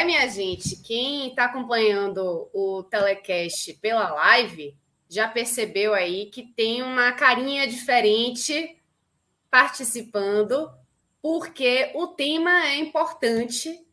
É, 0.00 0.04
minha 0.04 0.26
gente, 0.28 0.76
quem 0.76 1.28
está 1.28 1.44
acompanhando 1.44 2.48
o 2.54 2.82
telecast 2.84 3.74
pela 3.74 4.10
live 4.10 4.74
já 5.08 5.28
percebeu 5.28 5.92
aí 5.92 6.26
que 6.26 6.42
tem 6.42 6.82
uma 6.82 7.12
carinha 7.12 7.66
diferente 7.66 8.78
participando, 9.50 10.70
porque 11.20 11.90
o 11.94 12.06
tema 12.06 12.68
é 12.68 12.76
importante, 12.76 13.84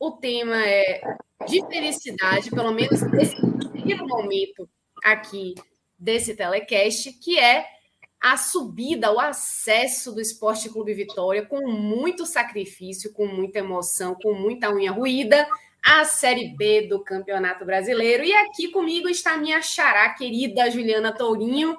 o 0.00 0.10
tema 0.10 0.66
é 0.66 1.00
de 1.46 1.64
felicidade, 1.66 2.50
pelo 2.50 2.72
menos 2.72 3.00
nesse 3.02 3.36
primeiro 3.70 4.06
momento 4.08 4.68
aqui 5.04 5.54
desse 5.96 6.34
telecast, 6.34 7.12
que 7.20 7.38
é 7.38 7.64
a 8.22 8.36
subida, 8.36 9.12
o 9.12 9.18
acesso 9.18 10.12
do 10.12 10.20
Esporte 10.20 10.68
Clube 10.68 10.94
Vitória 10.94 11.44
com 11.44 11.68
muito 11.68 12.24
sacrifício, 12.24 13.12
com 13.12 13.26
muita 13.26 13.58
emoção, 13.58 14.14
com 14.14 14.32
muita 14.32 14.72
unha 14.72 14.92
ruída, 14.92 15.44
à 15.84 16.04
Série 16.04 16.56
B 16.56 16.86
do 16.86 17.02
Campeonato 17.02 17.64
Brasileiro. 17.64 18.22
E 18.22 18.32
aqui 18.32 18.68
comigo 18.68 19.08
está 19.08 19.32
a 19.32 19.38
minha 19.38 19.60
xará 19.60 20.08
querida 20.10 20.70
Juliana 20.70 21.12
Tourinho. 21.12 21.76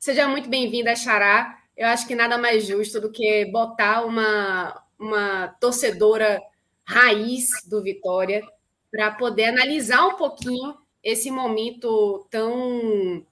Seja 0.00 0.26
muito 0.26 0.48
bem-vinda, 0.48 0.96
xará. 0.96 1.56
Eu 1.76 1.86
acho 1.86 2.08
que 2.08 2.16
nada 2.16 2.36
mais 2.36 2.66
justo 2.66 3.00
do 3.00 3.12
que 3.12 3.46
botar 3.46 4.04
uma, 4.04 4.82
uma 4.98 5.46
torcedora 5.60 6.42
raiz 6.84 7.46
do 7.68 7.80
Vitória 7.80 8.42
para 8.90 9.12
poder 9.12 9.44
analisar 9.44 10.04
um 10.08 10.16
pouquinho 10.16 10.76
esse 11.04 11.30
momento 11.30 12.26
tão 12.28 13.24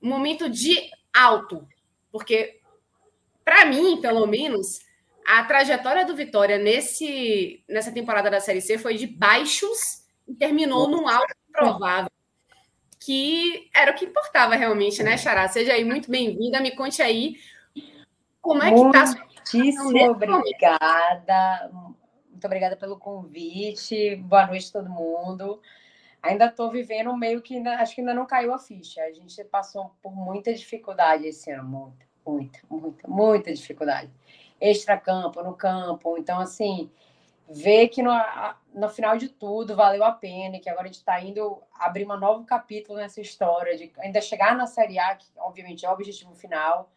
momento 0.00 0.48
de 0.48 0.76
alto, 1.14 1.66
porque 2.10 2.60
para 3.44 3.64
mim, 3.64 4.00
pelo 4.00 4.26
menos, 4.26 4.80
a 5.26 5.44
trajetória 5.44 6.04
do 6.04 6.16
Vitória 6.16 6.58
nesse 6.58 7.62
nessa 7.68 7.92
temporada 7.92 8.30
da 8.30 8.40
Série 8.40 8.60
C 8.60 8.76
foi 8.76 8.96
de 8.96 9.06
baixos 9.06 10.04
e 10.26 10.34
terminou 10.34 10.88
num 10.88 11.08
alto 11.08 11.34
provável, 11.52 12.10
que 12.98 13.70
era 13.74 13.92
o 13.92 13.94
que 13.94 14.06
importava 14.06 14.56
realmente, 14.56 15.02
né, 15.02 15.16
Xará? 15.16 15.46
Seja 15.48 15.72
aí 15.72 15.84
muito 15.84 16.10
bem-vinda, 16.10 16.60
me 16.60 16.74
conte 16.74 17.00
aí 17.00 17.36
como 18.40 18.62
é 18.62 18.72
que 18.72 18.80
está 18.80 19.24
Muitíssimo 19.52 20.10
obrigada. 20.10 21.70
Muito 22.30 22.44
obrigada 22.46 22.76
pelo 22.76 22.98
convite. 22.98 24.16
Boa 24.16 24.46
noite, 24.46 24.72
todo 24.72 24.88
mundo 24.88 25.60
ainda 26.24 26.46
estou 26.46 26.70
vivendo 26.70 27.14
meio 27.16 27.42
que 27.42 27.56
ainda, 27.56 27.76
acho 27.76 27.94
que 27.94 28.00
ainda 28.00 28.14
não 28.14 28.26
caiu 28.26 28.52
a 28.52 28.58
ficha. 28.58 29.02
A 29.02 29.12
gente 29.12 29.44
passou 29.44 29.94
por 30.02 30.14
muita 30.14 30.52
dificuldade 30.52 31.26
esse 31.26 31.50
ano, 31.50 31.64
muita, 31.64 32.06
muita, 32.26 32.58
muita, 32.68 33.08
muita 33.08 33.54
dificuldade. 33.54 34.10
Extra-campo, 34.60 35.42
no 35.42 35.54
campo. 35.54 36.16
Então, 36.16 36.40
assim, 36.40 36.90
ver 37.48 37.88
que 37.88 38.02
no, 38.02 38.10
no 38.72 38.88
final 38.88 39.18
de 39.18 39.28
tudo 39.28 39.76
valeu 39.76 40.02
a 40.02 40.12
pena, 40.12 40.58
que 40.58 40.70
agora 40.70 40.84
a 40.84 40.86
gente 40.86 40.96
está 40.96 41.20
indo 41.20 41.62
abrir 41.78 42.10
um 42.10 42.16
novo 42.16 42.44
capítulo 42.44 42.98
nessa 42.98 43.20
história, 43.20 43.76
de 43.76 43.92
ainda 43.98 44.20
chegar 44.22 44.56
na 44.56 44.66
Série 44.66 44.98
A, 44.98 45.14
que 45.14 45.26
obviamente 45.36 45.84
é 45.84 45.90
o 45.90 45.92
objetivo 45.92 46.34
final, 46.34 46.90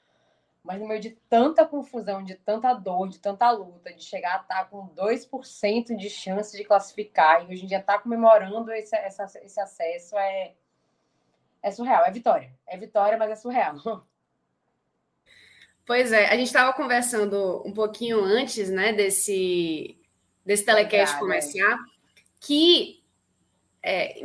mas 0.68 0.82
no 0.82 0.88
meio 0.88 1.00
de 1.00 1.12
tanta 1.30 1.66
confusão, 1.66 2.22
de 2.22 2.36
tanta 2.36 2.74
dor, 2.74 3.08
de 3.08 3.20
tanta 3.20 3.50
luta, 3.52 3.94
de 3.94 4.04
chegar 4.04 4.34
a 4.34 4.42
estar 4.42 4.56
tá 4.56 4.66
com 4.66 4.90
2% 4.90 5.96
de 5.96 6.10
chance 6.10 6.56
de 6.58 6.66
classificar 6.66 7.44
e 7.44 7.54
hoje 7.54 7.64
em 7.64 7.68
dia 7.68 7.80
estar 7.80 7.94
tá 7.94 8.00
comemorando 8.00 8.70
esse, 8.74 8.94
esse, 8.98 9.40
esse 9.40 9.60
acesso 9.62 10.18
é, 10.18 10.54
é 11.64 11.72
surreal. 11.72 12.04
É 12.04 12.12
vitória. 12.12 12.54
É 12.68 12.78
vitória, 12.78 13.18
mas 13.18 13.32
é 13.32 13.36
surreal. 13.36 13.78
Pois 15.86 16.12
é, 16.12 16.28
a 16.28 16.36
gente 16.36 16.48
estava 16.48 16.74
conversando 16.74 17.66
um 17.66 17.72
pouquinho 17.72 18.20
antes 18.20 18.70
né, 18.70 18.92
desse, 18.92 19.98
desse 20.46 20.66
telecast 20.66 21.16
é. 21.16 21.20
comercial, 21.20 21.78
que 22.42 23.02
é, 23.82 24.20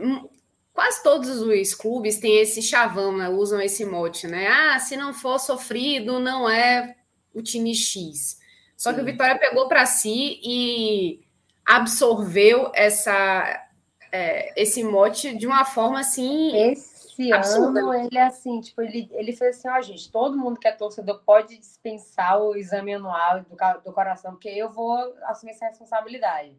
quase 0.72 1.02
todos 1.02 1.40
os 1.40 1.74
clubes 1.74 2.18
têm 2.18 2.38
esse 2.38 2.62
chavão, 2.62 3.16
né? 3.16 3.28
usam 3.28 3.60
esse 3.60 3.84
mote, 3.84 4.26
né? 4.26 4.48
Ah, 4.48 4.78
se 4.78 4.96
não 4.96 5.12
for 5.12 5.38
sofrido, 5.38 6.18
não 6.18 6.48
é 6.48 6.96
o 7.34 7.42
time 7.42 7.74
X. 7.74 8.40
Só 8.76 8.90
Sim. 8.90 8.96
que 8.96 9.02
o 9.02 9.04
Vitória 9.04 9.38
pegou 9.38 9.68
para 9.68 9.86
si 9.86 10.40
e 10.42 11.24
absorveu 11.64 12.70
essa, 12.74 13.68
é, 14.10 14.60
esse 14.60 14.82
mote 14.82 15.36
de 15.36 15.46
uma 15.46 15.64
forma 15.64 16.00
assim. 16.00 16.56
Esse 16.56 17.32
absurda. 17.32 17.80
ano 17.80 17.94
ele 17.94 18.18
é 18.18 18.22
assim, 18.22 18.60
tipo, 18.60 18.82
ele, 18.82 19.08
ele 19.12 19.32
fez 19.32 19.58
assim, 19.58 19.68
ó, 19.68 19.80
gente, 19.80 20.10
todo 20.10 20.36
mundo 20.36 20.58
que 20.58 20.66
é 20.66 20.72
torcedor 20.72 21.20
pode 21.24 21.58
dispensar 21.58 22.40
o 22.42 22.56
exame 22.56 22.94
anual 22.94 23.42
do, 23.42 23.56
do 23.84 23.92
coração, 23.92 24.32
porque 24.32 24.48
eu 24.48 24.70
vou 24.70 25.14
assumir 25.24 25.52
essa 25.52 25.66
responsabilidade. 25.66 26.56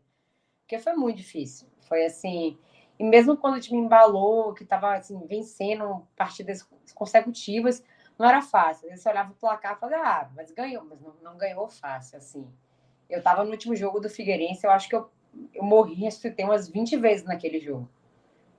Porque 0.62 0.80
foi 0.80 0.94
muito 0.94 1.18
difícil. 1.18 1.68
Foi 1.90 2.06
assim, 2.06 2.58
e 3.00 3.04
mesmo 3.04 3.36
quando 3.36 3.56
o 3.56 3.60
time 3.60 3.80
embalou, 3.80 4.54
que 4.54 4.64
estava 4.64 4.96
assim, 4.96 5.20
vencendo 5.26 6.08
partidas 6.16 6.68
consecutivas, 6.94 7.84
não 8.18 8.28
era 8.28 8.42
fácil. 8.42 8.90
Você 8.90 9.10
olhava 9.10 9.32
o 9.32 9.36
placar 9.36 9.76
e 9.76 9.80
falava, 9.80 10.04
ah, 10.04 10.30
mas 10.36 10.52
ganhou, 10.52 10.86
mas 10.86 11.02
não, 11.02 11.14
não 11.22 11.38
ganhou 11.38 11.68
fácil, 11.68 12.18
assim. 12.18 12.48
Eu 13.10 13.18
estava 13.20 13.44
no 13.44 13.52
último 13.52 13.76
jogo 13.76 14.00
do 14.00 14.10
Figueirense, 14.10 14.66
eu 14.66 14.72
acho 14.72 14.88
que 14.88 14.96
eu, 14.96 15.10
eu 15.54 15.64
morri, 15.64 16.08
tem 16.36 16.46
umas 16.46 16.68
20 16.68 16.98
vezes 16.98 17.26
naquele 17.26 17.60
jogo. 17.60 17.90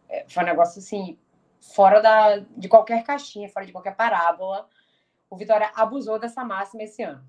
É, 0.09 0.25
foi 0.29 0.43
um 0.43 0.47
negócio 0.47 0.81
assim, 0.81 1.19
fora 1.61 2.01
da, 2.01 2.39
de 2.57 2.69
qualquer 2.69 3.05
caixinha, 3.05 3.49
fora 3.49 3.65
de 3.65 3.73
qualquer 3.73 3.95
parábola. 3.95 4.69
O 5.31 5.37
Vitória 5.37 5.71
abusou 5.75 6.19
dessa 6.19 6.45
máxima 6.45 6.83
esse 6.83 7.03
ano. 7.03 7.25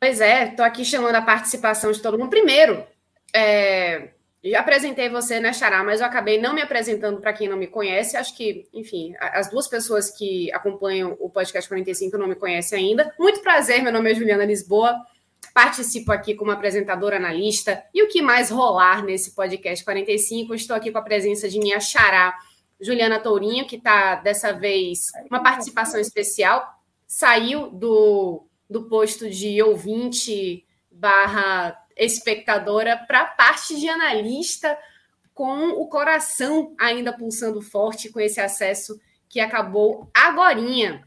Pois 0.00 0.20
é, 0.20 0.48
estou 0.48 0.64
aqui 0.64 0.84
chamando 0.84 1.14
a 1.16 1.22
participação 1.22 1.90
de 1.90 2.00
todo 2.00 2.18
mundo. 2.18 2.30
Primeiro, 2.30 2.86
é, 3.34 4.12
já 4.44 4.60
apresentei 4.60 5.08
você, 5.08 5.40
né, 5.40 5.52
Xará, 5.52 5.82
mas 5.82 6.00
eu 6.00 6.06
acabei 6.06 6.40
não 6.40 6.54
me 6.54 6.62
apresentando 6.62 7.20
para 7.20 7.32
quem 7.32 7.48
não 7.48 7.56
me 7.56 7.66
conhece. 7.66 8.16
Acho 8.16 8.36
que, 8.36 8.68
enfim, 8.72 9.14
as 9.18 9.50
duas 9.50 9.66
pessoas 9.66 10.10
que 10.10 10.52
acompanham 10.52 11.16
o 11.18 11.28
podcast 11.28 11.68
45 11.68 12.16
não 12.16 12.28
me 12.28 12.36
conhecem 12.36 12.78
ainda. 12.78 13.12
Muito 13.18 13.40
prazer, 13.40 13.82
meu 13.82 13.92
nome 13.92 14.12
é 14.12 14.14
Juliana 14.14 14.44
Lisboa. 14.44 14.96
Participo 15.52 16.12
aqui 16.12 16.34
como 16.34 16.52
apresentadora 16.52 17.16
analista. 17.16 17.82
E 17.92 18.02
o 18.02 18.08
que 18.08 18.22
mais 18.22 18.48
rolar 18.48 19.04
nesse 19.04 19.34
podcast 19.34 19.84
45? 19.84 20.54
Estou 20.54 20.76
aqui 20.76 20.92
com 20.92 20.98
a 20.98 21.02
presença 21.02 21.48
de 21.48 21.58
minha 21.58 21.80
Xará, 21.80 22.32
Juliana 22.80 23.18
Tourinho, 23.18 23.66
que 23.66 23.74
está 23.74 24.14
dessa 24.14 24.52
vez 24.52 25.08
uma 25.28 25.42
participação 25.42 25.98
especial. 25.98 26.64
Saiu 27.08 27.70
do, 27.70 28.46
do 28.70 28.84
posto 28.84 29.28
de 29.28 29.60
ouvinte 29.60 30.64
barra 30.92 31.76
espectadora 31.98 32.96
para 32.96 33.22
a 33.22 33.26
parte 33.26 33.78
de 33.78 33.88
analista, 33.88 34.78
com 35.34 35.68
o 35.70 35.86
coração 35.86 36.74
ainda 36.78 37.12
pulsando 37.12 37.60
forte 37.60 38.10
com 38.10 38.20
esse 38.20 38.40
acesso 38.40 39.00
que 39.28 39.40
acabou 39.40 40.10
agorinha. 40.14 41.04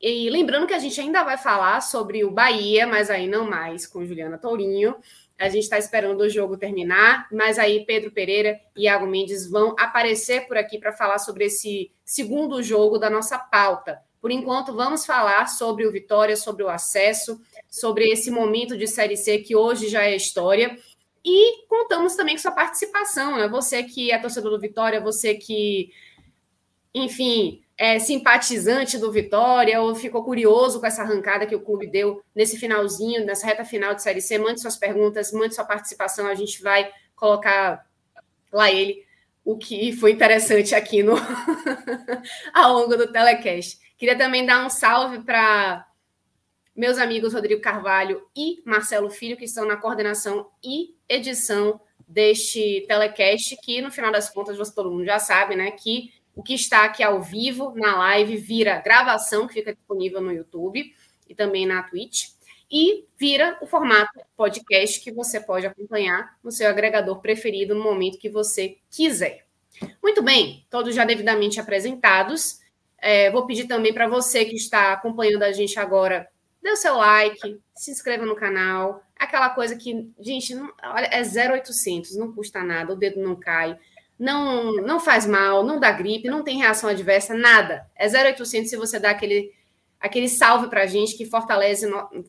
E 0.00 0.30
lembrando 0.30 0.66
que 0.66 0.74
a 0.74 0.78
gente 0.78 1.00
ainda 1.00 1.24
vai 1.24 1.36
falar 1.36 1.80
sobre 1.80 2.24
o 2.24 2.30
Bahia, 2.30 2.86
mas 2.86 3.10
aí 3.10 3.26
não 3.26 3.48
mais 3.48 3.86
com 3.86 4.04
Juliana 4.04 4.38
Tourinho. 4.38 4.96
A 5.38 5.48
gente 5.48 5.64
está 5.64 5.78
esperando 5.78 6.20
o 6.20 6.28
jogo 6.28 6.56
terminar, 6.56 7.28
mas 7.30 7.58
aí 7.58 7.84
Pedro 7.84 8.10
Pereira 8.10 8.60
e 8.76 8.84
Iago 8.84 9.06
Mendes 9.06 9.48
vão 9.48 9.74
aparecer 9.78 10.46
por 10.46 10.56
aqui 10.56 10.78
para 10.78 10.92
falar 10.92 11.18
sobre 11.18 11.44
esse 11.44 11.92
segundo 12.04 12.62
jogo 12.62 12.98
da 12.98 13.08
nossa 13.08 13.38
pauta. 13.38 14.00
Por 14.20 14.30
enquanto, 14.30 14.74
vamos 14.74 15.06
falar 15.06 15.46
sobre 15.46 15.86
o 15.86 15.92
Vitória, 15.92 16.36
sobre 16.36 16.62
o 16.62 16.68
acesso, 16.68 17.40
sobre 17.68 18.10
esse 18.10 18.30
momento 18.30 18.76
de 18.76 18.86
Série 18.86 19.16
C 19.16 19.38
que 19.38 19.54
hoje 19.54 19.88
já 19.88 20.04
é 20.04 20.16
história. 20.16 20.76
E 21.24 21.66
contamos 21.66 22.14
também 22.14 22.34
com 22.34 22.42
sua 22.42 22.52
participação, 22.52 23.36
né? 23.36 23.48
Você 23.48 23.82
que 23.82 24.10
é 24.10 24.18
torcedor 24.18 24.50
do 24.50 24.60
Vitória, 24.60 25.00
você 25.00 25.34
que, 25.34 25.90
enfim, 26.94 27.62
é, 27.76 27.98
simpatizante 28.00 28.98
do 28.98 29.12
Vitória 29.12 29.80
ou 29.80 29.94
ficou 29.94 30.24
curioso 30.24 30.80
com 30.80 30.86
essa 30.86 31.02
arrancada 31.02 31.46
que 31.46 31.54
o 31.54 31.60
clube 31.60 31.86
deu 31.86 32.22
nesse 32.34 32.58
finalzinho, 32.58 33.24
nessa 33.24 33.46
reta 33.46 33.64
final 33.64 33.94
de 33.94 34.02
Série 34.02 34.20
C, 34.20 34.36
mande 34.38 34.60
suas 34.60 34.76
perguntas, 34.76 35.32
mande 35.32 35.54
sua 35.54 35.64
participação, 35.64 36.26
a 36.26 36.34
gente 36.34 36.60
vai 36.60 36.90
colocar 37.14 37.86
lá 38.52 38.70
ele 38.70 39.06
o 39.44 39.56
que 39.56 39.92
foi 39.92 40.12
interessante 40.12 40.74
aqui 40.74 41.02
no 41.02 41.14
ao 42.52 42.74
longo 42.74 42.96
do 42.96 43.10
telecast. 43.10 43.78
Queria 43.98 44.16
também 44.16 44.46
dar 44.46 44.64
um 44.64 44.70
salve 44.70 45.18
para 45.24 45.84
meus 46.74 46.96
amigos 46.98 47.34
Rodrigo 47.34 47.60
Carvalho 47.60 48.24
e 48.34 48.62
Marcelo 48.64 49.10
Filho, 49.10 49.36
que 49.36 49.44
estão 49.44 49.66
na 49.66 49.76
coordenação 49.76 50.48
e 50.62 50.94
edição 51.08 51.80
deste 52.06 52.84
telecast, 52.86 53.56
que 53.56 53.82
no 53.82 53.90
final 53.90 54.12
das 54.12 54.30
contas, 54.30 54.56
você 54.56 54.72
todo 54.72 54.90
mundo 54.90 55.04
já 55.04 55.18
sabe, 55.18 55.56
né, 55.56 55.72
que 55.72 56.12
o 56.34 56.42
que 56.42 56.54
está 56.54 56.84
aqui 56.84 57.02
ao 57.02 57.20
vivo 57.20 57.74
na 57.74 57.98
live 57.98 58.36
vira 58.36 58.80
gravação 58.80 59.48
que 59.48 59.54
fica 59.54 59.74
disponível 59.74 60.20
no 60.20 60.32
YouTube 60.32 60.94
e 61.28 61.34
também 61.34 61.66
na 61.66 61.82
Twitch. 61.82 62.28
E 62.70 63.06
vira 63.18 63.58
o 63.60 63.66
formato 63.66 64.20
podcast 64.36 65.00
que 65.00 65.10
você 65.10 65.40
pode 65.40 65.66
acompanhar 65.66 66.38
no 66.44 66.52
seu 66.52 66.68
agregador 66.68 67.20
preferido 67.20 67.74
no 67.74 67.82
momento 67.82 68.18
que 68.18 68.28
você 68.28 68.76
quiser. 68.88 69.46
Muito 70.02 70.22
bem, 70.22 70.64
todos 70.70 70.94
já 70.94 71.04
devidamente 71.04 71.58
apresentados. 71.58 72.60
É, 73.00 73.30
vou 73.30 73.46
pedir 73.46 73.66
também 73.66 73.94
para 73.94 74.08
você 74.08 74.44
que 74.44 74.56
está 74.56 74.92
acompanhando 74.92 75.42
a 75.42 75.52
gente 75.52 75.78
agora, 75.78 76.28
dê 76.62 76.70
o 76.70 76.76
seu 76.76 76.96
like, 76.96 77.60
se 77.74 77.90
inscreva 77.90 78.26
no 78.26 78.34
canal. 78.34 79.02
Aquela 79.16 79.50
coisa 79.50 79.76
que, 79.76 80.10
gente, 80.18 80.54
não, 80.54 80.72
olha, 80.82 81.06
é 81.06 81.22
0800, 81.22 82.16
não 82.16 82.32
custa 82.32 82.62
nada, 82.62 82.92
o 82.92 82.96
dedo 82.96 83.20
não 83.20 83.36
cai 83.36 83.78
não, 84.18 84.72
não 84.74 84.98
faz 84.98 85.26
mal, 85.26 85.64
não 85.64 85.78
dá 85.78 85.92
gripe, 85.92 86.28
não 86.28 86.42
tem 86.42 86.58
reação 86.58 86.90
adversa, 86.90 87.34
nada. 87.34 87.88
É 87.94 88.06
0800 88.08 88.68
se 88.68 88.76
você 88.76 88.98
dá 88.98 89.10
aquele, 89.10 89.54
aquele 90.00 90.28
salve 90.28 90.68
para 90.68 90.82
a 90.82 90.86
gente 90.86 91.16
que 91.16 91.24
fortalece, 91.24 91.86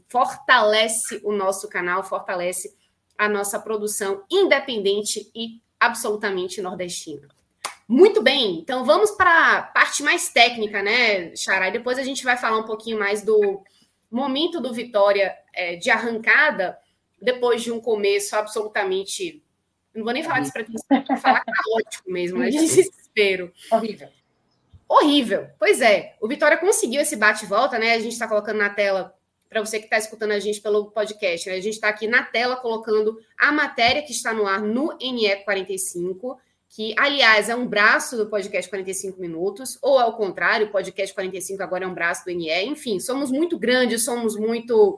fortalece 0.07 1.19
o 1.24 1.31
nosso 1.31 1.68
canal, 1.68 2.04
fortalece 2.04 2.77
a 3.18 3.27
nossa 3.27 3.60
produção 3.60 4.24
independente 4.30 5.30
e 5.33 5.60
absolutamente 5.80 6.62
nordestina. 6.62 7.27
Muito 7.91 8.21
bem, 8.21 8.59
então 8.59 8.86
vamos 8.86 9.09
para 9.09 9.57
a 9.57 9.62
parte 9.63 10.03
mais 10.03 10.30
técnica, 10.30 10.83
né, 10.83 11.36
Xará? 11.36 11.69
E 11.69 11.71
depois 11.71 11.97
a 11.97 12.03
gente 12.03 12.24
vai 12.24 12.38
falar 12.38 12.59
um 12.59 12.65
pouquinho 12.65 13.00
mais 13.00 13.24
do 13.24 13.63
momento 14.12 14.62
do 14.62 14.71
Vitória 14.71 15.36
é, 15.51 15.75
de 15.75 15.89
arrancada, 15.89 16.77
depois 17.19 17.63
de 17.63 17.71
um 17.71 17.81
começo 17.81 18.36
absolutamente 18.36 19.44
não 19.94 20.03
vou 20.03 20.13
nem 20.13 20.24
falar 20.24 20.39
despretensão, 20.39 21.03
vou 21.07 21.18
falar 21.18 21.44
caótico 21.44 22.12
mesmo, 22.12 22.39
né? 22.39 22.50
De 22.50 22.57
desespero. 22.59 23.51
Horrível. 23.71 24.09
Horrível. 24.88 25.47
Pois 25.57 25.81
é. 25.81 26.15
O 26.21 26.27
Vitória 26.27 26.57
conseguiu 26.57 27.01
esse 27.01 27.15
bate-volta, 27.15 27.77
né? 27.77 27.94
A 27.94 28.00
gente 28.00 28.13
está 28.13 28.27
colocando 28.27 28.57
na 28.57 28.69
tela 28.69 29.15
para 29.50 29.62
você 29.62 29.80
que 29.80 29.85
está 29.85 29.97
escutando 29.97 30.31
a 30.31 30.39
gente 30.39 30.62
pelo 30.62 30.92
podcast. 30.92 31.50
Né? 31.50 31.56
A 31.56 31.62
gente 31.62 31.74
está 31.74 31.89
aqui 31.89 32.07
na 32.07 32.24
tela 32.24 32.56
colocando 32.56 33.19
a 33.38 33.51
matéria 33.51 34.03
que 34.03 34.12
está 34.12 34.31
no 34.31 34.45
ar 34.45 34.62
no 34.62 34.95
NE45, 35.00 36.38
que, 36.80 36.96
aliás, 36.98 37.50
é 37.50 37.56
um 37.58 37.68
braço 37.68 38.16
do 38.16 38.30
podcast 38.30 38.70
45 38.70 39.20
Minutos, 39.20 39.78
ou 39.81 40.00
ao 40.00 40.16
contrário, 40.16 40.68
o 40.68 40.72
podcast 40.72 41.14
45 41.14 41.62
agora 41.62 41.84
é 41.84 41.88
um 41.88 41.94
braço 41.94 42.24
do 42.24 42.31
NE. 42.31 42.50
Enfim, 42.64 43.02
somos 43.02 43.30
muito 43.30 43.60
grandes, 43.60 44.06
somos 44.06 44.38
muito 44.38 44.98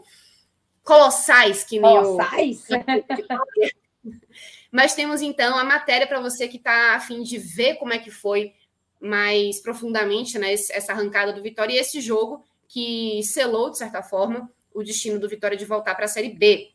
colossais, 0.83 1.63
que 1.63 1.79
nem 1.79 1.89
colossais? 1.89 2.65
o. 2.69 4.11
Mas 4.71 4.93
temos 4.93 5.23
então 5.23 5.57
a 5.57 5.63
matéria 5.63 6.05
para 6.05 6.21
você 6.21 6.47
que 6.47 6.57
está 6.57 6.93
a 6.93 6.99
fim 6.99 7.23
de 7.23 7.39
ver 7.39 7.77
como 7.77 7.93
é 7.93 7.97
que 7.97 8.11
foi 8.11 8.53
mais 8.99 9.59
profundamente 9.59 10.37
né, 10.37 10.53
essa 10.53 10.91
arrancada 10.91 11.33
do 11.33 11.41
Vitória 11.41 11.73
e 11.73 11.79
esse 11.79 11.99
jogo 11.99 12.45
que 12.67 13.23
selou, 13.23 13.71
de 13.71 13.79
certa 13.79 14.03
forma, 14.03 14.51
o 14.71 14.83
destino 14.83 15.19
do 15.19 15.27
Vitória 15.27 15.57
de 15.57 15.65
voltar 15.65 15.95
para 15.95 16.05
a 16.05 16.07
Série 16.07 16.29
B. 16.29 16.69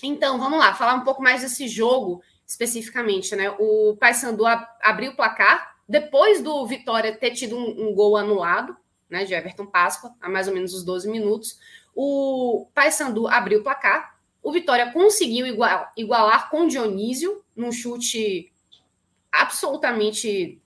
Então, 0.00 0.38
vamos 0.38 0.60
lá, 0.60 0.74
falar 0.74 0.94
um 0.94 1.02
pouco 1.02 1.20
mais 1.20 1.42
desse 1.42 1.66
jogo 1.66 2.22
especificamente. 2.48 3.36
Né? 3.36 3.50
O 3.58 3.94
Paysandu 4.00 4.44
abriu 4.80 5.12
o 5.12 5.16
placar 5.16 5.76
depois 5.86 6.42
do 6.42 6.66
Vitória 6.66 7.14
ter 7.14 7.32
tido 7.32 7.56
um, 7.56 7.88
um 7.88 7.94
gol 7.94 8.16
anulado 8.16 8.76
né, 9.08 9.24
de 9.24 9.34
Everton 9.34 9.66
Páscoa, 9.66 10.14
há 10.20 10.28
mais 10.28 10.48
ou 10.48 10.54
menos 10.54 10.72
os 10.74 10.82
12 10.82 11.10
minutos. 11.10 11.58
O 11.94 12.68
Paysandu 12.74 13.28
abriu 13.28 13.60
o 13.60 13.62
placar, 13.62 14.18
o 14.42 14.52
Vitória 14.52 14.92
conseguiu 14.92 15.46
igualar, 15.46 15.92
igualar 15.96 16.50
com 16.50 16.66
Dionísio 16.66 17.42
num 17.54 17.72
chute 17.72 18.52
absolutamente 19.30 20.60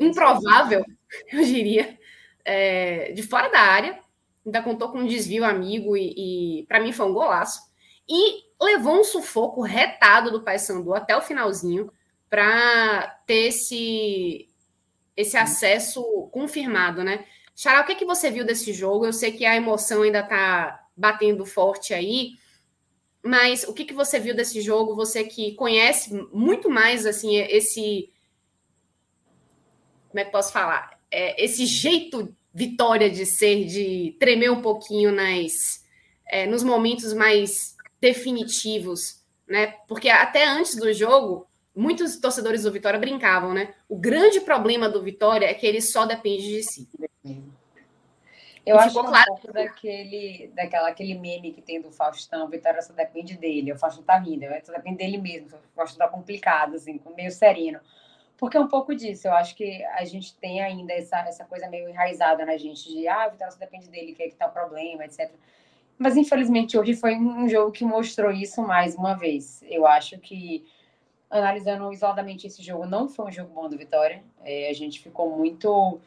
improvável, 0.00 0.84
eu 1.32 1.44
diria, 1.44 1.98
é, 2.44 3.12
de 3.12 3.22
fora 3.22 3.48
da 3.48 3.60
área. 3.60 3.98
Ainda 4.44 4.62
contou 4.62 4.90
com 4.90 5.00
um 5.00 5.06
desvio 5.06 5.44
amigo 5.44 5.96
e, 5.96 6.60
e 6.60 6.66
para 6.66 6.80
mim 6.80 6.92
foi 6.92 7.06
um 7.06 7.12
golaço. 7.12 7.60
E 8.08 8.47
levou 8.60 9.00
um 9.00 9.04
sufoco 9.04 9.62
retado 9.62 10.30
do 10.30 10.42
Paysandu 10.42 10.94
até 10.94 11.16
o 11.16 11.22
finalzinho 11.22 11.92
para 12.28 13.06
ter 13.26 13.48
esse, 13.48 14.48
esse 15.16 15.36
acesso 15.36 16.02
confirmado, 16.32 17.02
né? 17.02 17.24
Xará, 17.54 17.80
o 17.80 17.84
que, 17.84 17.92
é 17.92 17.94
que 17.94 18.04
você 18.04 18.30
viu 18.30 18.44
desse 18.44 18.72
jogo? 18.72 19.06
Eu 19.06 19.12
sei 19.12 19.32
que 19.32 19.44
a 19.44 19.56
emoção 19.56 20.02
ainda 20.02 20.20
está 20.20 20.86
batendo 20.96 21.44
forte 21.46 21.94
aí, 21.94 22.32
mas 23.22 23.64
o 23.64 23.72
que, 23.72 23.84
que 23.84 23.94
você 23.94 24.18
viu 24.18 24.34
desse 24.34 24.60
jogo? 24.60 24.94
Você 24.94 25.24
que 25.24 25.54
conhece 25.54 26.12
muito 26.32 26.70
mais 26.70 27.06
assim 27.06 27.36
esse 27.36 28.10
como 30.08 30.20
é 30.20 30.24
que 30.24 30.32
posso 30.32 30.52
falar? 30.52 30.98
É, 31.10 31.42
esse 31.42 31.66
jeito 31.66 32.34
vitória 32.52 33.10
de 33.10 33.26
ser, 33.26 33.64
de 33.66 34.16
tremer 34.18 34.50
um 34.50 34.62
pouquinho 34.62 35.12
nas 35.12 35.84
é, 36.26 36.46
nos 36.46 36.62
momentos 36.62 37.12
mais 37.12 37.76
definitivos, 38.00 39.24
né? 39.46 39.74
Porque 39.86 40.08
até 40.08 40.46
antes 40.46 40.76
do 40.76 40.92
jogo, 40.92 41.46
muitos 41.74 42.18
torcedores 42.18 42.62
do 42.62 42.72
Vitória 42.72 42.98
brincavam, 42.98 43.54
né? 43.54 43.74
O 43.88 43.96
grande 43.96 44.40
problema 44.40 44.88
do 44.88 45.02
Vitória 45.02 45.46
é 45.46 45.54
que 45.54 45.66
ele 45.66 45.80
só 45.80 46.04
depende 46.04 46.42
de 46.42 46.62
si. 46.62 46.88
Eu 48.68 48.76
e 48.76 48.78
acho 48.80 48.92
que 48.92 48.98
é 48.98 49.02
um 49.02 49.06
claro. 49.06 49.26
pouco 49.28 49.52
daquele, 49.52 50.50
daquela, 50.54 50.88
aquele 50.88 51.14
meme 51.14 51.52
que 51.52 51.62
tem 51.62 51.80
do 51.80 51.90
Faustão, 51.90 52.48
Vitória 52.48 52.82
só 52.82 52.92
depende 52.92 53.34
dele, 53.34 53.72
o 53.72 53.78
Faustão 53.78 54.04
tá 54.04 54.18
rindo, 54.18 54.44
só 54.62 54.72
depende 54.72 54.98
dele 54.98 55.16
mesmo, 55.16 55.56
o 55.56 55.74
Faustão 55.74 56.06
tá 56.06 56.08
complicado, 56.12 56.74
assim, 56.74 57.00
meio 57.16 57.30
sereno. 57.30 57.80
Porque 58.36 58.58
é 58.58 58.60
um 58.60 58.68
pouco 58.68 58.94
disso, 58.94 59.26
eu 59.26 59.32
acho 59.32 59.54
que 59.56 59.82
a 59.84 60.04
gente 60.04 60.34
tem 60.36 60.60
ainda 60.60 60.92
essa, 60.92 61.18
essa 61.20 61.44
coisa 61.46 61.66
meio 61.68 61.88
enraizada 61.88 62.44
na 62.44 62.58
gente, 62.58 62.88
de, 62.92 63.08
ah, 63.08 63.28
Vitória 63.28 63.52
só 63.52 63.58
depende 63.58 63.88
dele, 63.88 64.12
que 64.12 64.22
é 64.22 64.28
que 64.28 64.34
tá 64.34 64.46
o 64.46 64.52
problema, 64.52 65.04
etc. 65.06 65.30
Mas, 65.98 66.16
infelizmente, 66.16 66.78
hoje 66.78 66.94
foi 66.94 67.16
um 67.16 67.48
jogo 67.48 67.72
que 67.72 67.84
mostrou 67.84 68.30
isso 68.30 68.62
mais 68.62 68.94
uma 68.94 69.14
vez. 69.14 69.62
Eu 69.64 69.86
acho 69.86 70.18
que, 70.18 70.64
analisando 71.28 71.92
isoladamente 71.92 72.46
esse 72.46 72.62
jogo, 72.62 72.86
não 72.86 73.08
foi 73.08 73.26
um 73.26 73.32
jogo 73.32 73.52
bom 73.52 73.68
do 73.68 73.76
Vitória. 73.76 74.22
É, 74.44 74.70
a 74.70 74.72
gente 74.72 75.00
ficou 75.00 75.36
muito 75.36 76.00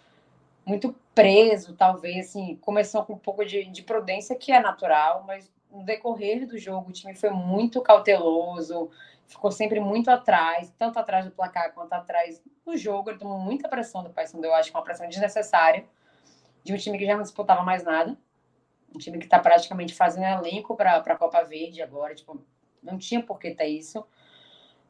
muito 0.65 0.95
preso, 1.13 1.73
talvez, 1.75 2.29
assim, 2.29 2.55
começou 2.61 3.03
com 3.03 3.13
um 3.13 3.17
pouco 3.17 3.43
de, 3.43 3.65
de 3.65 3.81
prudência, 3.81 4.35
que 4.35 4.51
é 4.51 4.59
natural, 4.59 5.23
mas 5.25 5.51
no 5.71 5.83
decorrer 5.83 6.47
do 6.47 6.57
jogo 6.57 6.89
o 6.89 6.93
time 6.93 7.15
foi 7.15 7.29
muito 7.31 7.81
cauteloso, 7.81 8.89
ficou 9.27 9.51
sempre 9.51 9.79
muito 9.79 10.09
atrás, 10.09 10.71
tanto 10.77 10.99
atrás 10.99 11.25
do 11.25 11.31
placar 11.31 11.73
quanto 11.73 11.93
atrás 11.93 12.41
do 12.65 12.77
jogo. 12.77 13.09
Ele 13.09 13.19
tomou 13.19 13.39
muita 13.39 13.67
pressão 13.67 14.03
do 14.03 14.09
Paysandu, 14.09 14.45
eu 14.45 14.53
acho 14.53 14.69
que 14.69 14.75
é 14.75 14.79
uma 14.79 14.85
pressão 14.85 15.07
desnecessária 15.07 15.85
de 16.63 16.73
um 16.73 16.77
time 16.77 16.97
que 16.97 17.05
já 17.05 17.15
não 17.15 17.23
disputava 17.23 17.63
mais 17.63 17.83
nada, 17.83 18.15
um 18.93 18.97
time 18.97 19.17
que 19.17 19.25
está 19.25 19.39
praticamente 19.39 19.93
fazendo 19.93 20.25
elenco 20.25 20.75
para 20.75 20.97
a 20.97 21.15
Copa 21.15 21.43
Verde 21.43 21.81
agora, 21.81 22.13
tipo, 22.15 22.43
não 22.81 22.97
tinha 22.97 23.21
por 23.21 23.39
que 23.39 23.51
ter 23.51 23.67
isso. 23.67 24.05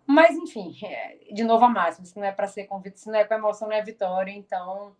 Mas, 0.05 0.35
enfim, 0.35 0.75
é, 0.83 1.17
de 1.31 1.43
novo 1.43 1.63
a 1.65 1.69
máxima, 1.69 2.05
se 2.05 2.17
não 2.17 2.25
é 2.25 2.31
para 2.31 2.47
ser 2.47 2.65
convite, 2.65 2.99
se 2.99 3.07
não 3.07 3.19
é 3.19 3.23
com 3.23 3.33
emoção, 3.33 3.67
não 3.67 3.75
é 3.75 3.81
vitória, 3.81 4.31
então 4.31 4.95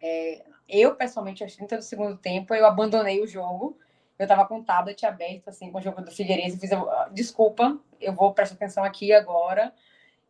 é, 0.00 0.44
eu, 0.68 0.94
pessoalmente, 0.94 1.42
aos 1.42 1.54
30 1.56 1.76
do 1.76 1.82
segundo 1.82 2.16
tempo, 2.16 2.54
eu 2.54 2.66
abandonei 2.66 3.20
o 3.20 3.26
jogo. 3.26 3.78
Eu 4.18 4.24
estava 4.24 4.46
com 4.46 4.58
o 4.58 4.64
tablet 4.64 5.04
aberto, 5.04 5.48
assim, 5.48 5.70
com 5.70 5.78
o 5.78 5.82
jogo 5.82 6.00
do 6.00 6.10
Figueirense. 6.10 6.58
Fiz, 6.58 6.72
ah, 6.72 7.10
desculpa, 7.12 7.78
eu 8.00 8.12
vou 8.12 8.32
prestar 8.32 8.54
atenção 8.56 8.82
aqui 8.82 9.12
agora. 9.12 9.72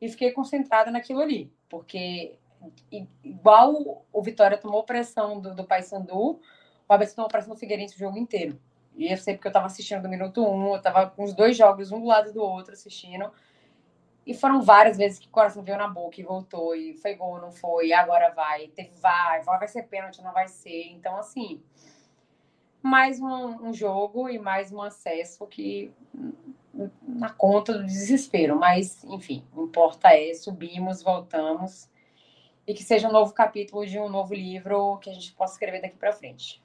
E 0.00 0.08
fiquei 0.08 0.32
concentrada 0.32 0.90
naquilo 0.90 1.20
ali. 1.20 1.52
Porque, 1.68 2.38
igual 3.22 4.04
o 4.12 4.22
Vitória 4.22 4.58
tomou 4.58 4.82
pressão 4.82 5.40
do, 5.40 5.54
do 5.54 5.64
Paysandu, 5.64 6.40
o 6.88 6.92
ABC 6.92 7.14
tomou 7.14 7.28
pressão 7.28 7.54
do 7.54 7.58
Figueirense 7.58 7.96
o 7.96 7.98
jogo 7.98 8.18
inteiro. 8.18 8.58
E 8.96 9.12
eu 9.12 9.16
sei 9.18 9.34
porque 9.34 9.48
eu 9.48 9.50
estava 9.50 9.66
assistindo 9.66 10.02
do 10.02 10.08
minuto 10.08 10.42
um, 10.46 10.70
eu 10.70 10.76
estava 10.76 11.10
com 11.10 11.24
os 11.24 11.34
dois 11.34 11.56
jogos, 11.56 11.92
um 11.92 12.00
do 12.00 12.06
lado 12.06 12.32
do 12.32 12.42
outro, 12.42 12.72
assistindo. 12.72 13.30
E 14.26 14.34
foram 14.34 14.62
várias 14.62 14.96
vezes 14.96 15.18
que 15.18 15.28
o 15.28 15.30
coração 15.30 15.62
veio 15.62 15.78
na 15.78 15.86
boca 15.86 16.20
e 16.20 16.24
voltou, 16.24 16.74
e 16.74 16.94
foi 16.94 17.14
gol, 17.14 17.40
não 17.40 17.52
foi, 17.52 17.92
agora 17.92 18.30
vai, 18.30 18.68
teve 18.68 18.90
vai, 19.00 19.42
vai 19.42 19.68
ser 19.68 19.84
pênalti, 19.84 20.22
não 20.22 20.32
vai 20.32 20.48
ser. 20.48 20.88
Então, 20.88 21.16
assim, 21.16 21.62
mais 22.82 23.20
um, 23.20 23.68
um 23.68 23.72
jogo 23.72 24.28
e 24.28 24.38
mais 24.38 24.72
um 24.72 24.80
acesso 24.80 25.46
que 25.46 25.92
na 27.02 27.30
conta 27.30 27.74
do 27.74 27.84
desespero. 27.84 28.58
Mas, 28.58 29.04
enfim, 29.04 29.44
importa 29.56 30.08
é 30.08 30.34
subimos, 30.34 31.02
voltamos 31.02 31.88
e 32.66 32.74
que 32.74 32.82
seja 32.82 33.08
um 33.08 33.12
novo 33.12 33.32
capítulo 33.32 33.86
de 33.86 33.98
um 33.98 34.08
novo 34.08 34.34
livro 34.34 34.98
que 34.98 35.08
a 35.08 35.12
gente 35.12 35.32
possa 35.32 35.54
escrever 35.54 35.80
daqui 35.80 35.96
para 35.96 36.12
frente. 36.12 36.62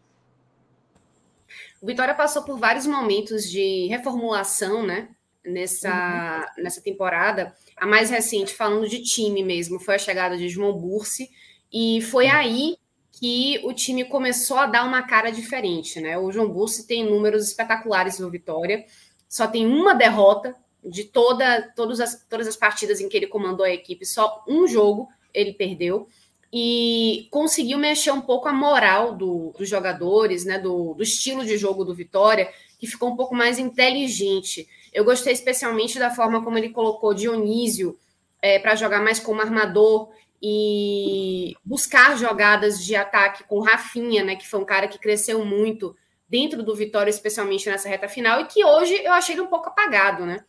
O 1.82 1.86
Vitória 1.86 2.14
passou 2.14 2.44
por 2.44 2.58
vários 2.58 2.86
momentos 2.86 3.50
de 3.50 3.88
reformulação, 3.88 4.86
né? 4.86 5.10
Nessa, 5.44 6.48
uhum. 6.58 6.64
nessa 6.64 6.82
temporada. 6.82 7.56
A 7.76 7.88
mais 7.88 8.10
recente, 8.10 8.54
falando 8.54 8.88
de 8.88 9.02
time 9.02 9.44
mesmo, 9.44 9.80
foi 9.80 9.96
a 9.96 10.00
chegada 10.00 10.38
de 10.38 10.48
João 10.48 10.74
Bursi. 10.74 11.30
E 11.74 12.02
foi 12.02 12.28
aí 12.28 12.78
que 13.12 13.60
o 13.64 13.74
time 13.74 14.06
começou 14.06 14.58
a 14.58 14.66
dar 14.66 14.84
uma 14.84 15.04
cara 15.04 15.32
diferente, 15.32 16.00
né? 16.00 16.18
O 16.18 16.32
João 16.32 16.50
Bursi 16.50 16.88
tem 16.88 17.04
números 17.04 17.48
espetaculares 17.48 18.20
no 18.20 18.30
Vitória, 18.30 18.86
só 19.28 19.48
tem 19.48 19.66
uma 19.66 19.94
derrota 19.94 20.56
de 20.84 21.04
toda, 21.04 21.72
todas, 21.76 22.00
as, 22.00 22.26
todas 22.28 22.48
as 22.48 22.56
partidas 22.56 23.00
em 23.00 23.08
que 23.08 23.16
ele 23.16 23.28
comandou 23.28 23.66
a 23.66 23.70
equipe, 23.70 24.06
só 24.06 24.44
um 24.48 24.68
jogo 24.68 25.08
ele 25.34 25.54
perdeu 25.54 26.08
e 26.54 27.28
conseguiu 27.32 27.78
mexer 27.78 28.12
um 28.12 28.20
pouco 28.20 28.48
a 28.48 28.54
moral 28.54 29.16
do, 29.16 29.54
dos 29.58 29.70
jogadores, 29.70 30.44
né, 30.44 30.60
do, 30.60 30.94
do, 30.94 31.02
estilo 31.02 31.46
de 31.46 31.58
jogo 31.58 31.86
do 31.86 31.96
Vitória, 31.96 32.52
que 32.78 32.88
ficou 32.88 33.10
um 33.10 33.16
pouco 33.16 33.34
mais 33.34 33.58
inteligente. 33.58 34.68
Eu 34.92 35.06
gostei 35.06 35.32
especialmente 35.32 35.98
da 35.98 36.12
forma 36.12 36.44
como 36.44 36.58
ele 36.58 36.70
colocou 36.70 37.14
Dionísio 37.14 37.98
é, 38.42 38.60
para 38.60 38.76
jogar 38.76 39.02
mais 39.02 39.20
como 39.20 39.40
armador 39.40 40.10
e 40.42 41.56
buscar 41.64 42.18
jogadas 42.18 42.84
de 42.84 42.96
ataque 42.96 43.44
com 43.46 43.62
Rafinha, 43.62 44.24
né, 44.24 44.36
que 44.36 44.48
foi 44.48 44.60
um 44.60 44.66
cara 44.66 44.88
que 44.88 45.00
cresceu 45.00 45.46
muito 45.46 45.96
dentro 46.28 46.64
do 46.64 46.76
Vitória, 46.76 47.10
especialmente 47.10 47.70
nessa 47.70 47.88
reta 47.88 48.10
final, 48.10 48.42
e 48.42 48.46
que 48.46 48.64
hoje 48.66 48.96
eu 49.04 49.14
achei 49.14 49.36
ele 49.36 49.42
um 49.42 49.48
pouco 49.48 49.68
apagado, 49.68 50.26
né? 50.26 50.44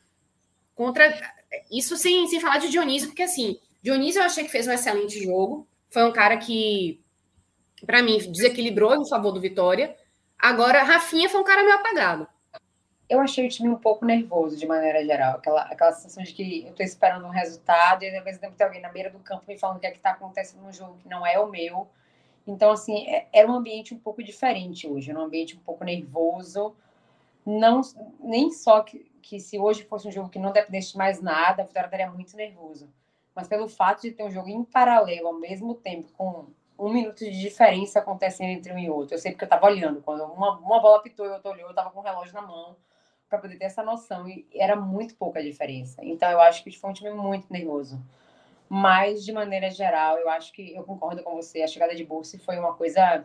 Contra 0.76 1.12
isso 1.70 1.96
sem, 1.96 2.26
sem 2.28 2.40
falar 2.40 2.58
de 2.58 2.70
Dionísio, 2.70 3.08
porque 3.08 3.22
assim, 3.22 3.58
Dionísio 3.82 4.20
eu 4.20 4.24
achei 4.24 4.44
que 4.44 4.50
fez 4.50 4.66
um 4.66 4.72
excelente 4.72 5.22
jogo, 5.22 5.66
foi 5.92 6.04
um 6.04 6.12
cara 6.12 6.38
que, 6.38 7.04
para 7.86 8.02
mim, 8.02 8.18
desequilibrou 8.18 8.94
em 8.94 9.08
favor 9.08 9.30
do 9.30 9.40
Vitória. 9.40 9.94
Agora, 10.38 10.82
Rafinha 10.82 11.28
foi 11.28 11.40
um 11.40 11.44
cara 11.44 11.62
meio 11.62 11.76
apagado. 11.76 12.26
Eu 13.08 13.20
achei 13.20 13.46
o 13.46 13.50
time 13.50 13.68
um 13.68 13.76
pouco 13.76 14.06
nervoso, 14.06 14.56
de 14.56 14.66
maneira 14.66 15.04
geral. 15.04 15.36
Aquela, 15.36 15.62
aquela 15.64 15.92
sensação 15.92 16.22
de 16.22 16.32
que 16.32 16.66
eu 16.66 16.72
tô 16.72 16.82
esperando 16.82 17.26
um 17.26 17.30
resultado 17.30 18.02
e, 18.04 18.20
mesmo 18.22 18.40
tempo, 18.40 18.56
tem 18.56 18.66
alguém 18.66 18.80
na 18.80 18.88
beira 18.88 19.10
do 19.10 19.18
campo 19.18 19.44
me 19.46 19.58
falando 19.58 19.76
o 19.76 19.80
que 19.80 19.86
é 19.86 19.90
que 19.90 20.00
tá 20.00 20.12
acontecendo 20.12 20.62
no 20.62 20.72
jogo 20.72 20.96
que 20.96 21.08
não 21.08 21.26
é 21.26 21.38
o 21.38 21.50
meu. 21.50 21.86
Então, 22.46 22.70
assim, 22.70 23.06
é, 23.06 23.28
era 23.30 23.46
um 23.46 23.54
ambiente 23.54 23.92
um 23.92 23.98
pouco 23.98 24.22
diferente 24.22 24.88
hoje, 24.88 25.12
um 25.12 25.20
ambiente 25.20 25.54
um 25.56 25.60
pouco 25.60 25.84
nervoso. 25.84 26.74
Não, 27.44 27.82
nem 28.18 28.50
só 28.50 28.80
que, 28.80 29.12
que 29.20 29.38
se 29.38 29.58
hoje 29.58 29.84
fosse 29.84 30.08
um 30.08 30.12
jogo 30.12 30.30
que 30.30 30.38
não 30.38 30.52
dependesse 30.52 30.92
de 30.92 30.98
mais 30.98 31.20
nada, 31.20 31.62
a 31.62 31.66
Vitória 31.66 31.86
estaria 31.86 32.10
muito 32.10 32.34
nervoso 32.34 32.88
mas 33.34 33.48
pelo 33.48 33.68
fato 33.68 34.02
de 34.02 34.12
ter 34.12 34.24
um 34.24 34.30
jogo 34.30 34.48
em 34.48 34.64
paralelo 34.64 35.28
ao 35.28 35.34
mesmo 35.38 35.74
tempo, 35.74 36.12
com 36.12 36.46
um 36.78 36.92
minuto 36.92 37.18
de 37.18 37.40
diferença 37.40 38.00
acontecendo 38.00 38.50
entre 38.50 38.72
um 38.72 38.78
e 38.78 38.90
outro. 38.90 39.14
Eu 39.14 39.18
sei 39.18 39.32
porque 39.32 39.44
eu 39.44 39.46
estava 39.46 39.66
olhando, 39.66 40.02
quando 40.02 40.24
uma, 40.24 40.58
uma 40.58 40.80
bola 40.80 41.02
pitou 41.02 41.26
e 41.26 41.30
outra 41.30 41.50
olhou, 41.50 41.66
eu 41.66 41.70
estava 41.70 41.90
com 41.90 42.00
o 42.00 42.02
relógio 42.02 42.34
na 42.34 42.42
mão 42.42 42.76
para 43.28 43.38
poder 43.38 43.56
ter 43.56 43.64
essa 43.64 43.82
noção, 43.82 44.28
e 44.28 44.46
era 44.54 44.76
muito 44.76 45.14
pouca 45.14 45.38
a 45.38 45.42
diferença. 45.42 46.04
Então 46.04 46.30
eu 46.30 46.40
acho 46.40 46.62
que 46.62 46.70
foi 46.70 46.90
um 46.90 46.92
time 46.92 47.10
muito 47.10 47.50
nervoso. 47.50 47.98
Mas, 48.68 49.24
de 49.24 49.32
maneira 49.32 49.70
geral, 49.70 50.18
eu 50.18 50.28
acho 50.30 50.52
que 50.52 50.74
eu 50.74 50.82
concordo 50.82 51.22
com 51.22 51.34
você, 51.34 51.62
a 51.62 51.66
chegada 51.66 51.94
de 51.94 52.04
Bursi 52.04 52.38
foi 52.38 52.58
uma 52.58 52.74
coisa 52.74 53.24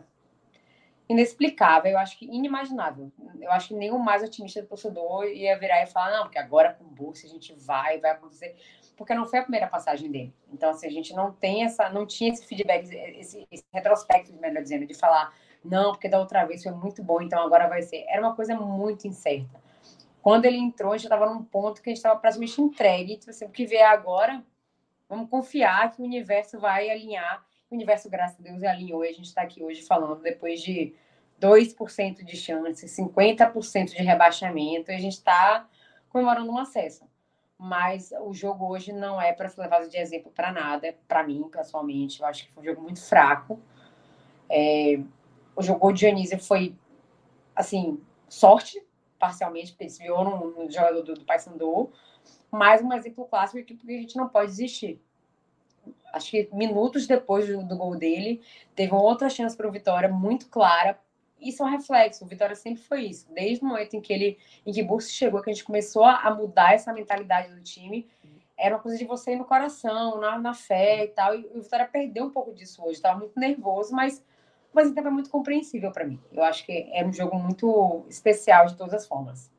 inexplicável, 1.08 1.92
eu 1.92 1.98
acho 1.98 2.18
que 2.18 2.26
inimaginável. 2.26 3.10
Eu 3.40 3.50
acho 3.50 3.68
que 3.68 3.74
nenhum 3.74 3.98
mais 3.98 4.22
otimista 4.22 4.60
do 4.60 4.68
torcedor 4.68 5.24
ia 5.24 5.58
virar 5.58 5.82
e 5.82 5.86
falar, 5.86 6.10
não, 6.10 6.24
porque 6.24 6.38
agora 6.38 6.74
com 6.74 6.84
Bursi 6.84 7.26
a 7.26 7.30
gente 7.30 7.54
vai, 7.54 7.98
vai 7.98 8.10
acontecer 8.10 8.56
porque 8.98 9.14
não 9.14 9.24
foi 9.24 9.38
a 9.38 9.42
primeira 9.42 9.68
passagem 9.68 10.10
dele. 10.10 10.34
Então, 10.52 10.70
assim, 10.70 10.88
a 10.88 10.90
gente 10.90 11.14
não 11.14 11.32
tem 11.32 11.64
essa, 11.64 11.88
não 11.88 12.04
tinha 12.04 12.32
esse 12.32 12.44
feedback, 12.44 12.84
esse, 13.16 13.46
esse 13.50 13.64
retrospecto, 13.72 14.32
melhor 14.34 14.60
dizendo, 14.60 14.84
de 14.84 14.92
falar, 14.92 15.32
não, 15.64 15.92
porque 15.92 16.08
da 16.08 16.18
outra 16.18 16.44
vez 16.44 16.64
foi 16.64 16.72
muito 16.72 17.02
bom, 17.02 17.22
então 17.22 17.40
agora 17.40 17.68
vai 17.68 17.80
ser. 17.80 18.04
Era 18.08 18.20
uma 18.20 18.34
coisa 18.34 18.56
muito 18.56 19.06
incerta. 19.06 19.62
Quando 20.20 20.46
ele 20.46 20.58
entrou, 20.58 20.92
a 20.92 20.96
gente 20.96 21.06
estava 21.06 21.32
num 21.32 21.44
ponto 21.44 21.80
que 21.80 21.88
a 21.88 21.92
gente 21.92 21.98
estava 21.98 22.18
praticamente 22.18 22.60
entregue, 22.60 23.16
tipo 23.16 23.30
assim, 23.30 23.44
o 23.44 23.50
que 23.50 23.64
vier 23.64 23.88
agora, 23.88 24.44
vamos 25.08 25.30
confiar 25.30 25.92
que 25.92 26.02
o 26.02 26.04
universo 26.04 26.58
vai 26.58 26.90
alinhar. 26.90 27.46
O 27.70 27.76
universo, 27.76 28.10
graças 28.10 28.40
a 28.40 28.42
Deus, 28.42 28.64
alinhou 28.64 29.04
e 29.04 29.08
a 29.08 29.12
gente 29.12 29.26
está 29.26 29.42
aqui 29.42 29.62
hoje 29.62 29.82
falando, 29.82 30.20
depois 30.20 30.60
de 30.60 30.92
2% 31.40 32.24
de 32.24 32.36
chance, 32.36 32.84
50% 32.84 33.94
de 33.94 34.02
rebaixamento, 34.02 34.90
e 34.90 34.94
a 34.94 34.98
gente 34.98 35.12
está 35.12 35.68
comemorando 36.10 36.50
um 36.50 36.58
acesso 36.58 37.07
mas 37.58 38.12
o 38.20 38.32
jogo 38.32 38.66
hoje 38.68 38.92
não 38.92 39.20
é 39.20 39.32
para 39.32 39.48
ser 39.48 39.60
levado 39.62 39.88
de 39.88 39.96
exemplo 39.96 40.30
para 40.30 40.52
nada, 40.52 40.96
para 41.08 41.24
mim, 41.24 41.42
pessoalmente. 41.50 42.20
Eu 42.20 42.26
acho 42.26 42.46
que 42.46 42.52
foi 42.52 42.62
um 42.62 42.66
jogo 42.66 42.82
muito 42.82 43.02
fraco. 43.02 43.60
É, 44.48 45.00
o 45.56 45.62
jogo 45.62 45.92
de 45.92 45.98
Dionísio 45.98 46.38
foi, 46.38 46.76
assim, 47.56 48.00
sorte, 48.28 48.80
parcialmente, 49.18 49.72
porque 49.72 49.88
se 49.88 50.00
viu 50.00 50.22
no, 50.22 50.50
no 50.52 50.70
jogador 50.70 51.02
do, 51.02 51.14
do 51.14 51.24
Paysandu, 51.24 51.90
mas 52.48 52.80
um 52.80 52.92
exemplo 52.92 53.26
clássico 53.26 53.64
que 53.64 53.76
a 53.92 54.00
gente 54.00 54.16
não 54.16 54.28
pode 54.28 54.52
desistir. 54.52 55.02
Acho 56.12 56.30
que 56.30 56.48
minutos 56.52 57.08
depois 57.08 57.48
do, 57.48 57.66
do 57.66 57.76
gol 57.76 57.96
dele, 57.96 58.40
teve 58.76 58.94
outra 58.94 59.28
chance 59.28 59.56
para 59.56 59.68
o 59.68 59.72
Vitória 59.72 60.08
muito 60.08 60.48
clara, 60.48 60.98
isso 61.40 61.62
é 61.62 61.66
um 61.66 61.70
reflexo. 61.70 62.24
O 62.24 62.28
Vitória 62.28 62.56
sempre 62.56 62.82
foi 62.82 63.02
isso. 63.04 63.26
Desde 63.32 63.64
o 63.64 63.68
momento 63.68 63.94
em 63.94 64.00
que 64.00 64.12
ele, 64.12 64.38
em 64.66 64.72
que 64.72 64.82
Bursi 64.82 65.12
chegou, 65.12 65.42
que 65.42 65.50
a 65.50 65.52
gente 65.52 65.64
começou 65.64 66.04
a 66.04 66.34
mudar 66.34 66.74
essa 66.74 66.92
mentalidade 66.92 67.54
do 67.54 67.60
time, 67.62 68.08
era 68.56 68.74
uma 68.74 68.82
coisa 68.82 68.98
de 68.98 69.04
você 69.04 69.32
ir 69.32 69.36
no 69.36 69.44
coração, 69.44 70.20
na, 70.20 70.38
na 70.38 70.54
fé 70.54 71.04
e 71.04 71.08
tal. 71.08 71.34
E 71.34 71.46
o 71.54 71.62
Vitória 71.62 71.86
perdeu 71.86 72.24
um 72.24 72.30
pouco 72.30 72.52
disso 72.52 72.82
hoje. 72.82 72.94
Estava 72.94 73.18
muito 73.18 73.38
nervoso, 73.38 73.94
mas 73.94 74.22
mas 74.72 74.88
então 74.88 75.06
é 75.06 75.10
muito 75.10 75.30
compreensível 75.30 75.90
para 75.90 76.04
mim. 76.04 76.20
Eu 76.32 76.42
acho 76.42 76.64
que 76.64 76.88
é 76.92 77.04
um 77.04 77.12
jogo 77.12 77.36
muito 77.38 78.04
especial 78.08 78.66
de 78.66 78.76
todas 78.76 78.94
as 78.94 79.06
formas. 79.06 79.50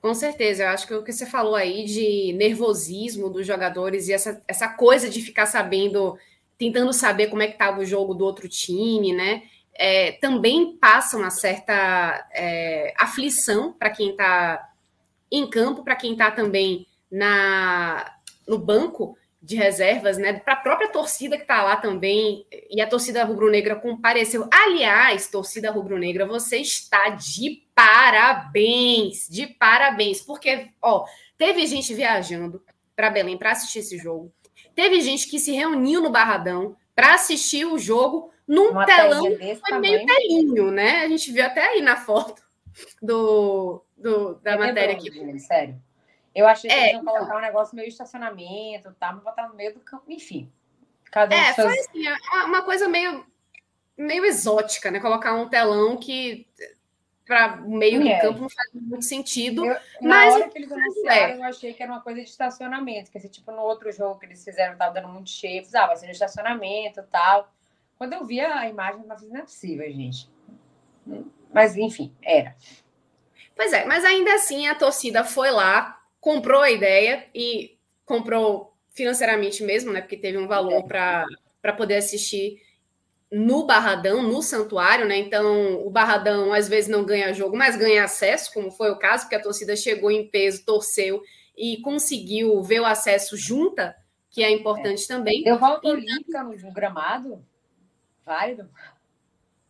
Com 0.00 0.14
certeza, 0.14 0.64
eu 0.64 0.68
acho 0.70 0.86
que 0.86 0.94
o 0.94 1.04
que 1.04 1.12
você 1.12 1.26
falou 1.26 1.54
aí 1.54 1.84
de 1.84 2.32
nervosismo 2.32 3.30
dos 3.30 3.46
jogadores 3.46 4.08
e 4.08 4.12
essa, 4.12 4.42
essa 4.48 4.68
coisa 4.68 5.08
de 5.08 5.20
ficar 5.20 5.46
sabendo 5.46 6.18
tentando 6.62 6.92
saber 6.92 7.26
como 7.26 7.42
é 7.42 7.48
que 7.48 7.54
estava 7.54 7.80
o 7.80 7.84
jogo 7.84 8.14
do 8.14 8.24
outro 8.24 8.48
time, 8.48 9.12
né? 9.12 9.42
É, 9.74 10.12
também 10.12 10.76
passa 10.76 11.16
uma 11.16 11.30
certa 11.30 12.24
é, 12.32 12.94
aflição 12.96 13.72
para 13.72 13.90
quem 13.90 14.10
está 14.10 14.70
em 15.28 15.50
campo, 15.50 15.82
para 15.82 15.96
quem 15.96 16.12
está 16.12 16.30
também 16.30 16.86
na, 17.10 18.14
no 18.46 18.60
banco 18.60 19.18
de 19.42 19.56
reservas, 19.56 20.18
né? 20.18 20.34
Para 20.34 20.52
a 20.52 20.58
própria 20.58 20.88
torcida 20.88 21.36
que 21.36 21.42
está 21.42 21.64
lá 21.64 21.76
também, 21.76 22.46
e 22.70 22.80
a 22.80 22.86
torcida 22.86 23.24
rubro-negra 23.24 23.74
compareceu. 23.74 24.48
Aliás, 24.52 25.26
torcida 25.26 25.68
rubro-negra, 25.72 26.26
você 26.26 26.58
está 26.58 27.08
de 27.08 27.66
parabéns, 27.74 29.26
de 29.28 29.48
parabéns, 29.48 30.20
porque 30.20 30.68
ó, 30.80 31.06
teve 31.36 31.66
gente 31.66 31.92
viajando 31.92 32.62
para 32.94 33.10
Belém 33.10 33.36
para 33.36 33.50
assistir 33.50 33.80
esse 33.80 33.98
jogo. 33.98 34.32
Teve 34.74 35.00
gente 35.00 35.28
que 35.28 35.38
se 35.38 35.52
reuniu 35.52 36.00
no 36.00 36.10
Barradão 36.10 36.76
para 36.94 37.14
assistir 37.14 37.64
o 37.64 37.78
jogo 37.78 38.32
num 38.46 38.70
Uma 38.70 38.84
telão 38.84 39.24
que 39.36 39.56
foi 39.56 39.78
meio 39.78 40.04
telinho, 40.06 40.70
né? 40.70 41.02
A 41.02 41.08
gente 41.08 41.30
viu 41.32 41.44
até 41.44 41.62
aí 41.66 41.80
na 41.80 41.96
foto 41.96 42.42
do, 43.00 43.84
do 43.96 44.34
da 44.36 44.52
é 44.52 44.58
matéria 44.58 44.94
aqui. 44.94 45.38
Sério. 45.40 45.80
Eu 46.34 46.46
achei 46.46 46.68
que 46.68 46.74
é, 46.74 46.80
eles 46.80 46.92
iam 46.94 47.04
colocar 47.04 47.24
então... 47.24 47.38
um 47.38 47.42
negócio 47.42 47.76
meio 47.76 47.88
estacionamento, 47.88 48.94
tá? 48.98 49.12
Mas 49.12 49.22
botar 49.22 49.48
no 49.48 49.54
meio 49.54 49.74
do 49.74 49.80
campo, 49.80 50.04
enfim. 50.08 50.50
Cada 51.10 51.36
um 51.36 51.38
é, 51.38 51.54
foi 51.54 51.78
assim, 51.78 52.06
é 52.06 52.44
uma 52.44 52.62
coisa 52.62 52.88
meio, 52.88 53.26
meio 53.96 54.24
exótica, 54.24 54.90
né? 54.90 54.98
Colocar 54.98 55.34
um 55.34 55.48
telão 55.48 55.96
que 55.98 56.46
para 57.24 57.62
o 57.62 57.70
meio 57.70 58.06
é. 58.06 58.16
do 58.16 58.22
campo 58.22 58.40
não 58.40 58.50
faz 58.50 58.68
muito 58.74 59.04
sentido. 59.04 59.64
Eu, 59.64 59.76
mas 60.00 60.32
na 60.32 60.40
hora 60.40 60.48
que 60.48 60.58
eles 60.58 60.72
anunciaram, 60.72 61.34
é. 61.34 61.36
eu 61.36 61.44
achei 61.44 61.72
que 61.72 61.82
era 61.82 61.92
uma 61.92 62.00
coisa 62.00 62.20
de 62.20 62.28
estacionamento, 62.28 63.10
que 63.10 63.18
esse 63.18 63.28
tipo 63.28 63.50
no 63.52 63.62
outro 63.62 63.90
jogo 63.92 64.18
que 64.18 64.26
eles 64.26 64.44
fizeram 64.44 64.72
estava 64.72 64.92
dando 64.92 65.08
muito 65.08 65.30
cheio, 65.30 65.64
ah, 65.74 65.86
vai 65.86 65.96
ser 65.96 66.06
no 66.06 66.12
estacionamento 66.12 67.00
e 67.00 67.04
tal. 67.04 67.52
Quando 67.96 68.14
eu 68.14 68.24
vi 68.24 68.40
a 68.40 68.68
imagem, 68.68 69.00
eu 69.00 69.06
falei, 69.06 69.28
não 69.30 69.40
é 69.40 69.42
possível, 69.42 69.86
gente. 69.92 70.28
Mas, 71.52 71.76
enfim, 71.76 72.12
era. 72.22 72.56
Pois 73.54 73.72
é, 73.72 73.84
mas 73.84 74.04
ainda 74.04 74.34
assim 74.34 74.66
a 74.66 74.74
torcida 74.74 75.22
foi 75.24 75.50
lá, 75.50 76.00
comprou 76.20 76.62
a 76.62 76.70
ideia 76.70 77.26
e 77.34 77.76
comprou 78.04 78.74
financeiramente 78.90 79.62
mesmo, 79.62 79.92
né? 79.92 80.00
Porque 80.00 80.16
teve 80.16 80.38
um 80.38 80.46
valor 80.46 80.80
é. 80.80 80.82
para 80.82 81.72
poder 81.76 81.96
assistir 81.96 82.60
no 83.32 83.64
Barradão, 83.64 84.22
no 84.22 84.42
Santuário, 84.42 85.06
né? 85.06 85.16
Então, 85.16 85.86
o 85.86 85.90
Barradão 85.90 86.52
às 86.52 86.68
vezes 86.68 86.90
não 86.90 87.02
ganha 87.02 87.32
jogo, 87.32 87.56
mas 87.56 87.76
ganha 87.76 88.04
acesso, 88.04 88.52
como 88.52 88.70
foi 88.70 88.90
o 88.90 88.98
caso, 88.98 89.24
porque 89.24 89.34
a 89.34 89.42
torcida 89.42 89.74
chegou 89.74 90.10
em 90.10 90.28
peso, 90.28 90.66
torceu 90.66 91.22
e 91.56 91.78
conseguiu 91.78 92.62
ver 92.62 92.80
o 92.80 92.84
acesso 92.84 93.34
junta, 93.34 93.96
que 94.30 94.44
é 94.44 94.50
importante 94.50 95.04
é. 95.04 95.06
também. 95.06 95.42
Deu 95.42 95.58
volta 95.58 95.88
então, 95.88 95.92
olímpica 95.92 96.42
no 96.42 96.72
gramado? 96.74 97.42
Válido? 98.24 98.68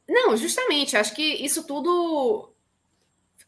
Não, 0.08 0.36
justamente, 0.36 0.96
acho 0.96 1.14
que 1.14 1.22
isso 1.22 1.64
tudo 1.64 2.52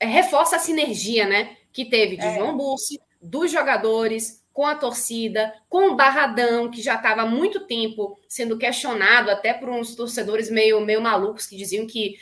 reforça 0.01 0.57
a 0.57 0.61
sinergia, 0.61 1.27
né? 1.27 1.57
Que 1.73 1.85
teve 1.85 2.17
de 2.17 2.25
é. 2.25 2.37
João 2.37 2.57
Bussi, 2.57 3.01
dos 3.21 3.51
jogadores, 3.51 4.44
com 4.55 4.65
a 4.65 4.77
torcida, 4.77 5.53
com 5.69 5.89
o 5.89 5.97
Barradão, 5.97 6.71
que 6.71 6.81
já 6.81 6.95
estava 6.95 7.23
há 7.23 7.27
muito 7.27 7.67
tempo 7.67 8.21
sendo 8.29 8.57
questionado, 8.57 9.29
até 9.29 9.53
por 9.53 9.69
uns 9.69 9.97
torcedores 9.97 10.49
meio, 10.49 10.81
meio 10.81 11.03
malucos 11.03 11.45
que 11.45 11.57
diziam 11.57 11.89
que 11.89 12.17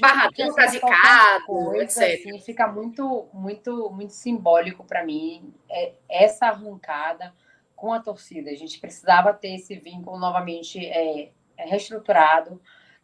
Barradão 0.00 0.52
casicado, 0.52 1.76
etc. 1.76 1.98
Assim, 1.98 2.40
fica 2.40 2.66
muito, 2.66 3.28
muito, 3.32 3.90
muito 3.90 4.12
simbólico 4.12 4.82
para 4.84 5.04
mim 5.04 5.54
é, 5.70 5.92
essa 6.08 6.46
arrancada 6.46 7.32
com 7.76 7.92
a 7.92 8.00
torcida. 8.00 8.50
A 8.50 8.56
gente 8.56 8.80
precisava 8.80 9.32
ter 9.32 9.54
esse 9.54 9.76
vínculo 9.76 10.18
novamente 10.18 10.84
é, 10.84 11.30
reestruturado 11.56 12.60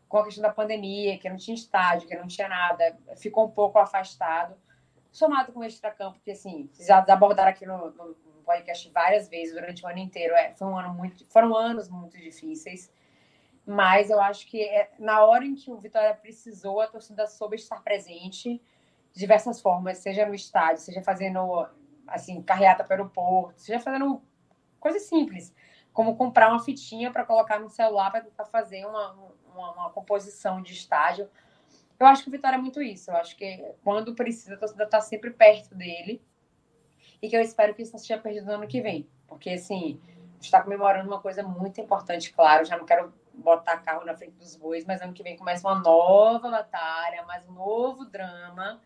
com 0.09 0.19
a 0.19 0.25
questão 0.25 0.43
da 0.43 0.53
pandemia, 0.53 1.17
que 1.19 1.29
não 1.29 1.37
tinha 1.37 1.55
estádio, 1.55 2.09
que 2.09 2.17
não 2.17 2.27
tinha 2.27 2.49
nada, 2.49 2.99
ficou 3.17 3.47
um 3.47 3.51
pouco 3.51 3.79
afastado 3.79 4.57
somado 5.17 5.51
com 5.51 5.61
o 5.61 5.65
extracampo, 5.65 6.21
que 6.21 6.31
assim, 6.31 6.69
já 6.79 6.99
abordaram 6.99 7.51
aqui 7.51 7.65
no, 7.65 7.91
no, 7.91 8.15
podcast 8.45 8.89
várias 8.91 9.29
vezes 9.29 9.55
durante 9.55 9.85
o 9.85 9.89
ano 9.89 9.99
inteiro. 9.99 10.35
É, 10.35 10.55
foi 10.55 10.69
um 10.69 10.79
ano 10.79 10.95
muito, 10.95 11.27
foram 11.27 11.57
anos 11.57 11.89
muito 11.89 12.17
difíceis, 12.17 12.93
mas 13.67 14.11
eu 14.11 14.21
acho 14.21 14.47
que 14.47 14.63
é, 14.63 14.91
na 14.99 15.25
hora 15.25 15.45
em 15.45 15.55
que 15.55 15.71
o 15.71 15.79
Vitória 15.79 16.15
precisou, 16.15 16.81
a 16.81 16.87
torcida 16.87 17.27
soube 17.27 17.57
estar 17.57 17.83
presente 17.83 18.63
de 19.13 19.19
diversas 19.19 19.61
formas, 19.61 19.99
seja 19.99 20.27
no 20.27 20.35
estádio, 20.35 20.83
seja 20.83 21.03
fazendo 21.03 21.67
assim 22.07 22.41
carreata 22.43 22.85
para 22.85 22.93
o 22.93 23.01
aeroporto, 23.01 23.61
seja 23.61 23.81
fazendo 23.81 24.23
coisas 24.79 25.03
simples, 25.03 25.53
como 25.93 26.15
comprar 26.15 26.51
uma 26.51 26.63
fitinha 26.63 27.11
para 27.11 27.25
colocar 27.25 27.59
no 27.59 27.69
celular 27.71 28.13
para 28.13 28.45
fazer 28.45 28.85
uma, 28.85 29.13
uma, 29.53 29.73
uma 29.73 29.91
composição 29.91 30.63
de 30.63 30.73
estádio 30.73 31.29
eu 31.99 32.07
acho 32.07 32.23
que 32.23 32.29
o 32.29 32.33
Vitória 32.33 32.57
é 32.57 32.61
muito 32.61 32.83
isso. 32.83 33.11
Eu 33.11 33.17
acho 33.17 33.37
que 33.37 33.65
quando 33.83 34.15
precisa, 34.15 34.55
a 34.55 34.59
torcida 34.59 34.85
está 34.85 35.01
sempre 35.01 35.31
perto 35.31 35.75
dele. 35.75 36.23
E 37.23 37.29
que 37.29 37.37
eu 37.37 37.41
espero 37.41 37.75
que 37.75 37.83
isso 37.83 37.93
não 37.93 37.99
seja 37.99 38.19
perdido 38.19 38.47
no 38.47 38.53
ano 38.53 38.67
que 38.67 38.81
vem. 38.81 39.09
Porque, 39.27 39.51
assim, 39.51 39.99
está 40.41 40.63
comemorando 40.63 41.09
uma 41.09 41.21
coisa 41.21 41.43
muito 41.43 41.81
importante, 41.81 42.33
claro. 42.33 42.65
Já 42.65 42.77
não 42.77 42.85
quero 42.85 43.13
botar 43.33 43.79
carro 43.79 44.05
na 44.05 44.15
frente 44.15 44.35
dos 44.35 44.57
bois, 44.57 44.85
mas 44.85 45.01
ano 45.01 45.13
que 45.13 45.23
vem 45.23 45.37
começa 45.37 45.67
uma 45.67 45.81
nova 45.81 46.51
batalha, 46.51 47.25
mais 47.25 47.47
um 47.49 47.53
novo 47.53 48.05
drama. 48.05 48.81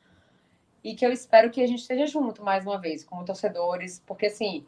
E 0.83 0.95
que 0.95 1.05
eu 1.05 1.13
espero 1.13 1.51
que 1.51 1.63
a 1.63 1.67
gente 1.67 1.81
esteja 1.81 2.07
junto 2.07 2.43
mais 2.43 2.65
uma 2.65 2.79
vez, 2.79 3.05
como 3.05 3.25
torcedores. 3.25 4.01
Porque, 4.07 4.27
assim, 4.27 4.65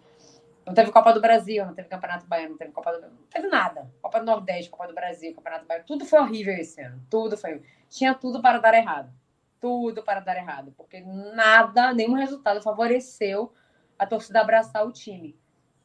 não 0.65 0.75
teve 0.75 0.93
Copa 0.93 1.13
do 1.13 1.21
Brasil, 1.21 1.67
não 1.67 1.75
teve 1.75 1.89
Campeonato 1.89 2.27
Baiano, 2.27 2.51
não 2.51 2.57
teve 2.57 2.73
Copa 2.73 2.93
do... 2.93 3.01
Não 3.01 3.27
teve 3.29 3.49
nada. 3.49 3.91
Copa 4.01 4.21
do 4.21 4.27
Nordeste, 4.27 4.71
Copa 4.71 4.87
do 4.87 4.95
Brasil, 4.95 5.35
Campeonato 5.35 5.67
Baiano. 5.67 5.87
Tudo 5.87 6.05
foi 6.05 6.21
horrível 6.21 6.55
esse 6.55 6.81
ano. 6.81 7.05
Tudo 7.11 7.37
foi. 7.37 7.63
Tinha 7.89 8.15
tudo 8.15 8.41
para 8.41 8.59
dar 8.59 8.75
errado. 8.75 9.13
Tudo 9.61 10.03
para 10.03 10.21
dar 10.21 10.37
errado. 10.37 10.73
Porque 10.77 11.01
nada, 11.01 11.93
nenhum 11.93 12.15
resultado 12.15 12.63
favoreceu 12.63 13.53
a 13.99 14.07
torcida 14.07 14.41
abraçar 14.41 14.87
o 14.87 14.93
time. 14.93 15.39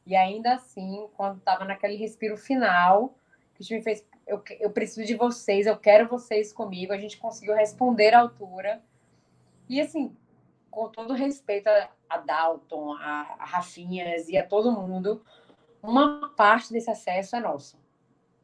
E 0.06 0.16
ainda 0.16 0.54
assim, 0.54 1.08
quando 1.16 1.38
estava 1.38 1.64
naquele 1.64 1.96
respiro 1.96 2.36
final, 2.36 3.14
que 3.54 3.62
o 3.62 3.64
time 3.64 3.82
fez. 3.82 4.06
Eu, 4.26 4.42
eu 4.60 4.70
preciso 4.70 5.06
de 5.06 5.14
vocês, 5.14 5.66
eu 5.66 5.76
quero 5.76 6.08
vocês 6.08 6.52
comigo. 6.52 6.92
A 6.92 6.98
gente 6.98 7.18
conseguiu 7.18 7.54
responder 7.54 8.14
à 8.14 8.20
altura. 8.20 8.82
E 9.68 9.80
assim, 9.80 10.16
com 10.78 10.88
todo 10.88 11.12
respeito 11.12 11.68
a, 12.08 12.18
Dalton, 12.18 12.92
a, 12.92 13.36
a 13.40 13.44
Rafinhas 13.44 14.28
e 14.28 14.36
a 14.36 14.46
todo 14.46 14.70
mundo, 14.70 15.24
uma 15.82 16.32
parte 16.36 16.72
desse 16.72 16.88
acesso 16.88 17.34
é 17.34 17.40
nosso. 17.40 17.76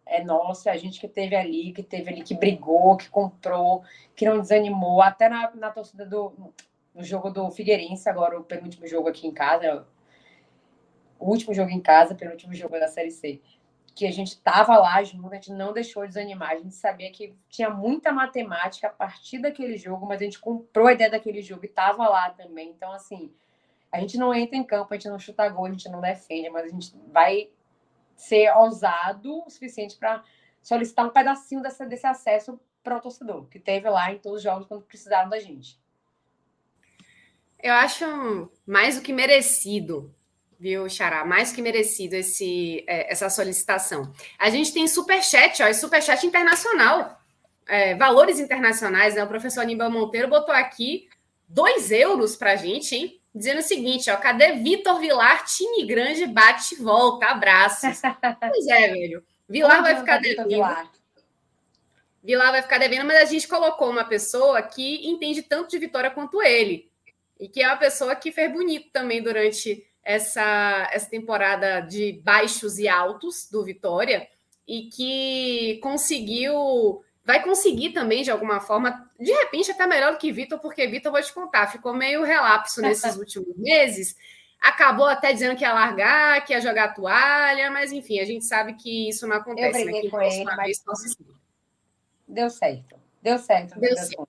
É 0.04 0.22
nosso, 0.22 0.68
é 0.68 0.72
a 0.72 0.76
gente 0.76 1.00
que 1.00 1.06
teve 1.06 1.36
ali, 1.36 1.72
que 1.72 1.82
teve 1.82 2.10
ali, 2.10 2.22
que 2.22 2.34
brigou, 2.34 2.96
que 2.96 3.08
comprou, 3.08 3.84
que 4.16 4.26
não 4.26 4.40
desanimou, 4.40 5.00
até 5.00 5.28
na, 5.28 5.54
na 5.54 5.70
torcida 5.70 6.04
do 6.04 6.52
no 6.92 7.02
jogo 7.02 7.28
do 7.28 7.50
Figueirense, 7.50 8.08
agora 8.08 8.38
o 8.38 8.44
penúltimo 8.44 8.86
jogo 8.86 9.08
aqui 9.08 9.26
em 9.26 9.32
casa, 9.32 9.84
o 11.18 11.28
último 11.28 11.52
jogo 11.52 11.70
em 11.70 11.80
casa, 11.80 12.14
penúltimo 12.14 12.54
jogo 12.54 12.78
da 12.78 12.86
Série 12.86 13.10
C 13.10 13.40
que 13.94 14.06
a 14.06 14.10
gente 14.10 14.30
estava 14.30 14.76
lá 14.76 15.02
junto, 15.04 15.30
a 15.30 15.36
gente 15.36 15.52
não 15.52 15.72
deixou 15.72 16.02
de 16.02 16.08
desanimar, 16.08 16.50
a 16.50 16.56
gente 16.56 16.74
sabia 16.74 17.12
que 17.12 17.32
tinha 17.48 17.70
muita 17.70 18.12
matemática 18.12 18.88
a 18.88 18.90
partir 18.90 19.38
daquele 19.38 19.76
jogo, 19.76 20.04
mas 20.04 20.20
a 20.20 20.24
gente 20.24 20.40
comprou 20.40 20.88
a 20.88 20.92
ideia 20.92 21.10
daquele 21.10 21.40
jogo 21.40 21.64
e 21.64 21.68
estava 21.68 22.08
lá 22.08 22.30
também. 22.30 22.70
Então, 22.70 22.90
assim, 22.92 23.32
a 23.92 24.00
gente 24.00 24.18
não 24.18 24.34
entra 24.34 24.56
em 24.56 24.64
campo, 24.64 24.92
a 24.92 24.96
gente 24.96 25.08
não 25.08 25.18
chuta 25.18 25.48
gol, 25.48 25.66
a 25.66 25.70
gente 25.70 25.88
não 25.88 26.00
defende, 26.00 26.50
mas 26.50 26.64
a 26.64 26.68
gente 26.68 26.92
vai 27.12 27.48
ser 28.16 28.50
ousado 28.56 29.44
o 29.44 29.50
suficiente 29.50 29.96
para 29.96 30.24
solicitar 30.60 31.06
um 31.06 31.10
pedacinho 31.10 31.62
dessa, 31.62 31.86
desse 31.86 32.06
acesso 32.06 32.58
para 32.82 32.96
o 32.96 33.00
torcedor, 33.00 33.46
que 33.46 33.60
teve 33.60 33.88
lá 33.88 34.12
em 34.12 34.18
todos 34.18 34.38
os 34.38 34.42
jogos 34.42 34.66
quando 34.66 34.82
precisaram 34.82 35.28
da 35.30 35.38
gente. 35.38 35.78
Eu 37.62 37.72
acho 37.74 38.50
mais 38.66 38.96
do 38.96 39.02
que 39.02 39.12
merecido 39.12 40.12
viu, 40.58 40.88
Xará? 40.88 41.24
Mais 41.24 41.52
que 41.52 41.62
merecido 41.62 42.14
esse, 42.14 42.84
é, 42.86 43.12
essa 43.12 43.28
solicitação. 43.28 44.12
A 44.38 44.50
gente 44.50 44.72
tem 44.72 44.86
superchat, 44.86 45.62
ó, 45.62 45.72
superchat 45.72 46.26
internacional, 46.26 47.20
é, 47.66 47.94
valores 47.94 48.38
internacionais, 48.38 49.14
né? 49.14 49.24
O 49.24 49.28
professor 49.28 49.60
Aníbal 49.60 49.90
Monteiro 49.90 50.28
botou 50.28 50.54
aqui 50.54 51.08
dois 51.48 51.90
euros 51.90 52.36
para 52.36 52.52
a 52.52 52.56
gente, 52.56 52.94
hein? 52.94 53.20
Dizendo 53.34 53.58
o 53.58 53.62
seguinte, 53.62 54.10
ó, 54.10 54.16
cadê 54.16 54.52
Vitor 54.52 55.00
Vilar? 55.00 55.44
Time 55.44 55.84
grande 55.84 56.26
bate 56.26 56.74
e 56.74 56.78
volta, 56.78 57.26
abraços. 57.26 58.00
pois 58.40 58.66
é, 58.68 58.92
velho. 58.92 59.24
Vilar 59.48 59.82
vai 59.82 59.96
ficar 59.96 60.18
devendo. 60.18 60.48
Vilar? 60.48 60.90
Vilar 62.22 62.52
vai 62.52 62.62
ficar 62.62 62.78
devendo, 62.78 63.04
mas 63.04 63.16
a 63.18 63.24
gente 63.24 63.46
colocou 63.46 63.90
uma 63.90 64.04
pessoa 64.04 64.62
que 64.62 65.06
entende 65.06 65.42
tanto 65.42 65.70
de 65.70 65.78
vitória 65.78 66.10
quanto 66.10 66.40
ele. 66.42 66.90
E 67.38 67.48
que 67.48 67.62
é 67.62 67.66
uma 67.66 67.76
pessoa 67.76 68.14
que 68.14 68.32
fez 68.32 68.50
bonito 68.52 68.90
também 68.92 69.22
durante 69.22 69.84
essa, 70.04 70.88
essa 70.92 71.08
temporada 71.08 71.80
de 71.80 72.20
baixos 72.22 72.78
e 72.78 72.86
altos 72.86 73.48
do 73.50 73.64
Vitória 73.64 74.28
e 74.68 74.88
que 74.88 75.78
conseguiu, 75.82 77.02
vai 77.24 77.42
conseguir 77.42 77.92
também 77.92 78.22
de 78.22 78.30
alguma 78.30 78.60
forma, 78.60 79.10
de 79.18 79.32
repente 79.32 79.70
até 79.70 79.86
melhor 79.86 80.12
do 80.12 80.18
que 80.18 80.32
Vitor, 80.32 80.58
porque 80.58 80.86
Vitor, 80.86 81.10
vou 81.10 81.22
te 81.22 81.32
contar, 81.32 81.68
ficou 81.68 81.94
meio 81.94 82.22
relapso 82.22 82.82
nesses 82.82 83.16
últimos 83.16 83.56
meses. 83.56 84.16
Acabou 84.60 85.06
até 85.06 85.32
dizendo 85.32 85.56
que 85.56 85.64
ia 85.64 85.72
largar, 85.72 86.44
que 86.44 86.52
ia 86.52 86.60
jogar 86.60 86.94
toalha, 86.94 87.70
mas 87.70 87.92
enfim, 87.92 88.18
a 88.20 88.24
gente 88.24 88.44
sabe 88.44 88.74
que 88.74 89.08
isso 89.08 89.26
não 89.26 89.36
acontece. 89.36 89.80
Eu 89.80 89.84
briguei 89.84 90.04
né? 90.04 90.10
com 90.10 90.22
ele, 90.22 90.44
mas 90.44 90.82
deu 92.26 92.50
certo. 92.50 93.00
Deu 93.22 93.38
certo. 93.38 93.78
Deu 93.78 93.96
certo. 93.96 94.28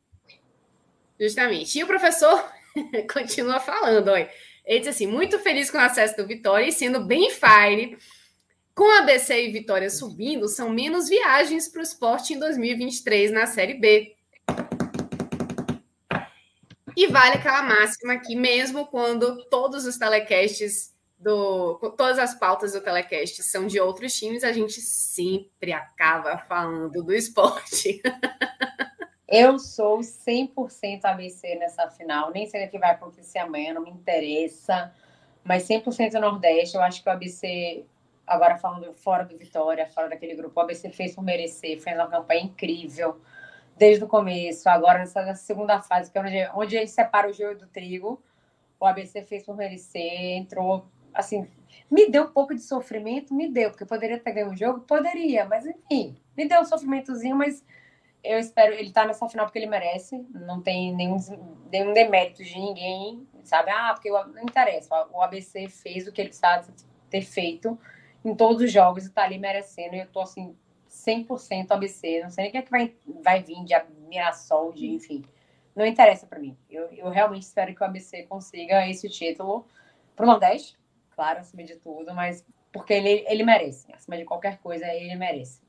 Justamente. 1.19 1.79
E 1.79 1.83
o 1.83 1.87
professor 1.87 2.49
continua 3.13 3.59
falando, 3.59 4.09
olha. 4.09 4.29
Ele 4.65 4.79
disse 4.79 4.89
assim: 4.89 5.07
muito 5.07 5.37
feliz 5.39 5.69
com 5.69 5.77
o 5.77 5.81
acesso 5.81 6.17
do 6.17 6.27
Vitória 6.27 6.67
e 6.67 6.71
sendo 6.71 7.05
bem 7.05 7.29
fire. 7.29 7.97
Com 8.73 8.91
a 8.91 8.99
ABC 8.99 9.47
e 9.47 9.51
Vitória 9.51 9.89
subindo, 9.89 10.49
são 10.49 10.69
menos 10.69 11.07
viagens 11.07 11.69
para 11.69 11.79
o 11.79 11.83
esporte 11.83 12.33
em 12.33 12.39
2023 12.39 13.31
na 13.31 13.45
Série 13.45 13.75
B. 13.75 14.15
E 16.97 17.07
vale 17.07 17.35
aquela 17.35 17.63
máxima 17.63 18.17
que, 18.17 18.35
mesmo 18.35 18.87
quando 18.87 19.45
todos 19.45 19.85
os 19.85 19.97
telecasts 19.97 20.93
do. 21.17 21.77
Todas 21.97 22.19
as 22.19 22.37
pautas 22.37 22.73
do 22.73 22.81
telecast 22.81 23.43
são 23.43 23.67
de 23.67 23.79
outros 23.79 24.13
times, 24.13 24.43
a 24.43 24.51
gente 24.51 24.81
sempre 24.81 25.71
acaba 25.71 26.37
falando 26.37 27.03
do 27.03 27.13
esporte. 27.13 28.01
Eu 29.37 29.59
sou 29.59 29.99
100% 29.99 31.03
ABC 31.03 31.55
nessa 31.55 31.89
final. 31.89 32.31
Nem 32.31 32.45
sei 32.45 32.65
o 32.65 32.69
que 32.69 32.79
vai 32.79 32.91
acontecer 32.91 33.39
amanhã, 33.39 33.73
não 33.73 33.83
me 33.83 33.91
interessa. 33.91 34.93
Mas 35.43 35.67
100% 35.67 36.13
Nordeste. 36.21 36.77
Eu 36.77 36.81
acho 36.81 37.03
que 37.03 37.09
o 37.09 37.11
ABC, 37.11 37.83
agora 38.25 38.55
falando 38.55 38.93
fora 38.93 39.25
do 39.25 39.37
Vitória, 39.37 39.85
fora 39.87 40.07
daquele 40.07 40.35
grupo, 40.35 40.57
o 40.57 40.63
ABC 40.63 40.89
fez 40.89 41.13
por 41.13 41.21
merecer. 41.21 41.81
Fez 41.81 41.97
uma 41.97 42.07
campanha 42.07 42.43
incrível 42.43 43.19
desde 43.77 44.05
o 44.05 44.07
começo. 44.07 44.69
Agora, 44.69 44.99
nessa, 44.99 45.35
segunda 45.35 45.81
fase, 45.81 46.09
que 46.09 46.17
é 46.17 46.21
onde, 46.21 46.49
onde 46.55 46.77
gente 46.77 46.91
separa 46.91 47.29
o 47.29 47.33
joio 47.33 47.57
do 47.57 47.67
trigo, 47.67 48.23
o 48.79 48.85
ABC 48.85 49.21
fez 49.21 49.43
por 49.43 49.57
merecer. 49.57 50.37
Entrou, 50.37 50.85
assim, 51.13 51.45
me 51.91 52.09
deu 52.09 52.23
um 52.23 52.31
pouco 52.31 52.55
de 52.55 52.61
sofrimento? 52.61 53.33
Me 53.33 53.49
deu, 53.49 53.69
porque 53.69 53.83
poderia 53.83 54.17
ter 54.17 54.31
ganho 54.31 54.51
o 54.51 54.55
jogo? 54.55 54.79
Poderia, 54.79 55.43
mas 55.43 55.65
enfim, 55.65 56.15
me 56.37 56.47
deu 56.47 56.61
um 56.61 56.65
sofrimentozinho, 56.65 57.35
mas 57.35 57.61
eu 58.25 58.39
espero. 58.39 58.73
Ele 58.73 58.91
tá 58.91 59.05
nessa 59.05 59.27
final 59.29 59.45
porque 59.45 59.59
ele 59.59 59.67
merece. 59.67 60.17
Não 60.31 60.61
tem 60.61 60.93
nenhum, 60.95 61.17
nenhum 61.71 61.93
demérito 61.93 62.43
de 62.43 62.57
ninguém, 62.57 63.27
sabe? 63.43 63.71
Ah, 63.71 63.93
porque 63.93 64.09
não 64.09 64.43
interessa. 64.43 65.07
O 65.11 65.21
ABC 65.21 65.67
fez 65.67 66.07
o 66.07 66.11
que 66.11 66.21
ele 66.21 66.33
sabe 66.33 66.67
ter 67.09 67.21
feito 67.21 67.77
em 68.23 68.35
todos 68.35 68.61
os 68.61 68.71
jogos 68.71 69.05
e 69.05 69.11
tá 69.11 69.23
ali 69.23 69.37
merecendo. 69.37 69.95
E 69.95 69.99
eu 69.99 70.07
tô 70.07 70.21
assim, 70.21 70.55
100% 70.89 71.71
ABC. 71.71 72.21
Não 72.23 72.29
sei 72.29 72.43
nem 72.43 72.49
o 72.49 72.51
que, 72.51 72.57
é 72.57 72.61
que 72.61 72.71
vai, 72.71 72.95
vai 73.23 73.43
vir 73.43 73.63
de 73.63 73.75
Mirassol, 74.07 74.73
de 74.73 74.87
enfim. 74.87 75.23
Não 75.75 75.85
interessa 75.85 76.25
para 76.25 76.39
mim. 76.39 76.57
Eu, 76.69 76.85
eu 76.91 77.09
realmente 77.09 77.43
espero 77.43 77.75
que 77.75 77.81
o 77.81 77.85
ABC 77.85 78.23
consiga 78.23 78.87
esse 78.87 79.09
título 79.09 79.65
pro 80.15 80.25
Nordeste, 80.25 80.77
claro, 81.11 81.39
acima 81.39 81.63
de 81.63 81.75
tudo, 81.75 82.13
mas 82.13 82.45
porque 82.71 82.93
ele, 82.93 83.25
ele 83.27 83.43
merece. 83.43 83.91
Acima 83.93 84.17
de 84.17 84.23
qualquer 84.23 84.57
coisa, 84.59 84.85
ele 84.87 85.15
merece. 85.15 85.64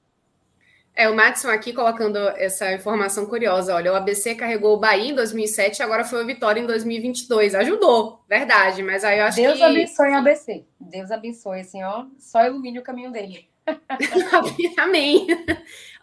É, 0.96 1.10
o 1.10 1.14
Matson 1.14 1.50
aqui 1.50 1.74
colocando 1.74 2.16
essa 2.16 2.72
informação 2.72 3.26
curiosa. 3.26 3.74
Olha, 3.74 3.92
o 3.92 3.96
ABC 3.96 4.34
carregou 4.34 4.74
o 4.74 4.80
Bahia 4.80 5.10
em 5.10 5.14
2007 5.14 5.82
agora 5.82 6.06
foi 6.06 6.24
o 6.24 6.26
Vitória 6.26 6.58
em 6.58 6.66
2022. 6.66 7.54
Ajudou, 7.54 8.24
verdade, 8.26 8.82
mas 8.82 9.04
aí 9.04 9.18
eu 9.18 9.26
acho 9.26 9.36
Deus 9.36 9.52
que... 9.52 9.58
Deus 9.58 9.70
abençoe 9.70 10.10
o 10.10 10.16
ABC. 10.16 10.64
Deus 10.80 11.10
abençoe, 11.10 11.60
assim, 11.60 11.84
ó. 11.84 12.06
Só 12.18 12.46
ilumine 12.46 12.78
o 12.78 12.82
caminho 12.82 13.12
dele. 13.12 13.46
Amém. 14.78 15.26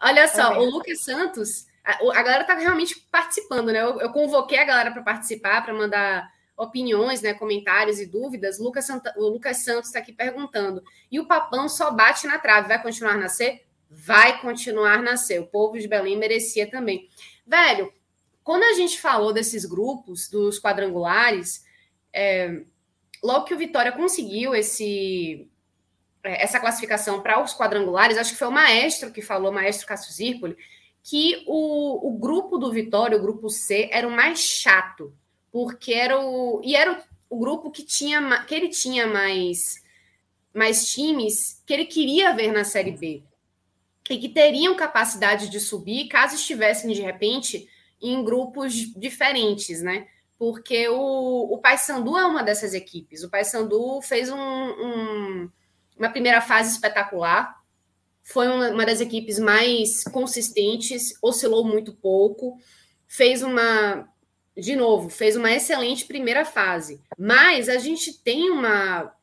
Olha 0.00 0.28
só, 0.28 0.52
Amém. 0.52 0.68
o 0.68 0.70
Lucas 0.70 1.02
Santos... 1.02 1.66
A, 1.84 1.98
a 2.18 2.22
galera 2.22 2.44
tá 2.44 2.54
realmente 2.54 2.98
participando, 3.10 3.72
né? 3.72 3.82
Eu, 3.82 4.00
eu 4.00 4.10
convoquei 4.10 4.58
a 4.58 4.64
galera 4.64 4.90
para 4.90 5.02
participar, 5.02 5.62
para 5.62 5.74
mandar 5.74 6.30
opiniões, 6.56 7.20
né, 7.20 7.34
comentários 7.34 7.98
e 8.00 8.06
dúvidas. 8.06 8.58
Lucas 8.58 8.86
Santa, 8.86 9.12
o 9.16 9.28
Lucas 9.28 9.58
Santos 9.58 9.88
está 9.88 9.98
aqui 9.98 10.12
perguntando. 10.12 10.82
E 11.10 11.18
o 11.18 11.26
Papão 11.26 11.68
só 11.68 11.90
bate 11.90 12.26
na 12.26 12.38
trave, 12.38 12.68
vai 12.68 12.80
continuar 12.80 13.14
a 13.14 13.18
nascer? 13.18 13.64
Vai 13.94 14.40
continuar 14.40 15.02
nascer. 15.02 15.40
O 15.40 15.46
povo 15.46 15.78
de 15.78 15.86
Belém 15.86 16.18
merecia 16.18 16.68
também. 16.68 17.08
Velho, 17.46 17.92
quando 18.42 18.64
a 18.64 18.72
gente 18.74 19.00
falou 19.00 19.32
desses 19.32 19.64
grupos, 19.64 20.28
dos 20.28 20.58
quadrangulares, 20.58 21.64
é, 22.12 22.62
logo 23.22 23.44
que 23.44 23.54
o 23.54 23.58
Vitória 23.58 23.92
conseguiu 23.92 24.54
esse 24.54 25.48
é, 26.22 26.42
essa 26.42 26.58
classificação 26.58 27.22
para 27.22 27.42
os 27.42 27.54
quadrangulares, 27.54 28.18
acho 28.18 28.32
que 28.32 28.38
foi 28.38 28.48
o 28.48 28.52
maestro 28.52 29.12
que 29.12 29.22
falou, 29.22 29.50
o 29.50 29.54
maestro 29.54 29.86
Cássio 29.86 30.12
Zirpoli, 30.12 30.56
que 31.02 31.44
o, 31.46 32.08
o 32.08 32.18
grupo 32.18 32.58
do 32.58 32.72
Vitória, 32.72 33.16
o 33.16 33.22
grupo 33.22 33.48
C, 33.48 33.88
era 33.92 34.08
o 34.08 34.10
mais 34.10 34.40
chato, 34.40 35.14
porque 35.52 35.92
era 35.92 36.18
o. 36.18 36.60
E 36.64 36.74
era 36.74 36.92
o, 37.30 37.36
o 37.36 37.38
grupo 37.38 37.70
que 37.70 37.84
tinha 37.84 38.44
que 38.44 38.54
ele 38.54 38.68
tinha 38.68 39.06
mais, 39.06 39.82
mais 40.52 40.86
times 40.86 41.62
que 41.64 41.72
ele 41.72 41.84
queria 41.84 42.34
ver 42.34 42.52
na 42.52 42.64
Série 42.64 42.92
B 42.92 43.22
e 44.10 44.18
que 44.18 44.28
teriam 44.28 44.76
capacidade 44.76 45.48
de 45.48 45.58
subir 45.58 46.08
caso 46.08 46.34
estivessem, 46.34 46.92
de 46.92 47.00
repente, 47.00 47.68
em 48.00 48.22
grupos 48.22 48.74
diferentes, 48.74 49.80
né? 49.80 50.06
Porque 50.38 50.88
o, 50.88 51.54
o 51.54 51.58
Paysandu 51.58 52.18
é 52.18 52.26
uma 52.26 52.42
dessas 52.42 52.74
equipes. 52.74 53.22
O 53.22 53.30
Paysandu 53.30 54.02
fez 54.02 54.30
um, 54.30 54.36
um, 54.36 55.50
uma 55.98 56.10
primeira 56.10 56.40
fase 56.40 56.72
espetacular, 56.72 57.62
foi 58.22 58.48
uma, 58.48 58.70
uma 58.70 58.84
das 58.84 59.00
equipes 59.00 59.38
mais 59.38 60.04
consistentes, 60.04 61.14
oscilou 61.22 61.64
muito 61.64 61.94
pouco, 61.94 62.58
fez 63.06 63.42
uma, 63.42 64.06
de 64.56 64.76
novo, 64.76 65.08
fez 65.08 65.36
uma 65.36 65.50
excelente 65.50 66.04
primeira 66.04 66.44
fase. 66.44 67.00
Mas 67.18 67.68
a 67.68 67.78
gente 67.78 68.12
tem 68.22 68.50
uma, 68.50 69.14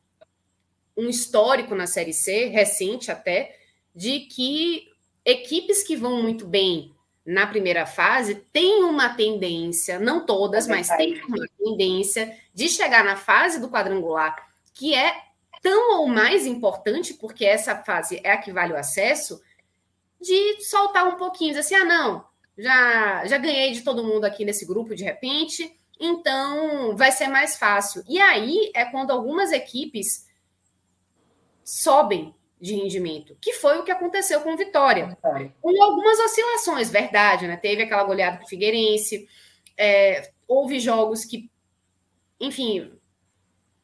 um 0.96 1.08
histórico 1.08 1.74
na 1.74 1.86
Série 1.86 2.12
C, 2.12 2.46
recente 2.46 3.10
até, 3.10 3.61
de 3.94 4.20
que 4.20 4.88
equipes 5.24 5.82
que 5.82 5.96
vão 5.96 6.22
muito 6.22 6.46
bem 6.46 6.94
na 7.24 7.46
primeira 7.46 7.86
fase 7.86 8.34
têm 8.52 8.82
uma 8.82 9.10
tendência, 9.10 9.98
não 9.98 10.26
todas, 10.26 10.66
mas 10.66 10.88
têm 10.88 11.22
uma 11.24 11.46
tendência 11.56 12.36
de 12.52 12.68
chegar 12.68 13.04
na 13.04 13.16
fase 13.16 13.60
do 13.60 13.70
quadrangular, 13.70 14.36
que 14.74 14.94
é 14.94 15.14
tão 15.62 16.00
ou 16.00 16.08
mais 16.08 16.44
importante, 16.44 17.14
porque 17.14 17.44
essa 17.44 17.76
fase 17.76 18.20
é 18.24 18.32
a 18.32 18.36
que 18.36 18.52
vale 18.52 18.72
o 18.72 18.76
acesso, 18.76 19.40
de 20.20 20.60
soltar 20.64 21.06
um 21.06 21.16
pouquinho, 21.16 21.50
dizer 21.54 21.60
assim, 21.60 21.74
ah, 21.76 21.84
não, 21.84 22.24
já, 22.58 23.24
já 23.26 23.38
ganhei 23.38 23.72
de 23.72 23.82
todo 23.82 24.04
mundo 24.04 24.24
aqui 24.24 24.44
nesse 24.44 24.66
grupo 24.66 24.94
de 24.94 25.04
repente, 25.04 25.76
então 26.00 26.96
vai 26.96 27.12
ser 27.12 27.28
mais 27.28 27.56
fácil. 27.56 28.02
E 28.08 28.20
aí 28.20 28.72
é 28.74 28.84
quando 28.84 29.12
algumas 29.12 29.52
equipes 29.52 30.26
sobem 31.64 32.34
de 32.62 32.76
rendimento, 32.76 33.36
que 33.40 33.54
foi 33.54 33.76
o 33.78 33.82
que 33.82 33.90
aconteceu 33.90 34.40
com 34.40 34.56
Vitória. 34.56 35.18
Com 35.60 35.82
algumas 35.82 36.16
oscilações, 36.20 36.88
verdade, 36.88 37.48
né? 37.48 37.56
Teve 37.56 37.82
aquela 37.82 38.04
goleada 38.04 38.36
para 38.36 38.46
o 38.46 38.48
Figueirense, 38.48 39.28
é, 39.76 40.30
houve 40.46 40.78
jogos 40.78 41.24
que, 41.24 41.50
enfim, 42.38 42.92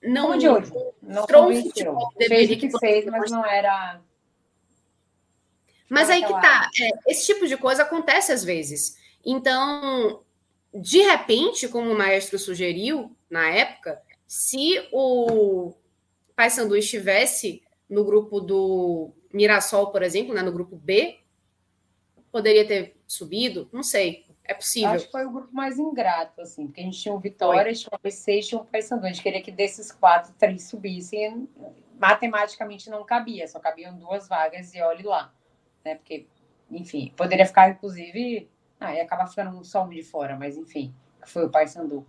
não. 0.00 0.38
de 0.38 0.48
hoje. 0.48 0.70
Não 1.02 1.26
trouxe 1.26 1.72
que 1.72 1.84
fez 2.28 2.50
o 2.52 2.56
que 2.56 2.78
fez, 2.78 3.04
mas 3.06 3.32
não 3.32 3.44
era. 3.44 4.00
Mas 5.88 6.08
aí 6.08 6.22
que 6.22 6.32
tá. 6.34 6.70
É, 6.80 7.10
esse 7.10 7.26
tipo 7.26 7.48
de 7.48 7.56
coisa 7.56 7.82
acontece 7.82 8.30
às 8.30 8.44
vezes. 8.44 8.96
Então, 9.26 10.22
de 10.72 10.98
repente, 10.98 11.66
como 11.66 11.90
o 11.90 11.98
maestro 11.98 12.38
sugeriu 12.38 13.10
na 13.28 13.50
época, 13.50 14.00
se 14.24 14.88
o 14.92 15.74
Paysandu 16.36 16.76
estivesse 16.76 17.60
no 17.88 18.04
grupo 18.04 18.40
do 18.40 19.10
Mirassol, 19.32 19.90
por 19.90 20.02
exemplo, 20.02 20.34
né, 20.34 20.42
no 20.42 20.52
grupo 20.52 20.76
B, 20.76 21.18
poderia 22.30 22.66
ter 22.66 22.96
subido, 23.06 23.68
não 23.72 23.82
sei, 23.82 24.26
é 24.48 24.54
possível. 24.54 24.90
Acho 24.90 25.04
que 25.04 25.12
foi 25.12 25.26
o 25.26 25.30
grupo 25.30 25.54
mais 25.54 25.78
ingrato, 25.78 26.40
assim, 26.40 26.66
porque 26.66 26.80
a 26.80 26.84
gente 26.84 26.98
tinha 26.98 27.14
o 27.14 27.18
Vitória, 27.18 27.72
tinha 27.74 27.90
o 27.92 27.94
ABC 27.94 28.38
e 28.38 28.42
tinha 28.42 28.58
o 28.58 28.64
Paysandu. 28.64 29.04
A 29.04 29.08
gente 29.08 29.22
queria 29.22 29.42
que 29.42 29.52
desses 29.52 29.92
quatro, 29.92 30.32
três 30.38 30.62
subissem. 30.64 31.46
Matematicamente 32.00 32.88
não 32.88 33.04
cabia, 33.04 33.46
só 33.46 33.60
cabiam 33.60 33.94
duas 33.98 34.26
vagas 34.26 34.74
e 34.74 34.80
olhe 34.80 35.02
lá. 35.02 35.34
Né? 35.84 35.96
Porque, 35.96 36.26
enfim, 36.70 37.12
poderia 37.14 37.44
ficar, 37.44 37.68
inclusive. 37.68 38.48
Ah, 38.80 38.94
ia 38.94 39.02
acabar 39.02 39.26
ficando 39.26 39.62
só 39.64 39.84
um 39.84 39.90
de 39.90 40.02
fora, 40.02 40.34
mas 40.34 40.56
enfim, 40.56 40.94
foi 41.26 41.44
o 41.44 41.50
Paysandu. 41.50 42.06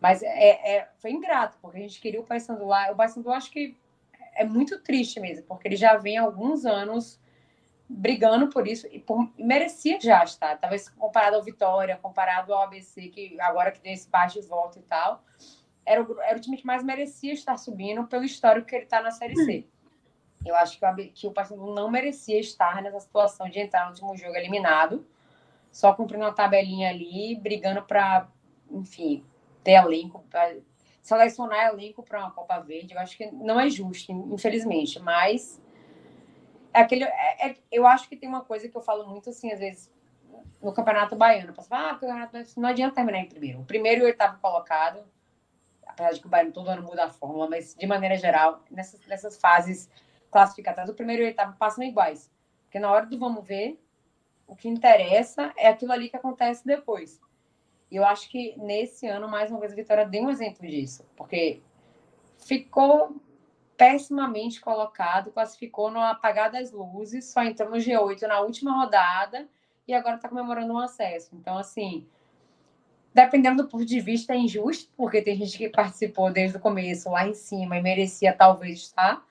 Mas 0.00 0.22
é, 0.22 0.76
é, 0.76 0.88
foi 0.98 1.10
ingrato, 1.10 1.58
porque 1.60 1.78
a 1.78 1.80
gente 1.80 2.00
queria 2.00 2.20
o 2.20 2.24
Paysandu 2.24 2.66
lá. 2.66 2.92
O 2.92 2.94
Paysandu, 2.94 3.32
acho 3.32 3.50
que 3.50 3.76
é 4.38 4.44
muito 4.44 4.80
triste 4.80 5.18
mesmo, 5.18 5.44
porque 5.46 5.66
ele 5.66 5.76
já 5.76 5.96
vem 5.96 6.16
há 6.16 6.22
alguns 6.22 6.64
anos 6.64 7.20
brigando 7.88 8.48
por 8.48 8.68
isso 8.68 8.86
e 8.86 9.00
por, 9.00 9.28
merecia 9.36 9.98
já 10.00 10.22
estar. 10.22 10.56
Talvez 10.58 10.88
comparado 10.88 11.36
ao 11.36 11.42
Vitória, 11.42 11.98
comparado 12.00 12.54
ao 12.54 12.62
ABC, 12.62 13.08
que 13.08 13.40
agora 13.40 13.72
que 13.72 13.80
tem 13.80 13.92
esse 13.92 14.08
baixo 14.08 14.40
de 14.40 14.46
volta 14.46 14.78
e 14.78 14.82
tal, 14.82 15.24
era 15.84 16.02
o, 16.02 16.20
era 16.20 16.38
o 16.38 16.40
time 16.40 16.56
que 16.56 16.64
mais 16.64 16.84
merecia 16.84 17.32
estar 17.32 17.56
subindo 17.56 18.06
pelo 18.06 18.24
histórico 18.24 18.68
que 18.68 18.76
ele 18.76 18.84
está 18.84 19.02
na 19.02 19.10
Série 19.10 19.34
C. 19.44 19.66
Eu 20.46 20.54
acho 20.54 20.78
que 20.78 20.86
o, 20.86 21.12
que 21.12 21.26
o 21.26 21.32
Paysandu 21.32 21.74
não 21.74 21.90
merecia 21.90 22.38
estar 22.38 22.80
nessa 22.80 23.00
situação 23.00 23.48
de 23.48 23.58
entrar 23.58 23.86
no 23.86 23.90
último 23.90 24.16
jogo 24.16 24.36
eliminado, 24.36 25.04
só 25.72 25.92
cumprindo 25.92 26.24
uma 26.24 26.32
tabelinha 26.32 26.90
ali, 26.90 27.34
brigando 27.34 27.82
para, 27.82 28.28
enfim, 28.70 29.24
ter 29.64 29.72
elenco, 29.72 30.24
selecionar 31.02 31.68
elenco 31.68 32.02
para 32.02 32.20
uma 32.20 32.30
Copa 32.30 32.58
Verde, 32.60 32.94
eu 32.94 33.00
acho 33.00 33.16
que 33.16 33.30
não 33.30 33.58
é 33.58 33.68
justo, 33.70 34.12
infelizmente, 34.12 35.00
mas 35.00 35.60
é 36.72 36.80
aquele, 36.80 37.04
é, 37.04 37.48
é, 37.48 37.56
eu 37.70 37.86
acho 37.86 38.08
que 38.08 38.16
tem 38.16 38.28
uma 38.28 38.44
coisa 38.44 38.68
que 38.68 38.76
eu 38.76 38.80
falo 38.80 39.06
muito 39.08 39.30
assim, 39.30 39.50
às 39.52 39.58
vezes, 39.58 39.92
no 40.62 40.72
Campeonato 40.72 41.16
Baiano, 41.16 41.54
eu 41.56 41.64
ah, 41.70 41.92
o 41.94 41.98
Campeonato 41.98 42.38
não 42.60 42.68
adianta 42.68 42.96
terminar 42.96 43.20
em 43.20 43.28
primeiro. 43.28 43.60
O 43.60 43.64
primeiro 43.64 44.00
e 44.00 44.04
o 44.04 44.06
oitavo 44.06 44.38
colocado, 44.40 45.04
apesar 45.86 46.12
de 46.12 46.20
que 46.20 46.26
o 46.26 46.30
Baiano 46.30 46.52
todo 46.52 46.68
ano 46.68 46.82
muda 46.82 47.04
a 47.04 47.10
fórmula, 47.10 47.48
mas 47.48 47.74
de 47.74 47.86
maneira 47.86 48.16
geral, 48.16 48.62
nessas, 48.70 49.04
nessas 49.06 49.38
fases 49.38 49.88
classificatórias, 50.30 50.90
o 50.90 50.94
primeiro 50.94 51.22
e 51.22 51.24
o 51.24 51.28
oitavo 51.28 51.56
passam 51.56 51.84
iguais. 51.84 52.30
Porque 52.64 52.78
na 52.78 52.90
hora 52.90 53.06
do 53.06 53.18
vamos 53.18 53.46
ver, 53.46 53.80
o 54.46 54.54
que 54.54 54.68
interessa 54.68 55.52
é 55.56 55.68
aquilo 55.68 55.92
ali 55.92 56.08
que 56.08 56.16
acontece 56.16 56.66
depois. 56.66 57.20
E 57.90 57.96
eu 57.96 58.04
acho 58.04 58.28
que 58.28 58.54
nesse 58.58 59.06
ano, 59.06 59.28
mais 59.28 59.50
uma 59.50 59.60
vez, 59.60 59.72
a 59.72 59.76
Vitória 59.76 60.06
deu 60.06 60.24
um 60.24 60.30
exemplo 60.30 60.66
disso, 60.66 61.04
porque 61.16 61.62
ficou 62.38 63.20
pessimamente 63.76 64.60
colocado, 64.60 65.30
classificou 65.30 65.90
no 65.90 66.00
apagar 66.00 66.50
das 66.50 66.72
luzes, 66.72 67.26
só 67.26 67.42
entrou 67.42 67.70
no 67.70 67.76
G8 67.76 68.22
na 68.22 68.40
última 68.40 68.72
rodada 68.72 69.48
e 69.86 69.94
agora 69.94 70.16
está 70.16 70.28
comemorando 70.28 70.72
um 70.72 70.78
acesso. 70.78 71.30
Então, 71.34 71.56
assim, 71.56 72.06
dependendo 73.14 73.62
do 73.62 73.68
ponto 73.68 73.84
de 73.84 74.00
vista, 74.00 74.34
é 74.34 74.36
injusto, 74.36 74.92
porque 74.96 75.22
tem 75.22 75.36
gente 75.36 75.56
que 75.56 75.68
participou 75.68 76.30
desde 76.30 76.56
o 76.56 76.60
começo 76.60 77.08
lá 77.08 77.26
em 77.26 77.34
cima 77.34 77.76
e 77.76 77.82
merecia 77.82 78.32
talvez 78.32 78.80
estar, 78.80 79.24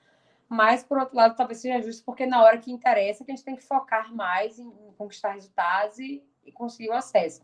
mas 0.48 0.82
por 0.82 0.98
outro 0.98 1.14
lado, 1.14 1.36
talvez 1.36 1.60
seja 1.60 1.80
justo, 1.82 2.02
porque 2.04 2.24
na 2.24 2.42
hora 2.42 2.58
que 2.58 2.72
interessa, 2.72 3.24
que 3.24 3.30
a 3.30 3.34
gente 3.34 3.44
tem 3.44 3.54
que 3.54 3.62
focar 3.62 4.14
mais 4.14 4.58
em 4.58 4.70
conquistar 4.96 5.32
resultados 5.32 5.98
e, 5.98 6.22
e 6.44 6.50
conseguir 6.50 6.88
o 6.88 6.94
acesso. 6.94 7.42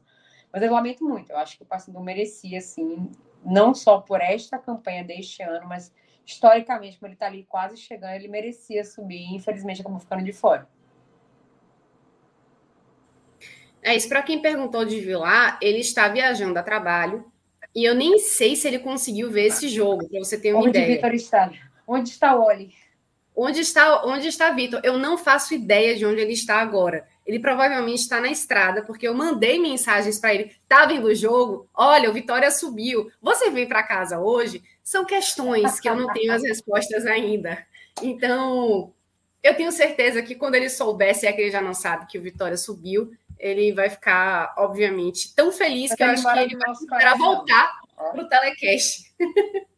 Mas 0.55 0.63
eu 0.63 0.73
lamento 0.73 1.05
muito. 1.05 1.33
Eu 1.33 1.39
acho 1.39 1.57
que 1.57 1.65
o 1.65 1.67
Paysandu 1.67 1.99
merecia, 2.01 2.59
assim, 2.59 3.11
não 3.45 3.75
só 3.75 4.01
por 4.01 4.21
esta 4.21 4.57
campanha 4.57 5.03
deste 5.03 5.43
ano, 5.43 5.67
mas 5.69 5.93
historicamente, 6.25 6.97
como 6.97 7.09
ele 7.09 7.15
está 7.15 7.27
ali 7.27 7.43
quase 7.43 7.77
chegando, 7.77 8.13
ele 8.13 8.29
merecia 8.29 8.85
subir. 8.85 9.35
Infelizmente, 9.35 9.81
acabou 9.81 9.99
ficando 9.99 10.23
de 10.23 10.33
fora. 10.33 10.69
É 13.83 13.97
isso. 13.97 14.09
Para 14.09 14.23
quem 14.23 14.41
perguntou 14.41 14.85
de 14.85 15.01
Vilar, 15.01 15.59
ele 15.61 15.81
está 15.81 16.07
viajando 16.07 16.57
a 16.57 16.63
trabalho 16.63 17.25
e 17.75 17.85
eu 17.85 17.93
nem 17.93 18.21
sei 18.21 18.55
se 18.55 18.69
ele 18.69 18.79
conseguiu 18.79 19.33
ver 19.33 19.47
esse 19.47 19.69
jogo, 19.69 20.09
para 20.09 20.21
você 20.21 20.41
ter 20.41 20.53
uma 20.55 20.61
Onde 20.61 20.69
ideia. 20.69 20.85
Onde 20.85 20.95
Vitor 20.95 21.15
está? 21.15 21.53
Onde 21.85 22.11
está 22.11 22.37
o 22.37 22.45
Oli? 22.45 22.73
Onde 23.35 23.59
está, 23.59 24.05
onde 24.07 24.29
está 24.29 24.51
Vitor? 24.51 24.81
Eu 24.85 24.99
não 24.99 25.19
faço 25.19 25.53
ideia 25.53 25.97
de 25.97 26.07
onde 26.07 26.21
ele 26.21 26.33
está 26.33 26.61
agora. 26.61 27.09
Ele 27.27 27.39
provavelmente 27.39 28.01
está 28.01 28.21
na 28.21 28.29
estrada, 28.29 28.83
porque 28.83 29.09
eu 29.09 29.15
mandei 29.15 29.59
mensagens 29.59 30.19
para 30.19 30.35
ele. 30.35 30.55
Tá 30.69 30.85
vendo 30.85 31.07
o 31.07 31.15
jogo? 31.15 31.69
Olha, 31.75 32.11
o 32.11 32.13
Vitória 32.13 32.51
subiu. 32.51 33.11
Você 33.23 33.51
vem 33.51 33.67
para 33.67 33.83
casa 33.83 34.21
hoje? 34.21 34.63
São 34.83 35.05
questões 35.05 35.81
que 35.81 35.89
eu 35.89 35.97
não 35.97 36.13
tenho 36.13 36.33
as 36.33 36.43
respostas 36.45 37.07
ainda. 37.07 37.67
Então, 38.03 38.93
eu 39.43 39.55
tenho 39.57 39.73
certeza 39.73 40.23
que 40.23 40.35
quando 40.35 40.55
ele 40.55 40.69
soubesse, 40.69 41.27
é 41.27 41.33
que 41.33 41.41
ele 41.41 41.51
já 41.51 41.63
não 41.63 41.73
sabe 41.73 42.07
que 42.07 42.19
o 42.19 42.23
Vitória 42.23 42.57
subiu, 42.57 43.11
ele 43.39 43.73
vai 43.73 43.89
ficar, 43.89 44.55
obviamente, 44.59 45.35
tão 45.35 45.51
feliz 45.51 45.95
que 45.95 46.03
eu 46.03 46.09
acho 46.09 46.23
que 46.23 46.39
ele 46.39 46.57
vai 46.57 46.73
esperar 46.73 47.17
voltar 47.17 47.81
para 47.97 48.23
o 48.23 48.29
telecast. 48.29 49.15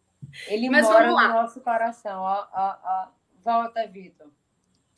Ele 0.48 0.68
Mas 0.68 0.87
mora 0.87 1.06
no 1.06 1.16
nosso 1.16 1.61
coração. 1.61 2.20
Ó, 2.20 2.46
ó, 2.52 2.76
ó. 2.85 3.09
Volta, 3.42 3.87
Vitor. 3.87 4.26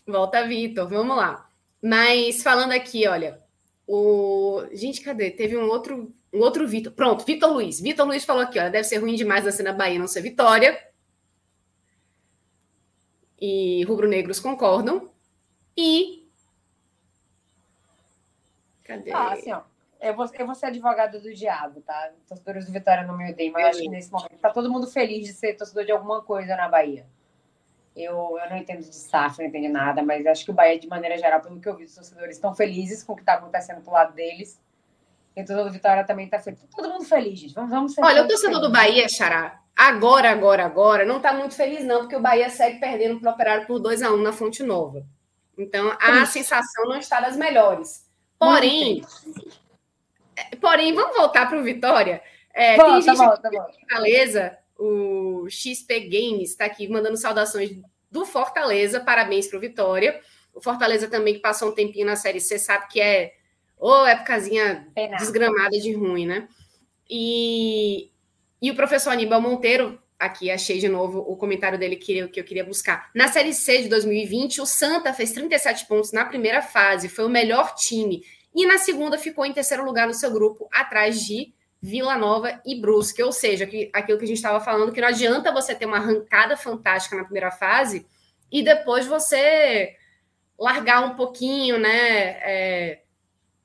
Volta, 0.04 0.44
Vitor. 0.46 0.88
Vamos 0.88 1.16
lá. 1.16 1.47
Mas 1.82 2.42
falando 2.42 2.72
aqui, 2.72 3.06
olha, 3.06 3.42
o 3.86 4.64
gente, 4.72 5.00
cadê? 5.00 5.30
Teve 5.30 5.56
um 5.56 5.68
outro, 5.68 6.14
um 6.32 6.40
outro 6.40 6.66
Vitor. 6.66 6.92
Pronto, 6.92 7.24
Vitor 7.24 7.52
Luiz. 7.52 7.80
Vitor 7.80 8.06
Luiz 8.06 8.24
falou 8.24 8.42
aqui, 8.42 8.58
olha, 8.58 8.70
deve 8.70 8.84
ser 8.84 8.98
ruim 8.98 9.14
demais 9.14 9.44
nascer 9.44 9.62
na 9.62 9.72
Bahia 9.72 9.98
não 9.98 10.08
ser 10.08 10.22
Vitória. 10.22 10.78
E 13.40 13.84
rubro-negros 13.84 14.40
concordam. 14.40 15.10
E 15.76 16.18
Cadê? 18.88 19.12
Ah, 19.12 19.32
assim, 19.32 19.52
ó. 19.52 19.60
Eu 20.00 20.14
vou, 20.14 20.26
eu 20.32 20.46
vou 20.46 20.54
ser 20.54 20.66
advogada 20.66 21.20
do 21.20 21.34
diabo, 21.34 21.82
tá? 21.82 22.12
Torcedores 22.26 22.64
do 22.64 22.72
Vitória 22.72 23.04
não 23.04 23.16
me 23.16 23.30
odeiam, 23.30 23.52
mas 23.52 23.62
eu 23.62 23.68
acho 23.68 23.80
que 23.80 23.88
nesse 23.88 24.10
momento 24.10 24.38
tá 24.38 24.50
todo 24.50 24.70
mundo 24.70 24.86
feliz 24.86 25.26
de 25.26 25.34
ser 25.34 25.54
torcedor 25.54 25.84
de 25.84 25.92
alguma 25.92 26.22
coisa 26.22 26.56
na 26.56 26.68
Bahia. 26.68 27.06
Eu, 27.98 28.38
eu 28.38 28.50
não 28.50 28.56
entendo 28.56 28.80
de 28.80 28.94
SAF, 28.94 29.38
não 29.38 29.46
entendo 29.46 29.72
nada, 29.72 30.02
mas 30.02 30.24
acho 30.24 30.44
que 30.44 30.52
o 30.52 30.54
Bahia, 30.54 30.78
de 30.78 30.86
maneira 30.86 31.18
geral, 31.18 31.40
pelo 31.40 31.60
que 31.60 31.68
eu 31.68 31.76
vi, 31.76 31.84
os 31.84 31.94
torcedores 31.94 32.36
estão 32.36 32.54
felizes 32.54 33.02
com 33.02 33.12
o 33.12 33.16
que 33.16 33.22
está 33.22 33.34
acontecendo 33.34 33.82
pro 33.82 33.92
lado 33.92 34.14
deles. 34.14 34.60
E 35.36 35.42
o 35.42 35.44
torcedor 35.44 35.64
do 35.64 35.72
Vitória 35.72 36.04
também 36.04 36.26
está 36.26 36.38
feliz. 36.38 36.64
Todo 36.74 36.90
mundo 36.90 37.04
feliz, 37.04 37.38
gente. 37.38 37.54
Vamos, 37.54 37.70
vamos 37.70 37.94
Olha, 37.98 38.22
o 38.22 38.28
torcedor 38.28 38.60
do 38.60 38.70
Bahia, 38.70 39.08
Xará, 39.08 39.60
agora, 39.76 40.30
agora, 40.30 40.64
agora, 40.64 41.04
não 41.04 41.16
está 41.16 41.32
muito 41.32 41.54
feliz, 41.54 41.84
não, 41.84 42.00
porque 42.00 42.16
o 42.16 42.20
Bahia 42.20 42.48
segue 42.50 42.78
perdendo 42.78 43.18
para 43.18 43.30
o 43.30 43.34
Operário 43.34 43.66
por 43.66 43.80
2 43.80 44.02
a 44.02 44.12
1 44.12 44.16
na 44.18 44.32
Fonte 44.32 44.62
Nova. 44.62 45.04
Então, 45.56 45.96
a 46.00 46.24
sensação 46.24 46.84
não 46.84 46.98
está 46.98 47.20
das 47.20 47.36
melhores. 47.36 48.08
Porém, 48.38 49.02
porém, 50.60 50.94
vamos 50.94 51.16
voltar 51.16 51.48
para 51.48 51.58
o 51.58 51.64
Vitória. 51.64 52.22
É, 52.54 52.76
volta, 52.76 52.92
tem 52.92 53.02
gente 53.02 53.16
volta, 53.16 53.50
volta. 53.50 53.72
Fortaleza, 53.72 54.58
o 54.78 55.48
XP 55.50 56.00
Games 56.08 56.50
está 56.50 56.66
aqui 56.66 56.88
mandando 56.88 57.16
saudações 57.16 57.70
do 58.10 58.24
Fortaleza, 58.24 59.00
parabéns 59.00 59.48
para 59.48 59.58
o 59.58 59.60
Vitória. 59.60 60.20
O 60.54 60.60
Fortaleza 60.60 61.08
também, 61.08 61.34
que 61.34 61.40
passou 61.40 61.70
um 61.70 61.74
tempinho 61.74 62.06
na 62.06 62.16
Série 62.16 62.40
C, 62.40 62.58
sabe 62.58 62.86
que 62.88 63.00
é 63.00 63.32
ô 63.78 63.90
oh, 63.90 64.06
épocazinha 64.06 64.88
desgramada 65.18 65.78
de 65.78 65.92
ruim, 65.92 66.26
né? 66.26 66.48
E, 67.08 68.10
e 68.60 68.70
o 68.70 68.74
professor 68.74 69.10
Aníbal 69.10 69.40
Monteiro, 69.40 69.98
aqui 70.18 70.50
achei 70.50 70.78
de 70.78 70.88
novo 70.88 71.20
o 71.20 71.36
comentário 71.36 71.78
dele 71.78 71.96
que 71.96 72.16
eu, 72.16 72.28
que 72.28 72.40
eu 72.40 72.44
queria 72.44 72.64
buscar. 72.64 73.10
Na 73.14 73.28
Série 73.28 73.54
C 73.54 73.82
de 73.82 73.88
2020, 73.88 74.60
o 74.60 74.66
Santa 74.66 75.12
fez 75.12 75.32
37 75.32 75.86
pontos 75.86 76.12
na 76.12 76.24
primeira 76.24 76.60
fase, 76.60 77.08
foi 77.08 77.24
o 77.24 77.30
melhor 77.30 77.74
time. 77.74 78.22
E 78.54 78.66
na 78.66 78.78
segunda 78.78 79.16
ficou 79.18 79.44
em 79.46 79.52
terceiro 79.52 79.84
lugar 79.84 80.06
no 80.06 80.14
seu 80.14 80.32
grupo, 80.32 80.68
atrás 80.72 81.20
de 81.24 81.52
Vila 81.80 82.16
Nova 82.16 82.60
e 82.64 82.80
Brusque. 82.80 83.22
Ou 83.22 83.32
seja, 83.32 83.66
que, 83.66 83.90
aquilo 83.92 84.18
que 84.18 84.24
a 84.24 84.28
gente 84.28 84.36
estava 84.36 84.60
falando, 84.60 84.92
que 84.92 85.00
não 85.00 85.08
adianta 85.08 85.52
você 85.52 85.74
ter 85.74 85.86
uma 85.86 85.98
arrancada 85.98 86.56
fantástica 86.56 87.16
na 87.16 87.24
primeira 87.24 87.50
fase 87.50 88.06
e 88.50 88.62
depois 88.62 89.06
você 89.06 89.96
largar 90.58 91.04
um 91.04 91.14
pouquinho, 91.14 91.78
né? 91.78 92.30
É, 92.42 93.02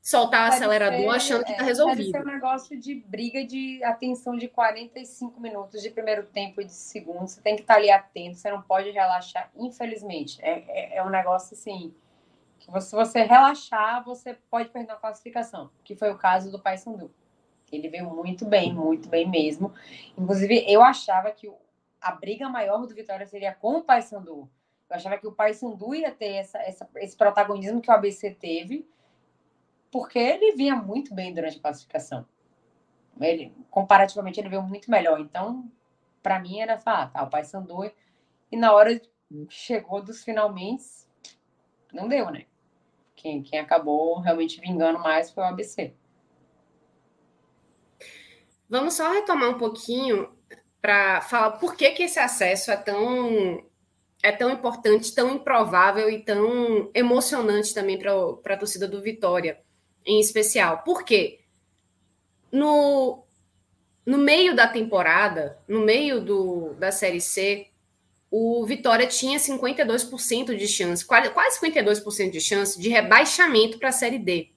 soltar 0.01 0.49
o 0.49 0.53
acelerador 0.53 1.11
ser, 1.11 1.15
achando 1.15 1.45
que 1.45 1.51
está 1.51 1.63
é, 1.63 1.65
resolvido. 1.65 2.11
Deve 2.11 2.23
ser 2.23 2.29
um 2.29 2.33
negócio 2.33 2.79
de 2.79 2.95
briga 2.95 3.43
de 3.45 3.81
atenção 3.83 4.35
de 4.35 4.49
45 4.49 5.39
minutos 5.39 5.81
de 5.81 5.89
primeiro 5.89 6.25
tempo 6.25 6.61
e 6.61 6.65
de 6.65 6.73
segundo. 6.73 7.27
Você 7.27 7.41
tem 7.41 7.55
que 7.55 7.61
estar 7.61 7.75
ali 7.75 7.89
atento, 7.89 8.37
você 8.37 8.51
não 8.51 8.61
pode 8.61 8.91
relaxar, 8.91 9.49
infelizmente. 9.55 10.39
É, 10.41 10.63
é, 10.67 10.97
é 10.97 11.03
um 11.03 11.09
negócio 11.09 11.55
assim. 11.55 11.93
Que 12.59 12.81
se 12.81 12.95
você 12.95 13.23
relaxar, 13.23 14.03
você 14.03 14.37
pode 14.49 14.69
perder 14.69 14.91
a 14.91 14.95
classificação, 14.95 15.69
que 15.83 15.95
foi 15.95 16.11
o 16.11 16.17
caso 16.17 16.51
do 16.51 16.59
Paysandu. 16.59 17.11
Ele 17.75 17.89
veio 17.89 18.09
muito 18.09 18.45
bem, 18.45 18.73
muito 18.73 19.09
bem 19.09 19.29
mesmo. 19.29 19.73
Inclusive, 20.17 20.63
eu 20.67 20.83
achava 20.83 21.31
que 21.31 21.51
a 21.99 22.11
briga 22.11 22.49
maior 22.49 22.85
do 22.85 22.93
Vitória 22.93 23.25
seria 23.25 23.53
com 23.53 23.77
o 23.77 23.83
Paysandu. 23.83 24.49
Eu 24.89 24.95
achava 24.95 25.17
que 25.17 25.25
o 25.25 25.31
Paysandu 25.31 25.95
ia 25.95 26.11
ter 26.11 26.33
essa, 26.33 26.59
essa, 26.59 26.87
esse 26.97 27.15
protagonismo 27.15 27.81
que 27.81 27.89
o 27.89 27.93
ABC 27.93 28.31
teve, 28.31 28.87
porque 29.91 30.19
ele 30.19 30.51
vinha 30.53 30.75
muito 30.75 31.13
bem 31.13 31.33
durante 31.33 31.57
a 31.57 31.61
classificação. 31.61 32.25
Ele, 33.19 33.55
comparativamente, 33.69 34.39
ele 34.39 34.49
veio 34.49 34.61
muito 34.61 34.89
melhor. 34.89 35.19
Então, 35.19 35.71
para 36.21 36.39
mim, 36.39 36.59
era 36.59 36.77
falar, 36.77 37.03
ah, 37.03 37.07
tá, 37.07 37.23
o 37.23 37.29
Paysandu. 37.29 37.91
E 38.51 38.57
na 38.57 38.73
hora 38.73 39.01
chegou 39.49 40.01
dos 40.01 40.23
finalmente, 40.23 40.83
não 41.91 42.07
deu, 42.07 42.29
né? 42.29 42.45
Quem, 43.15 43.41
quem 43.41 43.59
acabou 43.59 44.19
realmente 44.19 44.59
vingando 44.59 44.99
mais 44.99 45.31
foi 45.31 45.43
o 45.43 45.47
ABC. 45.47 45.93
Vamos 48.69 48.95
só 48.95 49.11
retomar 49.11 49.49
um 49.49 49.57
pouquinho 49.57 50.29
para 50.81 51.21
falar 51.21 51.51
por 51.51 51.75
que, 51.75 51.91
que 51.91 52.03
esse 52.03 52.19
acesso 52.19 52.71
é 52.71 52.77
tão 52.77 53.63
é 54.21 54.31
tão 54.31 54.49
importante, 54.49 55.13
tão 55.13 55.35
improvável 55.35 56.09
e 56.09 56.23
tão 56.23 56.89
emocionante 56.93 57.73
também 57.73 57.99
para 57.99 58.55
a 58.55 58.57
torcida 58.57 58.87
do 58.87 59.01
Vitória, 59.01 59.59
em 60.05 60.17
especial. 60.19 60.81
Por 60.83 61.03
quê? 61.03 61.41
No, 62.49 63.25
no 64.05 64.17
meio 64.17 64.55
da 64.55 64.65
temporada, 64.65 65.59
no 65.67 65.81
meio 65.81 66.21
do, 66.21 66.73
da 66.75 66.89
Série 66.89 67.19
C, 67.19 67.67
o 68.31 68.65
Vitória 68.65 69.05
tinha 69.07 69.37
52% 69.37 70.55
de 70.55 70.67
chance, 70.67 71.05
quase, 71.05 71.29
quase 71.31 71.59
52% 71.59 72.31
de 72.31 72.39
chance 72.39 72.79
de 72.79 72.87
rebaixamento 72.87 73.77
para 73.77 73.89
a 73.89 73.93
Série 73.93 74.19
D. 74.19 74.49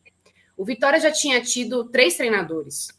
O 0.57 0.64
Vitória 0.64 1.01
já 1.01 1.11
tinha 1.11 1.42
tido 1.42 1.85
três 1.90 2.16
treinadores 2.16 2.96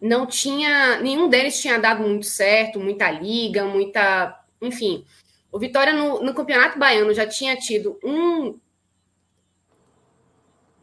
não 0.00 0.26
tinha, 0.26 1.00
nenhum 1.00 1.28
deles 1.28 1.60
tinha 1.60 1.78
dado 1.78 2.02
muito 2.02 2.26
certo, 2.26 2.80
muita 2.80 3.10
liga, 3.10 3.64
muita, 3.64 4.42
enfim. 4.60 5.04
O 5.52 5.58
Vitória 5.58 5.92
no, 5.92 6.22
no 6.22 6.34
Campeonato 6.34 6.78
Baiano 6.78 7.12
já 7.12 7.26
tinha 7.26 7.56
tido 7.56 7.98
um 8.02 8.58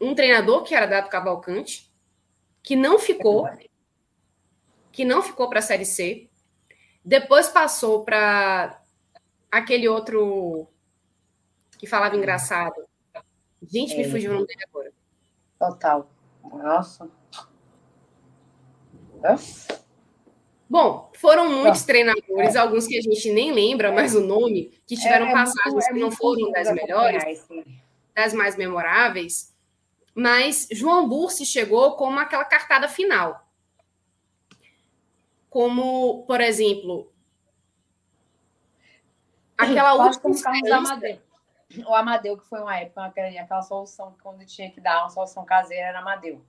um 0.00 0.14
treinador 0.14 0.62
que 0.62 0.74
era 0.74 0.86
dado 0.86 1.08
Cavalcante, 1.08 1.92
que 2.62 2.76
não 2.76 2.98
ficou, 2.98 3.48
que 4.92 5.04
não 5.04 5.22
ficou 5.22 5.48
para 5.48 5.58
a 5.58 5.62
Série 5.62 5.84
C. 5.84 6.28
Depois 7.04 7.48
passou 7.48 8.04
para 8.04 8.80
aquele 9.50 9.88
outro 9.88 10.68
que 11.78 11.86
falava 11.86 12.16
engraçado. 12.16 12.86
Gente, 13.62 13.96
me 13.96 14.04
é. 14.04 14.08
fugiu 14.10 14.30
o 14.30 14.34
nome 14.34 14.46
dele 14.46 14.64
agora. 14.68 14.92
Total. 15.58 16.10
Nossa. 16.44 17.10
Bom, 20.68 21.10
foram 21.14 21.50
muitos 21.50 21.82
treinadores, 21.82 22.54
é. 22.54 22.58
alguns 22.58 22.86
que 22.86 22.98
a 22.98 23.00
gente 23.00 23.32
nem 23.32 23.52
lembra 23.52 23.90
mais 23.90 24.14
o 24.14 24.20
nome, 24.20 24.66
que 24.86 24.94
é, 24.94 24.98
tiveram 24.98 25.26
é, 25.28 25.32
passagens 25.32 25.72
muito, 25.72 25.94
que 25.94 26.00
não 26.00 26.10
foram 26.10 26.50
das 26.52 26.70
melhores, 26.70 27.46
das 28.14 28.34
mais 28.34 28.54
memoráveis, 28.56 29.54
mas 30.14 30.68
João 30.70 31.08
Bursi 31.08 31.46
chegou 31.46 31.96
como 31.96 32.18
aquela 32.18 32.44
cartada 32.44 32.86
final. 32.86 33.46
Como, 35.48 36.24
por 36.26 36.40
exemplo, 36.40 37.10
aquela 39.56 39.94
última. 39.94 40.30
O 40.30 40.74
Amadeu. 40.74 41.18
O 41.86 41.94
Amadeu, 41.94 42.36
que 42.36 42.46
foi 42.46 42.60
uma 42.60 42.76
época, 42.78 43.04
aquela, 43.04 43.40
aquela 43.40 43.62
solução, 43.62 44.14
quando 44.22 44.44
tinha 44.44 44.70
que 44.70 44.80
dar 44.80 45.00
uma 45.00 45.08
solução 45.08 45.44
caseira, 45.44 45.86
era 45.86 46.00
Amadeu. 46.00 46.42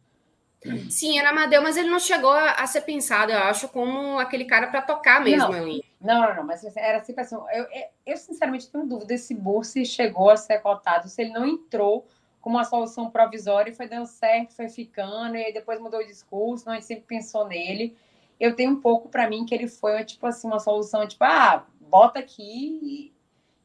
Sim, 0.90 1.18
era 1.18 1.30
Amadeu, 1.30 1.62
mas 1.62 1.78
ele 1.78 1.90
não 1.90 2.00
chegou 2.00 2.32
a, 2.32 2.52
a 2.52 2.68
ser 2.68 2.82
pensado, 2.82 3.32
eu 3.32 3.40
acho, 3.40 3.70
como 3.70 4.20
aquele 4.20 4.44
cara 4.44 4.68
para 4.68 4.82
tocar 4.82 5.24
mesmo 5.24 5.52
não, 5.52 5.54
ali. 5.54 5.86
Não, 6.02 6.22
não, 6.22 6.36
não, 6.36 6.44
mas 6.44 6.64
era 6.76 7.04
sempre 7.04 7.22
assim. 7.22 7.36
Eu, 7.36 7.64
eu, 7.64 7.88
eu 8.06 8.18
sinceramente 8.18 8.70
tenho 8.70 8.86
dúvida 8.86 9.18
se 9.18 9.34
Bursi 9.34 9.86
chegou 9.86 10.30
a 10.30 10.36
ser 10.36 10.60
cotado, 10.60 11.08
se 11.08 11.22
ele 11.22 11.32
não 11.32 11.46
entrou 11.46 12.06
como 12.42 12.58
uma 12.58 12.66
solução 12.66 13.10
provisória 13.10 13.72
e 13.72 13.76
foi 13.76 13.88
dando 13.88 14.06
certo, 14.06 14.56
foi 14.56 14.70
ficando, 14.70 15.36
e 15.36 15.54
depois 15.54 15.80
mudou 15.80 16.02
o 16.02 16.08
discurso, 16.08 16.66
não, 16.66 16.74
a 16.74 16.76
gente 16.76 16.88
sempre 16.88 17.06
pensou 17.06 17.48
nele. 17.48 17.96
Eu 18.40 18.56
tenho 18.56 18.72
um 18.72 18.82
pouco 18.82 19.10
para 19.10 19.30
mim 19.30 19.46
que 19.46 19.54
ele 19.54 19.68
foi, 19.68 20.04
tipo 20.04 20.26
assim, 20.26 20.48
uma 20.48 20.60
solução, 20.60 21.06
tipo, 21.08 21.24
ah, 21.24 21.66
bota 21.82 22.20
aqui 22.20 23.14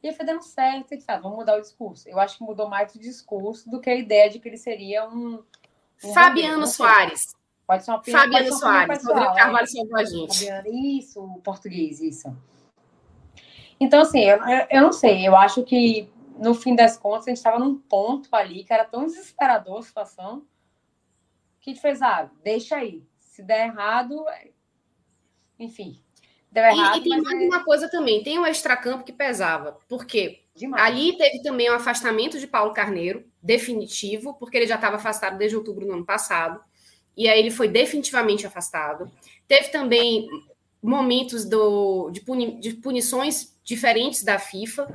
e, 0.01 0.07
e 0.07 0.13
foi 0.13 0.25
dando 0.25 0.43
certo, 0.43 0.93
e 0.93 0.97
tá, 0.97 1.17
vamos 1.17 1.37
mudar 1.37 1.57
o 1.57 1.61
discurso. 1.61 2.07
Eu 2.07 2.19
acho 2.19 2.37
que 2.37 2.43
mudou 2.43 2.69
mais 2.69 2.93
o 2.93 2.99
discurso 2.99 3.69
do 3.69 3.79
que 3.79 3.89
a 3.89 3.95
ideia 3.95 4.29
de 4.29 4.39
que 4.39 4.47
ele 4.49 4.57
seria 4.57 5.07
um 5.07 5.41
Fabiano 5.97 6.67
Soares. 6.67 7.35
Pode 7.67 7.83
ser 7.83 7.91
uma 7.91 7.97
opinião, 7.97 8.21
Fabiano 8.21 8.47
uma 8.49 8.57
Soares. 8.57 8.87
Pessoal, 8.87 9.15
Rodrigo 9.15 9.35
Carvalho 9.35 9.67
salvou 9.67 9.97
a 9.97 10.03
gente. 10.03 10.97
Isso, 10.97 11.23
o 11.23 11.41
português, 11.41 12.01
isso. 12.01 12.35
Então, 13.79 14.01
assim, 14.01 14.21
eu, 14.21 14.39
eu 14.69 14.81
não 14.81 14.91
sei. 14.91 15.27
Eu 15.27 15.35
acho 15.35 15.63
que, 15.63 16.09
no 16.37 16.53
fim 16.53 16.75
das 16.75 16.97
contas, 16.97 17.27
a 17.27 17.29
gente 17.31 17.37
estava 17.37 17.59
num 17.59 17.77
ponto 17.77 18.29
ali 18.33 18.63
que 18.63 18.71
era 18.71 18.85
tão 18.85 19.05
desesperador 19.05 19.79
a 19.79 19.83
situação 19.83 20.43
que 21.59 21.71
a 21.71 21.73
gente 21.73 21.81
fez, 21.81 22.01
ah, 22.01 22.29
deixa 22.43 22.75
aí. 22.75 23.03
Se 23.19 23.41
der 23.41 23.67
errado, 23.67 24.23
é, 24.29 24.49
enfim. 25.57 25.99
Deu 26.55 26.63
errado, 26.63 26.95
e, 26.95 26.99
e 27.01 27.03
tem 27.03 27.21
mais 27.21 27.41
é... 27.41 27.45
uma 27.45 27.65
coisa 27.65 27.89
também, 27.89 28.23
tem 28.23 28.39
o 28.39 28.47
extracampo 28.47 29.03
que 29.03 29.11
pesava. 29.11 29.77
Por 29.89 30.05
quê? 30.05 30.43
Demais. 30.55 30.81
Ali 30.81 31.17
teve 31.17 31.43
também 31.43 31.69
o 31.69 31.73
um 31.73 31.75
afastamento 31.75 32.39
de 32.39 32.47
Paulo 32.47 32.73
Carneiro, 32.73 33.25
definitivo, 33.43 34.33
porque 34.35 34.55
ele 34.55 34.65
já 34.65 34.75
estava 34.75 34.95
afastado 34.95 35.37
desde 35.37 35.57
outubro 35.57 35.85
do 35.85 35.91
ano 35.91 36.05
passado. 36.05 36.61
E 37.17 37.27
aí 37.27 37.37
ele 37.37 37.51
foi 37.51 37.67
definitivamente 37.67 38.47
afastado. 38.47 39.11
Teve 39.45 39.67
também 39.67 40.29
momentos 40.81 41.43
do, 41.43 42.09
de, 42.09 42.21
puni, 42.21 42.57
de 42.61 42.75
punições 42.75 43.53
diferentes 43.61 44.23
da 44.23 44.39
FIFA 44.39 44.87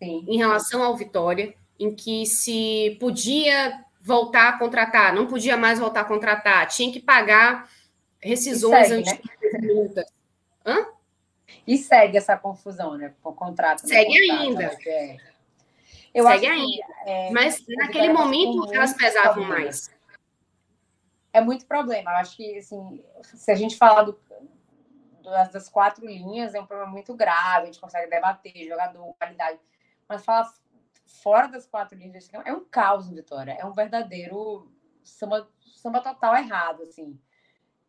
Sim. 0.00 0.24
em 0.28 0.36
relação 0.36 0.84
ao 0.84 0.96
Vitória, 0.96 1.52
em 1.80 1.92
que 1.92 2.24
se 2.26 2.96
podia 3.00 3.84
voltar 4.00 4.50
a 4.50 4.58
contratar, 4.58 5.12
não 5.12 5.26
podia 5.26 5.56
mais 5.56 5.80
voltar 5.80 6.02
a 6.02 6.04
contratar, 6.04 6.68
tinha 6.68 6.92
que 6.92 7.00
pagar 7.00 7.68
rescisões 8.20 8.86
segue, 8.86 9.00
antes 9.00 9.12
né? 9.12 9.74
multas. 9.74 10.19
Hã? 10.64 10.86
E 11.66 11.76
segue 11.78 12.16
essa 12.16 12.36
confusão, 12.36 12.96
né? 12.96 13.14
Com 13.22 13.30
o 13.30 13.34
contrato. 13.34 13.80
Segue 13.80 14.28
contrato, 14.28 14.42
ainda. 14.42 14.78
É. 14.86 15.16
Eu 16.14 16.26
segue 16.26 16.46
ainda. 16.46 16.86
É, 17.04 17.30
Mas 17.30 17.64
naquele 17.68 18.12
momento 18.12 18.72
elas 18.72 18.94
pesavam 18.94 19.34
problema. 19.34 19.54
mais. 19.54 19.90
É 21.32 21.40
muito 21.40 21.66
problema. 21.66 22.10
Eu 22.10 22.16
acho 22.16 22.36
que, 22.36 22.58
assim, 22.58 23.04
se 23.22 23.50
a 23.50 23.54
gente 23.54 23.76
falar 23.76 24.02
do, 24.02 24.18
das, 25.22 25.50
das 25.50 25.68
quatro 25.68 26.04
linhas, 26.06 26.54
é 26.54 26.60
um 26.60 26.66
problema 26.66 26.90
muito 26.90 27.14
grave. 27.14 27.62
A 27.62 27.66
gente 27.66 27.80
consegue 27.80 28.10
debater 28.10 28.52
jogador, 28.68 29.14
qualidade. 29.14 29.58
Mas 30.08 30.24
falar 30.24 30.52
fora 31.06 31.46
das 31.46 31.66
quatro 31.66 31.96
linhas 31.96 32.28
é 32.44 32.52
um 32.52 32.64
caos 32.64 33.08
Vitória. 33.08 33.52
É 33.52 33.64
um 33.64 33.72
verdadeiro 33.72 34.70
samba, 35.04 35.48
samba 35.76 36.00
total 36.00 36.36
errado, 36.36 36.82
assim. 36.82 37.18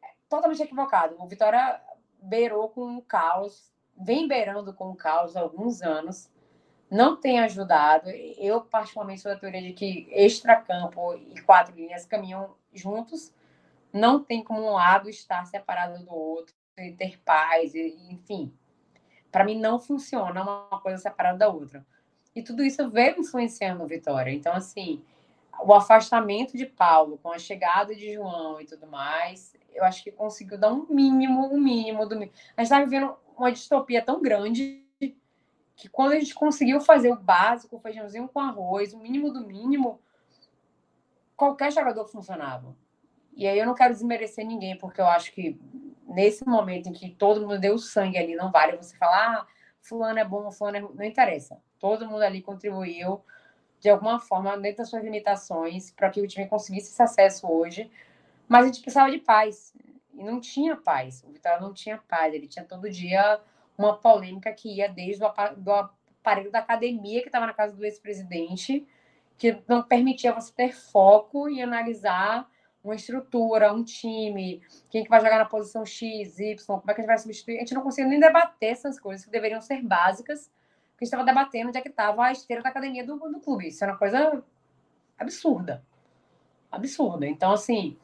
É 0.04 0.10
totalmente 0.30 0.62
equivocado. 0.62 1.16
O 1.20 1.28
Vitória 1.28 1.82
beirou 2.22 2.70
com 2.70 2.86
um 2.86 3.02
caos, 3.02 3.72
vem 3.98 4.28
beirando 4.28 4.74
com 4.74 4.92
o 4.92 4.96
caos 4.96 5.36
há 5.36 5.42
alguns 5.42 5.82
anos, 5.82 6.30
não 6.90 7.16
tem 7.16 7.40
ajudado. 7.40 8.10
Eu, 8.10 8.62
particularmente, 8.62 9.22
sou 9.22 9.34
da 9.34 9.40
teoria 9.40 9.62
de 9.62 9.72
que 9.72 10.08
extracampo 10.12 11.16
e 11.16 11.40
quatro 11.42 11.74
linhas 11.74 12.06
caminham 12.06 12.54
juntos. 12.74 13.34
Não 13.94 14.22
tem 14.22 14.44
como 14.44 14.62
um 14.62 14.74
lado 14.74 15.10
estar 15.10 15.46
separado 15.46 16.04
do 16.04 16.14
outro 16.14 16.54
e 16.78 16.92
ter 16.92 17.20
paz, 17.24 17.74
e, 17.74 17.96
enfim. 18.10 18.54
Para 19.32 19.46
mim, 19.46 19.58
não 19.58 19.80
funciona 19.80 20.42
uma 20.42 20.82
coisa 20.82 20.98
separada 20.98 21.38
da 21.38 21.48
outra. 21.48 21.86
E 22.36 22.42
tudo 22.42 22.64
isso 22.64 22.90
veio 22.90 23.20
influenciando 23.20 23.84
o 23.84 23.88
Vitória. 23.88 24.32
Então, 24.32 24.54
assim, 24.54 25.02
o 25.60 25.74
afastamento 25.74 26.58
de 26.58 26.66
Paulo 26.66 27.18
com 27.18 27.32
a 27.32 27.40
chegada 27.40 27.96
de 27.96 28.14
João 28.14 28.60
e 28.62 28.66
tudo 28.66 28.88
mais, 28.88 29.54
eu 29.74 29.84
acho 29.84 30.04
que 30.04 30.12
conseguiu 30.12 30.58
dar 30.58 30.72
um 30.72 30.86
mínimo, 30.90 31.54
um 31.54 31.60
mínimo 31.60 32.06
do 32.08 32.16
mínimo. 32.16 32.34
A 32.56 32.62
gente 32.62 32.72
está 32.72 32.80
vivendo 32.84 33.16
uma 33.38 33.52
distopia 33.52 34.02
tão 34.02 34.22
grande 34.22 34.86
que 35.76 35.90
quando 35.90 36.12
a 36.12 36.20
gente 36.20 36.36
conseguiu 36.36 36.80
fazer 36.80 37.12
o 37.12 37.16
básico, 37.16 37.76
o 37.76 37.80
feijãozinho 37.80 38.28
com 38.28 38.40
arroz, 38.40 38.94
o 38.94 39.00
mínimo 39.00 39.32
do 39.32 39.46
mínimo, 39.46 40.00
qualquer 41.36 41.72
jogador 41.72 42.06
funcionava. 42.06 42.76
E 43.36 43.48
aí 43.48 43.58
eu 43.58 43.66
não 43.66 43.74
quero 43.74 43.94
desmerecer 43.94 44.46
ninguém, 44.46 44.78
porque 44.78 45.02
eu 45.02 45.08
acho 45.08 45.32
que 45.32 45.60
nesse 46.08 46.46
momento 46.46 46.90
em 46.90 46.94
que 46.94 47.10
todo 47.10 47.42
mundo 47.42 47.60
deu 47.60 47.78
sangue 47.80 48.18
ali, 48.18 48.36
não 48.36 48.52
vale 48.52 48.78
você 48.78 48.96
falar, 48.96 49.40
ah, 49.40 49.48
fulano 49.80 50.20
é 50.20 50.26
bom, 50.26 50.52
fulano 50.52 50.78
é... 50.78 50.82
Não 50.82 51.04
interessa. 51.04 51.60
Todo 51.80 52.08
mundo 52.08 52.22
ali 52.22 52.42
contribuiu 52.42 53.24
de 53.82 53.90
alguma 53.90 54.20
forma, 54.20 54.56
dentro 54.58 54.78
das 54.78 54.90
suas 54.90 55.04
limitações, 55.04 55.92
para 55.92 56.10
que 56.10 56.22
o 56.22 56.28
time 56.28 56.48
conseguisse 56.48 56.92
esse 56.92 57.02
acesso 57.02 57.52
hoje. 57.52 57.92
Mas 58.48 58.64
a 58.64 58.66
gente 58.68 58.82
precisava 58.82 59.10
de 59.12 59.18
paz. 59.18 59.74
E 60.14 60.24
não 60.24 60.40
tinha 60.40 60.76
paz. 60.76 61.24
O 61.28 61.32
Vitória 61.32 61.60
não 61.60 61.74
tinha 61.74 61.98
paz. 61.98 62.34
Ele 62.34 62.48
tinha 62.48 62.64
todo 62.64 62.90
dia 62.90 63.42
uma 63.76 63.98
polêmica 63.98 64.54
que 64.54 64.78
ia 64.78 64.88
desde 64.88 65.24
o 65.24 65.28
aparelho 65.28 66.52
da 66.52 66.60
academia, 66.60 67.22
que 67.22 67.28
estava 67.28 67.48
na 67.48 67.54
casa 67.54 67.76
do 67.76 67.84
ex-presidente, 67.84 68.86
que 69.36 69.58
não 69.68 69.82
permitia 69.82 70.32
você 70.32 70.54
ter 70.54 70.74
foco 70.74 71.50
e 71.50 71.60
analisar 71.60 72.48
uma 72.84 72.96
estrutura, 72.96 73.74
um 73.74 73.84
time, 73.84 74.62
quem 74.90 75.04
que 75.04 75.10
vai 75.10 75.20
jogar 75.20 75.40
na 75.40 75.46
posição 75.46 75.84
X, 75.84 76.40
Y, 76.40 76.56
como 76.66 76.84
é 76.88 76.94
que 76.94 77.02
a 77.02 77.04
gente 77.04 77.08
vai 77.08 77.18
substituir. 77.18 77.58
A 77.58 77.60
gente 77.60 77.74
não 77.74 77.82
conseguia 77.82 78.10
nem 78.10 78.20
debater 78.20 78.72
essas 78.72 79.00
coisas 79.00 79.26
que 79.26 79.32
deveriam 79.32 79.62
ser 79.62 79.82
básicas, 79.82 80.52
gente 81.02 81.10
estava 81.10 81.24
debatendo 81.24 81.70
onde 81.70 81.78
é 81.78 81.82
que 81.82 81.90
estava 81.90 82.26
a 82.26 82.32
esteira 82.32 82.62
da 82.62 82.70
academia 82.70 83.04
do, 83.04 83.18
do 83.18 83.40
clube. 83.40 83.68
Isso 83.68 83.84
era 83.84 83.94
uma 83.94 84.00
coisa 84.00 84.44
absurda. 85.18 85.84
Absurda. 86.72 87.28
Então, 87.28 87.52
assim, 87.52 87.98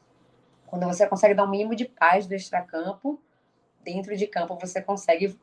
quando 0.65 0.85
você 0.87 1.07
consegue 1.07 1.35
dar 1.35 1.45
um 1.45 1.49
mínimo 1.49 1.75
de 1.75 1.85
paz 1.85 2.25
do 2.25 2.33
extracampo, 2.33 3.21
dentro 3.83 4.17
de 4.17 4.25
campo 4.25 4.57
você 4.59 4.81
consegue 4.81 5.37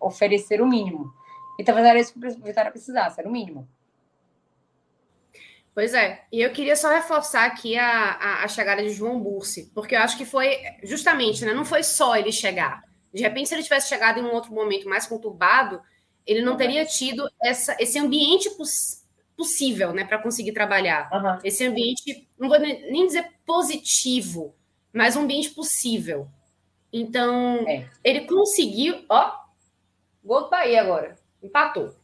oferecer 0.00 0.60
o 0.60 0.66
mínimo. 0.66 1.14
E 1.58 1.64
talvez 1.64 1.86
era 1.86 1.98
isso 1.98 2.12
que 2.12 2.26
o 2.26 2.44
Vitória 2.44 2.70
precisasse, 2.70 3.20
era 3.20 3.28
o 3.28 3.32
mínimo. 3.32 3.68
Pois 5.72 5.94
é, 5.94 6.24
e 6.32 6.40
eu 6.40 6.52
queria 6.52 6.74
só 6.74 6.88
reforçar 6.88 7.44
aqui 7.44 7.78
a, 7.78 8.12
a, 8.12 8.44
a, 8.44 8.48
chegada 8.48 8.82
de 8.82 8.90
João 8.90 9.20
Bursi, 9.20 9.70
porque 9.74 9.94
eu 9.94 10.00
acho 10.00 10.16
que 10.16 10.24
foi 10.24 10.58
justamente, 10.82 11.44
né? 11.44 11.52
Não 11.52 11.66
foi 11.66 11.82
só 11.82 12.16
ele 12.16 12.32
chegar. 12.32 12.82
De 13.12 13.22
repente, 13.22 13.48
se 13.48 13.54
ele 13.54 13.62
tivesse 13.62 13.88
chegado 13.88 14.18
em 14.18 14.22
um 14.22 14.32
outro 14.32 14.52
momento 14.52 14.88
mais 14.88 15.06
conturbado, 15.06 15.80
ele 16.26 16.42
não 16.42 16.56
teria 16.56 16.84
tido 16.84 17.30
essa, 17.42 17.76
esse 17.78 17.98
ambiente 17.98 18.50
poss 18.50 19.04
possível, 19.36 19.92
né, 19.92 20.02
para 20.02 20.18
conseguir 20.18 20.52
trabalhar. 20.52 21.10
Uhum. 21.12 21.38
Esse 21.44 21.64
ambiente, 21.64 22.26
não 22.38 22.48
vou 22.48 22.58
nem 22.58 23.06
dizer 23.06 23.32
positivo, 23.44 24.54
mas 24.92 25.14
um 25.14 25.22
ambiente 25.22 25.50
possível. 25.50 26.26
Então, 26.92 27.64
é. 27.68 27.86
ele 28.02 28.22
conseguiu. 28.22 29.04
Ó, 29.08 29.32
gol 30.24 30.44
do 30.44 30.50
Bahia 30.50 30.80
agora. 30.80 31.18
Empatou. 31.42 31.94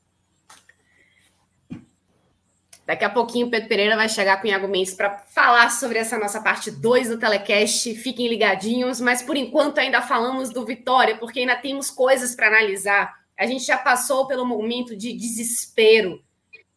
Daqui 2.84 3.04
a 3.04 3.10
pouquinho 3.10 3.46
o 3.46 3.50
Pedro 3.50 3.68
Pereira 3.68 3.96
vai 3.96 4.08
chegar 4.08 4.38
com 4.38 4.46
o 4.46 4.50
Iago 4.50 4.68
Mendes 4.68 4.92
para 4.92 5.18
falar 5.18 5.70
sobre 5.70 5.98
essa 5.98 6.18
nossa 6.18 6.42
parte 6.42 6.70
2 6.70 7.08
do 7.08 7.18
Telecast. 7.18 7.94
Fiquem 7.94 8.28
ligadinhos, 8.28 9.00
mas 9.00 9.22
por 9.22 9.36
enquanto 9.36 9.78
ainda 9.78 10.02
falamos 10.02 10.50
do 10.50 10.66
Vitória, 10.66 11.16
porque 11.16 11.40
ainda 11.40 11.56
temos 11.56 11.90
coisas 11.90 12.34
para 12.34 12.48
analisar. 12.48 13.21
A 13.42 13.46
gente 13.46 13.64
já 13.64 13.76
passou 13.76 14.28
pelo 14.28 14.46
momento 14.46 14.94
de 14.94 15.12
desespero 15.12 16.24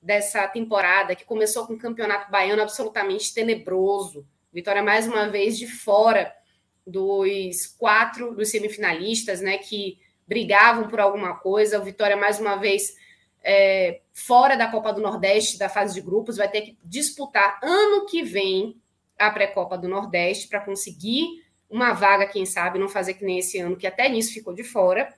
dessa 0.01 0.47
temporada, 0.47 1.15
que 1.15 1.23
começou 1.23 1.67
com 1.67 1.73
o 1.73 1.77
Campeonato 1.77 2.31
Baiano 2.31 2.63
absolutamente 2.63 3.31
tenebroso. 3.35 4.25
Vitória 4.51 4.81
mais 4.81 5.07
uma 5.07 5.29
vez 5.29 5.59
de 5.59 5.67
fora 5.67 6.35
dos 6.83 7.67
quatro 7.77 8.33
dos 8.33 8.49
semifinalistas, 8.49 9.41
né, 9.41 9.59
que 9.59 9.99
brigavam 10.27 10.87
por 10.87 10.99
alguma 10.99 11.35
coisa. 11.35 11.79
O 11.79 11.83
Vitória 11.83 12.17
mais 12.17 12.39
uma 12.39 12.55
vez 12.55 12.95
é, 13.43 14.01
fora 14.11 14.57
da 14.57 14.65
Copa 14.65 14.91
do 14.91 15.03
Nordeste, 15.03 15.59
da 15.59 15.69
fase 15.69 15.93
de 15.93 16.01
grupos, 16.01 16.37
vai 16.37 16.49
ter 16.49 16.61
que 16.61 16.79
disputar 16.83 17.59
ano 17.61 18.07
que 18.07 18.23
vem 18.23 18.81
a 19.19 19.29
pré-copa 19.29 19.77
do 19.77 19.87
Nordeste 19.87 20.47
para 20.47 20.61
conseguir 20.61 21.27
uma 21.69 21.93
vaga, 21.93 22.25
quem 22.25 22.43
sabe, 22.43 22.79
não 22.79 22.89
fazer 22.89 23.13
que 23.13 23.23
nem 23.23 23.37
esse 23.37 23.59
ano, 23.59 23.77
que 23.77 23.85
até 23.85 24.09
nisso 24.09 24.33
ficou 24.33 24.51
de 24.51 24.63
fora. 24.63 25.13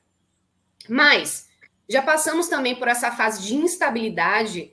Mas 0.88 1.48
já 1.90 2.02
passamos 2.02 2.48
também 2.48 2.76
por 2.76 2.88
essa 2.88 3.12
fase 3.12 3.42
de 3.44 3.56
instabilidade 3.56 4.72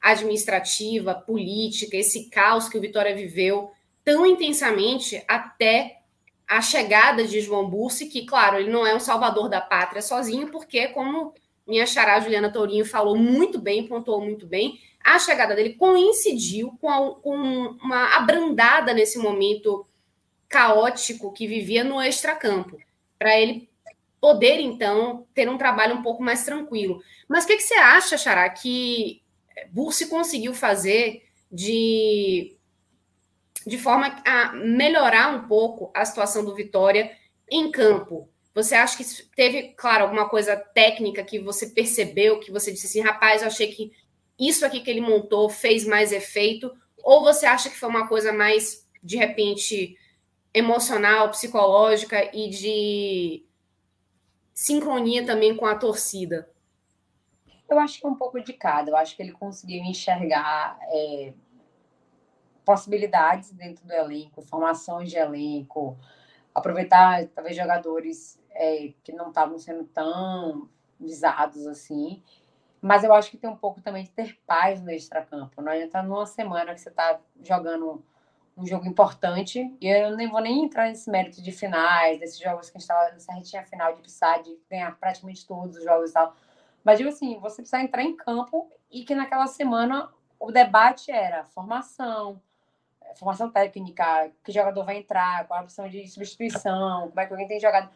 administrativa, 0.00 1.14
política, 1.14 1.96
esse 1.96 2.30
caos 2.30 2.68
que 2.68 2.78
o 2.78 2.80
Vitória 2.80 3.14
viveu 3.14 3.70
tão 4.04 4.24
intensamente 4.26 5.22
até 5.28 6.00
a 6.48 6.60
chegada 6.60 7.24
de 7.24 7.40
João 7.40 7.68
Bursi, 7.68 8.06
que, 8.06 8.26
claro, 8.26 8.58
ele 8.58 8.70
não 8.70 8.86
é 8.86 8.94
um 8.94 9.00
salvador 9.00 9.48
da 9.48 9.60
pátria 9.60 10.02
sozinho, 10.02 10.50
porque, 10.50 10.88
como 10.88 11.32
minha 11.66 11.86
xará 11.86 12.18
Juliana 12.18 12.50
Tourinho 12.50 12.84
falou 12.84 13.16
muito 13.16 13.58
bem, 13.60 13.86
pontuou 13.86 14.20
muito 14.20 14.46
bem, 14.46 14.80
a 15.04 15.18
chegada 15.18 15.54
dele 15.54 15.74
coincidiu 15.74 16.76
com, 16.80 16.90
a, 16.90 17.14
com 17.20 17.36
uma 17.80 18.16
abrandada 18.16 18.92
nesse 18.92 19.18
momento 19.18 19.86
caótico 20.48 21.32
que 21.32 21.46
vivia 21.46 21.84
no 21.84 22.02
extracampo, 22.02 22.76
para 23.16 23.38
ele 23.38 23.69
poder, 24.20 24.60
então, 24.60 25.26
ter 25.34 25.48
um 25.48 25.56
trabalho 25.56 25.96
um 25.96 26.02
pouco 26.02 26.22
mais 26.22 26.44
tranquilo. 26.44 27.02
Mas 27.28 27.44
o 27.44 27.46
que, 27.46 27.56
que 27.56 27.62
você 27.62 27.74
acha, 27.74 28.18
Xará, 28.18 28.48
que 28.50 29.22
Bursi 29.72 30.08
conseguiu 30.08 30.54
fazer 30.54 31.24
de 31.50 32.56
de 33.66 33.76
forma 33.76 34.22
a 34.24 34.52
melhorar 34.52 35.34
um 35.34 35.46
pouco 35.46 35.90
a 35.94 36.02
situação 36.04 36.42
do 36.42 36.54
Vitória 36.54 37.14
em 37.50 37.70
campo. 37.70 38.28
Você 38.54 38.74
acha 38.74 38.96
que 38.96 39.04
teve, 39.36 39.74
claro, 39.76 40.04
alguma 40.04 40.28
coisa 40.28 40.56
técnica 40.56 41.22
que 41.22 41.38
você 41.38 41.66
percebeu, 41.66 42.40
que 42.40 42.50
você 42.50 42.72
disse 42.72 42.86
assim, 42.86 43.00
rapaz, 43.00 43.42
eu 43.42 43.48
achei 43.48 43.68
que 43.68 43.92
isso 44.38 44.64
aqui 44.64 44.80
que 44.80 44.90
ele 44.90 45.02
montou 45.02 45.48
fez 45.50 45.84
mais 45.84 46.10
efeito? 46.10 46.72
Ou 47.02 47.22
você 47.22 47.44
acha 47.44 47.68
que 47.68 47.76
foi 47.76 47.88
uma 47.88 48.08
coisa 48.08 48.32
mais, 48.32 48.86
de 49.02 49.16
repente, 49.16 49.96
emocional, 50.54 51.30
psicológica 51.30 52.30
e 52.34 52.48
de 52.48 53.44
sincronia 54.52 55.24
também 55.24 55.56
com 55.56 55.66
a 55.66 55.74
torcida? 55.74 56.48
Eu 57.68 57.78
acho 57.78 58.00
que 58.00 58.06
é 58.06 58.08
um 58.08 58.16
pouco 58.16 58.40
de 58.40 58.52
cada. 58.52 58.90
Eu 58.90 58.96
acho 58.96 59.14
que 59.14 59.22
ele 59.22 59.32
conseguiu 59.32 59.82
enxergar 59.84 60.78
é, 60.82 61.32
possibilidades 62.64 63.52
dentro 63.52 63.86
do 63.86 63.92
elenco, 63.92 64.42
formações 64.42 65.10
de 65.10 65.16
elenco, 65.16 65.96
aproveitar 66.54 67.26
talvez 67.28 67.56
jogadores 67.56 68.40
é, 68.50 68.92
que 69.04 69.12
não 69.12 69.28
estavam 69.28 69.58
sendo 69.58 69.84
tão 69.84 70.68
visados 70.98 71.66
assim. 71.66 72.22
Mas 72.82 73.04
eu 73.04 73.12
acho 73.12 73.30
que 73.30 73.36
tem 73.36 73.48
um 73.48 73.56
pouco 73.56 73.80
também 73.80 74.04
de 74.04 74.10
ter 74.10 74.38
paz 74.46 74.82
no 74.82 74.90
extracampo. 74.90 75.60
Não 75.60 75.72
está 75.72 76.02
numa 76.02 76.26
semana 76.26 76.74
que 76.74 76.80
você 76.80 76.88
está 76.88 77.20
jogando 77.42 78.02
um 78.56 78.66
jogo 78.66 78.86
importante, 78.86 79.74
e 79.80 79.88
eu 79.88 80.16
nem 80.16 80.28
vou 80.28 80.40
nem 80.40 80.64
entrar 80.64 80.88
nesse 80.88 81.10
mérito 81.10 81.42
de 81.42 81.50
finais, 81.50 82.18
desses 82.20 82.38
jogos 82.38 82.68
que 82.68 82.76
a 82.76 82.80
gente 82.80 82.88
estava 82.90 83.12
nessa 83.12 83.32
retinha 83.32 83.64
final 83.64 83.94
de 83.94 84.00
precisar 84.00 84.38
de 84.42 84.58
ganhar 84.70 84.94
praticamente 84.98 85.46
todos 85.46 85.76
os 85.76 85.84
jogos 85.84 86.10
e 86.10 86.12
tal. 86.12 86.34
Mas 86.84 86.98
digo 86.98 87.10
assim, 87.10 87.38
você 87.38 87.62
precisa 87.62 87.80
entrar 87.80 88.02
em 88.02 88.16
campo 88.16 88.70
e 88.90 89.04
que 89.04 89.14
naquela 89.14 89.46
semana 89.46 90.10
o 90.38 90.50
debate 90.50 91.10
era 91.10 91.44
formação, 91.44 92.40
formação 93.16 93.50
técnica, 93.50 94.30
que 94.42 94.52
jogador 94.52 94.84
vai 94.84 94.96
entrar, 94.96 95.46
qual 95.46 95.60
a 95.60 95.62
opção 95.62 95.88
de 95.88 96.06
substituição, 96.08 97.08
como 97.08 97.20
é 97.20 97.26
que 97.26 97.32
alguém 97.32 97.48
tem 97.48 97.60
jogado. 97.60 97.90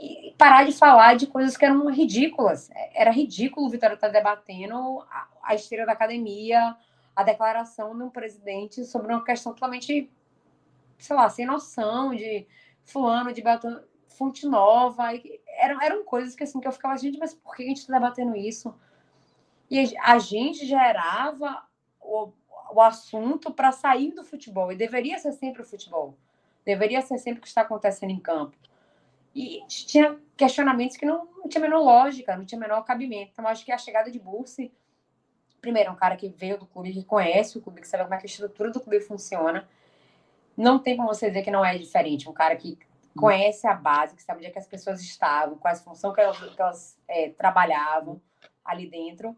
E 0.00 0.34
parar 0.36 0.64
de 0.64 0.72
falar 0.72 1.14
de 1.16 1.26
coisas 1.26 1.56
que 1.56 1.64
eram 1.64 1.90
ridículas. 1.90 2.70
Era 2.92 3.10
ridículo 3.10 3.66
o 3.66 3.70
Vitória 3.70 3.94
estar 3.94 4.08
tá 4.08 4.12
debatendo 4.12 5.04
a, 5.10 5.28
a 5.42 5.54
esteira 5.54 5.86
da 5.86 5.92
academia, 5.92 6.76
a 7.14 7.22
declaração 7.22 7.96
de 7.96 8.02
um 8.02 8.10
presidente 8.10 8.84
sobre 8.84 9.12
uma 9.12 9.24
questão 9.24 9.52
totalmente, 9.52 10.10
sei 10.98 11.16
lá, 11.16 11.28
sem 11.28 11.46
noção 11.46 12.14
de 12.14 12.46
fulano, 12.84 13.32
de 13.32 13.42
Beltrano, 13.42 13.82
fonte 14.08 14.46
nova. 14.46 15.08
Eram, 15.58 15.80
eram 15.80 16.04
coisas 16.04 16.34
que 16.34 16.44
assim 16.44 16.60
que 16.60 16.66
eu 16.66 16.72
ficava, 16.72 16.96
gente, 16.96 17.18
mas 17.18 17.34
por 17.34 17.54
que 17.54 17.62
a 17.62 17.66
gente 17.66 17.78
está 17.78 17.94
debatendo 17.94 18.36
isso? 18.36 18.74
E 19.70 19.96
a 19.98 20.18
gente 20.18 20.66
gerava 20.66 21.64
o, 22.00 22.30
o 22.72 22.80
assunto 22.80 23.52
para 23.52 23.72
sair 23.72 24.12
do 24.12 24.24
futebol. 24.24 24.72
E 24.72 24.76
deveria 24.76 25.18
ser 25.18 25.32
sempre 25.32 25.62
o 25.62 25.64
futebol. 25.64 26.16
Deveria 26.64 27.00
ser 27.02 27.18
sempre 27.18 27.40
o 27.40 27.42
que 27.42 27.48
está 27.48 27.62
acontecendo 27.62 28.10
em 28.10 28.18
campo. 28.18 28.56
E 29.34 29.64
tinha 29.66 30.16
questionamentos 30.36 30.96
que 30.96 31.04
não, 31.04 31.26
não 31.36 31.48
tinha 31.48 31.60
menor 31.60 31.80
lógica, 31.80 32.36
não 32.36 32.44
tinha 32.44 32.60
menor 32.60 32.84
cabimento. 32.84 33.32
Então, 33.32 33.46
acho 33.48 33.64
que 33.64 33.72
a 33.72 33.78
chegada 33.78 34.10
de 34.10 34.18
Bursi, 34.18 34.72
primeiro, 35.64 35.88
é 35.88 35.92
um 35.92 35.96
cara 35.96 36.14
que 36.14 36.28
veio 36.28 36.58
do 36.58 36.66
clube, 36.66 36.92
que 36.92 37.02
conhece 37.02 37.56
o 37.56 37.60
clube, 37.62 37.80
que 37.80 37.88
sabe 37.88 38.04
como 38.04 38.14
é 38.14 38.18
que 38.18 38.26
a 38.26 38.26
estrutura 38.26 38.70
do 38.70 38.80
clube 38.80 39.00
funciona. 39.00 39.66
Não 40.54 40.78
tem 40.78 40.94
como 40.94 41.08
você 41.08 41.28
dizer 41.28 41.42
que 41.42 41.50
não 41.50 41.64
é 41.64 41.78
diferente. 41.78 42.28
Um 42.28 42.34
cara 42.34 42.54
que 42.54 42.78
conhece 43.16 43.66
a 43.66 43.72
base, 43.72 44.14
que 44.14 44.22
sabe 44.22 44.40
onde 44.40 44.48
é 44.48 44.50
que 44.50 44.58
as 44.58 44.66
pessoas 44.66 45.00
estavam, 45.00 45.56
quais 45.56 45.80
funções 45.80 46.14
que 46.14 46.20
elas, 46.20 46.38
que 46.38 46.60
elas 46.60 46.98
é, 47.08 47.30
trabalhavam 47.30 48.20
ali 48.62 48.86
dentro, 48.88 49.34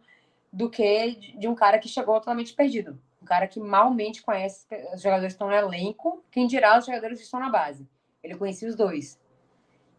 do 0.52 0.68
que 0.68 1.36
de 1.38 1.46
um 1.46 1.54
cara 1.54 1.78
que 1.78 1.88
chegou 1.88 2.18
totalmente 2.18 2.52
perdido. 2.52 3.00
Um 3.22 3.24
cara 3.24 3.46
que 3.46 3.60
malmente 3.60 4.22
conhece 4.22 4.66
os 4.92 5.00
jogadores 5.00 5.34
que 5.34 5.42
estão 5.42 5.48
no 5.48 5.54
elenco, 5.54 6.24
quem 6.30 6.46
dirá 6.46 6.76
os 6.76 6.86
jogadores 6.86 7.18
que 7.18 7.24
estão 7.24 7.38
na 7.38 7.50
base. 7.50 7.88
Ele 8.22 8.34
conhecia 8.34 8.68
os 8.68 8.74
dois. 8.74 9.20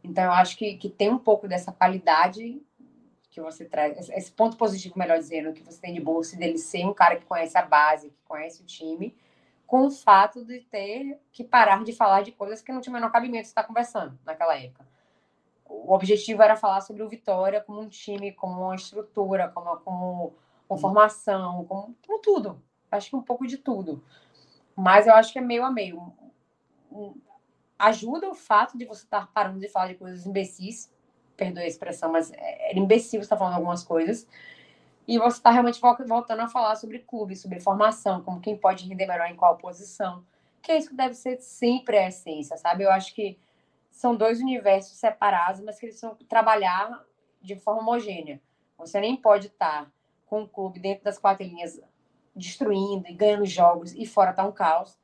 Então, 0.03 0.25
eu 0.25 0.31
acho 0.31 0.57
que, 0.57 0.75
que 0.75 0.89
tem 0.89 1.09
um 1.09 1.17
pouco 1.17 1.47
dessa 1.47 1.71
qualidade 1.71 2.61
que 3.37 3.41
você 3.41 3.65
traz, 3.65 4.09
esse 4.09 4.31
ponto 4.31 4.57
positivo, 4.57 4.97
melhor 4.97 5.19
dizendo, 5.19 5.53
que 5.53 5.63
você 5.63 5.79
tem 5.79 5.93
de 5.93 6.01
bolsa 6.01 6.35
dele 6.35 6.57
ser 6.57 6.83
um 6.85 6.93
cara 6.93 7.17
que 7.17 7.25
conhece 7.25 7.55
a 7.55 7.61
base, 7.61 8.09
que 8.09 8.17
conhece 8.25 8.63
o 8.63 8.65
time, 8.65 9.15
com 9.67 9.85
o 9.85 9.91
fato 9.91 10.43
de 10.43 10.61
ter 10.61 11.19
que 11.31 11.43
parar 11.43 11.83
de 11.83 11.93
falar 11.93 12.23
de 12.23 12.31
coisas 12.31 12.61
que 12.61 12.71
não 12.71 12.81
tinha 12.81 12.91
o 12.91 12.95
menor 12.95 13.11
cabimento 13.11 13.47
estar 13.47 13.63
conversando 13.63 14.17
naquela 14.25 14.57
época. 14.57 14.87
O 15.65 15.93
objetivo 15.93 16.41
era 16.41 16.55
falar 16.55 16.81
sobre 16.81 17.03
o 17.03 17.09
Vitória 17.09 17.61
como 17.61 17.81
um 17.81 17.89
time, 17.89 18.31
como 18.31 18.63
uma 18.63 18.75
estrutura, 18.75 19.49
como, 19.49 19.77
como 19.77 20.33
uma 20.67 20.79
formação, 20.79 21.63
como, 21.65 21.95
como 22.05 22.19
tudo. 22.19 22.61
Acho 22.89 23.09
que 23.11 23.15
um 23.15 23.21
pouco 23.21 23.45
de 23.45 23.57
tudo. 23.57 24.03
Mas 24.75 25.05
eu 25.05 25.13
acho 25.13 25.31
que 25.31 25.39
é 25.39 25.41
meio 25.41 25.63
a 25.63 25.71
meio 25.71 26.11
ajuda 27.77 28.29
o 28.29 28.33
fato 28.33 28.77
de 28.77 28.85
você 28.85 29.03
estar 29.03 29.27
parando 29.31 29.59
de 29.59 29.67
falar 29.67 29.89
de 29.89 29.95
coisas 29.95 30.25
imbecis, 30.25 30.91
perdoe 31.37 31.63
a 31.63 31.67
expressão, 31.67 32.11
mas 32.11 32.31
é, 32.33 32.71
é 32.71 32.77
imbecil 32.77 33.21
estar 33.21 33.37
falando 33.37 33.53
algumas 33.55 33.83
coisas, 33.83 34.27
e 35.07 35.17
você 35.17 35.37
está 35.37 35.51
realmente 35.51 35.79
voltando 35.79 36.41
a 36.41 36.49
falar 36.49 36.75
sobre 36.75 36.99
clube, 36.99 37.35
sobre 37.35 37.61
formação, 37.61 38.21
como 38.21 38.41
quem 38.41 38.57
pode 38.57 38.85
render 38.85 39.05
melhor 39.05 39.29
em 39.29 39.35
qual 39.35 39.55
posição, 39.57 40.25
que 40.61 40.71
é 40.71 40.77
isso 40.77 40.89
que 40.89 40.95
deve 40.95 41.13
ser 41.13 41.39
sempre 41.39 41.97
a 41.97 42.07
essência, 42.07 42.57
sabe? 42.57 42.83
Eu 42.83 42.91
acho 42.91 43.15
que 43.15 43.39
são 43.89 44.15
dois 44.15 44.41
universos 44.41 44.97
separados, 44.97 45.61
mas 45.61 45.79
que 45.79 45.85
eles 45.85 46.01
vão 46.01 46.15
trabalhar 46.27 47.05
de 47.41 47.55
forma 47.55 47.81
homogênea. 47.81 48.41
Você 48.77 48.99
nem 48.99 49.15
pode 49.15 49.47
estar 49.47 49.89
com 50.25 50.41
o 50.41 50.47
clube 50.47 50.79
dentro 50.79 51.05
das 51.05 51.17
quatro 51.17 51.45
linhas 51.45 51.79
destruindo 52.35 53.07
e 53.07 53.13
ganhando 53.13 53.45
jogos 53.45 53.93
e 53.93 54.05
fora 54.05 54.33
tá 54.33 54.43
um 54.43 54.51
caos 54.51 54.97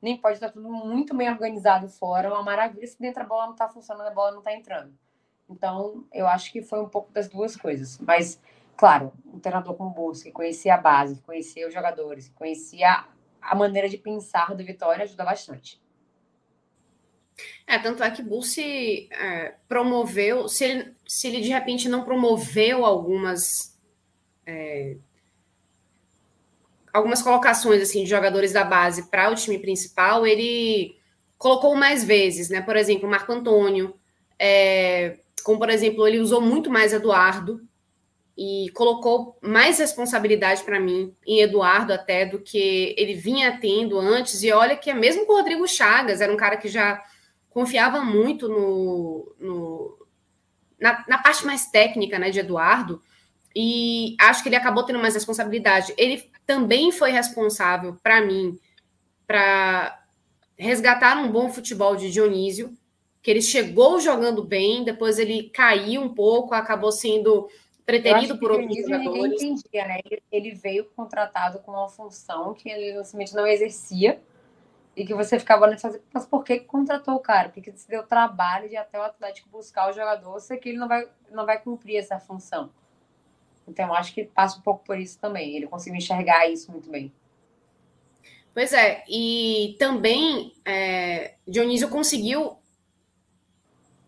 nem 0.00 0.16
pode 0.16 0.36
estar 0.36 0.50
tudo 0.50 0.68
muito 0.68 1.14
bem 1.14 1.28
organizado 1.28 1.88
fora, 1.88 2.28
uma 2.28 2.42
maravilha 2.42 2.86
se 2.86 2.98
dentro 2.98 3.22
a 3.22 3.26
bola 3.26 3.46
não 3.46 3.52
está 3.52 3.68
funcionando, 3.68 4.06
a 4.06 4.14
bola 4.14 4.30
não 4.30 4.38
está 4.38 4.54
entrando. 4.54 4.96
Então, 5.48 6.06
eu 6.12 6.26
acho 6.26 6.52
que 6.52 6.62
foi 6.62 6.80
um 6.80 6.88
pouco 6.88 7.12
das 7.12 7.28
duas 7.28 7.56
coisas. 7.56 7.98
Mas, 7.98 8.40
claro, 8.76 9.12
um 9.26 9.38
treinador 9.38 9.74
como 9.74 9.90
o 9.90 9.94
Bolsa, 9.94 10.24
que 10.24 10.30
conhecia 10.30 10.74
a 10.74 10.78
base, 10.78 11.16
que 11.16 11.22
conhecia 11.22 11.66
os 11.66 11.74
jogadores, 11.74 12.28
que 12.28 12.34
conhecia 12.34 13.04
a 13.40 13.54
maneira 13.54 13.88
de 13.88 13.96
pensar 13.96 14.54
do 14.54 14.64
Vitória, 14.64 15.04
ajuda 15.04 15.24
bastante. 15.24 15.80
É, 17.66 17.78
tanto 17.78 18.02
é 18.02 18.10
que 18.10 18.22
Bussi 18.22 19.08
é, 19.12 19.54
promoveu, 19.68 20.48
se 20.48 20.64
ele, 20.64 20.94
se 21.06 21.28
ele 21.28 21.40
de 21.40 21.50
repente 21.50 21.88
não 21.88 22.04
promoveu 22.04 22.84
algumas 22.84 23.78
é, 24.44 24.96
algumas 26.92 27.22
colocações 27.22 27.82
assim 27.82 28.02
de 28.02 28.10
jogadores 28.10 28.52
da 28.52 28.64
base 28.64 29.08
para 29.08 29.30
o 29.30 29.34
time 29.34 29.58
principal, 29.58 30.26
ele 30.26 30.96
colocou 31.36 31.76
mais 31.76 32.02
vezes, 32.02 32.48
né? 32.48 32.60
Por 32.60 32.76
exemplo, 32.76 33.08
Marco 33.08 33.30
Antônio, 33.32 33.94
é, 34.38 35.18
como 35.48 35.58
por 35.58 35.70
exemplo, 35.70 36.06
ele 36.06 36.18
usou 36.18 36.42
muito 36.42 36.68
mais 36.68 36.92
Eduardo 36.92 37.66
e 38.36 38.70
colocou 38.74 39.38
mais 39.40 39.78
responsabilidade 39.78 40.62
para 40.62 40.78
mim 40.78 41.16
em 41.26 41.40
Eduardo 41.40 41.90
até 41.90 42.26
do 42.26 42.38
que 42.38 42.94
ele 42.98 43.14
vinha 43.14 43.58
tendo 43.58 43.98
antes. 43.98 44.42
E 44.42 44.52
olha 44.52 44.76
que 44.76 44.90
é 44.90 44.94
mesmo 44.94 45.24
com 45.24 45.32
o 45.32 45.36
Rodrigo 45.36 45.66
Chagas, 45.66 46.20
era 46.20 46.30
um 46.30 46.36
cara 46.36 46.58
que 46.58 46.68
já 46.68 47.02
confiava 47.48 48.02
muito 48.02 48.46
no, 48.46 49.34
no 49.40 50.06
na, 50.78 51.02
na, 51.08 51.16
parte 51.16 51.46
mais 51.46 51.70
técnica 51.70 52.18
né, 52.18 52.28
de 52.28 52.40
Eduardo. 52.40 53.02
E 53.56 54.16
acho 54.20 54.42
que 54.42 54.50
ele 54.50 54.56
acabou 54.56 54.84
tendo 54.84 54.98
mais 54.98 55.14
responsabilidade. 55.14 55.94
Ele 55.96 56.30
também 56.44 56.92
foi 56.92 57.10
responsável, 57.10 57.96
para 58.02 58.20
mim, 58.20 58.58
para 59.26 59.98
resgatar 60.58 61.16
um 61.16 61.32
bom 61.32 61.48
futebol 61.48 61.96
de 61.96 62.12
Dionísio, 62.12 62.76
que 63.22 63.30
ele 63.30 63.42
chegou 63.42 64.00
jogando 64.00 64.42
bem, 64.44 64.84
depois 64.84 65.18
ele 65.18 65.50
caiu 65.50 66.02
um 66.02 66.14
pouco, 66.14 66.54
acabou 66.54 66.92
sendo 66.92 67.48
preterido 67.84 68.38
por 68.38 68.50
outros 68.52 68.76
jogadores. 68.76 69.06
Ninguém 69.06 69.52
entendia, 69.52 69.86
né? 69.86 70.00
Ele, 70.04 70.22
ele, 70.30 70.54
veio 70.54 70.84
contratado 70.96 71.58
com 71.60 71.72
uma 71.72 71.88
função 71.88 72.52
que 72.54 72.68
ele 72.68 72.92
simplesmente 73.04 73.34
não 73.34 73.46
exercia 73.46 74.20
e 74.94 75.06
que 75.06 75.14
você 75.14 75.38
ficava 75.38 75.64
olhando 75.64 75.96
e 75.96 76.00
mas 76.12 76.26
por 76.26 76.44
que 76.44 76.60
contratou 76.60 77.14
o 77.14 77.20
cara? 77.20 77.48
Porque 77.48 77.72
se 77.72 77.88
deu 77.88 78.02
trabalho 78.02 78.68
de 78.68 78.76
até 78.76 78.98
o 78.98 79.02
Atlético 79.02 79.48
buscar 79.48 79.88
o 79.88 79.92
jogador, 79.92 80.38
sei 80.40 80.58
que 80.58 80.68
ele 80.68 80.78
não 80.78 80.88
vai, 80.88 81.08
não 81.30 81.46
vai 81.46 81.60
cumprir 81.60 81.96
essa 81.96 82.18
função. 82.18 82.70
Então, 83.66 83.94
acho 83.94 84.12
que 84.14 84.24
passa 84.24 84.58
um 84.58 84.62
pouco 84.62 84.84
por 84.84 84.98
isso 84.98 85.18
também. 85.18 85.56
Ele 85.56 85.66
conseguiu 85.66 85.98
enxergar 85.98 86.48
isso 86.48 86.70
muito 86.70 86.90
bem. 86.90 87.12
Pois 88.52 88.72
é, 88.72 89.04
e 89.08 89.76
também 89.78 90.52
é, 90.64 91.36
Dionísio 91.46 91.88
conseguiu 91.88 92.57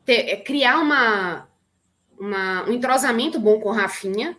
ter, 0.05 0.29
é, 0.29 0.37
criar 0.37 0.79
uma, 0.79 1.49
uma, 2.19 2.69
um 2.69 2.73
entrosamento 2.73 3.39
bom 3.39 3.61
com 3.61 3.69
o 3.69 3.73
Rafinha, 3.73 4.37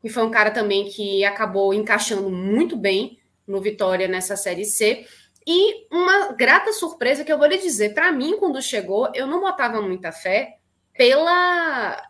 que 0.00 0.08
foi 0.08 0.24
um 0.24 0.30
cara 0.30 0.50
também 0.50 0.88
que 0.88 1.24
acabou 1.24 1.74
encaixando 1.74 2.30
muito 2.30 2.76
bem 2.76 3.18
no 3.46 3.60
Vitória 3.60 4.08
nessa 4.08 4.36
Série 4.36 4.64
C. 4.64 5.06
E 5.46 5.86
uma 5.90 6.32
grata 6.32 6.72
surpresa 6.72 7.24
que 7.24 7.32
eu 7.32 7.38
vou 7.38 7.46
lhe 7.46 7.58
dizer, 7.58 7.94
para 7.94 8.12
mim, 8.12 8.36
quando 8.38 8.60
chegou, 8.60 9.10
eu 9.14 9.26
não 9.26 9.40
botava 9.40 9.80
muita 9.80 10.12
fé 10.12 10.58
pela 10.92 12.02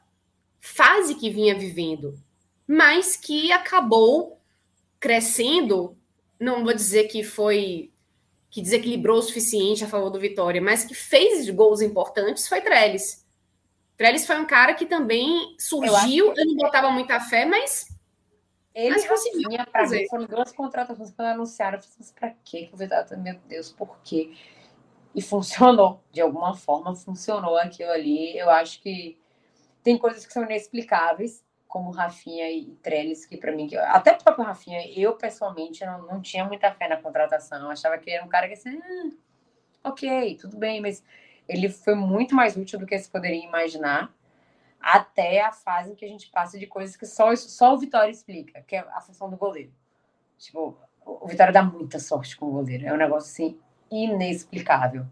fase 0.60 1.14
que 1.14 1.30
vinha 1.30 1.56
vivendo 1.56 2.18
mas 2.68 3.16
que 3.16 3.50
acabou 3.50 4.38
crescendo. 5.00 5.96
Não 6.38 6.62
vou 6.62 6.74
dizer 6.74 7.04
que 7.04 7.24
foi 7.24 7.90
que 8.50 8.62
desequilibrou 8.62 9.18
o 9.18 9.22
suficiente 9.22 9.84
a 9.84 9.88
favor 9.88 10.10
do 10.10 10.18
Vitória, 10.18 10.60
mas 10.60 10.84
que 10.84 10.94
fez 10.94 11.48
gols 11.50 11.80
importantes 11.80 12.48
foi 12.48 12.60
Trellis. 12.60 13.26
Trellis 13.96 14.26
foi 14.26 14.38
um 14.38 14.46
cara 14.46 14.74
que 14.74 14.86
também 14.86 15.56
surgiu, 15.58 16.28
eu, 16.28 16.34
eu 16.36 16.46
não 16.46 16.56
botava 16.56 16.90
muita 16.90 17.20
fé, 17.20 17.44
mas 17.44 17.88
ele 18.74 18.90
mas 18.90 19.08
conseguiu 19.08 19.50
fazer. 19.72 20.02
Mim, 20.02 20.08
foram 20.08 20.24
duas 20.26 20.52
contratações 20.52 21.10
quando 21.10 21.28
anunciaram, 21.28 21.78
eu 21.78 21.82
falei, 21.82 22.12
para 22.14 22.30
quê 22.44 22.66
que 22.66 22.74
o 22.74 22.76
Vitória, 22.76 23.16
meu 23.16 23.34
Deus, 23.48 23.72
por 23.72 23.98
quê? 24.04 24.32
E 25.14 25.20
funcionou, 25.22 26.00
de 26.12 26.20
alguma 26.20 26.54
forma 26.54 26.94
funcionou 26.94 27.56
aquilo 27.56 27.90
ali. 27.90 28.38
Eu 28.38 28.48
acho 28.48 28.80
que 28.80 29.18
tem 29.82 29.98
coisas 29.98 30.24
que 30.24 30.32
são 30.32 30.44
inexplicáveis, 30.44 31.42
como 31.68 31.90
Rafinha 31.90 32.50
e 32.50 32.74
Trellis, 32.82 33.26
que 33.26 33.36
para 33.36 33.52
mim, 33.52 33.68
até 33.76 34.12
o 34.12 34.18
próprio 34.18 34.44
Rafinha, 34.44 34.80
eu 34.98 35.14
pessoalmente 35.14 35.84
não, 35.84 36.02
não 36.06 36.20
tinha 36.20 36.44
muita 36.44 36.72
fé 36.72 36.88
na 36.88 36.96
contratação. 36.96 37.60
Eu 37.60 37.70
achava 37.70 37.98
que 37.98 38.08
ele 38.08 38.16
era 38.16 38.24
um 38.24 38.28
cara 38.28 38.48
que 38.48 38.54
assim, 38.54 38.76
hum, 38.76 39.16
ok, 39.84 40.36
tudo 40.40 40.56
bem, 40.56 40.80
mas 40.80 41.04
Ele 41.48 41.68
foi 41.68 41.94
muito 41.94 42.34
mais 42.34 42.56
útil 42.56 42.78
do 42.78 42.86
que 42.86 42.98
se 42.98 43.10
poderia 43.10 43.42
imaginar, 43.42 44.12
até 44.80 45.42
a 45.42 45.52
fase 45.52 45.92
em 45.92 45.94
que 45.94 46.04
a 46.04 46.08
gente 46.08 46.30
passa 46.30 46.58
de 46.58 46.66
coisas 46.66 46.96
que 46.96 47.06
só, 47.06 47.34
só 47.36 47.74
o 47.74 47.78
Vitória 47.78 48.10
explica, 48.10 48.62
que 48.62 48.76
é 48.76 48.80
a 48.80 49.00
função 49.00 49.30
do 49.30 49.36
goleiro. 49.36 49.72
Tipo, 50.38 50.78
o 51.04 51.26
Vitória 51.26 51.52
dá 51.52 51.62
muita 51.62 51.98
sorte 51.98 52.36
com 52.36 52.46
o 52.46 52.52
goleiro. 52.52 52.86
É 52.86 52.92
um 52.92 52.96
negócio 52.96 53.30
assim 53.30 53.58
inexplicável. 53.90 55.06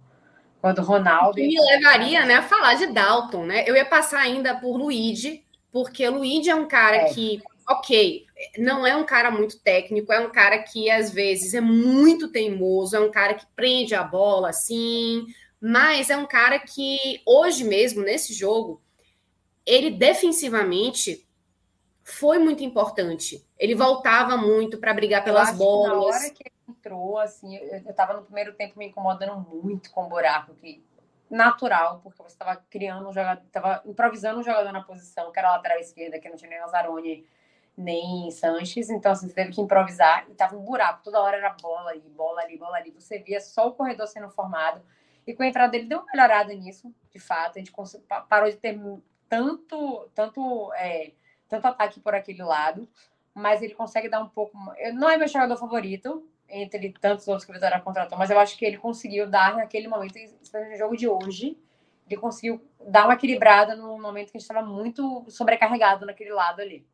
Quando 0.61 0.81
o 0.81 0.85
Ronaldo. 0.85 1.39
E 1.39 1.49
me 1.49 1.61
levaria 1.61 2.25
né, 2.25 2.35
a 2.35 2.43
falar 2.43 2.75
de 2.75 2.87
Dalton, 2.87 3.45
né? 3.45 3.65
Eu 3.67 3.75
ia 3.75 3.85
passar 3.85 4.21
ainda 4.21 4.59
por 4.59 4.77
Luigi, 4.77 5.45
porque 5.77 6.09
o 6.09 6.17
Luigi 6.17 6.49
é 6.49 6.55
um 6.55 6.67
cara 6.67 6.97
é. 6.97 7.13
que, 7.13 7.43
ok, 7.69 8.25
não 8.57 8.87
é 8.87 8.97
um 8.97 9.05
cara 9.05 9.31
muito 9.31 9.59
técnico, 9.61 10.11
é 10.11 10.19
um 10.19 10.31
cara 10.31 10.63
que 10.63 10.91
às 10.91 11.11
vezes 11.11 11.53
é 11.53 11.61
muito 11.61 12.29
teimoso, 12.33 12.97
é 12.97 13.01
um 13.01 13.11
cara 13.11 13.35
que 13.35 13.45
prende 13.55 13.95
a 13.95 14.03
bola 14.03 14.49
assim, 14.49 15.27
mas 15.61 16.09
é 16.09 16.17
um 16.17 16.25
cara 16.25 16.59
que 16.59 17.21
hoje 17.27 17.63
mesmo, 17.63 18.03
nesse 18.03 18.33
jogo, 18.33 18.81
ele 19.67 19.91
defensivamente 19.91 21.29
foi 22.03 22.39
muito 22.39 22.65
importante. 22.65 23.47
Ele 23.59 23.75
voltava 23.75 24.35
muito 24.39 24.79
para 24.79 24.95
brigar 24.95 25.23
pelas 25.23 25.55
bolas. 25.55 25.93
na 25.93 26.01
hora 26.01 26.31
que 26.31 26.43
ele 26.43 26.55
entrou, 26.71 27.19
assim, 27.19 27.55
eu 27.55 27.91
estava 27.91 28.15
no 28.15 28.23
primeiro 28.23 28.55
tempo 28.55 28.79
me 28.79 28.87
incomodando 28.87 29.47
muito 29.55 29.91
com 29.91 30.07
o 30.07 30.09
buraco, 30.09 30.55
que 30.55 30.83
natural, 31.31 32.01
porque 32.03 32.23
você 32.23 32.35
estava 32.35 32.57
criando 32.71 33.09
um 33.09 33.13
jogador, 33.13 33.43
estava 33.45 33.83
improvisando 33.85 34.41
um 34.41 34.43
jogador 34.43 34.73
na 34.73 34.83
posição, 34.83 35.33
que 35.33 35.39
era 35.39 35.51
lateral 35.51 35.79
esquerda, 35.79 36.19
que 36.19 36.29
não 36.29 36.37
tinha 36.37 36.51
nem 36.51 36.61
Lazarone 36.61 37.27
nem 37.77 38.31
Sanches, 38.31 38.89
então 38.89 39.13
assim, 39.13 39.29
você 39.29 39.35
teve 39.35 39.53
que 39.53 39.61
improvisar 39.61 40.27
e 40.31 40.35
tava 40.35 40.57
um 40.57 40.65
buraco, 40.65 41.03
toda 41.03 41.21
hora 41.21 41.37
era 41.37 41.51
bola 41.51 41.91
ali, 41.91 42.09
bola 42.09 42.41
ali, 42.41 42.57
bola 42.57 42.77
ali, 42.77 42.91
você 42.91 43.19
via 43.19 43.39
só 43.39 43.69
o 43.69 43.73
corredor 43.73 44.07
sendo 44.07 44.31
formado, 44.31 44.81
e 45.27 45.35
com 45.35 45.43
a 45.43 45.47
entrada 45.47 45.73
dele 45.73 45.87
deu 45.87 45.99
uma 45.99 46.07
melhorada 46.07 46.55
nisso, 46.55 46.95
de 47.11 47.19
fato, 47.19 47.57
a 47.57 47.59
gente 47.59 47.73
parou 48.29 48.49
de 48.49 48.57
ter 48.57 48.81
tanto, 49.29 50.09
tanto, 50.15 50.73
é, 50.75 51.13
tanto 51.49 51.67
ataque 51.67 52.01
por 52.01 52.15
aquele 52.15 52.43
lado, 52.43 52.89
mas 53.35 53.61
ele 53.61 53.75
consegue 53.75 54.09
dar 54.09 54.23
um 54.23 54.29
pouco. 54.29 54.57
Não 54.95 55.11
é 55.11 55.17
meu 55.17 55.29
jogador 55.29 55.57
favorito, 55.57 56.27
entre 56.49 56.95
tantos 57.01 57.27
outros 57.29 57.45
que 57.45 57.51
o 57.51 57.55
Vitória 57.55 57.81
contratou, 57.81 58.19
mas 58.19 58.31
eu 58.31 58.39
acho 58.39 58.57
que 58.57 58.65
ele 58.65 58.79
conseguiu 58.79 59.29
dar 59.29 59.57
naquele 59.57 59.89
momento, 59.89 60.15
no 60.17 60.77
jogo 60.77 60.97
de 60.97 61.09
hoje, 61.09 61.59
ele 62.09 62.21
conseguiu 62.21 62.65
dar 62.89 63.05
uma 63.05 63.15
equilibrada 63.15 63.75
no 63.75 63.99
momento 63.99 64.31
que 64.31 64.37
a 64.37 64.41
gente 64.41 64.49
estava 64.49 64.65
muito 64.65 65.25
sobrecarregado 65.29 66.07
naquele 66.07 66.33
lado 66.33 66.61
ali. 66.61 66.87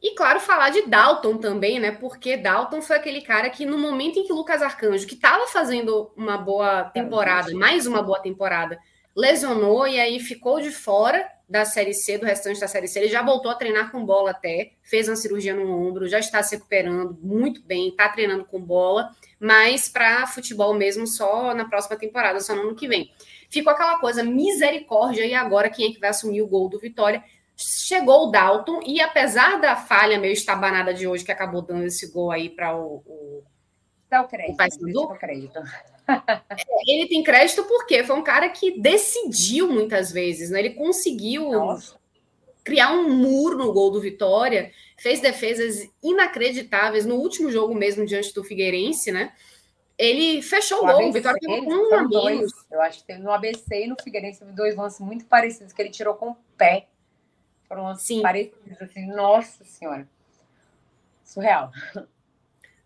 E 0.00 0.14
claro, 0.14 0.38
falar 0.38 0.68
de 0.68 0.82
Dalton 0.82 1.38
também, 1.38 1.80
né? 1.80 1.90
Porque 1.90 2.36
Dalton 2.36 2.82
foi 2.82 2.96
aquele 2.96 3.22
cara 3.22 3.48
que, 3.48 3.64
no 3.64 3.78
momento 3.78 4.18
em 4.18 4.24
que 4.24 4.32
o 4.32 4.36
Lucas 4.36 4.60
Arcanjo, 4.60 5.06
que 5.06 5.14
estava 5.14 5.46
fazendo 5.46 6.12
uma 6.14 6.36
boa 6.36 6.84
temporada, 6.84 7.54
mais 7.54 7.86
uma 7.86 8.02
boa 8.02 8.20
temporada, 8.20 8.78
lesionou 9.14 9.86
e 9.86 10.00
aí 10.00 10.18
ficou 10.18 10.60
de 10.60 10.70
fora 10.70 11.28
da 11.48 11.64
Série 11.64 11.94
C, 11.94 12.18
do 12.18 12.26
restante 12.26 12.58
da 12.58 12.66
Série 12.66 12.88
C. 12.88 12.98
Ele 12.98 13.08
já 13.08 13.22
voltou 13.22 13.50
a 13.50 13.54
treinar 13.54 13.92
com 13.92 14.04
bola 14.04 14.30
até, 14.30 14.72
fez 14.82 15.08
uma 15.08 15.16
cirurgia 15.16 15.54
no 15.54 15.70
ombro, 15.70 16.08
já 16.08 16.18
está 16.18 16.42
se 16.42 16.56
recuperando 16.56 17.16
muito 17.22 17.62
bem, 17.62 17.88
está 17.88 18.08
treinando 18.08 18.44
com 18.44 18.60
bola, 18.60 19.10
mas 19.38 19.88
para 19.88 20.26
futebol 20.26 20.74
mesmo 20.74 21.06
só 21.06 21.54
na 21.54 21.66
próxima 21.66 21.96
temporada, 21.96 22.40
só 22.40 22.54
no 22.54 22.62
ano 22.62 22.74
que 22.74 22.88
vem. 22.88 23.12
Ficou 23.50 23.72
aquela 23.72 23.98
coisa, 23.98 24.24
misericórdia, 24.24 25.24
e 25.26 25.34
agora 25.34 25.70
quem 25.70 25.90
é 25.90 25.92
que 25.92 26.00
vai 26.00 26.10
assumir 26.10 26.42
o 26.42 26.48
gol 26.48 26.68
do 26.68 26.80
Vitória? 26.80 27.22
Chegou 27.56 28.26
o 28.26 28.30
Dalton, 28.30 28.80
e 28.84 29.00
apesar 29.00 29.60
da 29.60 29.76
falha 29.76 30.18
meio 30.18 30.32
estabanada 30.32 30.92
de 30.92 31.06
hoje, 31.06 31.24
que 31.24 31.30
acabou 31.30 31.62
dando 31.62 31.84
esse 31.84 32.10
gol 32.10 32.32
aí 32.32 32.48
para 32.48 32.74
o, 32.74 33.02
o, 33.06 33.44
Dá 34.10 34.22
o 34.22 34.28
crédito, 34.28 34.56
o 35.00 35.18
crédito. 35.18 35.60
Ele 36.86 37.08
tem 37.08 37.22
crédito 37.22 37.64
porque 37.64 38.04
foi 38.04 38.16
um 38.16 38.22
cara 38.22 38.48
que 38.48 38.78
decidiu 38.78 39.68
muitas 39.68 40.12
vezes, 40.12 40.50
né? 40.50 40.60
Ele 40.60 40.70
conseguiu 40.70 41.50
Nossa. 41.50 41.96
criar 42.62 42.92
um 42.92 43.12
muro 43.12 43.56
no 43.56 43.72
gol 43.72 43.90
do 43.90 44.00
Vitória, 44.00 44.70
fez 44.98 45.20
defesas 45.20 45.88
inacreditáveis 46.02 47.06
no 47.06 47.16
último 47.16 47.50
jogo 47.50 47.74
mesmo 47.74 48.04
diante 48.04 48.34
do 48.34 48.44
Figueirense, 48.44 49.10
né? 49.10 49.32
Ele 49.96 50.42
fechou 50.42 50.78
o, 50.78 50.82
o 50.82 50.86
gol, 50.86 50.96
ABC, 50.96 51.08
o 51.08 51.12
Vitória 51.12 51.40
um 51.50 51.94
a 51.94 52.08
menos. 52.08 52.52
Eu 52.70 52.82
acho 52.82 52.98
que 52.98 53.06
teve 53.06 53.22
no 53.22 53.30
ABC 53.30 53.84
e 53.84 53.86
no 53.86 53.96
Figueirense 54.02 54.40
teve 54.40 54.52
dois 54.52 54.76
lances 54.76 55.00
muito 55.00 55.24
parecidos 55.24 55.72
que 55.72 55.80
ele 55.80 55.90
tirou 55.90 56.14
com 56.14 56.30
o 56.30 56.36
pé. 56.56 56.88
Foram 57.68 57.84
lances 57.84 58.06
Sim. 58.06 58.20
parecidos, 58.20 58.82
assim, 58.82 59.06
nossa 59.06 59.64
senhora. 59.64 60.08
Surreal. 61.24 61.70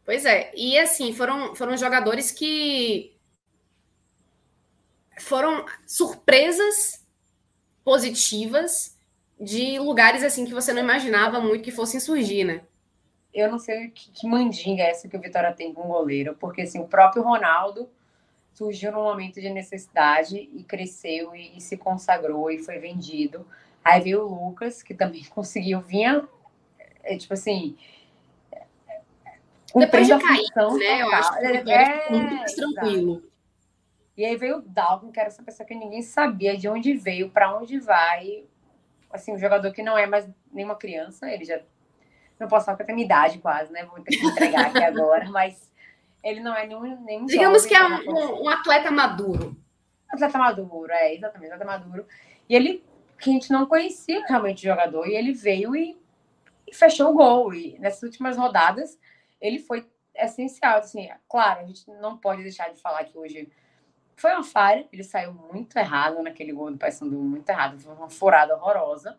Pois 0.09 0.24
é, 0.24 0.50
e 0.56 0.78
assim, 0.78 1.12
foram, 1.12 1.54
foram 1.54 1.76
jogadores 1.76 2.32
que 2.32 3.14
foram 5.20 5.66
surpresas 5.86 7.06
positivas 7.84 8.96
de 9.38 9.78
lugares 9.78 10.22
assim 10.24 10.46
que 10.46 10.54
você 10.54 10.72
não 10.72 10.80
imaginava 10.80 11.40
muito 11.40 11.62
que 11.62 11.70
fossem 11.70 12.00
surgir, 12.00 12.42
né? 12.42 12.62
Eu 13.34 13.50
não 13.50 13.59
sei 13.59 13.90
que, 13.90 14.11
que 14.11 14.26
mandinga 14.26 14.82
é 14.82 14.92
essa 14.92 15.06
que 15.06 15.14
o 15.14 15.20
Vitória 15.20 15.52
tem 15.52 15.74
com 15.74 15.82
o 15.82 15.88
goleiro, 15.88 16.34
porque 16.40 16.62
assim, 16.62 16.80
o 16.80 16.88
próprio 16.88 17.22
Ronaldo 17.22 17.86
surgiu 18.54 18.90
num 18.90 19.02
momento 19.02 19.42
de 19.42 19.50
necessidade 19.50 20.38
e 20.38 20.64
cresceu 20.64 21.36
e, 21.36 21.59
e 21.59 21.61
se 21.61 21.76
consagrou 21.76 22.50
e 22.50 22.56
foi 22.56 22.78
vendido. 22.78 23.46
Aí 23.84 24.00
veio 24.00 24.22
o 24.22 24.46
Lucas, 24.46 24.82
que 24.82 24.94
também 24.94 25.22
conseguiu, 25.28 25.82
vinha, 25.82 26.26
é, 27.02 27.14
tipo 27.14 27.34
assim, 27.34 27.76
depois 29.74 30.06
de 30.06 30.18
cair, 30.18 30.78
né? 30.78 31.02
Eu 31.02 31.12
acho 31.12 31.38
que 31.38 31.46
o 31.46 31.70
é, 31.70 32.10
muito 32.10 32.34
mais 32.34 32.54
tranquilo. 32.54 33.22
E 34.16 34.24
aí 34.24 34.36
veio 34.36 34.58
o 34.58 34.62
Dalton, 34.62 35.12
que 35.12 35.20
era 35.20 35.28
essa 35.28 35.42
pessoa 35.42 35.66
que 35.66 35.74
ninguém 35.74 36.02
sabia 36.02 36.56
de 36.56 36.68
onde 36.68 36.94
veio, 36.94 37.30
para 37.30 37.56
onde 37.56 37.78
vai. 37.78 38.44
Assim, 39.12 39.32
um 39.32 39.38
jogador 39.38 39.72
que 39.72 39.82
não 39.82 39.96
é 39.96 40.06
mais 40.06 40.28
nenhuma 40.52 40.74
criança, 40.74 41.30
ele 41.30 41.44
já. 41.44 41.60
Não 42.38 42.48
posso 42.48 42.66
falar 42.66 42.78
que 42.78 42.84
tem 42.84 42.94
minha 42.94 43.04
idade 43.04 43.38
quase, 43.38 43.72
né? 43.72 43.84
Vou 43.84 44.00
ter 44.00 44.16
que 44.16 44.26
entregar 44.26 44.66
aqui 44.66 44.82
agora, 44.82 45.28
mas 45.30 45.72
ele 46.22 46.40
não 46.40 46.54
é 46.54 46.66
nenhum. 46.66 47.04
nenhum 47.04 47.26
Digamos 47.26 47.64
que 47.64 47.74
é 47.74 47.84
um, 47.86 48.10
um, 48.10 48.44
um, 48.44 48.48
atleta 48.48 48.90
maduro. 48.90 49.56
Atleta 50.08 50.38
maduro, 50.38 50.90
é, 50.90 51.14
exatamente, 51.14 51.52
atleta 51.52 51.64
maduro. 51.64 52.06
E 52.48 52.56
ele, 52.56 52.84
que 53.18 53.30
a 53.30 53.32
gente 53.32 53.52
não 53.52 53.66
conhecia 53.66 54.24
realmente 54.26 54.66
o 54.66 54.70
jogador, 54.70 55.06
e 55.06 55.14
ele 55.14 55.32
veio 55.32 55.76
e, 55.76 55.96
e 56.66 56.74
fechou 56.74 57.10
o 57.10 57.14
gol. 57.14 57.54
E 57.54 57.78
nessas 57.78 58.02
últimas 58.02 58.36
rodadas 58.36 58.98
ele 59.41 59.59
foi 59.59 59.86
essencial. 60.14 60.78
Assim, 60.78 61.09
claro, 61.28 61.61
a 61.61 61.64
gente 61.64 61.89
não 62.01 62.16
pode 62.16 62.43
deixar 62.43 62.72
de 62.72 62.80
falar 62.80 63.05
que 63.05 63.16
hoje 63.16 63.51
foi 64.16 64.32
uma 64.32 64.43
falha, 64.43 64.86
ele 64.93 65.05
saiu 65.05 65.32
muito 65.32 65.76
errado 65.76 66.22
naquele 66.22 66.53
gol 66.53 66.70
do 66.70 66.76
Paysandu, 66.76 67.16
muito 67.16 67.49
errado, 67.49 67.78
foi 67.78 67.95
uma 67.95 68.11
furada 68.11 68.57
horrorosa. 68.57 69.18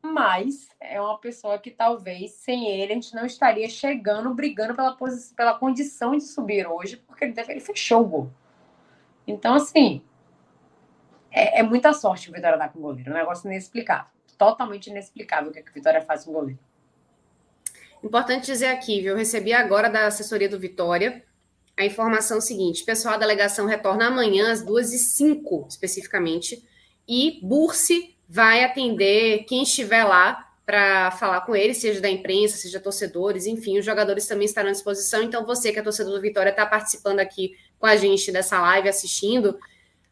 Mas 0.00 0.68
é 0.78 1.00
uma 1.00 1.18
pessoa 1.18 1.58
que 1.58 1.70
talvez 1.70 2.32
sem 2.32 2.68
ele 2.68 2.92
a 2.92 2.94
gente 2.94 3.14
não 3.14 3.24
estaria 3.24 3.68
chegando, 3.68 4.34
brigando 4.34 4.74
pela, 4.74 4.94
posição, 4.94 5.34
pela 5.34 5.58
condição 5.58 6.16
de 6.16 6.24
subir 6.24 6.66
hoje, 6.66 6.98
porque 6.98 7.24
ele, 7.24 7.34
ele 7.48 7.60
fechou 7.60 8.02
o 8.02 8.04
gol. 8.04 8.30
Então, 9.26 9.54
assim, 9.54 10.02
é, 11.32 11.60
é 11.60 11.62
muita 11.62 11.92
sorte 11.92 12.30
o 12.30 12.32
Vitória 12.32 12.58
dar 12.58 12.68
com 12.68 12.78
o 12.78 12.82
goleiro. 12.82 13.10
É 13.10 13.14
um 13.14 13.16
negócio 13.16 13.48
inexplicável. 13.48 14.10
Totalmente 14.38 14.90
inexplicável 14.90 15.50
o 15.50 15.52
que, 15.52 15.58
é 15.58 15.62
que 15.62 15.70
o 15.70 15.74
Vitória 15.74 16.02
faz 16.02 16.24
com 16.24 16.30
o 16.30 16.34
goleiro. 16.34 16.60
Importante 18.04 18.44
dizer 18.44 18.66
aqui, 18.66 19.00
viu? 19.00 19.12
Eu 19.12 19.16
recebi 19.16 19.54
agora 19.54 19.88
da 19.88 20.06
assessoria 20.06 20.46
do 20.46 20.60
Vitória 20.60 21.24
a 21.74 21.86
informação 21.86 22.38
seguinte: 22.38 22.84
pessoal, 22.84 23.14
a 23.14 23.18
delegação 23.18 23.66
retorna 23.66 24.08
amanhã 24.08 24.52
às 24.52 24.62
duas 24.62 24.92
e 24.92 24.98
cinco, 24.98 25.66
especificamente, 25.70 26.62
e 27.08 27.40
Burse 27.42 28.14
vai 28.28 28.62
atender 28.62 29.44
quem 29.44 29.62
estiver 29.62 30.04
lá 30.04 30.50
para 30.66 31.12
falar 31.12 31.42
com 31.42 31.56
ele, 31.56 31.72
seja 31.72 31.98
da 32.00 32.10
imprensa, 32.10 32.58
seja 32.58 32.78
torcedores, 32.78 33.46
enfim, 33.46 33.78
os 33.78 33.84
jogadores 33.86 34.26
também 34.26 34.44
estarão 34.44 34.68
à 34.68 34.72
disposição. 34.72 35.22
Então, 35.22 35.46
você 35.46 35.72
que 35.72 35.78
é 35.78 35.82
torcedor 35.82 36.14
do 36.14 36.20
Vitória, 36.20 36.50
está 36.50 36.66
participando 36.66 37.20
aqui 37.20 37.54
com 37.78 37.86
a 37.86 37.96
gente 37.96 38.30
dessa 38.30 38.60
live, 38.60 38.88
assistindo. 38.88 39.58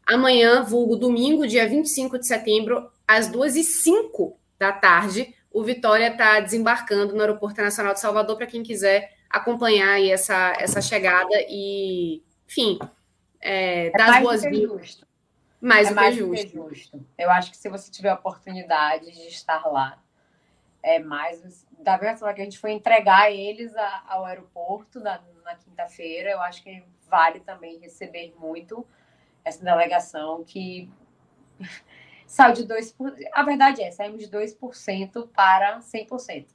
Amanhã, 0.05 0.63
vulgo 0.63 0.95
domingo, 0.95 1.47
dia 1.47 1.67
25 1.67 2.17
de 2.17 2.25
setembro, 2.27 2.89
às 3.07 3.27
duas 3.27 3.55
e 3.55 3.63
cinco 3.63 4.37
da 4.59 4.71
tarde, 4.71 5.33
o 5.53 5.63
Vitória 5.63 6.07
está 6.07 6.39
desembarcando 6.39 7.13
no 7.13 7.21
Aeroporto 7.21 7.53
Internacional 7.53 7.93
de 7.93 7.99
Salvador 7.99 8.35
para 8.35 8.47
quem 8.47 8.63
quiser 8.63 9.13
acompanhar 9.29 10.03
essa, 10.03 10.53
essa 10.59 10.81
chegada 10.81 11.35
e, 11.47 12.23
enfim, 12.47 12.79
é, 13.39 13.87
é 13.87 13.91
dar 13.91 14.17
as 14.17 14.23
boas-vindas. 14.23 15.01
Mais, 15.61 15.91
é 15.91 15.93
mais 15.93 16.17
do 16.17 16.31
que 16.31 16.47
justo. 16.47 17.05
Eu 17.17 17.29
acho 17.29 17.51
que 17.51 17.57
se 17.57 17.69
você 17.69 17.89
tiver 17.89 18.09
a 18.09 18.15
oportunidade 18.15 19.05
de 19.11 19.27
estar 19.27 19.65
lá, 19.67 20.01
é 20.81 20.99
mais 20.99 21.65
da 21.79 21.97
mesma 21.97 22.17
forma 22.17 22.33
que 22.33 22.41
a 22.41 22.43
gente 22.43 22.59
foi 22.59 22.71
entregar 22.71 23.31
eles 23.31 23.75
a, 23.75 24.03
ao 24.07 24.25
aeroporto 24.25 24.99
na, 24.99 25.21
na 25.43 25.55
quinta-feira, 25.55 26.31
eu 26.31 26.41
acho 26.41 26.63
que 26.63 26.83
vale 27.09 27.39
também 27.39 27.79
receber 27.79 28.33
muito 28.37 28.85
essa 29.45 29.63
delegação 29.63 30.43
que 30.43 30.89
saiu 32.33 32.53
de 32.55 32.63
2%. 32.65 32.93
A 33.31 33.43
verdade 33.43 33.83
é, 33.83 33.91
saímos 33.91 34.27
de 34.27 34.27
2% 34.27 35.27
para 35.35 35.79
100%. 35.81 36.47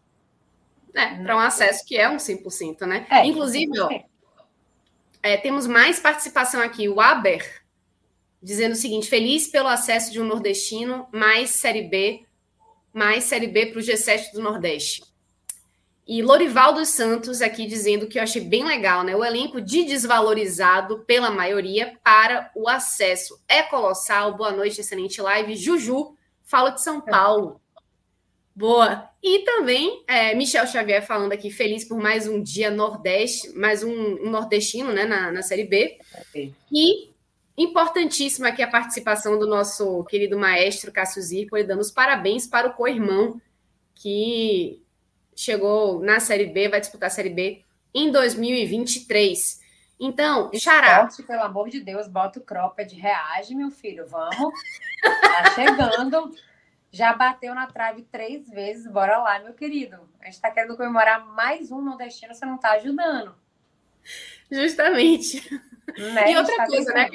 É, 0.93 1.22
para 1.22 1.37
um 1.37 1.39
acesso 1.39 1.85
que 1.87 1.97
é 1.97 2.09
um 2.09 2.16
100%, 2.16 2.85
né? 2.85 3.07
É, 3.09 3.24
Inclusive, 3.24 3.79
ó, 3.79 3.89
é, 5.22 5.37
temos 5.37 5.68
mais 5.68 6.01
participação 6.01 6.61
aqui. 6.61 6.89
O 6.89 7.01
Aber 7.01 7.45
dizendo 8.43 8.72
o 8.72 8.76
seguinte: 8.76 9.09
feliz 9.09 9.47
pelo 9.47 9.68
acesso 9.68 10.11
de 10.11 10.20
um 10.20 10.24
nordestino, 10.24 11.07
mais 11.12 11.51
Série 11.51 11.85
B, 11.85 12.26
mais 12.93 13.24
Série 13.24 13.47
B 13.47 13.66
para 13.66 13.79
o 13.79 13.83
G7 13.83 14.33
do 14.33 14.43
Nordeste. 14.43 15.05
E 16.09 16.23
Lorival 16.23 16.73
dos 16.73 16.89
Santos 16.89 17.43
aqui 17.43 17.67
dizendo 17.67 18.07
que 18.07 18.19
eu 18.19 18.23
achei 18.23 18.43
bem 18.43 18.65
legal, 18.65 19.05
né? 19.05 19.15
O 19.15 19.23
elenco 19.23 19.61
de 19.61 19.85
desvalorizado 19.85 21.01
pela 21.01 21.31
maioria 21.31 21.99
para 22.03 22.51
o 22.55 22.67
acesso. 22.67 23.39
É 23.47 23.63
colossal. 23.63 24.35
Boa 24.35 24.51
noite, 24.51 24.81
excelente 24.81 25.21
live. 25.21 25.55
Juju, 25.55 26.17
fala 26.43 26.71
de 26.71 26.83
São 26.83 26.99
Paulo. 26.99 27.61
Boa. 28.57 29.11
E 29.23 29.41
também 29.41 30.03
é, 30.09 30.35
Michel 30.35 30.67
Xavier 30.67 31.07
falando 31.07 31.33
aqui, 31.33 31.51
feliz 31.51 31.85
por 31.85 31.99
mais 31.99 32.27
um 32.27 32.43
dia 32.43 32.71
Nordeste, 32.71 33.53
mais 33.55 33.83
um, 33.83 33.93
um 33.93 34.31
nordestino 34.31 34.91
né, 34.91 35.05
na, 35.05 35.31
na 35.31 35.43
Série 35.43 35.65
B. 35.65 35.99
E 36.73 37.11
importantíssima 37.55 38.49
aqui 38.49 38.63
a 38.63 38.71
participação 38.71 39.39
do 39.39 39.47
nosso 39.47 40.03
querido 40.05 40.39
maestro 40.39 40.91
Cássio 40.91 41.21
Zirco, 41.21 41.63
dando 41.65 41.81
os 41.81 41.91
parabéns 41.91 42.47
para 42.47 42.69
o 42.69 42.73
co-irmão 42.73 43.39
que 43.95 44.81
chegou 45.39 46.01
na 46.01 46.18
Série 46.18 46.47
B, 46.47 46.68
vai 46.68 46.80
disputar 46.80 47.07
a 47.07 47.11
Série 47.11 47.30
B 47.30 47.62
em 47.95 48.11
2023. 48.11 49.61
Então, 50.01 50.51
Xará. 50.53 51.05
Esporte, 51.05 51.22
pelo 51.22 51.43
amor 51.43 51.68
de 51.68 51.80
Deus, 51.80 52.09
bota 52.09 52.41
o 52.41 52.43
cropped, 52.43 52.93
reage, 52.97 53.55
meu 53.55 53.70
filho, 53.70 54.05
vamos. 54.07 54.53
Tá 55.22 55.51
chegando. 55.55 56.34
Já 56.91 57.12
bateu 57.12 57.55
na 57.55 57.68
trave 57.68 58.03
três 58.11 58.49
vezes, 58.49 58.91
bora 58.91 59.18
lá, 59.18 59.39
meu 59.39 59.55
querido. 59.55 59.97
A 60.20 60.24
gente 60.24 60.34
está 60.34 60.51
querendo 60.51 60.76
comemorar 60.76 61.24
mais 61.24 61.70
um 61.70 61.80
nordestino, 61.80 62.34
você 62.34 62.45
não 62.45 62.57
está 62.57 62.72
ajudando. 62.72 63.34
Justamente. 64.51 65.49
Né? 65.97 66.32
E 66.32 66.36
outra 66.36 66.57
tá 66.57 66.66
coisa, 66.66 66.93
né? 66.93 67.09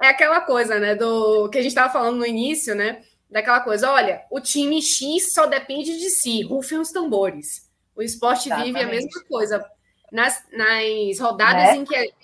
É 0.00 0.08
aquela 0.08 0.40
coisa, 0.40 0.78
né, 0.78 0.94
do 0.94 1.48
que 1.50 1.58
a 1.58 1.62
gente 1.62 1.70
estava 1.70 1.92
falando 1.92 2.18
no 2.18 2.26
início, 2.26 2.74
né? 2.74 3.02
Daquela 3.30 3.60
coisa, 3.60 3.90
olha, 3.90 4.24
o 4.30 4.40
time 4.40 4.80
X 4.80 5.32
só 5.32 5.46
depende 5.46 5.98
de 5.98 6.10
si, 6.10 6.42
rufem 6.42 6.78
os 6.78 6.90
tambores. 6.90 7.70
O 7.94 8.02
esporte 8.02 8.48
Exatamente. 8.48 8.72
vive 8.72 8.84
a 8.84 8.88
mesma 8.88 9.24
coisa. 9.24 9.70
Nas, 10.10 10.42
nas 10.52 11.18
rodadas 11.20 11.64
né? 11.64 11.76
em 11.76 11.84
que, 11.84 12.14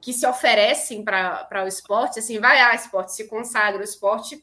que 0.00 0.12
se 0.12 0.26
oferecem 0.26 1.04
para 1.04 1.64
o 1.64 1.68
esporte, 1.68 2.18
assim, 2.18 2.38
vai, 2.38 2.60
ah, 2.60 2.74
esporte 2.74 3.12
se 3.12 3.26
consagra, 3.26 3.80
o 3.80 3.84
esporte. 3.84 4.42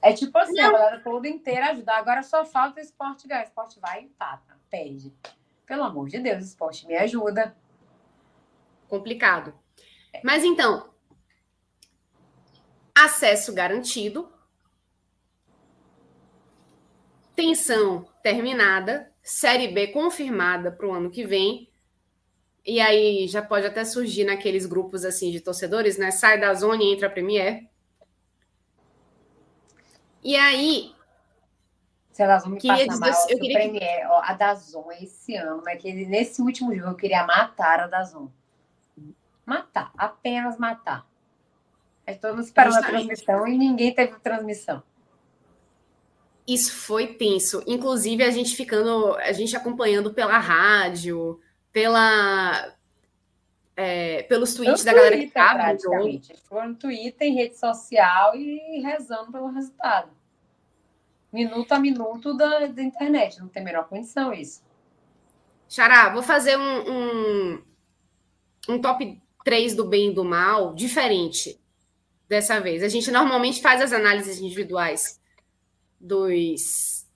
É 0.00 0.12
tipo 0.12 0.36
assim, 0.38 0.52
Não. 0.52 0.68
a 0.68 0.72
galera 0.72 1.00
toda 1.02 1.26
inteira 1.26 1.70
ajudar. 1.70 1.98
Agora 1.98 2.22
só 2.22 2.44
falta 2.44 2.78
o 2.78 2.82
esporte 2.82 3.26
ganhar. 3.26 3.42
O 3.42 3.48
esporte 3.48 3.80
vai 3.80 4.02
e 4.02 4.04
empata, 4.04 4.56
perde. 4.70 5.12
Pelo 5.66 5.82
amor 5.82 6.08
de 6.08 6.20
Deus, 6.20 6.42
o 6.42 6.46
esporte 6.46 6.86
me 6.86 6.94
ajuda. 6.94 7.56
Complicado. 8.88 9.52
Mas 10.22 10.44
então, 10.44 10.90
acesso 12.94 13.52
garantido, 13.52 14.32
tensão 17.36 18.08
terminada, 18.22 19.12
Série 19.22 19.68
B 19.68 19.88
confirmada 19.88 20.72
para 20.72 20.86
o 20.86 20.92
ano 20.92 21.10
que 21.10 21.24
vem. 21.24 21.68
E 22.64 22.80
aí 22.80 23.28
já 23.28 23.42
pode 23.42 23.66
até 23.66 23.84
surgir 23.84 24.24
naqueles 24.24 24.66
grupos 24.66 25.04
assim 25.04 25.30
de 25.30 25.40
torcedores, 25.40 25.98
né? 25.98 26.10
Sai 26.10 26.40
da 26.40 26.52
zona 26.54 26.82
e 26.82 26.92
entra 26.92 27.06
a 27.06 27.10
Premier. 27.10 27.68
E 30.24 30.34
aí. 30.34 30.92
Se 32.10 32.22
a 32.22 32.26
Dazon 32.26 32.50
me 32.50 32.58
queria 32.58 32.88
dizer, 32.88 32.98
mal, 32.98 33.28
eu 33.28 33.38
queria 33.38 33.58
Premier, 33.58 34.10
ó, 34.10 34.22
a 34.24 34.32
Dazon 34.32 34.90
esse 35.00 35.36
ano, 35.36 35.62
mas 35.64 35.80
que 35.80 35.92
nesse 35.92 36.40
último 36.40 36.74
jogo 36.74 36.90
eu 36.90 36.96
queria 36.96 37.26
matar 37.26 37.80
a 37.80 37.86
Dazon. 37.86 38.28
Matar, 39.44 39.92
apenas 39.96 40.56
matar. 40.56 41.06
Estamos 42.06 42.46
esperando 42.46 42.76
a 42.76 42.82
transmissão 42.82 43.46
e 43.46 43.58
ninguém 43.58 43.94
teve 43.94 44.18
transmissão. 44.20 44.82
Isso 46.46 46.72
foi 46.72 47.08
tenso. 47.08 47.62
Inclusive, 47.66 48.22
a 48.22 48.30
gente 48.30 48.54
ficando, 48.54 49.16
a 49.16 49.32
gente 49.32 49.56
acompanhando 49.56 50.14
pela 50.14 50.38
rádio, 50.38 51.40
pela. 51.72 52.74
É, 53.78 54.22
pelos 54.22 54.54
tweets 54.54 54.84
da 54.84 54.94
galera 54.94 55.18
que 55.18 55.24
estava 55.24 55.72
no 55.72 55.78
jogo. 55.78 56.66
No 56.66 56.74
Twitter, 56.76 57.28
em 57.28 57.34
rede 57.34 57.58
social 57.58 58.34
e 58.34 58.80
rezando 58.80 59.30
pelo 59.30 59.48
resultado. 59.48 60.10
Minuto 61.30 61.72
a 61.72 61.78
minuto 61.78 62.34
da, 62.34 62.66
da 62.66 62.82
internet. 62.82 63.38
Não 63.38 63.48
tem 63.48 63.60
a 63.60 63.64
menor 63.66 63.88
condição 63.88 64.32
isso. 64.32 64.62
Xará, 65.68 66.08
vou 66.10 66.22
fazer 66.22 66.56
um, 66.56 66.90
um, 66.90 67.62
um 68.70 68.80
top 68.80 69.20
3 69.44 69.74
do 69.74 69.84
bem 69.84 70.10
e 70.10 70.14
do 70.14 70.24
mal 70.24 70.74
diferente 70.74 71.60
dessa 72.28 72.60
vez. 72.60 72.82
A 72.82 72.88
gente 72.88 73.10
normalmente 73.10 73.60
faz 73.60 73.82
as 73.82 73.92
análises 73.92 74.40
individuais 74.40 75.20
dos, 76.00 77.06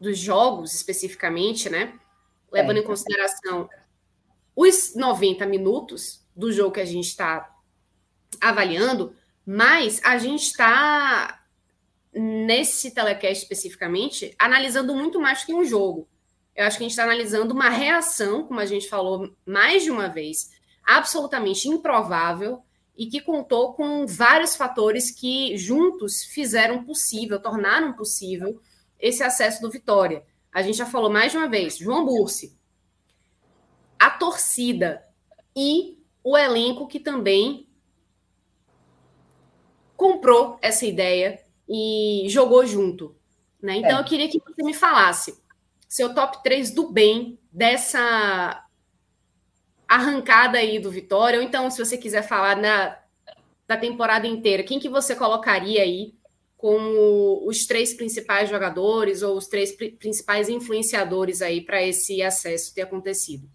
dos 0.00 0.18
jogos 0.18 0.74
especificamente, 0.74 1.68
né? 1.68 1.98
Levando 2.52 2.78
é. 2.78 2.80
em 2.80 2.84
consideração 2.84 3.68
os 4.54 4.94
90 4.94 5.44
minutos 5.46 6.24
do 6.34 6.52
jogo 6.52 6.72
que 6.72 6.80
a 6.80 6.84
gente 6.84 7.08
está 7.08 7.50
avaliando, 8.40 9.14
mas 9.44 10.00
a 10.04 10.18
gente 10.18 10.44
está, 10.44 11.42
nesse 12.12 12.92
telecast 12.92 13.42
especificamente, 13.42 14.34
analisando 14.38 14.94
muito 14.94 15.20
mais 15.20 15.44
que 15.44 15.52
um 15.52 15.64
jogo. 15.64 16.08
Eu 16.54 16.66
acho 16.66 16.78
que 16.78 16.84
a 16.84 16.86
gente 16.86 16.92
está 16.92 17.02
analisando 17.02 17.52
uma 17.52 17.68
reação, 17.68 18.46
como 18.46 18.60
a 18.60 18.66
gente 18.66 18.88
falou 18.88 19.34
mais 19.44 19.82
de 19.82 19.90
uma 19.90 20.08
vez, 20.08 20.52
absolutamente 20.84 21.68
improvável 21.68 22.63
e 22.96 23.06
que 23.06 23.20
contou 23.20 23.74
com 23.74 24.06
vários 24.06 24.54
fatores 24.54 25.10
que 25.10 25.56
juntos 25.56 26.22
fizeram 26.22 26.84
possível, 26.84 27.40
tornaram 27.40 27.92
possível 27.92 28.60
esse 28.98 29.22
acesso 29.22 29.60
do 29.60 29.70
Vitória. 29.70 30.24
A 30.52 30.62
gente 30.62 30.78
já 30.78 30.86
falou 30.86 31.10
mais 31.10 31.32
de 31.32 31.38
uma 31.38 31.48
vez, 31.48 31.76
João 31.76 32.04
Bursi, 32.04 32.56
a 33.98 34.10
torcida 34.10 35.04
e 35.56 35.98
o 36.22 36.38
elenco 36.38 36.86
que 36.86 37.00
também 37.00 37.68
comprou 39.96 40.58
essa 40.62 40.86
ideia 40.86 41.40
e 41.68 42.26
jogou 42.28 42.66
junto. 42.66 43.16
Né? 43.60 43.76
Então, 43.76 43.98
é. 43.98 44.00
eu 44.00 44.04
queria 44.04 44.28
que 44.28 44.38
você 44.38 44.62
me 44.62 44.74
falasse 44.74 45.42
seu 45.88 46.14
top 46.14 46.42
3 46.42 46.72
do 46.72 46.90
bem 46.90 47.38
dessa 47.52 48.63
arrancada 49.94 50.58
aí 50.58 50.78
do 50.78 50.90
Vitória, 50.90 51.38
ou 51.38 51.44
então, 51.44 51.70
se 51.70 51.84
você 51.84 51.96
quiser 51.96 52.22
falar 52.22 52.56
na, 52.56 52.98
da 53.66 53.76
temporada 53.76 54.26
inteira, 54.26 54.62
quem 54.62 54.78
que 54.78 54.88
você 54.88 55.14
colocaria 55.14 55.82
aí 55.82 56.14
como 56.56 57.46
os 57.46 57.66
três 57.66 57.92
principais 57.92 58.48
jogadores 58.48 59.22
ou 59.22 59.36
os 59.36 59.46
três 59.46 59.72
principais 59.72 60.48
influenciadores 60.48 61.42
aí 61.42 61.60
para 61.60 61.82
esse 61.82 62.22
acesso 62.22 62.74
ter 62.74 62.82
acontecido? 62.82 63.48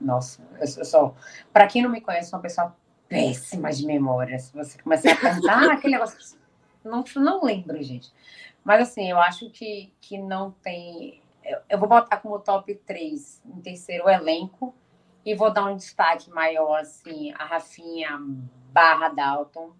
Nossa, 0.00 0.42
eu 0.60 0.84
sou, 0.84 1.16
para 1.52 1.66
quem 1.66 1.82
não 1.82 1.90
me 1.90 2.00
conhece, 2.00 2.30
sou 2.30 2.38
uma 2.38 2.42
pessoa 2.42 2.76
péssima 3.08 3.70
de 3.70 3.86
memória. 3.86 4.38
Se 4.38 4.52
você 4.52 4.76
começar 4.82 5.12
a 5.12 5.16
cantar 5.16 5.70
ah, 5.70 5.72
aquele 5.74 5.94
negócio, 5.94 6.38
não, 6.84 7.04
não 7.16 7.44
lembro, 7.44 7.80
gente. 7.82 8.12
Mas 8.64 8.88
assim, 8.88 9.10
eu 9.10 9.18
acho 9.18 9.50
que, 9.50 9.92
que 10.00 10.18
não 10.18 10.50
tem 10.50 11.22
eu 11.68 11.78
vou 11.78 11.88
botar 11.88 12.16
como 12.18 12.38
top 12.38 12.74
3 12.74 13.42
em 13.44 13.60
terceiro 13.60 14.08
elenco 14.08 14.74
e 15.24 15.34
vou 15.34 15.52
dar 15.52 15.64
um 15.64 15.76
destaque 15.76 16.30
maior, 16.30 16.80
assim, 16.80 17.32
a 17.32 17.44
Rafinha 17.44 18.18
barra 18.72 19.08
Dalton. 19.08 19.72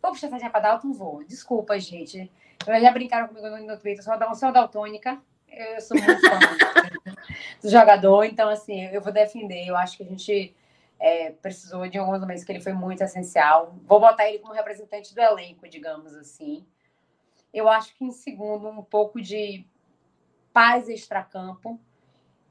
Vou 0.00 0.12
puxar 0.12 0.32
essa 0.32 0.50
para 0.50 0.60
Dalton? 0.60 0.92
Vou. 0.92 1.24
Desculpa, 1.24 1.78
gente. 1.78 2.30
Já 2.66 2.90
brincaram 2.90 3.28
comigo 3.28 3.48
no, 3.48 3.78
Twitter, 3.78 4.02
sou, 4.02 4.14
sou 4.34 4.52
daltônica. 4.52 5.20
Eu 5.48 5.80
sou 5.80 5.96
muito 5.96 6.20
fã 6.20 6.38
do 7.62 7.68
jogador, 7.68 8.24
então, 8.24 8.48
assim, 8.48 8.86
eu 8.86 9.00
vou 9.00 9.12
defender. 9.12 9.66
Eu 9.66 9.76
acho 9.76 9.96
que 9.96 10.02
a 10.02 10.06
gente 10.06 10.54
é, 10.98 11.30
precisou 11.30 11.88
de 11.88 11.98
alguns 11.98 12.20
momentos 12.20 12.44
que 12.44 12.52
ele 12.52 12.60
foi 12.60 12.72
muito 12.72 13.02
essencial. 13.02 13.74
Vou 13.86 14.00
botar 14.00 14.28
ele 14.28 14.38
como 14.38 14.54
representante 14.54 15.14
do 15.14 15.20
elenco, 15.20 15.68
digamos 15.68 16.14
assim. 16.14 16.64
Eu 17.52 17.68
acho 17.68 17.94
que 17.96 18.04
em 18.04 18.12
segundo, 18.12 18.68
um 18.68 18.82
pouco 18.82 19.20
de 19.20 19.66
paz 20.52 20.88
extracampo. 20.88 21.80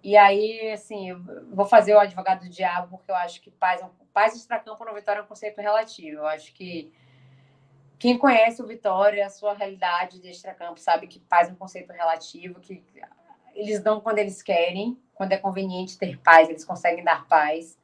E 0.03 0.15
aí, 0.15 0.71
assim, 0.71 1.09
eu 1.09 1.21
vou 1.51 1.65
fazer 1.65 1.93
o 1.93 1.99
advogado 1.99 2.41
do 2.41 2.49
diabo, 2.49 2.97
porque 2.97 3.11
eu 3.11 3.15
acho 3.15 3.41
que 3.41 3.51
paz, 3.51 3.83
paz 4.13 4.35
extracampo 4.35 4.85
no 4.85 4.93
Vitória 4.93 5.19
é 5.19 5.23
um 5.23 5.27
conceito 5.27 5.59
relativo. 5.59 6.19
Eu 6.19 6.27
acho 6.27 6.53
que 6.53 6.93
quem 7.99 8.17
conhece 8.17 8.61
o 8.61 8.67
Vitória, 8.67 9.25
a 9.25 9.29
sua 9.29 9.53
realidade 9.53 10.19
de 10.21 10.29
extracampo, 10.29 10.79
sabe 10.79 11.07
que 11.07 11.19
paz 11.19 11.49
é 11.49 11.51
um 11.51 11.55
conceito 11.55 11.91
relativo, 11.91 12.59
que 12.59 12.83
eles 13.55 13.81
dão 13.81 13.99
quando 13.99 14.19
eles 14.19 14.41
querem, 14.41 15.01
quando 15.15 15.31
é 15.31 15.37
conveniente 15.37 15.97
ter 15.97 16.17
paz, 16.19 16.47
eles 16.47 16.63
conseguem 16.63 17.03
dar 17.03 17.27
paz. 17.27 17.77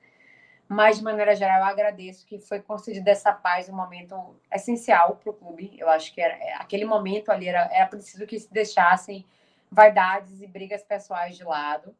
Mas, 0.67 0.97
de 0.97 1.03
maneira 1.03 1.35
geral, 1.35 1.59
eu 1.59 1.65
agradeço 1.65 2.25
que 2.25 2.39
foi 2.39 2.61
concedido 2.61 3.09
essa 3.09 3.33
paz 3.33 3.67
um 3.67 3.75
momento 3.75 4.15
essencial 4.51 5.15
para 5.15 5.29
o 5.29 5.33
clube. 5.33 5.75
Eu 5.77 5.89
acho 5.89 6.13
que 6.13 6.21
era, 6.21 6.35
aquele 6.57 6.85
momento 6.85 7.31
ali 7.31 7.47
era, 7.47 7.69
era 7.71 7.87
preciso 7.87 8.25
que 8.25 8.39
se 8.39 8.51
deixassem 8.51 9.25
vaidades 9.73 10.41
e 10.41 10.47
brigas 10.47 10.83
pessoais 10.83 11.35
de 11.35 11.43
lado. 11.43 11.95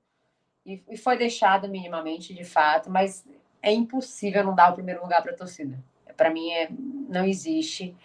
E, 0.65 0.81
e 0.89 0.97
foi 0.97 1.17
deixado 1.17 1.67
minimamente, 1.67 2.33
de 2.33 2.45
fato, 2.45 2.89
mas 2.89 3.25
é 3.61 3.71
impossível 3.71 4.43
não 4.43 4.55
dar 4.55 4.71
o 4.71 4.75
primeiro 4.75 5.01
lugar 5.01 5.21
para 5.21 5.31
a 5.31 5.35
torcida. 5.35 5.83
Para 6.15 6.29
mim, 6.29 6.51
é, 6.51 6.69
não 7.09 7.25
existe. 7.25 7.95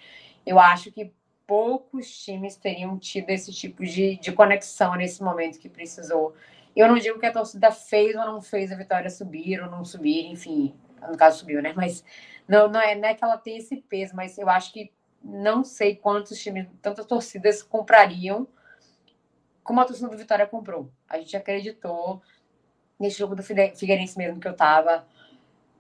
Eu 0.45 0.59
acho 0.59 0.91
que 0.91 1.13
poucos 1.47 2.11
times 2.25 2.57
teriam 2.57 2.99
tido 2.99 3.31
esse 3.31 3.53
tipo 3.53 3.85
de, 3.85 4.17
de 4.17 4.33
conexão 4.33 4.95
nesse 4.97 5.23
momento 5.23 5.59
que 5.59 5.69
precisou. 5.69 6.35
Eu 6.75 6.89
não 6.89 6.99
digo 6.99 7.19
que 7.19 7.27
a 7.27 7.33
torcida 7.33 7.71
fez 7.71 8.15
ou 8.17 8.25
não 8.25 8.41
fez 8.41 8.73
a 8.73 8.77
vitória 8.77 9.11
subir 9.11 9.61
ou 9.61 9.71
não 9.71 9.85
subir, 9.85 10.27
enfim, 10.27 10.75
no 11.09 11.17
caso 11.17 11.39
subiu, 11.39 11.63
né? 11.63 11.73
Mas 11.75 12.05
não, 12.47 12.69
não, 12.69 12.81
é, 12.81 12.95
não 12.95 13.09
é 13.09 13.15
que 13.15 13.25
ela 13.25 13.37
tem 13.37 13.57
esse 13.57 13.77
peso, 13.77 14.15
mas 14.15 14.39
eu 14.39 14.49
acho 14.49 14.73
que 14.73 14.93
não 15.23 15.65
sei 15.65 15.97
quantos 15.97 16.39
times, 16.39 16.67
tantas 16.81 17.07
torcidas 17.07 17.63
comprariam 17.63 18.47
como 19.69 19.83
a 19.83 19.85
torcida 19.85 20.09
do 20.09 20.17
Vitória 20.17 20.47
comprou. 20.47 20.91
A 21.07 21.19
gente 21.19 21.37
acreditou 21.37 22.23
nesse 22.99 23.19
jogo 23.19 23.37
do 23.37 23.43
Figueirense 23.43 24.17
mesmo 24.17 24.41
que 24.41 24.49
eu 24.49 24.57
tava. 24.57 25.07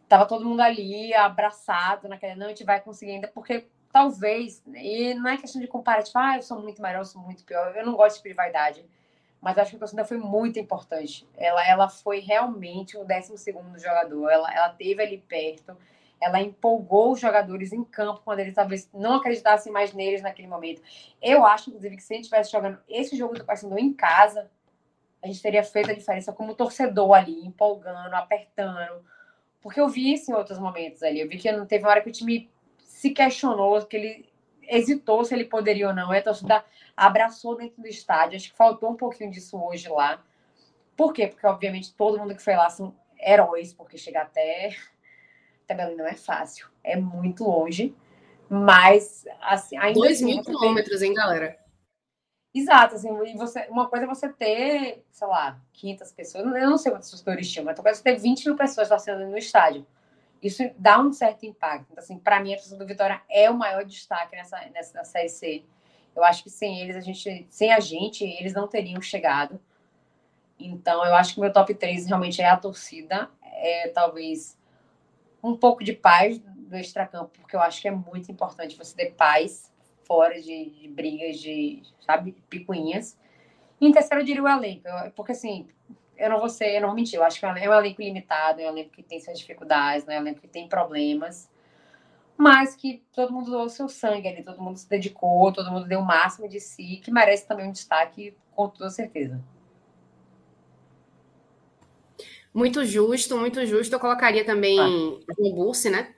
Tava 0.06 0.26
todo 0.26 0.44
mundo 0.44 0.60
ali, 0.60 1.14
abraçado 1.14 2.06
naquela. 2.06 2.36
Não, 2.36 2.44
a 2.44 2.48
gente 2.50 2.64
vai 2.64 2.82
conseguir 2.82 3.12
ainda, 3.12 3.28
porque 3.28 3.66
talvez, 3.90 4.62
e 4.74 5.14
não 5.14 5.30
é 5.30 5.38
questão 5.38 5.58
de 5.58 5.66
comparar, 5.66 6.02
tipo, 6.02 6.18
ah, 6.18 6.36
eu 6.36 6.42
sou 6.42 6.60
muito 6.60 6.82
melhor, 6.82 6.98
eu 6.98 7.04
sou 7.06 7.22
muito 7.22 7.42
pior. 7.44 7.74
Eu 7.74 7.86
não 7.86 7.96
gosto 7.96 8.22
de 8.22 8.28
rivalidade. 8.28 8.84
Mas 9.40 9.56
acho 9.56 9.70
que 9.70 9.76
a 9.76 9.78
torcida 9.78 10.04
foi 10.04 10.18
muito 10.18 10.58
importante. 10.58 11.26
Ela, 11.34 11.66
ela 11.66 11.88
foi 11.88 12.18
realmente 12.18 12.94
o 12.94 13.06
12 13.06 13.38
segundo 13.38 13.78
jogador. 13.78 14.28
Ela, 14.28 14.54
ela 14.54 14.68
teve 14.68 15.02
ali 15.02 15.16
perto 15.16 15.74
ela 16.20 16.40
empolgou 16.40 17.12
os 17.12 17.20
jogadores 17.20 17.72
em 17.72 17.84
campo 17.84 18.22
quando 18.24 18.40
eles 18.40 18.54
talvez 18.54 18.88
não 18.92 19.14
acreditassem 19.14 19.72
mais 19.72 19.92
neles 19.92 20.22
naquele 20.22 20.48
momento. 20.48 20.82
Eu 21.22 21.44
acho, 21.44 21.70
inclusive, 21.70 21.96
que 21.96 22.02
se 22.02 22.12
a 22.12 22.16
gente 22.16 22.24
estivesse 22.24 22.50
jogando 22.50 22.78
esse 22.88 23.16
jogo 23.16 23.34
do 23.34 23.44
Paysandu 23.44 23.78
em 23.78 23.92
casa, 23.92 24.50
a 25.22 25.26
gente 25.26 25.42
teria 25.42 25.62
feito 25.62 25.90
a 25.90 25.94
diferença 25.94 26.32
como 26.32 26.54
torcedor 26.54 27.12
ali, 27.12 27.44
empolgando, 27.44 28.14
apertando. 28.14 29.04
Porque 29.60 29.80
eu 29.80 29.88
vi 29.88 30.12
isso 30.12 30.30
em 30.30 30.34
outros 30.34 30.58
momentos 30.58 31.02
ali. 31.02 31.20
Eu 31.20 31.28
vi 31.28 31.38
que 31.38 31.50
não 31.50 31.66
teve 31.66 31.84
uma 31.84 31.90
hora 31.90 32.00
que 32.00 32.08
o 32.08 32.12
time 32.12 32.50
se 32.78 33.10
questionou, 33.10 33.84
que 33.84 33.96
ele 33.96 34.28
hesitou 34.62 35.24
se 35.24 35.34
ele 35.34 35.44
poderia 35.44 35.88
ou 35.88 35.94
não. 35.94 36.12
E 36.12 36.18
a 36.18 36.22
torcida 36.22 36.64
abraçou 36.96 37.56
dentro 37.56 37.80
do 37.80 37.88
estádio. 37.88 38.36
Acho 38.36 38.50
que 38.50 38.56
faltou 38.56 38.90
um 38.90 38.96
pouquinho 38.96 39.30
disso 39.30 39.60
hoje 39.60 39.88
lá. 39.88 40.22
Por 40.96 41.12
quê? 41.12 41.28
Porque, 41.28 41.46
obviamente, 41.46 41.94
todo 41.94 42.18
mundo 42.18 42.34
que 42.34 42.42
foi 42.42 42.56
lá 42.56 42.68
são 42.70 42.94
heróis, 43.20 43.72
porque 43.72 43.98
chegar 43.98 44.22
até 44.22 44.76
Itabelém 45.68 45.96
não 45.96 46.06
é 46.06 46.14
fácil, 46.14 46.66
é 46.82 46.96
muito 46.96 47.44
longe, 47.44 47.94
mas 48.48 49.26
assim, 49.40 49.76
ainda 49.76 50.00
Dois 50.00 50.16
assim, 50.16 50.24
mil 50.24 50.42
quilômetros, 50.42 51.00
tem... 51.00 51.10
hein, 51.10 51.14
galera? 51.14 51.58
Exato, 52.54 52.94
assim, 52.94 53.08
e 53.26 53.36
você, 53.36 53.66
uma 53.68 53.88
coisa 53.88 54.06
é 54.06 54.08
você 54.08 54.28
ter, 54.28 55.04
sei 55.12 55.28
lá, 55.28 55.60
500 55.74 56.12
pessoas, 56.12 56.44
eu 56.44 56.70
não 56.70 56.78
sei 56.78 56.90
quantas 56.90 57.10
torcedores 57.10 57.50
tinham, 57.50 57.64
mas 57.64 57.78
coisa 57.78 57.90
é 57.90 57.94
você 57.94 58.02
ter 58.02 58.16
20 58.16 58.46
mil 58.46 58.56
pessoas 58.56 58.88
torcendo 58.88 59.26
no 59.26 59.36
estádio. 59.36 59.86
Isso 60.42 60.62
dá 60.78 60.98
um 60.98 61.12
certo 61.12 61.44
impacto. 61.44 61.88
Então, 61.90 62.02
assim, 62.02 62.18
para 62.18 62.40
mim, 62.40 62.54
a 62.54 62.56
torcida 62.56 62.76
do 62.76 62.86
Vitória 62.86 63.20
é 63.28 63.50
o 63.50 63.54
maior 63.54 63.84
destaque 63.84 64.34
nessa, 64.36 64.58
nessa 64.72 65.04
Série 65.04 65.28
C. 65.28 65.64
Eu 66.14 66.24
acho 66.24 66.42
que 66.42 66.50
sem 66.50 66.80
eles, 66.80 66.96
a 66.96 67.00
gente, 67.00 67.46
sem 67.50 67.72
a 67.72 67.80
gente, 67.80 68.24
eles 68.24 68.52
não 68.52 68.66
teriam 68.66 69.00
chegado. 69.02 69.60
Então, 70.58 71.04
eu 71.04 71.14
acho 71.14 71.34
que 71.34 71.40
o 71.40 71.42
meu 71.42 71.52
top 71.52 71.74
3 71.74 72.06
realmente 72.06 72.40
é 72.40 72.48
a 72.48 72.56
torcida. 72.56 73.30
É 73.42 73.88
talvez 73.88 74.57
um 75.42 75.56
pouco 75.56 75.84
de 75.84 75.92
paz 75.92 76.38
do 76.38 76.76
extracampo, 76.76 77.30
porque 77.40 77.56
eu 77.56 77.60
acho 77.60 77.80
que 77.80 77.88
é 77.88 77.90
muito 77.90 78.30
importante 78.30 78.76
você 78.76 78.94
ter 78.94 79.12
paz 79.12 79.72
fora 80.04 80.40
de, 80.40 80.70
de 80.70 80.88
brigas, 80.88 81.38
de, 81.38 81.82
sabe, 82.00 82.32
picuinhas. 82.48 83.18
E 83.80 83.86
em 83.86 83.92
terceiro, 83.92 84.22
eu 84.22 84.26
diria 84.26 84.42
o 84.42 84.48
elenco, 84.48 84.82
porque 85.14 85.32
assim, 85.32 85.68
eu 86.16 86.28
não 86.30 86.40
vou 86.40 86.48
ser, 86.48 86.76
eu 86.76 86.80
não 86.80 86.88
vou 86.88 86.96
mentir, 86.96 87.18
eu 87.18 87.24
acho 87.24 87.38
que 87.38 87.46
é 87.46 87.52
um 87.52 87.56
elenco 87.56 88.02
limitado, 88.02 88.60
é 88.60 88.66
um 88.66 88.70
elenco 88.70 88.90
que 88.90 89.02
tem 89.02 89.20
suas 89.20 89.38
dificuldades, 89.38 90.06
é 90.08 90.18
um 90.18 90.22
elenco 90.22 90.40
que 90.40 90.48
tem 90.48 90.68
problemas, 90.68 91.48
mas 92.36 92.74
que 92.74 93.02
todo 93.12 93.32
mundo 93.32 93.50
doou 93.50 93.68
seu 93.68 93.88
sangue 93.88 94.28
ali, 94.28 94.42
todo 94.42 94.60
mundo 94.60 94.76
se 94.76 94.88
dedicou, 94.88 95.52
todo 95.52 95.70
mundo 95.70 95.86
deu 95.86 96.00
o 96.00 96.04
máximo 96.04 96.48
de 96.48 96.60
si, 96.60 97.00
que 97.02 97.10
merece 97.10 97.46
também 97.46 97.68
um 97.68 97.72
destaque, 97.72 98.36
com 98.54 98.68
toda 98.68 98.90
certeza. 98.90 99.40
Muito 102.52 102.84
justo, 102.84 103.36
muito 103.36 103.64
justo. 103.66 103.92
Eu 103.92 104.00
colocaria 104.00 104.44
também 104.44 104.78
ah. 104.78 105.34
João 105.36 105.54
Bursi, 105.54 105.90
né? 105.90 106.14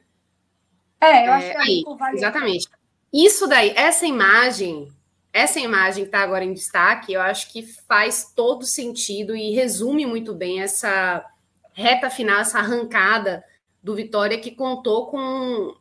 É, 1.00 1.26
eu 1.26 1.32
acho 1.32 1.46
é, 1.46 1.50
que 1.52 1.58
aí, 1.58 1.84
vale 1.98 2.16
Exatamente. 2.16 2.68
Isso 3.12 3.46
daí, 3.46 3.72
essa 3.74 4.06
imagem, 4.06 4.88
essa 5.32 5.58
imagem 5.58 6.04
que 6.04 6.08
está 6.08 6.20
agora 6.20 6.44
em 6.44 6.52
destaque, 6.52 7.12
eu 7.12 7.20
acho 7.20 7.50
que 7.50 7.62
faz 7.62 8.32
todo 8.36 8.64
sentido 8.64 9.34
e 9.34 9.52
resume 9.52 10.06
muito 10.06 10.34
bem 10.34 10.60
essa 10.60 11.24
reta 11.72 12.10
final, 12.10 12.40
essa 12.40 12.58
arrancada 12.58 13.42
do 13.82 13.94
Vitória 13.94 14.38
que 14.38 14.50
contou 14.50 15.06
com 15.06 15.74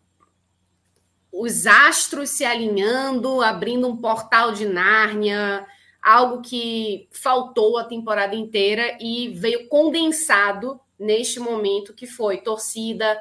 os 1.31 1.67
astros 1.67 2.31
se 2.31 2.43
alinhando, 2.43 3.41
abrindo 3.41 3.87
um 3.87 3.97
portal 3.97 4.51
de 4.51 4.65
Nárnia, 4.65 5.65
algo 6.01 6.41
que 6.41 7.07
faltou 7.11 7.77
a 7.77 7.83
temporada 7.83 8.35
inteira 8.35 8.97
e 8.99 9.29
veio 9.29 9.67
condensado 9.67 10.79
neste 10.97 11.39
momento 11.39 11.93
que 11.93 12.07
foi 12.07 12.37
torcida, 12.37 13.19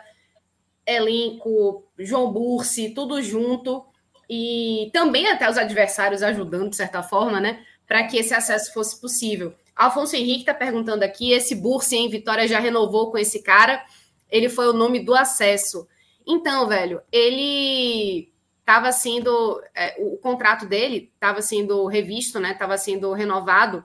elenco, 0.86 1.84
João 1.98 2.32
Bursi, 2.32 2.90
tudo 2.90 3.22
junto 3.22 3.84
e 4.28 4.90
também 4.92 5.26
até 5.28 5.48
os 5.48 5.56
adversários 5.56 6.22
ajudando 6.22 6.70
de 6.70 6.76
certa 6.76 7.02
forma, 7.02 7.40
né, 7.40 7.64
para 7.86 8.06
que 8.06 8.18
esse 8.18 8.34
acesso 8.34 8.72
fosse 8.72 9.00
possível. 9.00 9.54
Alfonso 9.74 10.16
Henrique 10.16 10.40
está 10.40 10.54
perguntando 10.54 11.04
aqui, 11.04 11.32
esse 11.32 11.54
Bursi 11.54 11.96
em 11.96 12.08
Vitória 12.08 12.48
já 12.48 12.58
renovou 12.58 13.10
com 13.10 13.18
esse 13.18 13.42
cara? 13.42 13.84
Ele 14.28 14.48
foi 14.48 14.68
o 14.68 14.72
nome 14.72 15.00
do 15.00 15.14
acesso. 15.14 15.86
Então, 16.26 16.66
velho, 16.66 17.00
ele 17.12 18.30
estava 18.68 18.92
sendo 18.92 19.62
é, 19.74 19.96
o 19.98 20.18
contrato 20.18 20.66
dele 20.66 21.10
estava 21.14 21.40
sendo 21.40 21.86
revisto, 21.86 22.38
né? 22.38 22.52
Estava 22.52 22.76
sendo 22.76 23.14
renovado. 23.14 23.82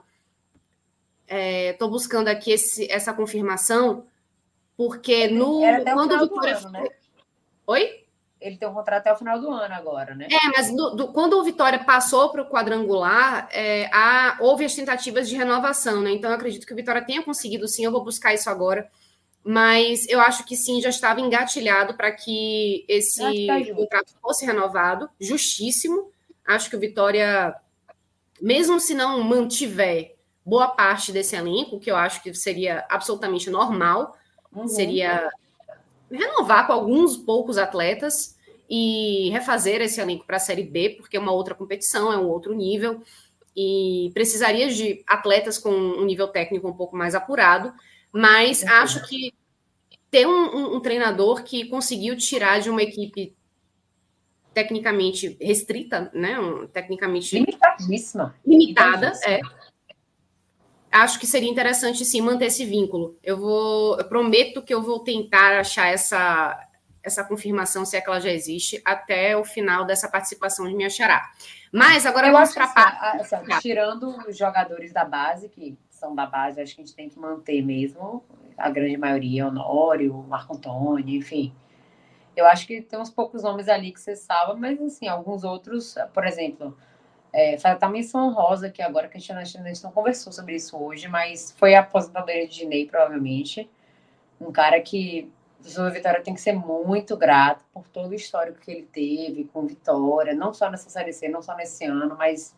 Estou 1.26 1.88
é, 1.88 1.90
buscando 1.90 2.28
aqui 2.28 2.52
esse, 2.52 2.90
essa 2.92 3.14
confirmação 3.14 4.06
porque 4.76 5.26
no 5.28 5.62
quando 5.84 6.12
o 6.12 6.20
Vitória 6.20 6.58
ano, 6.58 6.70
né? 6.70 6.88
Oi? 7.66 8.04
Ele 8.38 8.58
tem 8.58 8.68
um 8.68 8.74
contrato 8.74 9.00
até 9.00 9.12
o 9.14 9.16
final 9.16 9.40
do 9.40 9.50
ano 9.50 9.72
agora, 9.72 10.14
né? 10.14 10.28
É, 10.30 10.48
mas 10.54 10.70
do, 10.76 10.90
do, 10.90 11.12
quando 11.12 11.38
o 11.38 11.42
Vitória 11.42 11.82
passou 11.82 12.28
para 12.28 12.42
o 12.42 12.50
quadrangular, 12.50 13.48
é, 13.52 13.88
há, 13.90 14.36
houve 14.38 14.66
as 14.66 14.74
tentativas 14.74 15.26
de 15.26 15.34
renovação, 15.34 16.02
né? 16.02 16.10
Então 16.10 16.28
eu 16.28 16.36
acredito 16.36 16.66
que 16.66 16.74
o 16.74 16.76
Vitória 16.76 17.02
tenha 17.02 17.22
conseguido 17.22 17.66
sim. 17.66 17.86
Eu 17.86 17.92
vou 17.92 18.04
buscar 18.04 18.34
isso 18.34 18.50
agora 18.50 18.86
mas 19.44 20.08
eu 20.08 20.20
acho 20.20 20.44
que 20.46 20.56
sim, 20.56 20.80
já 20.80 20.88
estava 20.88 21.20
engatilhado 21.20 21.94
para 21.94 22.10
que 22.10 22.84
esse 22.88 23.46
tá 23.46 23.62
contrato 23.74 24.14
fosse 24.22 24.46
renovado, 24.46 25.08
justíssimo. 25.20 26.10
Acho 26.46 26.70
que 26.70 26.76
o 26.76 26.80
Vitória, 26.80 27.54
mesmo 28.40 28.80
se 28.80 28.94
não 28.94 29.22
mantiver 29.22 30.14
boa 30.44 30.68
parte 30.68 31.12
desse 31.12 31.36
elenco, 31.36 31.78
que 31.78 31.90
eu 31.90 31.96
acho 31.96 32.22
que 32.22 32.32
seria 32.34 32.86
absolutamente 32.88 33.50
normal, 33.50 34.16
uhum. 34.50 34.66
seria 34.66 35.30
renovar 36.10 36.66
com 36.66 36.72
alguns 36.72 37.16
poucos 37.16 37.58
atletas 37.58 38.38
e 38.68 39.28
refazer 39.30 39.82
esse 39.82 40.00
elenco 40.00 40.24
para 40.24 40.36
a 40.36 40.40
Série 40.40 40.62
B, 40.62 40.96
porque 40.96 41.18
é 41.18 41.20
uma 41.20 41.32
outra 41.32 41.54
competição, 41.54 42.10
é 42.10 42.16
um 42.16 42.28
outro 42.28 42.54
nível, 42.54 43.02
e 43.54 44.10
precisaria 44.14 44.70
de 44.70 45.02
atletas 45.06 45.58
com 45.58 45.70
um 45.70 46.04
nível 46.04 46.28
técnico 46.28 46.66
um 46.66 46.72
pouco 46.72 46.96
mais 46.96 47.14
apurado 47.14 47.74
mas 48.14 48.62
é 48.62 48.68
acho 48.68 49.04
que 49.08 49.34
ter 50.08 50.24
um, 50.24 50.30
um, 50.30 50.76
um, 50.76 50.80
treinador 50.80 51.42
que 51.42 51.66
conseguiu 51.66 52.16
tirar 52.16 52.60
de 52.60 52.70
uma 52.70 52.80
equipe 52.80 53.34
tecnicamente 54.52 55.36
restrita, 55.40 56.12
né? 56.14 56.38
Um, 56.38 56.68
tecnicamente 56.68 57.34
limitadíssima, 57.34 58.36
limitada, 58.46 59.12
é. 59.26 59.40
Acho 60.92 61.18
que 61.18 61.26
seria 61.26 61.50
interessante 61.50 62.04
sim 62.04 62.20
manter 62.20 62.46
esse 62.46 62.64
vínculo. 62.64 63.18
Eu 63.20 63.36
vou, 63.36 63.98
eu 63.98 64.04
prometo 64.04 64.62
que 64.62 64.72
eu 64.72 64.80
vou 64.80 65.00
tentar 65.00 65.58
achar 65.58 65.88
essa 65.88 66.56
essa 67.02 67.22
confirmação, 67.22 67.84
se 67.84 67.96
é 67.96 68.00
que 68.00 68.08
ela 68.08 68.18
já 68.20 68.30
existe, 68.30 68.80
até 68.82 69.36
o 69.36 69.44
final 69.44 69.84
dessa 69.84 70.08
participação 70.08 70.66
de 70.66 70.74
minha 70.74 70.88
xará. 70.88 71.30
Mas 71.70 72.06
agora 72.06 72.28
eu 72.28 72.32
vamos 72.32 72.54
para 72.54 72.64
a 72.64 73.12
assim, 73.20 73.36
Tirando 73.60 74.16
os 74.26 74.38
jogadores 74.38 74.90
da 74.90 75.04
base, 75.04 75.50
que 75.50 75.76
são 76.04 76.14
da 76.14 76.26
base, 76.26 76.60
acho 76.60 76.74
que 76.74 76.82
a 76.82 76.84
gente 76.84 76.94
tem 76.94 77.08
que 77.08 77.18
manter 77.18 77.62
mesmo, 77.62 78.22
a 78.58 78.68
grande 78.68 78.96
maioria, 78.96 79.48
Honório, 79.48 80.14
Marco 80.28 80.54
Antônio, 80.54 81.16
enfim. 81.16 81.54
Eu 82.36 82.46
acho 82.46 82.66
que 82.66 82.82
tem 82.82 82.98
uns 82.98 83.10
poucos 83.10 83.42
nomes 83.42 83.68
ali 83.68 83.90
que 83.90 84.00
você 84.00 84.14
salva, 84.14 84.54
mas 84.54 84.80
assim, 84.82 85.08
alguns 85.08 85.44
outros, 85.44 85.94
por 86.12 86.26
exemplo, 86.26 86.76
é, 87.32 87.56
a 87.80 87.88
menção 87.88 88.28
honrosa 88.28 88.70
que 88.70 88.82
agora 88.82 89.08
que 89.08 89.16
a 89.16 89.20
gente, 89.20 89.32
a 89.32 89.44
gente 89.44 89.82
não 89.82 89.90
conversou 89.90 90.32
sobre 90.32 90.54
isso 90.56 90.76
hoje, 90.76 91.08
mas 91.08 91.52
foi 91.56 91.74
a 91.74 91.80
aposentadoria 91.80 92.46
de 92.46 92.54
Dinei, 92.54 92.86
provavelmente. 92.86 93.70
Um 94.40 94.52
cara 94.52 94.80
que 94.80 95.32
o 95.60 95.64
Silvio 95.64 95.92
Vitória 95.92 96.22
tem 96.22 96.34
que 96.34 96.40
ser 96.40 96.52
muito 96.52 97.16
grato 97.16 97.64
por 97.72 97.88
todo 97.88 98.10
o 98.10 98.14
histórico 98.14 98.60
que 98.60 98.70
ele 98.70 98.88
teve 98.92 99.44
com 99.52 99.66
Vitória, 99.66 100.34
não 100.34 100.52
só 100.52 100.70
nessa 100.70 100.90
Série 100.90 101.12
C, 101.12 101.28
não 101.28 101.40
só 101.40 101.56
nesse 101.56 101.84
ano, 101.84 102.14
mas 102.16 102.54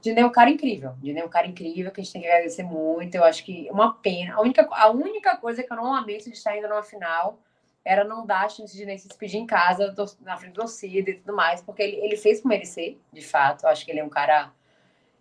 Dinei 0.00 0.22
é 0.22 0.26
um 0.26 0.32
cara 0.32 0.50
incrível. 0.50 0.94
Dinei 0.98 1.22
é 1.22 1.26
um 1.26 1.28
cara 1.28 1.46
incrível 1.46 1.90
que 1.92 2.00
a 2.00 2.04
gente 2.04 2.12
tem 2.12 2.22
que 2.22 2.28
agradecer 2.28 2.62
muito. 2.62 3.14
Eu 3.14 3.24
acho 3.24 3.44
que 3.44 3.68
uma 3.70 3.94
pena. 3.94 4.34
A 4.34 4.40
única, 4.40 4.66
a 4.70 4.90
única 4.90 5.36
coisa 5.36 5.62
que 5.62 5.72
eu 5.72 5.76
não 5.76 5.90
lamento 5.90 6.24
de 6.24 6.30
estar 6.30 6.56
indo 6.56 6.68
numa 6.68 6.82
final 6.82 7.38
era 7.84 8.04
não 8.04 8.26
dar 8.26 8.44
a 8.44 8.48
chance 8.48 8.76
de 8.76 8.98
se 8.98 9.08
despedir 9.08 9.40
em 9.40 9.46
casa, 9.46 9.94
na 10.20 10.36
frente 10.36 10.52
do 10.52 10.60
torcida 10.60 11.10
e 11.10 11.14
tudo 11.14 11.34
mais, 11.34 11.62
porque 11.62 11.82
ele, 11.82 11.96
ele 11.96 12.16
fez 12.16 12.40
por 12.40 12.48
merecer, 12.48 12.98
de 13.12 13.22
fato. 13.22 13.64
Eu 13.64 13.70
acho 13.70 13.84
que 13.84 13.90
ele 13.90 14.00
é 14.00 14.04
um 14.04 14.08
cara 14.08 14.52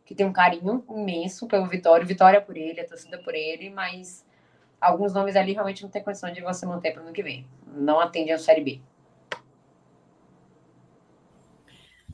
que 0.05 0.15
tem 0.15 0.25
um 0.25 0.33
carinho 0.33 0.83
imenso 0.89 1.47
pelo 1.47 1.65
Vitória. 1.67 2.05
Vitória 2.05 2.41
por 2.41 2.57
ele, 2.57 2.81
a 2.81 2.87
torcida 2.87 3.17
por 3.19 3.35
ele, 3.35 3.69
mas 3.69 4.25
alguns 4.79 5.13
nomes 5.13 5.35
ali 5.35 5.53
realmente 5.53 5.83
não 5.83 5.89
tem 5.89 6.03
condição 6.03 6.31
de 6.31 6.41
você 6.41 6.65
manter 6.65 6.91
para 6.91 7.01
o 7.01 7.05
ano 7.05 7.13
que 7.13 7.23
vem. 7.23 7.45
Não 7.67 7.99
atende 7.99 8.31
a 8.31 8.39
Série 8.39 8.61
B. 8.61 8.81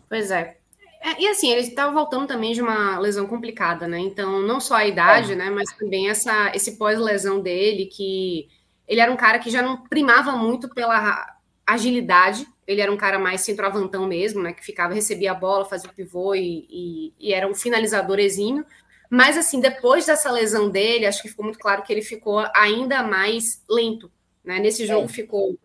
Pois 0.10 0.32
é. 0.32 0.58
É. 1.06 1.22
E 1.22 1.28
assim, 1.28 1.52
ele 1.52 1.62
estava 1.62 1.92
voltando 1.94 2.28
também 2.28 2.54
de 2.54 2.62
uma 2.62 2.98
lesão 2.98 3.28
complicada, 3.28 3.88
né? 3.88 4.00
Então, 4.00 4.42
não 4.42 4.60
só 4.60 4.76
a 4.76 4.88
idade, 4.88 5.34
é. 5.34 5.36
né? 5.36 5.50
Mas 5.52 5.72
também 5.74 6.10
essa, 6.10 6.52
esse 6.56 6.78
pós-lesão 6.78 7.40
dele, 7.40 7.86
que 7.86 8.48
ele 8.88 9.00
era 9.00 9.12
um 9.12 9.16
cara 9.16 9.38
que 9.38 9.52
já 9.52 9.62
não 9.62 9.84
primava 9.84 10.32
muito 10.32 10.68
pela 10.70 11.36
agilidade, 11.66 12.48
ele 12.66 12.82
era 12.82 12.92
um 12.92 12.98
cara 12.98 13.20
mais 13.20 13.42
centroavantão 13.42 14.08
mesmo, 14.08 14.42
né? 14.42 14.52
Que 14.52 14.66
ficava, 14.66 14.96
recebia 14.96 15.32
a 15.32 15.36
bola, 15.36 15.66
fazia 15.66 15.90
o 15.90 15.94
pivô 15.94 16.34
e, 16.34 16.66
e, 16.70 17.14
e, 17.20 17.34
era 17.34 17.48
um 17.48 17.54
finalizador 17.54 18.20
exímio. 18.20 18.66
Mas, 19.08 19.38
assim, 19.38 19.60
depois 19.60 20.08
dessa 20.08 20.32
lesão 20.32 20.70
dele, 20.70 21.06
acho 21.06 21.22
que 21.22 21.30
ficou 21.30 21.46
muito 21.46 21.60
claro 21.60 21.84
que 21.84 21.94
ele 21.94 22.02
ficou 22.02 22.44
ainda 22.56 23.04
mais 23.04 23.64
lento, 23.70 24.12
né? 24.44 24.58
Nesse 24.58 24.88
jogo 24.88 25.06
é. 25.06 25.10
ficou 25.10 25.56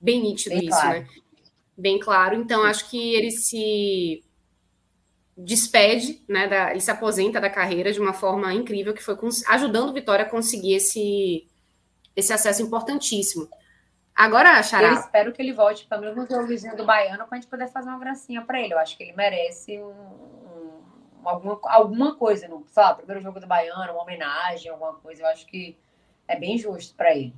bem 0.00 0.20
nítido 0.20 0.56
bem 0.56 0.68
isso, 0.68 0.80
claro. 0.80 0.98
né? 0.98 1.06
Bem 1.78 1.98
claro. 2.00 2.34
Então, 2.34 2.64
acho 2.64 2.90
que 2.90 3.14
ele 3.14 3.30
se 3.30 4.24
despede, 5.36 6.22
né? 6.28 6.46
Da, 6.46 6.70
ele 6.70 6.80
se 6.80 6.90
aposenta 6.90 7.40
da 7.40 7.50
carreira 7.50 7.92
de 7.92 8.00
uma 8.00 8.12
forma 8.12 8.52
incrível, 8.52 8.94
que 8.94 9.02
foi 9.02 9.16
ajudando 9.48 9.90
o 9.90 9.92
Vitória 9.92 10.24
a 10.24 10.28
conseguir 10.28 10.74
esse, 10.74 11.46
esse 12.14 12.32
acesso 12.32 12.62
importantíssimo. 12.62 13.48
Agora, 14.14 14.62
Xará... 14.62 14.88
Eu 14.88 14.94
espero 14.94 15.32
que 15.32 15.40
ele 15.40 15.52
volte 15.52 15.86
pelo 15.86 16.02
menos 16.02 16.28
no 16.28 16.46
vizinho 16.46 16.76
do 16.76 16.84
Baiano 16.84 17.26
para 17.26 17.38
a 17.38 17.40
gente 17.40 17.48
poder 17.48 17.68
fazer 17.68 17.88
uma 17.88 17.98
gracinha 17.98 18.42
para 18.42 18.60
ele. 18.60 18.74
Eu 18.74 18.78
acho 18.78 18.96
que 18.96 19.02
ele 19.02 19.14
merece 19.14 19.78
um, 19.78 19.88
um, 19.88 20.80
alguma, 21.24 21.58
alguma 21.64 22.14
coisa, 22.14 22.46
no, 22.46 22.66
sei 22.68 22.82
lá, 22.82 22.94
primeiro 22.94 23.22
jogo 23.22 23.40
do 23.40 23.46
Baiano, 23.46 23.92
uma 23.92 24.02
homenagem, 24.02 24.70
alguma 24.70 24.94
coisa. 24.94 25.22
Eu 25.22 25.26
acho 25.28 25.46
que 25.46 25.78
é 26.28 26.38
bem 26.38 26.58
justo 26.58 26.94
para 26.94 27.14
ele. 27.14 27.34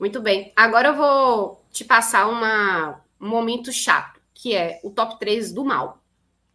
Muito 0.00 0.20
bem. 0.20 0.52
Agora 0.56 0.88
eu 0.88 0.94
vou 0.94 1.60
te 1.70 1.84
passar 1.84 2.26
uma, 2.26 3.00
um 3.20 3.28
momento 3.28 3.70
chato, 3.72 4.20
que 4.32 4.54
é 4.54 4.80
o 4.82 4.90
top 4.90 5.18
3 5.18 5.52
do 5.52 5.64
mal. 5.64 5.98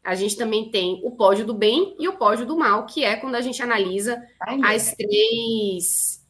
A 0.03 0.15
gente 0.15 0.35
também 0.35 0.69
tem 0.69 0.99
o 1.03 1.11
pódio 1.11 1.45
do 1.45 1.53
bem 1.53 1.95
e 1.99 2.07
o 2.07 2.17
pódio 2.17 2.45
do 2.45 2.57
mal, 2.57 2.85
que 2.85 3.03
é 3.03 3.15
quando 3.15 3.35
a 3.35 3.41
gente 3.41 3.61
analisa 3.61 4.21
Ai, 4.39 4.75
as 4.75 4.93
três 4.95 6.21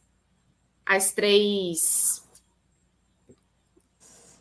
as 0.84 1.12
três. 1.12 2.22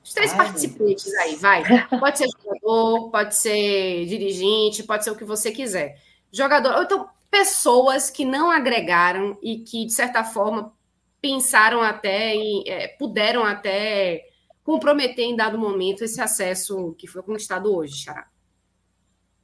Os 0.04 0.14
três 0.14 0.32
Ai, 0.32 0.38
participantes 0.38 1.14
aí, 1.16 1.36
vai. 1.36 1.64
Pode 1.88 2.18
ser 2.18 2.28
jogador, 2.28 3.10
pode 3.10 3.36
ser 3.36 4.06
dirigente, 4.06 4.84
pode 4.84 5.04
ser 5.04 5.12
o 5.12 5.16
que 5.16 5.24
você 5.24 5.52
quiser. 5.52 6.02
Jogador, 6.32 6.76
ou 6.76 6.84
então 6.84 7.10
pessoas 7.30 8.10
que 8.10 8.26
não 8.26 8.52
agregaram 8.52 9.38
e 9.42 9.60
que, 9.60 9.86
de 9.86 9.94
certa 9.94 10.24
forma, 10.24 10.74
pensaram 11.22 11.82
até 11.82 12.36
e 12.36 12.64
é, 12.68 12.88
puderam 12.90 13.46
até 13.46 14.28
comprometer 14.64 15.26
em 15.26 15.36
dado 15.36 15.58
momento 15.58 16.04
esse 16.04 16.20
acesso 16.20 16.94
que 16.98 17.08
foi 17.08 17.24
conquistado 17.24 17.74
hoje, 17.74 17.96
Xará. 17.96 18.28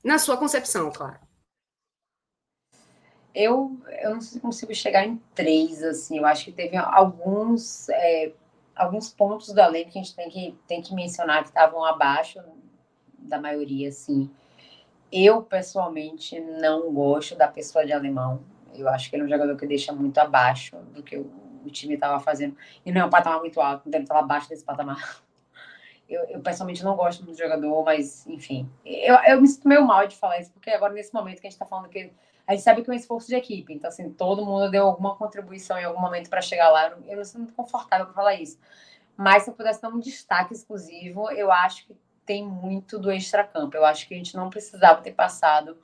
Na 0.04 0.18
sua 0.20 0.38
concepção, 0.38 0.92
claro. 0.92 1.20
Eu, 3.34 3.80
eu 4.02 4.16
não 4.16 4.20
consigo 4.42 4.74
chegar 4.74 5.06
em 5.06 5.18
três, 5.36 5.84
assim. 5.84 6.18
Eu 6.18 6.26
acho 6.26 6.46
que 6.46 6.52
teve 6.52 6.76
alguns, 6.76 7.88
é, 7.90 8.32
alguns 8.76 9.12
pontos 9.12 9.54
da 9.54 9.68
lei 9.68 9.86
que 9.86 10.00
a 10.00 10.02
gente 10.02 10.16
tem 10.16 10.30
que, 10.30 10.58
tem 10.68 10.82
que 10.82 10.94
mencionar 10.94 11.44
que 11.44 11.50
estavam 11.50 11.86
abaixo 11.86 12.40
da 13.20 13.40
maioria, 13.40 13.90
assim. 13.90 14.30
Eu, 15.12 15.44
pessoalmente, 15.44 16.40
não 16.40 16.92
gosto 16.92 17.36
da 17.36 17.48
pessoa 17.48 17.86
de 17.86 17.94
alemão. 17.94 18.42
Eu 18.74 18.90
acho 18.90 19.10
que 19.10 19.16
ele 19.16 19.24
é 19.24 19.26
um 19.26 19.30
jogador 19.30 19.56
que 19.56 19.68
deixa 19.68 19.94
muito 19.94 20.18
abaixo 20.18 20.76
do 20.94 21.04
que 21.04 21.18
o, 21.18 21.32
o 21.64 21.70
time 21.70 21.94
estava 21.94 22.20
fazendo. 22.20 22.58
E 22.86 22.92
não 22.92 23.02
é 23.02 23.06
um 23.06 23.10
patamar 23.10 23.40
muito 23.40 23.62
alto, 23.62 23.84
então 23.88 24.00
ele 24.00 24.06
estava 24.06 24.22
abaixo 24.22 24.50
desse 24.50 24.64
patamar. 24.64 25.22
Eu, 26.10 26.24
eu, 26.26 26.40
pessoalmente 26.42 26.84
não 26.84 26.96
gosto 26.96 27.24
do 27.24 27.36
jogador, 27.36 27.84
mas 27.84 28.26
enfim. 28.28 28.70
Eu, 28.86 29.16
eu 29.28 29.42
me 29.42 29.48
sinto 29.48 29.68
meio 29.68 29.86
mal 29.86 30.08
de 30.08 30.16
falar 30.16 30.40
isso, 30.40 30.52
porque 30.52 30.70
agora, 30.70 30.94
nesse 30.94 31.14
momento 31.14 31.42
que 31.42 31.48
a 31.48 31.50
gente 31.50 31.56
está 31.56 31.66
falando 31.66 31.90
que 31.90 32.12
a 32.48 32.54
gente 32.54 32.64
sabe 32.64 32.82
que 32.82 32.90
é 32.90 32.94
um 32.94 32.96
esforço 32.96 33.28
de 33.28 33.36
equipe, 33.36 33.74
então, 33.74 33.90
assim, 33.90 34.10
todo 34.10 34.46
mundo 34.46 34.72
deu 34.72 34.86
alguma 34.86 35.16
contribuição 35.16 35.78
em 35.78 35.84
algum 35.84 36.00
momento 36.00 36.30
para 36.30 36.42
chegar 36.42 36.70
lá. 36.70 36.88
Eu 36.88 37.04
eu 37.06 37.18
não 37.18 37.24
sinto 37.26 37.40
muito 37.40 37.54
confortável 37.54 38.06
para 38.06 38.16
falar 38.16 38.36
isso. 38.36 38.58
Mas 39.18 39.44
se 39.44 39.50
eu 39.50 39.54
pudesse 39.54 39.82
dar 39.82 39.90
um 39.90 40.00
destaque 40.00 40.54
exclusivo, 40.54 41.30
eu 41.32 41.52
acho 41.52 41.86
que 41.88 41.98
tem 42.26 42.46
muito 42.46 42.98
do 43.00 43.12
extracampo. 43.12 43.76
Eu 43.76 43.84
acho 43.84 44.08
que 44.08 44.14
a 44.14 44.18
gente 44.18 44.36
não 44.36 44.50
precisava 44.50 45.02
ter 45.02 45.14
passado 45.14 45.78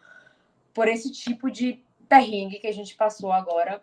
por 0.73 0.87
esse 0.87 1.11
tipo 1.11 1.51
de 1.51 1.83
perrengue 2.07 2.59
que 2.59 2.67
a 2.67 2.73
gente 2.73 2.95
passou 2.95 3.31
agora 3.31 3.81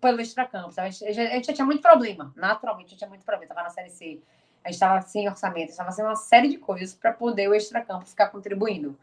pelo 0.00 0.20
extracampo. 0.20 0.72
Sabe? 0.72 0.88
A, 0.88 0.90
gente, 0.90 1.20
a 1.20 1.30
gente 1.30 1.46
já 1.48 1.52
tinha 1.52 1.66
muito 1.66 1.82
problema, 1.82 2.32
naturalmente, 2.36 2.86
a 2.86 2.90
gente 2.90 2.98
tinha 2.98 3.08
muito 3.08 3.24
problema. 3.24 3.52
Estava 3.52 3.66
na 3.66 3.70
Série 3.70 3.90
C, 3.90 4.22
a 4.64 4.68
gente 4.68 4.74
estava 4.74 5.00
sem 5.02 5.28
orçamento, 5.28 5.70
estava 5.70 5.90
fazendo 5.90 6.06
uma 6.06 6.16
série 6.16 6.48
de 6.48 6.58
coisas 6.58 6.94
para 6.94 7.12
poder 7.12 7.48
o 7.48 7.54
extracampo 7.54 8.06
ficar 8.06 8.28
contribuindo. 8.28 8.98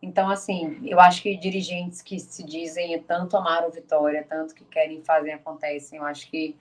Então, 0.00 0.28
assim, 0.28 0.80
eu 0.84 1.00
acho 1.00 1.22
que 1.22 1.36
dirigentes 1.36 2.02
que 2.02 2.18
se 2.18 2.44
dizem 2.44 3.00
tanto 3.02 3.36
amar 3.36 3.66
o 3.66 3.70
Vitória, 3.70 4.24
tanto 4.28 4.54
que 4.54 4.64
querem 4.64 5.02
fazer 5.02 5.32
acontecem, 5.32 5.98
eu 5.98 6.04
acho 6.04 6.30
que 6.30 6.56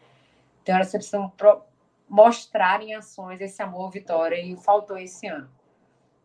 tem 0.64 0.74
hora 0.74 0.84
que 0.84 0.92
você 0.92 0.98
precisa 0.98 1.32
mostrar 2.10 2.82
em 2.82 2.96
ações 2.96 3.42
esse 3.42 3.62
amor 3.62 3.92
Vitória 3.92 4.40
e 4.40 4.56
faltou 4.56 4.98
esse 4.98 5.28
ano. 5.28 5.50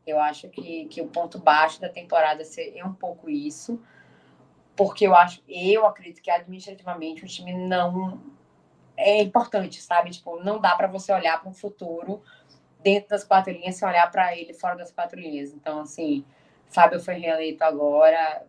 Eu 0.06 0.18
acho 0.18 0.48
que, 0.48 0.86
que 0.86 1.00
o 1.02 1.08
ponto 1.08 1.38
baixo 1.38 1.80
da 1.80 1.88
temporada 1.88 2.42
é 2.74 2.84
um 2.84 2.92
pouco 2.92 3.28
isso, 3.28 3.80
porque 4.74 5.06
eu 5.06 5.14
acho, 5.14 5.42
eu 5.46 5.86
acredito 5.86 6.22
que 6.22 6.30
administrativamente 6.30 7.24
o 7.24 7.28
time 7.28 7.52
não 7.52 8.20
é 9.00 9.22
importante, 9.22 9.80
sabe? 9.82 10.10
Tipo, 10.10 10.42
não 10.42 10.60
dá 10.60 10.74
para 10.74 10.86
você 10.86 11.12
olhar 11.12 11.40
para 11.40 11.48
um 11.48 11.54
futuro 11.54 12.22
dentro 12.82 13.10
das 13.10 13.24
quatro 13.24 13.52
linhas 13.52 13.76
sem 13.76 13.86
olhar 13.86 14.10
para 14.10 14.36
ele 14.36 14.52
fora 14.54 14.76
das 14.76 14.92
quatro 14.92 15.18
linhas. 15.18 15.52
Então, 15.52 15.80
assim, 15.80 16.24
Fábio 16.68 17.00
foi 17.00 17.14
reeleito 17.14 17.62
agora 17.64 18.44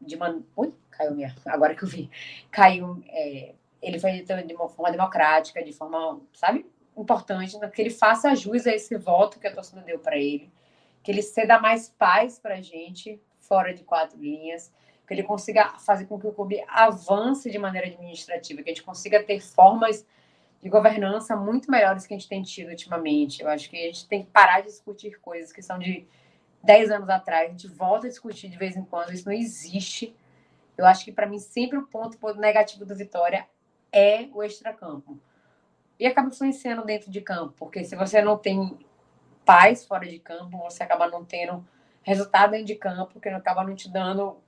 de 0.00 0.16
uma. 0.16 0.42
Ui, 0.56 0.72
caiu 0.90 1.14
minha. 1.14 1.34
Agora 1.46 1.74
que 1.74 1.84
eu 1.84 1.88
vi. 1.88 2.10
Caiu. 2.50 3.02
É, 3.08 3.54
ele 3.82 3.98
foi 3.98 4.10
eleito 4.10 4.34
de 4.46 4.54
uma 4.54 4.68
forma 4.68 4.90
democrática, 4.90 5.62
de 5.62 5.72
forma, 5.72 6.20
sabe, 6.32 6.64
importante, 6.96 7.58
que 7.70 7.82
ele 7.82 7.90
faça 7.90 8.34
jus 8.34 8.66
a 8.66 8.72
esse 8.72 8.96
voto 8.96 9.38
que 9.38 9.46
a 9.46 9.52
torcida 9.52 9.82
deu 9.82 9.98
para 9.98 10.16
ele, 10.16 10.50
que 11.02 11.10
ele 11.10 11.20
ceda 11.20 11.58
mais 11.58 11.90
paz 11.90 12.38
para 12.38 12.54
a 12.54 12.60
gente 12.62 13.20
fora 13.40 13.74
de 13.74 13.84
quatro 13.84 14.18
linhas, 14.18 14.72
que 15.06 15.12
ele 15.12 15.22
consiga 15.22 15.78
fazer 15.78 16.06
com 16.06 16.18
que 16.18 16.26
o 16.26 16.32
clube 16.32 16.62
avance 16.68 17.50
de 17.50 17.58
maneira 17.58 17.86
administrativa, 17.86 18.62
que 18.62 18.70
a 18.70 18.74
gente 18.74 18.82
consiga 18.82 19.22
ter 19.22 19.40
formas 19.40 20.06
de 20.62 20.68
governança 20.70 21.36
muito 21.36 21.70
melhores 21.70 22.06
que 22.06 22.14
a 22.14 22.16
gente 22.16 22.28
tem 22.28 22.42
tido 22.42 22.70
ultimamente. 22.70 23.42
Eu 23.42 23.48
acho 23.48 23.68
que 23.68 23.76
a 23.76 23.86
gente 23.86 24.08
tem 24.08 24.24
que 24.24 24.30
parar 24.30 24.60
de 24.60 24.68
discutir 24.68 25.20
coisas 25.20 25.52
que 25.52 25.60
são 25.60 25.78
de 25.78 26.06
10 26.62 26.90
anos 26.90 27.08
atrás, 27.10 27.48
a 27.48 27.50
gente 27.50 27.68
volta 27.68 28.06
a 28.06 28.10
discutir 28.10 28.48
de 28.48 28.56
vez 28.56 28.74
em 28.74 28.82
quando, 28.82 29.12
isso 29.12 29.26
não 29.26 29.32
existe. 29.34 30.16
Eu 30.76 30.86
acho 30.86 31.04
que 31.04 31.12
para 31.12 31.26
mim 31.26 31.38
sempre 31.38 31.78
o 31.78 31.86
ponto 31.86 32.18
negativo 32.36 32.86
do 32.86 32.96
Vitória 32.96 33.46
é 33.92 34.28
o 34.32 34.42
extracampo. 34.42 35.20
E 36.00 36.06
acaba 36.06 36.28
influenciando 36.28 36.84
dentro 36.84 37.10
de 37.10 37.20
campo, 37.20 37.54
porque 37.58 37.84
se 37.84 37.94
você 37.94 38.22
não 38.22 38.38
tem 38.38 38.78
paz 39.44 39.84
fora 39.84 40.06
de 40.08 40.18
campo, 40.18 40.56
você 40.58 40.82
acaba 40.82 41.06
não 41.06 41.24
tendo 41.24 41.64
resultado 42.02 42.52
dentro 42.52 42.66
de 42.66 42.74
campo, 42.74 43.20
que 43.20 43.28
acaba 43.28 43.62
não 43.62 43.74
te 43.74 43.90
dando 43.90 44.42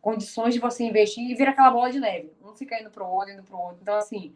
condições 0.00 0.54
de 0.54 0.60
você 0.60 0.84
investir 0.84 1.30
e 1.30 1.34
vira 1.34 1.50
aquela 1.50 1.70
bola 1.70 1.90
de 1.90 2.00
neve. 2.00 2.32
Um 2.42 2.54
fica 2.54 2.80
indo 2.80 2.90
para 2.90 3.04
o 3.04 3.10
outro, 3.10 3.32
indo 3.32 3.42
para 3.42 3.56
o 3.56 3.60
outro. 3.60 3.78
Então, 3.82 3.96
assim, 3.96 4.34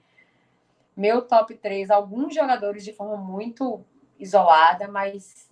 meu 0.96 1.22
top 1.22 1.54
3, 1.54 1.90
alguns 1.90 2.34
jogadores 2.34 2.84
de 2.84 2.92
forma 2.92 3.16
muito 3.16 3.84
isolada, 4.18 4.88
mas 4.88 5.50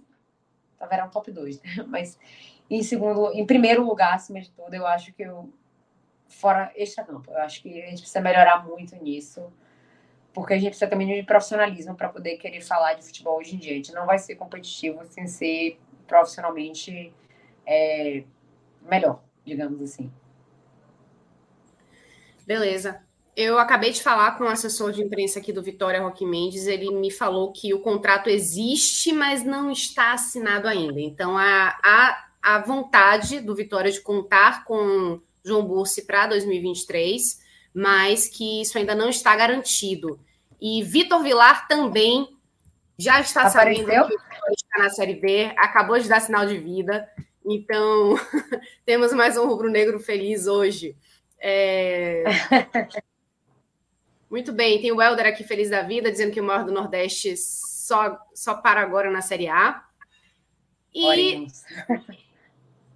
Taverão 0.80 1.08
um 1.08 1.10
top 1.10 1.30
2, 1.30 1.60
né? 1.60 1.70
Mas 1.86 2.18
em 2.70 2.82
segundo, 2.82 3.30
em 3.34 3.44
primeiro 3.44 3.84
lugar, 3.84 4.14
acima 4.14 4.40
de 4.40 4.50
tudo, 4.50 4.72
eu 4.72 4.86
acho 4.86 5.12
que 5.12 5.22
eu 5.22 5.52
fora 6.26 6.72
extra-campo. 6.74 7.30
Eu 7.30 7.38
acho 7.38 7.60
que 7.60 7.82
a 7.82 7.86
gente 7.86 8.00
precisa 8.00 8.20
melhorar 8.20 8.64
muito 8.64 8.96
nisso, 8.96 9.52
porque 10.32 10.54
a 10.54 10.56
gente 10.56 10.70
precisa 10.70 10.88
também 10.88 11.06
de 11.06 11.22
profissionalismo 11.24 11.94
para 11.94 12.08
poder 12.08 12.38
querer 12.38 12.62
falar 12.62 12.94
de 12.94 13.04
futebol 13.04 13.38
hoje 13.38 13.56
em 13.56 13.58
dia. 13.58 13.72
A 13.72 13.76
gente 13.76 13.92
não 13.92 14.06
vai 14.06 14.18
ser 14.18 14.36
competitivo 14.36 15.04
sem 15.04 15.26
ser 15.26 15.78
profissionalmente 16.06 17.12
é, 17.66 18.24
melhor, 18.80 19.20
digamos 19.50 19.80
assim. 19.82 20.10
Beleza. 22.46 23.02
Eu 23.36 23.58
acabei 23.58 23.92
de 23.92 24.02
falar 24.02 24.32
com 24.36 24.44
o 24.44 24.48
assessor 24.48 24.92
de 24.92 25.02
imprensa 25.02 25.38
aqui 25.38 25.52
do 25.52 25.62
Vitória 25.62 26.02
Roque 26.02 26.26
Mendes. 26.26 26.66
Ele 26.66 26.90
me 26.90 27.10
falou 27.10 27.52
que 27.52 27.72
o 27.72 27.80
contrato 27.80 28.28
existe, 28.28 29.12
mas 29.12 29.44
não 29.44 29.70
está 29.70 30.12
assinado 30.12 30.66
ainda. 30.66 31.00
Então, 31.00 31.38
a, 31.38 31.78
a 31.82 32.30
a 32.42 32.58
vontade 32.58 33.40
do 33.40 33.54
Vitória 33.54 33.90
de 33.90 34.00
contar 34.00 34.64
com 34.64 35.20
João 35.44 35.64
Bursi 35.64 36.06
para 36.06 36.26
2023, 36.28 37.38
mas 37.74 38.28
que 38.28 38.62
isso 38.62 38.78
ainda 38.78 38.94
não 38.94 39.10
está 39.10 39.36
garantido. 39.36 40.18
E 40.60 40.82
Vitor 40.82 41.22
Vilar 41.22 41.68
também 41.68 42.36
já 42.98 43.20
está 43.20 43.46
Apareceu? 43.46 43.86
sabendo 43.86 44.08
que 44.08 44.54
está 44.54 44.78
na 44.78 44.90
Série 44.90 45.14
B, 45.14 45.52
acabou 45.56 45.98
de 45.98 46.08
dar 46.08 46.20
sinal 46.20 46.46
de 46.46 46.58
vida. 46.58 47.08
Então, 47.52 48.14
temos 48.86 49.12
mais 49.12 49.36
um 49.36 49.44
rubro-negro 49.44 49.98
feliz 49.98 50.46
hoje. 50.46 50.96
É... 51.40 52.22
Muito 54.30 54.52
bem, 54.52 54.80
tem 54.80 54.92
o 54.92 55.02
Helder 55.02 55.26
aqui 55.26 55.42
feliz 55.42 55.68
da 55.68 55.82
vida, 55.82 56.12
dizendo 56.12 56.30
que 56.30 56.40
o 56.40 56.44
maior 56.44 56.64
do 56.64 56.70
Nordeste 56.70 57.36
só, 57.36 58.16
só 58.32 58.54
para 58.54 58.80
agora 58.80 59.10
na 59.10 59.20
Série 59.20 59.48
A. 59.48 59.84
E. 60.94 61.48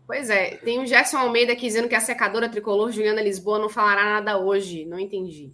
Pois 0.07 0.30
é, 0.30 0.59
tem 0.59 0.80
o 0.80 0.86
Gerson 0.86 1.16
Almeida 1.16 1.52
aqui 1.52 1.66
dizendo 1.66 1.88
que 1.88 1.94
a 1.96 2.00
secadora 2.00 2.48
tricolor 2.48 2.92
Juliana 2.92 3.22
Lisboa 3.22 3.59
não 3.59 3.68
falará 3.68 4.05
nada 4.05 4.38
hoje. 4.38 4.84
Não 4.84 5.00
entendi. 5.00 5.52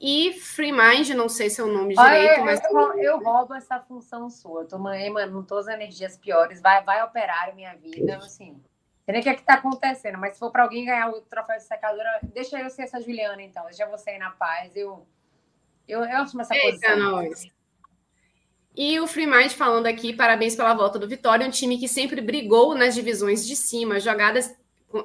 E 0.00 0.34
Free 0.34 0.72
Mind, 0.72 1.08
não 1.10 1.28
sei 1.28 1.48
se 1.48 1.60
é 1.60 1.64
o 1.64 1.72
nome 1.72 1.94
direito, 1.94 2.40
eu, 2.40 2.44
mas. 2.44 2.60
Eu, 2.64 3.02
eu, 3.02 3.18
roubo 3.18 3.54
essa 3.54 3.80
função 3.80 4.28
sua. 4.28 4.62
Eu 4.62 4.68
tô 4.68 4.78
mano, 4.78 5.42
todas 5.42 5.68
as 5.68 5.74
energias 5.74 6.18
piores. 6.18 6.60
Vai, 6.60 6.84
vai 6.84 7.02
operar 7.02 7.54
minha 7.54 7.74
vida. 7.76 8.18
Assim, 8.18 8.60
sei 9.04 9.12
nem 9.12 9.20
o 9.20 9.22
que 9.22 9.30
é 9.30 9.34
que 9.34 9.42
tá 9.42 9.54
acontecendo, 9.54 10.18
mas 10.18 10.34
se 10.34 10.38
for 10.38 10.50
para 10.50 10.64
alguém 10.64 10.84
ganhar 10.84 11.08
o 11.08 11.22
troféu 11.22 11.56
de 11.56 11.62
secadora, 11.64 12.20
deixa 12.22 12.60
eu 12.60 12.68
ser 12.68 12.82
essa 12.82 13.00
Juliana, 13.00 13.42
então. 13.42 13.64
Deixa 13.64 13.86
você 13.86 14.16
ir 14.16 14.18
na 14.18 14.30
paz. 14.30 14.76
Eu, 14.76 15.06
eu, 15.88 16.04
eu 16.04 16.18
amo 16.18 16.40
essa 16.42 16.54
Eita, 16.54 16.66
posição. 16.66 16.98
Nós. 16.98 17.56
E 18.76 19.00
o 19.00 19.06
Free 19.06 19.26
Mind 19.26 19.52
falando 19.52 19.86
aqui, 19.86 20.12
parabéns 20.12 20.54
pela 20.54 20.74
volta 20.74 20.98
do 20.98 21.08
Vitória, 21.08 21.46
um 21.46 21.50
time 21.50 21.78
que 21.78 21.88
sempre 21.88 22.20
brigou 22.20 22.74
nas 22.74 22.94
divisões 22.94 23.46
de 23.46 23.56
cima, 23.56 23.98
jogadas, 23.98 24.54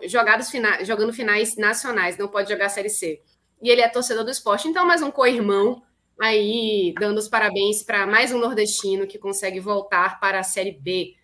jogadas 0.09 0.51
fina, 0.51 0.83
jogando 0.83 1.13
finais 1.13 1.55
nacionais, 1.55 2.17
não 2.17 2.27
pode 2.27 2.49
jogar 2.51 2.67
Série 2.67 2.89
C. 2.89 3.21
E 3.62 3.70
ele 3.70 3.82
é 3.82 3.88
torcedor 3.88 4.24
do 4.24 4.32
esporte, 4.32 4.68
então 4.68 4.86
mais 4.86 5.01
um 5.01 5.12
co-irmão 5.12 5.84
aí 6.20 6.93
dando 6.99 7.18
os 7.18 7.28
parabéns 7.28 7.82
para 7.82 8.05
mais 8.05 8.32
um 8.32 8.38
nordestino 8.38 9.07
que 9.07 9.18
consegue 9.18 9.59
voltar 9.59 10.20
para 10.20 10.39
a 10.39 10.43
Série 10.43 10.72
B. 10.72 11.16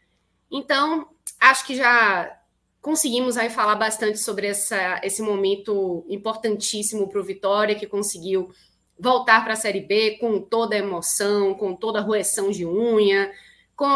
Então, 0.52 1.08
acho 1.40 1.66
que 1.66 1.76
já 1.76 2.36
conseguimos 2.82 3.38
aí 3.38 3.50
falar 3.50 3.76
bastante 3.76 4.18
sobre 4.18 4.48
essa, 4.48 5.00
esse 5.04 5.22
momento 5.22 6.06
importantíssimo 6.10 7.10
para 7.10 7.20
o 7.20 7.24
Vitória, 7.24 7.76
que 7.76 7.86
conseguiu 7.86 8.52
voltar 9.00 9.44
para 9.44 9.54
a 9.54 9.58
Série 9.58 9.82
B 9.82 10.18
com 10.20 10.40
toda 10.40 10.76
a 10.76 10.80
emoção, 10.80 11.54
com 11.54 11.76
toda 11.76 12.00
a 12.00 12.02
roeção 12.02 12.50
de 12.50 12.66
unha, 12.66 13.32
com 13.76 13.88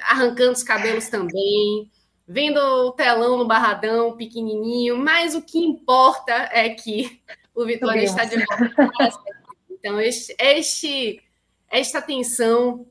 arrancando 0.00 0.52
os 0.52 0.62
cabelos 0.62 1.08
também, 1.08 1.90
vendo 2.26 2.58
o 2.58 2.92
telão 2.92 3.36
no 3.36 3.46
barradão 3.46 4.16
pequenininho, 4.16 4.96
mas 4.96 5.34
o 5.34 5.42
que 5.42 5.58
importa 5.58 6.32
é 6.52 6.70
que 6.70 7.20
o 7.56 7.64
Vitória 7.64 8.04
está 8.04 8.24
de 8.24 8.36
volta. 8.36 9.24
Então, 9.70 10.00
este, 10.00 10.34
este, 10.38 11.22
esta 11.68 12.00
tensão 12.00 12.86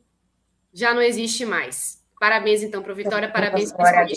já 0.74 0.94
não 0.94 1.02
existe 1.02 1.46
mais. 1.46 2.04
Parabéns, 2.20 2.64
então, 2.64 2.82
para 2.82 2.92
o 2.92 2.96
Vitória, 2.96 3.30
parabéns 3.30 3.72
para 3.72 4.06
o 4.06 4.08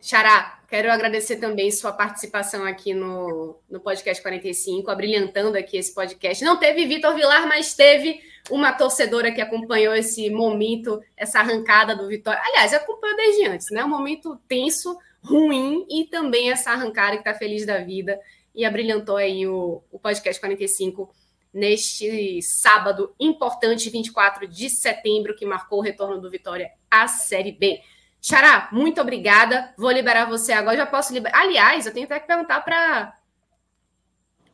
Xará, 0.00 0.58
Quero 0.68 0.92
agradecer 0.92 1.36
também 1.36 1.70
sua 1.70 1.92
participação 1.92 2.66
aqui 2.66 2.92
no, 2.92 3.58
no 3.70 3.80
podcast 3.80 4.22
45, 4.22 4.90
abrilhantando 4.90 5.56
aqui 5.56 5.78
esse 5.78 5.94
podcast. 5.94 6.44
Não 6.44 6.58
teve 6.58 6.84
Vitor 6.84 7.14
Vilar, 7.14 7.48
mas 7.48 7.72
teve 7.72 8.20
uma 8.50 8.70
torcedora 8.72 9.32
que 9.32 9.40
acompanhou 9.40 9.94
esse 9.94 10.28
momento, 10.28 11.00
essa 11.16 11.40
arrancada 11.40 11.96
do 11.96 12.06
Vitória. 12.06 12.38
Aliás, 12.44 12.74
acompanhou 12.74 13.16
desde 13.16 13.46
antes, 13.46 13.70
né? 13.70 13.82
Um 13.82 13.88
momento 13.88 14.38
tenso, 14.46 14.98
ruim, 15.22 15.86
e 15.88 16.04
também 16.04 16.50
essa 16.50 16.70
arrancada 16.70 17.12
que 17.12 17.26
está 17.26 17.32
feliz 17.32 17.64
da 17.64 17.78
vida 17.78 18.20
e 18.54 18.64
abrilhantou 18.64 19.16
aí 19.16 19.46
o, 19.46 19.82
o 19.90 19.98
podcast 19.98 20.40
45 20.40 21.12
neste 21.52 22.40
sábado 22.42 23.14
importante, 23.18 23.90
24 23.90 24.46
de 24.46 24.68
setembro, 24.68 25.34
que 25.34 25.46
marcou 25.46 25.78
o 25.78 25.82
retorno 25.82 26.20
do 26.20 26.30
Vitória 26.30 26.70
à 26.90 27.08
Série 27.08 27.52
B. 27.52 27.80
Xará, 28.20 28.68
muito 28.72 29.00
obrigada. 29.00 29.72
Vou 29.76 29.90
liberar 29.90 30.26
você 30.26 30.52
agora. 30.52 30.76
Já 30.76 30.86
posso 30.86 31.12
liberar. 31.12 31.40
Aliás, 31.40 31.86
eu 31.86 31.92
tenho 31.92 32.06
até 32.06 32.20
que 32.20 32.26
perguntar 32.26 32.60
para 32.60 33.16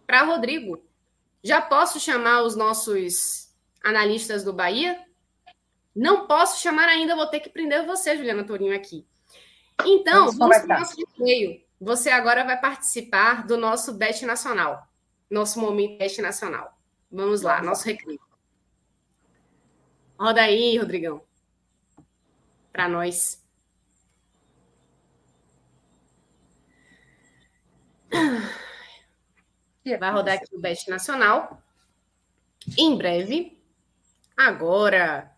para 0.06 0.22
Rodrigo. 0.22 0.84
Já 1.42 1.60
posso 1.60 1.98
chamar 1.98 2.42
os 2.42 2.54
nossos 2.54 3.50
analistas 3.82 4.44
do 4.44 4.52
Bahia? 4.52 4.98
Não 5.94 6.26
posso 6.26 6.60
chamar 6.60 6.88
ainda, 6.88 7.14
vou 7.14 7.26
ter 7.26 7.40
que 7.40 7.48
prender 7.48 7.86
você, 7.86 8.16
Juliana 8.16 8.44
Torinho, 8.44 8.74
aqui. 8.74 9.06
Então, 9.84 10.30
vamos 10.32 10.58
para 10.58 10.76
o 10.76 10.80
nosso 10.80 10.96
e 11.20 11.63
Você 11.84 12.08
agora 12.08 12.44
vai 12.44 12.58
participar 12.58 13.46
do 13.46 13.58
nosso 13.58 13.92
Bet 13.92 14.24
Nacional. 14.24 14.88
Nosso 15.28 15.60
momento 15.60 15.98
Bet 15.98 16.22
Nacional. 16.22 16.78
Vamos 17.12 17.42
lá, 17.42 17.62
nosso 17.62 17.84
recreio. 17.84 18.20
Roda 20.18 20.40
aí, 20.40 20.78
Rodrigão. 20.78 21.22
Para 22.72 22.88
nós. 22.88 23.44
Vai 29.98 30.10
rodar 30.10 30.36
aqui 30.36 30.56
o 30.56 30.60
Best 30.60 30.88
Nacional. 30.88 31.62
Em 32.78 32.96
breve. 32.96 33.62
Agora. 34.34 35.36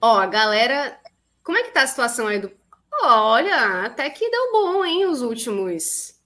Ó, 0.00 0.18
a 0.18 0.26
galera. 0.26 0.98
Como 1.42 1.58
é 1.58 1.62
que 1.64 1.72
tá 1.72 1.82
a 1.82 1.86
situação 1.86 2.26
aí 2.26 2.40
do. 2.40 2.55
Olha, 3.02 3.84
até 3.84 4.08
que 4.10 4.30
deu 4.30 4.52
bom, 4.52 4.84
hein, 4.84 5.06
os 5.06 5.22
últimos. 5.22 6.20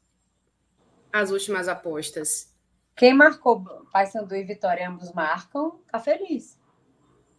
As 1.12 1.30
últimas 1.30 1.68
apostas. 1.68 2.54
Quem 2.96 3.14
marcou 3.14 3.64
Paysandu 3.92 4.34
e 4.34 4.44
Vitória, 4.44 4.88
ambos 4.88 5.12
marcam, 5.12 5.80
tá 5.90 5.98
feliz. 5.98 6.58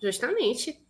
Justamente. 0.01 0.83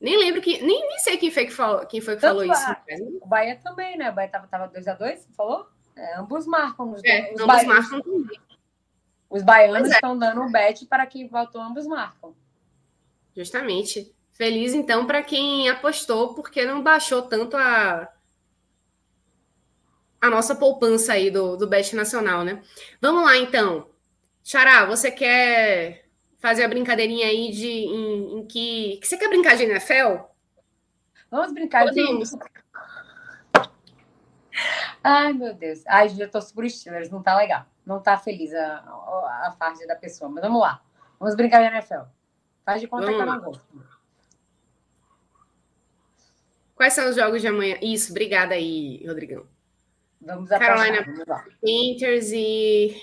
Nem 0.00 0.18
lembro 0.18 0.42
que. 0.42 0.60
Nem, 0.60 0.86
nem 0.86 0.98
sei 0.98 1.16
quem 1.16 1.30
foi 1.30 1.46
que 1.46 1.52
falou, 1.52 1.86
quem 1.86 2.00
foi 2.00 2.14
que 2.16 2.20
falou 2.20 2.44
isso. 2.44 2.76
O 3.22 3.26
Bahia 3.26 3.58
também, 3.62 3.96
né? 3.96 4.10
O 4.10 4.14
Bahia 4.14 4.28
tava 4.28 4.68
2x2, 4.68 5.16
você 5.16 5.32
falou? 5.32 5.66
É, 5.96 6.16
ambos 6.18 6.46
marcam. 6.46 6.92
Os, 6.92 7.02
é, 7.04 7.32
os 7.32 7.40
ambos 7.40 7.46
baianos, 7.46 7.74
marcam 7.74 8.02
também. 8.02 8.40
Os 9.30 9.42
baianos 9.42 9.90
é. 9.90 9.94
estão 9.94 10.18
dando 10.18 10.42
o 10.42 10.52
bet 10.52 10.86
para 10.86 11.06
quem 11.06 11.26
votou, 11.26 11.60
ambos 11.60 11.86
marcam. 11.86 12.34
Justamente. 13.34 14.14
Feliz, 14.36 14.74
então, 14.74 15.06
para 15.06 15.22
quem 15.22 15.66
apostou, 15.70 16.34
porque 16.34 16.62
não 16.66 16.82
baixou 16.82 17.22
tanto 17.22 17.56
a, 17.56 18.06
a 20.20 20.28
nossa 20.28 20.54
poupança 20.54 21.14
aí 21.14 21.30
do, 21.30 21.56
do 21.56 21.66
Bet 21.66 21.96
Nacional, 21.96 22.44
né? 22.44 22.62
Vamos 23.00 23.24
lá, 23.24 23.38
então. 23.38 23.88
Xará, 24.44 24.84
você 24.84 25.10
quer 25.10 26.04
fazer 26.38 26.64
a 26.64 26.68
brincadeirinha 26.68 27.28
aí 27.28 27.50
de 27.50 27.66
em, 27.66 28.38
em 28.38 28.46
que, 28.46 28.98
que. 28.98 29.06
Você 29.06 29.16
quer 29.16 29.30
brincar 29.30 29.56
de 29.56 29.62
NFL? 29.62 30.24
Vamos 31.30 31.54
brincar 31.54 31.86
Podemos. 31.86 32.28
de. 32.28 32.38
Ai, 35.02 35.32
meu 35.32 35.54
Deus. 35.54 35.82
Ai, 35.86 36.10
já 36.10 36.28
tô 36.28 36.40
por 36.54 36.68
Steelers, 36.68 37.08
não 37.08 37.22
tá 37.22 37.34
legal. 37.38 37.64
Não 37.86 38.02
tá 38.02 38.18
feliz 38.18 38.52
a, 38.52 38.80
a, 38.80 39.48
a 39.48 39.52
fase 39.58 39.86
da 39.86 39.96
pessoa. 39.96 40.28
Mas 40.28 40.42
vamos 40.42 40.60
lá. 40.60 40.82
Vamos 41.18 41.34
brincar 41.34 41.60
de 41.60 41.74
NFL. 41.74 42.02
Faz 42.66 42.82
de 42.82 42.86
conta 42.86 43.06
vamos 43.06 43.16
que 43.16 43.22
eu 43.22 43.32
não 43.32 43.40
gosto. 43.40 43.95
Quais 46.76 46.92
são 46.92 47.08
os 47.08 47.16
jogos 47.16 47.40
de 47.40 47.48
amanhã? 47.48 47.78
Isso, 47.80 48.10
obrigada 48.12 48.54
aí, 48.54 49.02
Rodrigão. 49.06 49.46
Vamos 50.20 50.50
Carolina 50.50 51.02
Panthers 51.62 52.30
e 52.32 53.02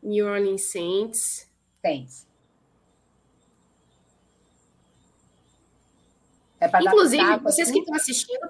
New 0.00 0.26
Orleans 0.26 0.70
Saints. 0.70 1.50
Saints. 1.82 2.28
É 6.60 6.66
Inclusive, 6.80 7.36
vocês 7.38 7.68
assim? 7.68 7.72
que 7.72 7.80
estão 7.80 7.96
assistindo. 7.96 8.48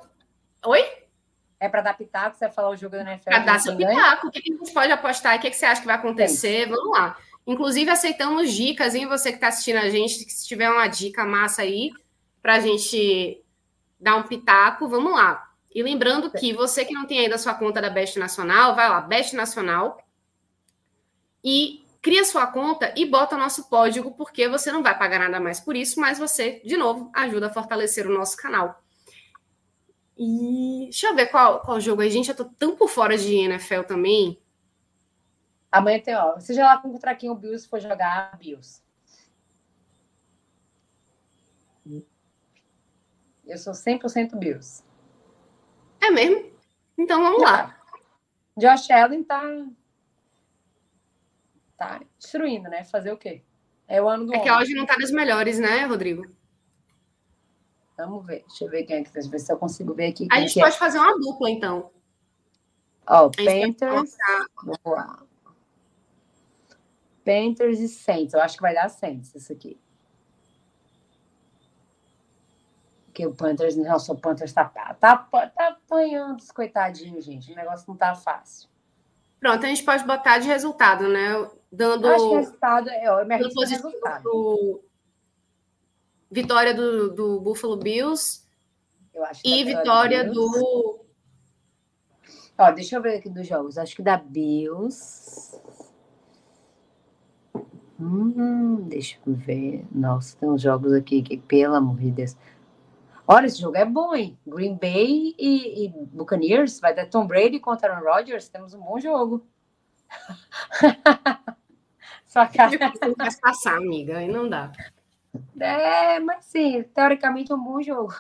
Oi? 0.67 0.85
É 1.59 1.69
para 1.69 1.81
dar 1.81 1.97
pitaco, 1.97 2.37
você 2.37 2.45
vai 2.45 2.55
falar 2.55 2.71
o 2.71 2.77
jogo 2.77 2.97
da 2.97 3.03
NFL. 3.03 3.25
Para 3.25 3.39
dar 3.39 3.59
seu 3.59 3.75
pitaco. 3.75 4.27
O 4.27 4.31
que 4.31 4.39
a 4.39 4.43
gente 4.43 4.73
pode 4.73 4.93
apostar? 4.93 5.39
O 5.39 5.41
que 5.41 5.51
você 5.53 5.65
acha 5.65 5.81
que 5.81 5.87
vai 5.87 5.97
acontecer? 5.97 6.69
Vamos 6.69 6.91
lá. 6.99 7.17
Inclusive, 7.47 7.91
aceitamos 7.91 8.53
dicas, 8.53 8.95
hein? 8.95 9.07
Você 9.07 9.31
que 9.31 9.37
está 9.37 9.49
assistindo 9.49 9.77
a 9.77 9.89
gente, 9.89 10.31
se 10.31 10.47
tiver 10.47 10.69
uma 10.69 10.87
dica 10.87 11.25
massa 11.25 11.63
aí, 11.63 11.91
para 12.43 12.57
a 12.57 12.61
gente 12.61 13.44
dar 13.99 14.17
um 14.17 14.23
pitaco, 14.25 14.89
vamos 14.89 15.13
lá. 15.13 15.51
E 15.75 15.83
lembrando 15.83 16.31
que 16.31 16.53
você 16.53 16.85
que 16.85 16.95
não 16.95 17.07
tem 17.07 17.21
ainda 17.21 17.35
a 17.35 17.39
sua 17.39 17.55
conta 17.55 17.81
da 17.81 17.91
Best 17.91 18.19
Nacional, 18.19 18.75
vai 18.75 18.89
lá, 18.89 19.01
Best 19.01 19.35
Nacional, 19.35 19.99
e 21.43 21.85
cria 22.01 22.25
sua 22.25 22.47
conta 22.47 22.93
e 22.97 23.05
bota 23.07 23.37
nosso 23.37 23.69
código, 23.69 24.13
porque 24.13 24.49
você 24.49 24.71
não 24.71 24.83
vai 24.83 24.97
pagar 24.97 25.19
nada 25.19 25.41
mais 25.41 25.59
por 25.59 25.75
isso, 25.75 25.99
mas 25.99 26.19
você, 26.19 26.61
de 26.65 26.77
novo, 26.77 27.11
ajuda 27.15 27.47
a 27.47 27.53
fortalecer 27.53 28.07
o 28.07 28.13
nosso 28.13 28.37
canal. 28.37 28.83
E 30.17 30.85
deixa 30.85 31.09
eu 31.09 31.15
ver 31.15 31.27
qual, 31.27 31.61
qual 31.61 31.81
jogo 31.81 32.03
aí, 32.03 32.11
gente. 32.11 32.29
Eu 32.29 32.37
tô 32.37 32.45
tão 32.45 32.77
por 32.77 32.89
fora 32.89 33.19
de 33.19 33.35
NFL 33.35 33.83
também. 33.83 34.41
Amanhã 35.73 35.99
tem, 35.99 36.15
ó. 36.15 36.39
Seja 36.39 36.65
lá 36.65 37.15
quem 37.17 37.31
o 37.31 37.35
Bills 37.35 37.69
for 37.69 37.81
jogar, 37.81 38.37
Bills. 38.39 38.84
Eu 43.47 43.59
sou 43.59 43.73
100% 43.73 44.37
Bills. 44.37 44.83
É 46.01 46.11
mesmo? 46.11 46.53
Então 46.97 47.23
vamos 47.23 47.43
lá. 47.43 47.79
Josh 48.57 48.91
Allen 48.91 49.25
tá 49.25 49.43
tá 51.77 52.01
destruindo, 52.19 52.69
né? 52.69 52.85
Fazer 52.85 53.13
o 53.13 53.17
quê? 53.17 53.43
É 53.87 54.01
o 54.01 54.09
ano 54.09 54.27
do 54.27 54.35
É 54.35 54.39
que 54.39 54.51
hoje 54.51 54.75
não 54.75 54.87
tá 54.87 54.97
das 54.97 55.11
melhores, 55.11 55.59
né, 55.59 55.85
Rodrigo? 55.85 56.27
Vamos 57.97 58.27
ver. 58.27 58.45
Deixa 58.49 58.65
eu 58.65 58.71
ver 58.71 58.85
quem 58.85 58.97
é 58.97 59.03
que 59.03 59.09
tá. 59.09 59.15
Deixa 59.15 59.29
eu 59.29 59.33
ver 59.33 59.39
se 59.39 59.53
eu 59.53 59.59
consigo 59.59 59.95
ver 59.95 60.07
aqui. 60.07 60.27
A 60.31 60.41
gente 60.41 60.55
pode 60.55 60.75
é. 60.75 60.79
fazer 60.79 60.99
uma 60.99 61.19
dupla, 61.19 61.51
então. 61.51 61.91
Ó, 63.07 63.27
oh, 63.27 63.31
Panthers. 63.31 64.17
Vamos 64.63 64.79
lá. 64.85 65.23
Panthers 67.25 67.81
e 67.81 67.89
Saints. 67.89 68.35
Eu 68.35 68.41
acho 68.41 68.57
que 68.57 68.63
vai 68.63 68.75
dar 68.75 68.89
Saints 68.89 69.35
isso 69.35 69.53
aqui. 69.53 69.79
Porque 73.15 73.29
o 73.29 73.33
Panthers, 73.33 73.77
nossa, 73.77 74.13
o 74.13 74.19
Panthers 74.19 74.53
tá, 74.53 74.65
tá, 74.65 74.93
tá 74.93 75.29
apanhando 75.69 76.41
os 76.41 76.51
coitadinhos, 76.51 77.25
gente. 77.25 77.53
O 77.53 77.55
negócio 77.55 77.85
não 77.87 77.97
tá 77.97 78.13
fácil. 78.13 78.69
Pronto, 79.39 79.65
a 79.65 79.69
gente 79.69 79.85
pode 79.85 80.05
botar 80.05 80.39
de 80.39 80.49
resultado, 80.49 81.07
né? 81.07 81.49
Dando. 81.71 82.09
Acho 82.09 82.29
que 82.29 82.35
resultado 82.35 82.91
é, 82.91 83.07
eu 83.07 83.25
me 83.25 83.37
resultado. 83.37 84.25
Do... 84.25 84.83
Vitória 86.29 86.75
do, 86.75 87.15
do 87.15 87.41
Buffalo 87.41 87.77
Bills. 87.77 88.43
Eu 89.15 89.25
acho 89.25 89.43
e 89.45 89.63
vitória 89.63 90.25
do. 90.25 91.05
Ó, 92.59 92.73
deixa 92.73 92.97
eu 92.97 93.03
ver 93.03 93.19
aqui 93.19 93.29
dos 93.29 93.47
jogos. 93.47 93.79
Acho 93.79 93.95
que 93.95 94.03
da 94.03 94.17
Bills. 94.17 95.57
Hum, 98.01 98.89
deixa 98.89 99.19
eu 99.25 99.35
ver. 99.35 99.87
Nossa, 99.93 100.37
tem 100.37 100.49
uns 100.49 100.63
jogos 100.63 100.93
aqui 100.93 101.23
que, 101.23 101.37
pelo 101.37 101.77
amor 101.77 101.99
de 101.99 102.11
Deus. 102.11 102.37
Olha, 103.27 103.47
esse 103.47 103.61
jogo 103.61 103.77
é 103.77 103.85
bom, 103.85 104.15
hein? 104.15 104.39
Green 104.47 104.77
Bay 104.77 105.35
e, 105.39 105.87
e 105.87 105.89
Buccaneers. 105.89 106.79
Vai 106.79 106.95
dar 106.95 107.07
Tom 107.07 107.27
Brady 107.27 107.59
contra 107.59 107.93
Aaron 107.93 108.05
Rodgers. 108.05 108.49
Temos 108.49 108.75
um 108.75 108.81
bom 108.81 109.01
jogo. 109.01 109.47
Só 112.27 112.45
que 112.47 112.59
não 112.59 113.15
vai 113.17 113.31
passar, 113.41 113.77
amiga. 113.77 114.19
Aí 114.19 114.29
não 114.29 114.49
dá. 114.49 114.73
É, 115.59 116.21
mas 116.21 116.45
sim, 116.45 116.83
teoricamente 116.95 117.51
é 117.51 117.55
um 117.55 117.63
bom 117.63 117.81
jogo. 117.81 118.15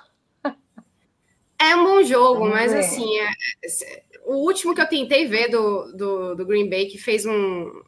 É 1.58 1.76
um 1.76 1.84
bom 1.84 2.02
jogo, 2.02 2.46
mas 2.48 2.72
assim, 2.72 3.18
é, 3.18 3.30
é, 3.30 4.02
o 4.26 4.34
último 4.36 4.74
que 4.74 4.80
eu 4.80 4.88
tentei 4.88 5.26
ver 5.26 5.48
do, 5.48 5.92
do, 5.92 6.34
do 6.34 6.46
Green 6.46 6.68
Bay, 6.68 6.86
que 6.86 6.98
fez 6.98 7.24
um, 7.24 7.82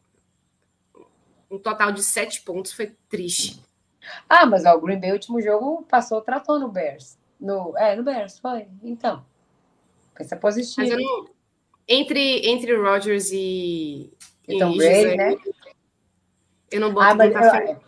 um 1.50 1.58
total 1.58 1.92
de 1.92 2.02
sete 2.02 2.42
pontos, 2.42 2.72
foi 2.72 2.94
triste. 3.08 3.60
Ah, 4.28 4.46
mas 4.46 4.64
ó, 4.64 4.74
o 4.74 4.80
Green 4.80 5.00
Bay, 5.00 5.10
o 5.10 5.14
último 5.14 5.40
jogo, 5.40 5.84
passou, 5.88 6.20
tratou 6.20 6.58
no 6.58 6.68
Bears. 6.68 7.18
No, 7.40 7.76
é, 7.76 7.94
no 7.94 8.02
Bears, 8.02 8.38
foi. 8.38 8.66
Então. 8.82 9.24
Pensa 10.14 10.36
positivo. 10.36 10.96
Não, 10.96 11.26
entre, 11.86 12.48
entre 12.48 12.74
Rodgers 12.76 13.30
e. 13.32 14.12
Então, 14.48 14.72
e 14.72 14.76
Brady, 14.78 15.16
né? 15.16 15.36
Eu 16.70 16.80
não 16.80 16.92
boto 16.92 17.06
ah, 17.06 17.14
mas, 17.14 17.32
eu, 17.32 17.80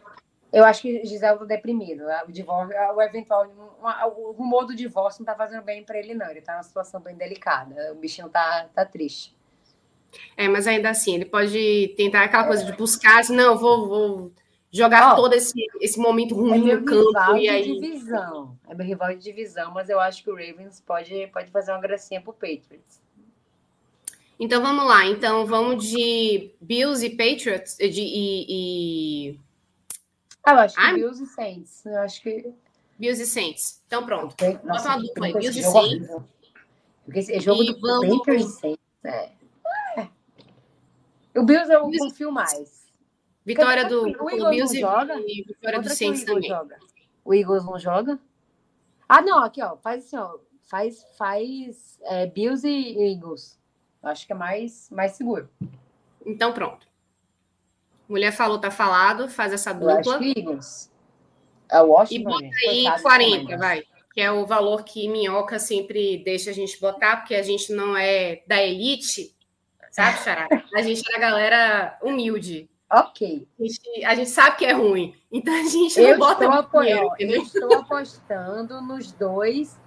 eu 0.52 0.64
acho 0.64 0.82
que 0.82 1.04
Gisele 1.04 1.38
tá 1.38 1.44
deprimido. 1.44 2.04
O, 2.26 2.32
divórcio, 2.32 2.76
o 2.94 3.02
eventual. 3.02 3.46
O 4.16 4.32
rumor 4.32 4.66
do 4.66 4.74
divórcio 4.74 5.20
não 5.20 5.26
tá 5.26 5.34
fazendo 5.34 5.62
bem 5.62 5.82
para 5.82 5.98
ele, 5.98 6.14
não. 6.14 6.30
Ele 6.30 6.40
tá 6.40 6.52
numa 6.54 6.62
situação 6.62 7.00
bem 7.00 7.16
delicada. 7.16 7.92
O 7.92 7.96
bichinho 7.96 8.28
tá, 8.28 8.68
tá 8.74 8.84
triste. 8.84 9.36
É, 10.36 10.48
mas 10.48 10.66
ainda 10.66 10.90
assim, 10.90 11.16
ele 11.16 11.26
pode 11.26 11.94
tentar 11.96 12.24
aquela 12.24 12.46
coisa 12.46 12.64
de 12.64 12.72
buscar, 12.72 13.20
assim, 13.20 13.36
não, 13.36 13.58
vou, 13.58 13.88
vou 13.88 14.32
jogar 14.70 15.12
oh, 15.12 15.16
todo 15.16 15.32
esse, 15.34 15.66
esse 15.80 15.98
momento 15.98 16.34
ruim 16.34 16.70
é 16.70 16.76
no 16.76 16.84
campo. 16.84 17.36
e 17.36 17.48
aí... 17.48 17.80
divisão. 17.80 18.56
É 18.68 18.74
meu 18.74 18.86
rival 18.86 19.14
de 19.14 19.22
divisão, 19.22 19.72
mas 19.72 19.88
eu 19.88 19.98
acho 19.98 20.22
que 20.22 20.30
o 20.30 20.34
Ravens 20.34 20.80
pode, 20.80 21.26
pode 21.28 21.50
fazer 21.50 21.72
uma 21.72 21.80
gracinha 21.80 22.20
pro 22.20 22.32
Patriots. 22.32 23.00
Então 24.38 24.62
vamos 24.62 24.86
lá. 24.86 25.06
Então 25.06 25.46
vamos 25.46 25.84
de 25.84 26.52
Bills 26.60 27.04
e 27.04 27.10
Patriots 27.10 27.76
de, 27.76 28.00
e, 28.00 28.46
e... 28.48 29.40
Ah, 30.44 30.52
eu 30.52 30.58
acho 30.60 30.74
que 30.74 30.80
ah, 30.80 30.92
Bills 30.92 31.22
e 31.22 31.26
Saints. 31.26 31.84
Eu 31.84 31.98
acho 32.00 32.22
que. 32.22 32.52
Bills 32.98 33.22
e 33.22 33.26
Saints. 33.26 33.82
Então 33.86 34.06
pronto. 34.06 34.36
Bota 34.64 34.88
uma 34.88 34.98
dupla 34.98 35.26
aí. 35.26 35.32
Bills 35.32 35.58
e 35.58 35.62
Saints. 35.62 36.08
Porque 37.04 37.18
esse 37.20 37.40
jogo 37.40 37.62
e 37.62 37.72
do 37.72 37.80
vamos... 37.80 38.18
Patriots 38.18 38.46
e 38.46 38.60
Saints. 38.60 38.84
É. 39.04 39.30
é. 39.96 40.08
O 41.36 41.42
Bills 41.42 41.70
eu 41.72 41.86
Bills... 41.86 42.10
confio 42.10 42.30
mais. 42.30 42.77
Vitória 43.48 43.88
do, 43.88 44.12
do 44.12 44.50
Bills 44.50 44.76
e, 44.76 44.80
joga? 44.80 45.16
vitória 45.16 45.80
do 45.80 45.88
Saints 45.88 46.22
também. 46.22 46.50
Joga? 46.50 46.78
O 47.24 47.32
Eagles 47.32 47.64
não 47.64 47.78
joga? 47.78 48.18
Ah, 49.08 49.22
não, 49.22 49.42
aqui, 49.42 49.62
ó. 49.62 49.74
Faz 49.78 50.04
assim, 50.04 50.18
ó. 50.18 50.36
Faz, 50.64 51.02
faz 51.16 51.98
é, 52.02 52.26
Bills 52.26 52.68
e 52.68 53.10
Eagles. 53.10 53.58
Acho 54.02 54.26
que 54.26 54.34
é 54.34 54.36
mais, 54.36 54.90
mais 54.90 55.12
seguro. 55.12 55.48
Então, 56.26 56.52
pronto. 56.52 56.86
Mulher 58.06 58.32
falou, 58.32 58.58
tá 58.58 58.70
falado, 58.70 59.30
faz 59.30 59.50
essa 59.50 59.72
dupla. 59.72 59.94
Eu 59.94 59.98
acho 59.98 60.18
que 60.18 60.38
Eagles. 60.38 60.92
É 61.70 61.80
o 61.80 61.86
Washington. 61.86 62.40
E 62.40 62.84
bota 62.84 62.96
aí 62.96 63.02
40, 63.02 63.56
vai. 63.56 63.82
Que 64.12 64.20
é 64.20 64.30
o 64.30 64.44
valor 64.44 64.84
que 64.84 65.08
Minhoca 65.08 65.58
sempre 65.58 66.18
deixa 66.22 66.50
a 66.50 66.54
gente 66.54 66.78
botar, 66.78 67.16
porque 67.16 67.34
a 67.34 67.42
gente 67.42 67.72
não 67.72 67.96
é 67.96 68.42
da 68.46 68.62
elite, 68.62 69.34
sabe, 69.90 70.18
Xará? 70.18 70.48
A 70.74 70.82
gente 70.82 71.02
é 71.10 71.16
a 71.16 71.18
galera 71.18 71.98
humilde. 72.02 72.68
Ok. 72.90 73.46
A 73.58 73.62
gente, 73.62 74.04
a 74.04 74.14
gente, 74.14 74.30
sabe 74.30 74.56
que 74.56 74.64
é 74.64 74.72
ruim. 74.72 75.14
Então 75.30 75.54
a 75.54 75.68
gente 75.68 76.00
não 76.00 76.08
eu 76.08 76.18
bota 76.18 76.44
estou 76.44 76.58
apoiando, 76.58 77.14
Eu 77.18 77.42
estou 77.42 77.74
apostando 77.74 78.80
nos 78.80 79.12
dois. 79.12 79.78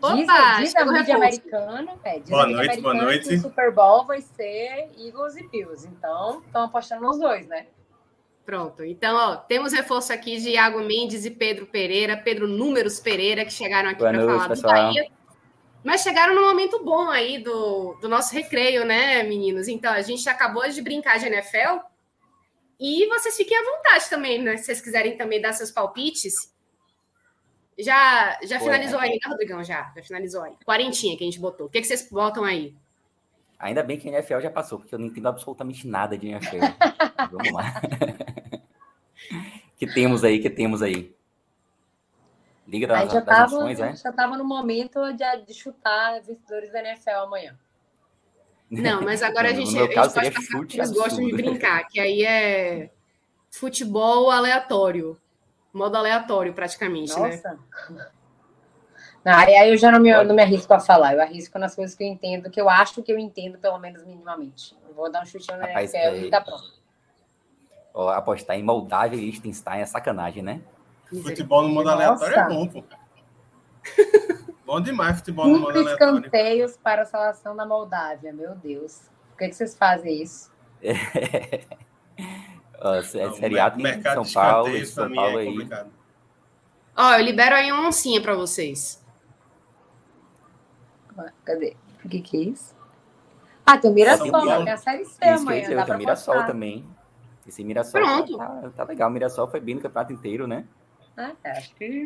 Opa, 0.00 0.56
diz, 0.58 0.72
diz 0.72 0.76
a 0.76 0.84
mídia 0.86 1.16
americana. 1.16 1.94
É, 2.04 2.20
boa 2.20 2.46
noite, 2.46 2.80
boa 2.80 2.94
noite. 2.94 3.34
o 3.34 3.40
Super 3.40 3.72
Bowl 3.72 4.06
vai 4.06 4.20
ser 4.20 4.90
Eagles 4.96 5.36
e 5.36 5.46
Bills. 5.48 5.86
Então, 5.86 6.40
estão 6.46 6.62
apostando 6.64 7.02
nos 7.02 7.18
dois, 7.18 7.46
né? 7.48 7.66
Pronto. 8.46 8.82
Então, 8.82 9.14
ó, 9.14 9.36
temos 9.36 9.72
reforço 9.72 10.12
aqui 10.12 10.40
de 10.40 10.50
Iago 10.50 10.80
Mendes 10.80 11.26
e 11.26 11.30
Pedro 11.30 11.66
Pereira, 11.66 12.16
Pedro 12.16 12.46
Números 12.48 12.98
Pereira, 12.98 13.44
que 13.44 13.52
chegaram 13.52 13.90
aqui 13.90 13.98
para 13.98 14.20
falar 14.20 14.48
pessoal. 14.48 14.72
do 14.72 14.82
Bahia. 14.86 15.06
Mas 15.84 16.02
chegaram 16.02 16.34
num 16.34 16.46
momento 16.46 16.82
bom 16.82 17.10
aí 17.10 17.38
do, 17.38 17.94
do 18.00 18.08
nosso 18.08 18.32
recreio, 18.32 18.86
né, 18.86 19.22
meninos? 19.22 19.68
Então, 19.68 19.92
a 19.92 20.00
gente 20.00 20.26
acabou 20.28 20.66
de 20.68 20.80
brincar 20.80 21.18
de 21.18 21.26
NFL 21.26 21.80
e 22.78 23.06
vocês 23.08 23.36
fiquem 23.36 23.56
à 23.56 23.64
vontade 23.64 24.08
também, 24.08 24.40
né? 24.40 24.56
Se 24.56 24.64
vocês 24.64 24.80
quiserem 24.80 25.16
também 25.16 25.40
dar 25.40 25.52
seus 25.52 25.70
palpites. 25.70 26.54
Já, 27.78 28.38
já 28.42 28.58
finalizou 28.58 28.98
aí, 28.98 29.10
né, 29.10 29.18
Rodrigão? 29.26 29.62
Já, 29.62 29.92
já 29.96 30.02
finalizou 30.02 30.42
aí. 30.42 30.52
Quarentinha 30.64 31.16
que 31.16 31.24
a 31.24 31.26
gente 31.26 31.40
botou. 31.40 31.66
O 31.66 31.70
que, 31.70 31.80
que 31.80 31.86
vocês 31.86 32.08
botam 32.10 32.44
aí? 32.44 32.76
Ainda 33.58 33.82
bem 33.82 33.98
que 33.98 34.08
a 34.08 34.12
NFL 34.12 34.40
já 34.40 34.50
passou, 34.50 34.78
porque 34.78 34.94
eu 34.94 34.98
não 34.98 35.06
entendo 35.06 35.28
absolutamente 35.28 35.86
nada 35.86 36.16
de 36.16 36.28
NFL. 36.28 36.58
Vamos 37.30 37.52
lá. 37.52 37.80
que 39.76 39.86
temos 39.86 40.22
aí, 40.22 40.40
que 40.40 40.50
temos 40.50 40.80
aí? 40.82 41.12
Liga 42.66 42.86
das, 42.86 43.12
já 43.12 43.20
das 43.20 43.24
tava, 43.24 43.40
nações, 43.40 43.80
é? 43.80 43.96
Já 43.96 44.10
estava 44.10 44.36
no 44.36 44.44
momento 44.44 45.00
de, 45.12 45.44
de 45.44 45.54
chutar 45.54 46.20
vencedores 46.20 46.70
da 46.70 46.80
NFL 46.80 47.22
amanhã. 47.24 47.58
Não, 48.70 49.02
mas 49.02 49.22
agora 49.22 49.48
a 49.48 49.52
gente, 49.52 49.72
no 49.72 49.78
meu 49.78 49.92
caso, 49.92 50.18
a 50.18 50.24
gente 50.24 50.34
pode 50.34 50.76
passar 50.76 50.78
eles 50.78 50.90
gostam 50.92 51.24
de 51.24 51.32
brincar, 51.32 51.86
que 51.88 51.98
aí 51.98 52.24
é 52.24 52.90
futebol 53.50 54.30
aleatório. 54.30 55.18
Modo 55.72 55.96
aleatório, 55.96 56.52
praticamente, 56.52 57.18
né? 57.18 57.28
Nossa. 57.28 57.58
né? 57.90 58.08
Não, 59.24 59.34
aí 59.34 59.70
eu 59.70 59.76
já 59.76 59.90
não 59.90 60.00
me, 60.00 60.24
não 60.24 60.34
me 60.34 60.42
arrisco 60.42 60.72
a 60.72 60.80
falar, 60.80 61.14
eu 61.14 61.20
arrisco 61.20 61.58
nas 61.58 61.74
coisas 61.74 61.94
que 61.94 62.02
eu 62.02 62.08
entendo, 62.08 62.50
que 62.50 62.60
eu 62.60 62.68
acho 62.68 63.02
que 63.02 63.12
eu 63.12 63.18
entendo, 63.18 63.58
pelo 63.58 63.78
menos 63.78 64.04
minimamente. 64.04 64.76
Eu 64.88 64.94
vou 64.94 65.10
dar 65.10 65.22
um 65.22 65.26
chute 65.26 65.46
no 65.52 65.58
Rapaz, 65.58 65.92
NFL 65.92 66.14
é... 66.14 66.18
e 66.20 66.30
tá 66.30 66.40
pronto. 66.40 66.78
Ó, 67.92 68.08
apostar 68.10 68.56
em 68.56 68.62
Moldávia 68.62 69.16
e 69.16 69.20
Liechtenstein 69.20 69.80
é 69.80 69.86
sacanagem, 69.86 70.42
né? 70.42 70.62
Futebol 71.22 71.62
no 71.62 71.68
modo 71.68 71.90
aleatório 71.90 72.36
é 72.36 72.48
bom, 72.48 72.68
pô. 72.68 72.84
Bom 74.68 74.82
demais 74.82 75.16
futebol 75.16 75.46
no 75.48 75.60
modo 75.60 75.78
aleatório. 75.78 76.18
escanteios 76.18 76.76
para 76.76 77.00
a 77.00 77.04
seleção 77.06 77.56
da 77.56 77.64
Moldávia, 77.64 78.34
meu 78.34 78.54
Deus. 78.54 79.00
Por 79.30 79.38
que, 79.38 79.48
que 79.48 79.54
vocês 79.54 79.74
fazem 79.74 80.20
isso? 80.20 80.52
É. 80.82 80.92
Ó, 82.78 82.92
é 82.92 83.02
seriado 83.02 83.80
em 83.80 84.02
São 84.02 84.24
Paulo, 84.30 84.84
São 84.84 85.10
Paulo 85.14 85.38
é 85.38 85.42
aí. 85.42 85.68
Ó, 86.94 87.14
eu 87.14 87.24
libero 87.24 87.54
aí 87.54 87.72
uma 87.72 87.88
oncinha 87.88 88.20
para 88.20 88.34
vocês. 88.34 89.02
Cadê? 91.46 91.74
O 92.04 92.08
que, 92.10 92.20
que 92.20 92.36
é 92.36 92.40
isso? 92.50 92.76
Ah, 93.64 93.78
tem 93.78 93.90
o 93.90 93.94
Mirassol, 93.94 94.30
tem 94.30 94.70
a 94.70 94.76
Série 94.76 95.06
C 95.06 95.12
isso, 95.12 95.42
amanhã. 95.48 95.76
Dá 95.76 95.84
tem 95.86 95.94
o 95.94 95.98
Mirassol 95.98 96.44
também. 96.44 96.86
Esse 97.46 97.64
Mirassol 97.64 98.02
Pronto. 98.02 98.36
Tá, 98.36 98.70
tá, 98.76 98.84
legal. 98.84 99.08
O 99.08 99.12
Mirassol 99.14 99.48
foi 99.48 99.60
bem 99.60 99.76
no 99.76 99.80
campeonato 99.80 100.12
inteiro, 100.12 100.46
né? 100.46 100.66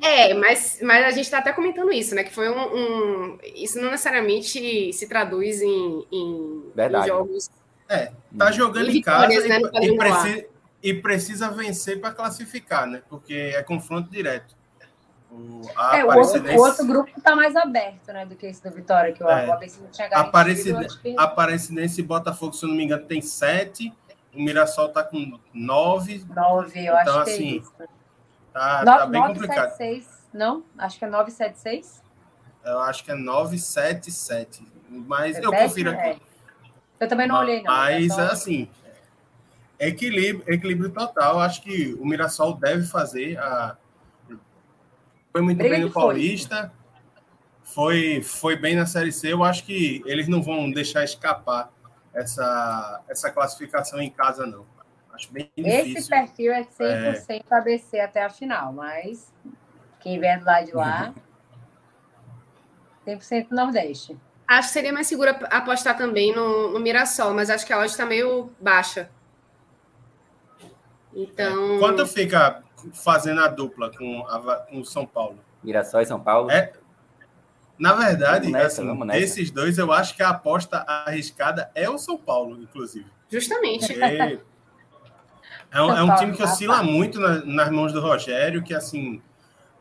É, 0.02 0.32
mas, 0.34 0.78
mas 0.82 1.05
a 1.05 1.10
gente 1.10 1.24
está 1.24 1.39
até 1.39 1.52
comentando 1.52 1.93
isso, 1.93 2.14
né? 2.14 2.24
Que 2.24 2.32
foi 2.32 2.48
um, 2.48 2.60
um, 2.60 3.39
Isso 3.55 3.78
não 3.78 3.90
necessariamente 3.90 4.93
se 4.93 5.06
traduz 5.06 5.60
em, 5.60 6.06
em, 6.10 6.72
em 6.74 7.06
jogos. 7.06 7.51
É, 7.89 8.10
tá 8.39 8.51
jogando 8.51 8.89
em, 8.90 8.97
em 8.97 9.02
casa 9.02 9.47
né, 9.47 9.60
e, 9.60 9.86
e, 9.86 9.97
precisa, 9.98 10.47
e, 10.82 10.94
precisa, 10.94 11.51
vencer 11.51 12.01
para 12.01 12.12
classificar, 12.12 12.86
né? 12.86 13.02
Porque 13.09 13.52
é 13.55 13.62
confronto 13.62 14.10
direto. 14.10 14.56
O, 15.30 15.62
é, 15.94 16.05
o, 16.05 16.18
outro, 16.18 16.43
o 16.43 16.60
outro 16.60 16.86
grupo 16.86 17.10
está 17.16 17.34
mais 17.34 17.56
aberto, 17.56 18.12
né, 18.12 18.26
do 18.26 18.36
que 18.36 18.47
esse 18.47 18.62
do 18.62 18.70
Vitória, 18.70 19.14
que 19.14 19.24
o, 19.24 19.28
é. 19.28 19.51
ABC 19.51 19.80
não. 19.80 20.18
Aparecidense, 20.18 21.01
que... 21.01 21.14
Aparecidense 21.18 22.01
e 22.01 22.05
Botafogo, 22.05 22.52
se 22.52 22.64
eu 22.64 22.68
não 22.68 22.76
me 22.76 22.84
engano, 22.84 23.05
tem 23.05 23.20
sete. 23.20 23.93
O 24.34 24.43
Mirassol 24.43 24.86
está 24.86 25.02
com 25.02 25.39
nove. 25.52 26.24
Nove, 26.34 26.86
eu 26.86 26.94
então, 26.94 27.20
acho 27.20 27.30
assim, 27.30 27.36
que 27.36 27.43
é 27.43 27.56
isso. 27.56 27.72
Tá, 28.53 28.81
no, 28.81 28.85
tá 28.85 29.07
bem 29.07 29.20
9, 29.20 29.33
complicado. 29.35 29.69
7, 29.70 29.77
6, 29.77 30.29
não? 30.33 30.65
Acho 30.79 30.99
que 30.99 31.05
é 31.05 31.09
976. 31.09 32.03
Eu 32.65 32.81
acho 32.81 33.05
que 33.05 33.11
é 33.11 33.15
977. 33.15 34.66
Mas 34.89 35.37
é 35.37 35.45
eu 35.45 35.51
confiro 35.51 35.91
aqui. 35.91 36.01
É. 36.01 36.20
Eu 37.01 37.09
também 37.09 37.27
não 37.27 37.39
olhei, 37.39 37.62
não. 37.62 37.73
Mas, 37.73 38.05
é 38.05 38.09
só... 38.09 38.20
assim, 38.33 38.69
equilíbrio, 39.79 40.45
equilíbrio 40.53 40.91
total. 40.91 41.41
Acho 41.41 41.62
que 41.62 41.95
o 41.95 42.05
Mirassol 42.05 42.55
deve 42.55 42.85
fazer 42.85 43.39
a 43.39 43.77
foi 45.33 45.41
muito 45.41 45.59
Briga 45.59 45.77
bem 45.77 45.85
no 45.85 45.91
Paulista. 45.91 46.70
Foi, 47.62 48.23
foi 48.23 48.55
bem 48.55 48.77
na 48.77 48.85
Série 48.85 49.11
C. 49.11 49.33
Eu 49.33 49.43
acho 49.43 49.65
que 49.65 50.03
eles 50.05 50.29
não 50.29 50.43
vão 50.43 50.70
deixar 50.70 51.03
escapar 51.03 51.73
essa, 52.12 53.01
essa 53.09 53.31
classificação 53.31 54.01
em 54.01 54.11
casa, 54.11 54.45
não. 54.45 54.66
Acho 55.12 55.32
bem 55.32 55.51
difícil. 55.56 55.98
Esse 55.98 56.09
perfil 56.09 56.52
é 56.52 56.62
100% 56.64 57.44
é... 57.51 57.55
ABC 57.55 58.01
até 58.01 58.24
a 58.24 58.30
final, 58.30 58.72
mas 58.72 59.32
quem 60.01 60.18
vier 60.18 60.39
do 60.39 60.44
lado 60.44 60.66
de 60.66 60.72
lá, 60.72 61.14
100% 63.06 63.48
Nordeste. 63.51 64.16
Acho 64.47 64.68
que 64.68 64.74
seria 64.74 64.93
mais 64.93 65.06
seguro 65.06 65.30
apostar 65.51 65.97
também 65.97 66.34
no, 66.34 66.72
no 66.72 66.80
Mirassol, 66.80 67.32
mas 67.32 67.48
acho 67.48 67.64
que 67.64 67.72
a 67.72 67.78
odd 67.78 67.86
está 67.86 68.05
meio 68.05 68.51
baixa. 68.60 69.09
Então. 71.14 71.78
Quanto 71.78 72.06
fica 72.06 72.62
fazendo 72.93 73.40
a 73.40 73.48
dupla 73.48 73.90
com, 73.97 74.26
a, 74.26 74.56
com 74.56 74.80
o 74.80 74.84
São 74.84 75.06
Paulo. 75.06 75.39
Mirassol 75.62 76.01
e 76.01 76.06
São 76.06 76.20
Paulo? 76.20 76.51
É, 76.51 76.72
na 77.78 77.94
verdade, 77.94 78.51
nessa, 78.51 78.82
assim, 78.82 79.06
desses 79.06 79.51
dois, 79.51 79.78
eu 79.78 79.93
acho 79.93 80.14
que 80.14 80.22
a 80.22 80.30
aposta 80.30 80.78
arriscada 80.86 81.70
é 81.74 81.89
o 81.89 81.98
São 81.98 82.18
Paulo, 82.18 82.60
inclusive. 82.60 83.06
Justamente. 83.28 84.01
É, 84.01 84.39
é, 85.73 85.82
um, 85.82 85.97
é 85.97 86.03
um 86.03 86.15
time 86.16 86.32
que 86.36 86.43
oscila 86.43 86.82
muito 86.82 87.19
na, 87.19 87.44
nas 87.44 87.70
mãos 87.70 87.93
do 87.93 88.01
Rogério, 88.01 88.62
que 88.62 88.74
assim 88.74 89.23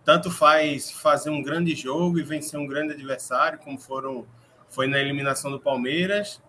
tanto 0.04 0.32
faz 0.32 0.92
fazer 0.92 1.30
um 1.30 1.44
grande 1.44 1.76
jogo 1.76 2.18
e 2.18 2.24
vencer 2.24 2.60
um 2.60 2.66
grande 2.66 2.94
adversário, 2.94 3.60
como 3.60 3.78
foram 3.78 4.26
foi 4.70 4.88
na 4.88 4.98
eliminação 4.98 5.52
do 5.52 5.60
Palmeiras, 5.60 6.42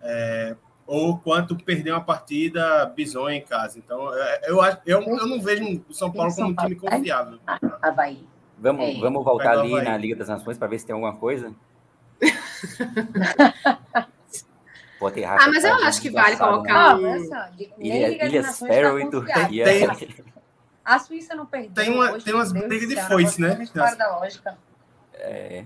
é, 0.00 0.56
ou 0.86 1.18
quanto 1.18 1.54
perder 1.56 1.92
uma 1.92 2.00
partida 2.00 2.86
bizonha 2.86 3.36
em 3.36 3.42
casa. 3.42 3.78
Então, 3.78 4.14
é, 4.14 4.40
eu, 4.46 4.58
eu, 4.86 5.02
eu 5.02 5.26
não 5.26 5.40
vejo 5.40 5.82
o 5.88 5.92
São 5.92 6.10
Paulo 6.10 6.34
como 6.34 6.48
um 6.48 6.56
time 6.56 6.74
confiável. 6.74 7.38
Havaí. 7.82 8.26
Vamos, 8.58 8.96
é. 8.96 8.98
vamos 8.98 9.22
voltar 9.22 9.58
ali 9.58 9.74
na 9.82 9.96
Liga 9.98 10.16
das 10.16 10.28
Nações 10.28 10.56
para 10.56 10.68
ver 10.68 10.78
se 10.78 10.86
tem 10.86 10.94
alguma 10.94 11.14
coisa? 11.14 11.52
Ah, 15.00 15.48
mas 15.48 15.64
eu 15.64 15.74
acho 15.74 16.00
que 16.00 16.10
vale 16.10 16.36
colocar 16.36 16.96
um... 16.96 17.24
Ilha, 17.78 18.26
Ilha 18.26 18.42
Sparrow 18.44 18.98
e 18.98 19.10
Turquia. 19.10 19.64
A 20.84 21.00
Suíça 21.00 21.34
não 21.34 21.44
perdeu. 21.44 21.84
Tem, 21.84 21.92
uma, 21.92 22.12
hoje, 22.12 22.24
tem 22.24 22.32
umas 22.32 22.52
brigas 22.52 22.88
de 22.88 22.96
foice, 23.08 23.40
né? 23.40 23.58
da 23.74 24.18
lógica. 24.18 24.56
É. 25.14 25.64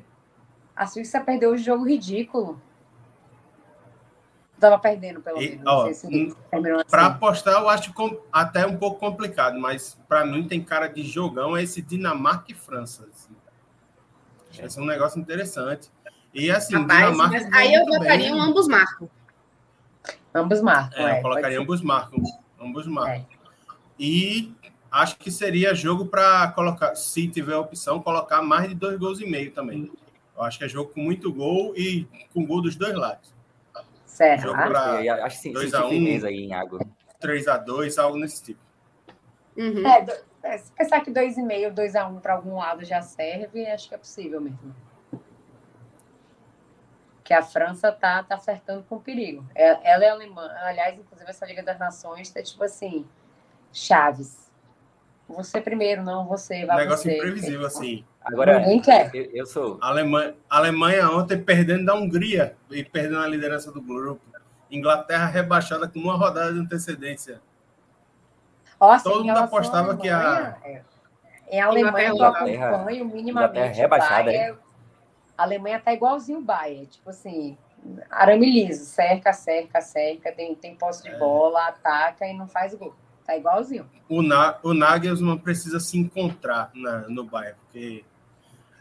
A 0.74 0.86
Suíça 0.86 1.20
perdeu 1.20 1.52
o 1.52 1.59
jogo 1.59 1.86
ridículo. 1.86 2.61
Estava 4.55 4.78
perdendo, 4.78 5.20
pelo 5.20 5.39
menos. 5.39 5.97
Se 5.97 6.36
para 6.51 7.07
assim. 7.07 7.12
apostar, 7.15 7.55
eu 7.55 7.69
acho 7.69 7.93
até 8.32 8.66
um 8.66 8.77
pouco 8.77 8.98
complicado, 8.98 9.59
mas 9.59 9.98
para 10.09 10.24
mim 10.24 10.47
tem 10.48 10.62
cara 10.62 10.86
de 10.86 11.02
jogão 11.02 11.57
esse 11.57 11.82
Dinamarca 11.82 12.52
e 12.52 12.55
França. 12.55 13.07
Assim. 13.12 14.65
Esse 14.65 14.78
é 14.78 14.82
um 14.82 14.86
negócio 14.86 15.20
interessante. 15.20 15.90
E 16.32 16.51
assim, 16.51 16.74
Rapaz, 16.74 17.11
Dinamarca. 17.11 17.48
Aí 17.52 17.74
eu 17.74 17.85
botaria 17.85 18.35
um 18.35 18.40
ambos 18.40 18.66
marcam. 18.69 19.09
Ambos 20.35 20.61
marcam. 20.61 21.07
É, 21.07 21.12
é, 21.12 21.19
eu 21.19 21.23
colocaria 21.23 21.61
ambos 21.61 21.82
marcam. 21.82 22.23
Ambos 22.61 22.86
marcam. 22.86 23.15
É. 23.15 23.27
E 23.98 24.52
acho 24.90 25.16
que 25.19 25.31
seria 25.31 25.74
jogo 25.74 26.07
para 26.07 26.48
colocar, 26.52 26.94
se 26.94 27.28
tiver 27.28 27.57
opção, 27.57 28.01
colocar 28.01 28.43
mais 28.43 28.69
de 28.69 28.74
dois 28.74 28.98
gols 28.98 29.20
e 29.20 29.27
meio 29.27 29.51
também. 29.52 29.90
Eu 30.36 30.43
acho 30.43 30.59
que 30.59 30.65
é 30.65 30.69
jogo 30.69 30.93
com 30.93 31.01
muito 31.01 31.32
gol 31.32 31.74
e 31.77 32.09
com 32.32 32.47
gol 32.47 32.62
dos 32.62 32.77
dois 32.77 32.94
lados. 32.94 33.35
Serra. 34.07 34.51
Acho 35.24 35.36
que 35.36 35.43
sim, 35.43 35.52
2 35.52 35.74
a 35.74 35.86
1 35.86 35.89
um, 35.89 36.27
aí 36.27 36.44
em 36.44 36.52
água. 36.52 36.81
3 37.20 37.48
a 37.48 37.57
2 37.57 37.98
algo 37.98 38.19
nesse 38.19 38.43
tipo. 38.43 38.61
Uhum. 39.57 39.86
É, 39.86 40.07
é, 40.43 40.59
se 40.59 40.73
pensar 40.73 41.01
que 41.01 41.11
2,5, 41.11 41.70
2 41.70 41.97
a 41.97 42.09
1 42.09 42.16
um 42.16 42.20
para 42.20 42.35
algum 42.35 42.57
lado 42.57 42.85
já 42.85 43.02
serve, 43.02 43.66
acho 43.66 43.89
que 43.89 43.94
é 43.94 43.98
possível 43.98 44.40
mesmo. 44.40 44.74
Que 47.31 47.35
a 47.35 47.43
França 47.43 47.93
tá, 47.93 48.24
tá 48.24 48.35
acertando 48.35 48.85
com 48.89 48.98
perigo. 48.98 49.47
Ela, 49.55 49.78
é, 49.85 49.93
ela 49.93 50.05
é 50.05 50.11
alemã. 50.11 50.51
Aliás, 50.65 50.98
inclusive, 50.98 51.31
essa 51.31 51.47
Liga 51.47 51.62
das 51.62 51.78
Nações 51.78 52.28
tá 52.28 52.43
tipo 52.43 52.65
assim, 52.65 53.07
Chaves. 53.73 54.51
Você 55.28 55.61
primeiro, 55.61 56.02
não 56.02 56.27
você. 56.27 56.66
Vai 56.66 56.74
um 56.74 56.81
negócio 56.81 57.05
você. 57.05 57.19
imprevisível, 57.19 57.65
assim. 57.69 58.05
Agora, 58.24 58.59
Ninguém 58.59 58.81
quer. 58.81 59.15
Eu, 59.15 59.31
eu 59.32 59.47
sou. 59.47 59.78
A 59.81 59.90
Alemanha, 59.90 60.35
a 60.51 60.57
Alemanha 60.57 61.09
ontem 61.09 61.40
perdendo 61.40 61.85
da 61.85 61.94
Hungria 61.94 62.57
e 62.69 62.82
perdendo 62.82 63.20
a 63.20 63.28
liderança 63.28 63.70
do 63.70 63.81
grupo. 63.81 64.20
Inglaterra 64.69 65.27
rebaixada 65.27 65.86
com 65.86 66.01
uma 66.01 66.16
rodada 66.16 66.52
de 66.52 66.59
antecedência. 66.59 67.40
Nossa, 68.81 69.05
Todo 69.05 69.24
mundo 69.24 69.39
apostava 69.39 69.97
que 69.97 70.09
a. 70.09 70.57
É, 70.65 70.82
em 71.48 71.61
Alemanha 71.61 72.09
eu 72.09 72.24
acompanho 72.24 73.05
minimamente. 73.05 73.31
Inglaterra 73.31 73.73
rebaixada. 73.73 74.24
Bayern, 74.24 74.59
a 75.40 75.42
Alemanha 75.42 75.80
tá 75.80 75.92
igualzinho 75.94 76.38
o 76.38 76.42
Bayern. 76.42 76.86
Tipo 76.86 77.08
assim, 77.08 77.56
arame 78.10 78.50
liso, 78.50 78.84
cerca, 78.84 79.32
cerca, 79.32 79.80
cerca, 79.80 80.30
tem, 80.30 80.54
tem 80.54 80.74
posse 80.74 81.02
de 81.02 81.08
é. 81.08 81.18
bola, 81.18 81.66
ataca 81.68 82.26
e 82.26 82.36
não 82.36 82.46
faz 82.46 82.74
gol. 82.74 82.94
Tá 83.24 83.36
igualzinho. 83.36 83.88
O, 84.06 84.20
Na, 84.20 84.58
o 84.62 84.74
Nagelsmann 84.74 85.38
precisa 85.38 85.80
se 85.80 85.98
encontrar 85.98 86.70
na, 86.74 87.08
no 87.08 87.24
Bayern, 87.24 87.58
porque 87.58 88.04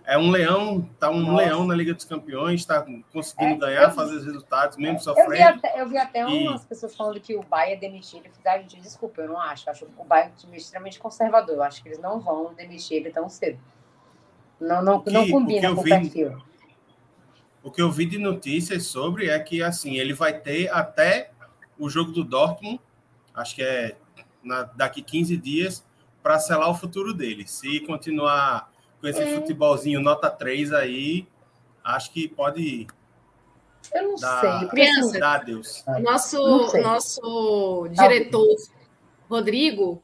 é 0.04 0.18
um 0.18 0.32
leão, 0.32 0.82
tá 1.00 1.10
um 1.10 1.22
Nossa. 1.22 1.46
leão 1.46 1.66
na 1.66 1.76
Liga 1.76 1.94
dos 1.94 2.04
Campeões, 2.04 2.60
está 2.60 2.86
conseguindo 3.14 3.64
é, 3.64 3.70
ganhar, 3.70 3.92
fazer 3.92 4.16
os 4.16 4.26
resultados, 4.26 4.76
mesmo 4.76 4.98
é, 4.98 5.00
sofrendo. 5.00 5.32
Eu 5.32 5.38
vi 5.38 5.44
até, 5.44 5.82
eu 5.82 5.88
vi 5.88 5.98
até 5.98 6.30
e... 6.30 6.48
umas 6.48 6.66
pessoas 6.66 6.94
falando 6.94 7.22
que 7.22 7.38
o 7.38 7.44
Bahia 7.44 7.76
é 7.76 7.78
demitido. 7.78 8.26
Eu 8.26 8.32
fiz, 8.34 8.46
ah, 8.46 8.58
gente, 8.58 8.82
desculpa, 8.82 9.22
eu 9.22 9.30
não 9.30 9.40
acho. 9.40 9.70
Eu 9.70 9.72
acho 9.72 9.88
o 9.98 10.04
Bahia 10.04 10.30
um 10.30 10.36
time 10.36 10.58
extremamente 10.58 11.00
conservador. 11.00 11.56
Eu 11.56 11.64
acho 11.64 11.82
que 11.82 11.88
eles 11.88 12.00
não 12.00 12.20
vão 12.20 12.54
demitir 12.54 12.98
ele 12.98 13.12
tão 13.12 13.30
cedo. 13.30 13.60
Não, 14.60 14.82
não, 14.82 15.00
que, 15.00 15.10
não 15.10 15.30
combina 15.30 15.74
com 15.74 15.82
o 15.82 15.84
perfil. 15.84 16.49
O 17.62 17.72
que 17.72 17.82
eu 17.82 17.92
vi 17.92 18.06
de 18.06 18.18
notícias 18.18 18.86
sobre 18.86 19.30
é 19.30 19.38
que 19.40 19.62
assim 19.62 19.98
ele 19.98 20.14
vai 20.14 20.40
ter 20.40 20.70
até 20.72 21.32
o 21.78 21.90
jogo 21.90 22.12
do 22.12 22.24
Dortmund, 22.24 22.80
acho 23.34 23.56
que 23.56 23.62
é 23.62 23.98
na, 24.44 24.64
daqui 24.64 25.02
15 25.02 25.38
dias, 25.38 25.86
para 26.22 26.40
selar 26.40 26.70
o 26.70 26.76
futuro 26.76 27.14
dele. 27.14 27.48
Se 27.48 27.80
continuar 27.82 28.72
com 29.00 29.08
esse 29.08 29.22
é. 29.22 29.36
futebolzinho 29.36 30.02
nota 30.02 30.30
3 30.30 30.74
aí, 30.74 31.28
acho 31.84 32.12
que 32.12 32.28
pode. 32.28 32.88
Eu 33.94 34.10
não 34.10 34.16
dar, 34.16 34.60
sei. 34.60 34.70
Pensa, 34.70 35.20
dar 35.20 35.44
Deus. 35.44 35.84
Nosso, 36.02 36.78
nosso 36.82 37.88
diretor, 37.92 38.56
Rodrigo, 39.30 40.04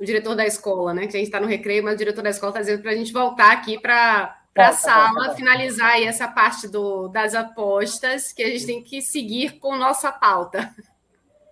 o 0.00 0.04
diretor 0.04 0.34
da 0.34 0.46
escola, 0.46 0.92
né? 0.94 1.06
Que 1.06 1.16
a 1.16 1.20
gente 1.20 1.28
está 1.28 1.40
no 1.40 1.46
recreio, 1.46 1.84
mas 1.84 1.94
o 1.94 1.98
diretor 1.98 2.22
da 2.22 2.30
escola 2.30 2.50
está 2.50 2.60
dizendo 2.60 2.82
para 2.82 2.90
a 2.90 2.96
gente 2.96 3.12
voltar 3.12 3.52
aqui 3.52 3.78
para 3.78 4.41
para 4.54 4.68
a 4.68 4.72
sala, 4.72 5.14
volta. 5.14 5.34
finalizar 5.34 5.92
aí 5.92 6.04
essa 6.04 6.28
parte 6.28 6.68
do, 6.68 7.08
das 7.08 7.34
apostas, 7.34 8.32
que 8.32 8.42
a 8.42 8.48
gente 8.48 8.66
tem 8.66 8.82
que 8.82 9.00
seguir 9.00 9.58
com 9.58 9.76
nossa 9.76 10.12
pauta. 10.12 10.74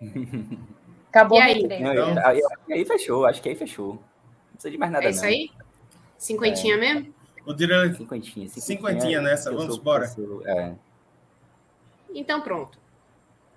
Acabou 1.09 1.39
e 1.39 1.43
aí? 1.43 1.81
Não, 1.81 2.25
aí, 2.25 2.41
aí 2.71 2.85
fechou, 2.85 3.27
acho 3.27 3.43
que 3.43 3.49
aí 3.49 3.57
fechou. 3.57 3.95
Não 3.95 4.53
precisa 4.53 4.71
de 4.71 4.79
mais 4.79 4.93
nada. 4.93 5.07
É 5.07 5.11
isso 5.11 5.23
não. 5.23 5.29
aí? 5.29 5.51
Cinquentinha 6.17 6.75
é. 6.75 6.79
mesmo? 6.79 7.15
O 7.47 7.55
diretor... 7.55 7.97
Cinquentinha, 7.97 8.49
cinquentinha. 8.49 8.61
Cinquentinha 8.61 9.21
nessa, 9.23 9.51
vamos 9.51 9.77
embora. 9.77 10.07
É. 10.45 10.73
Então 12.15 12.41
pronto. 12.41 12.79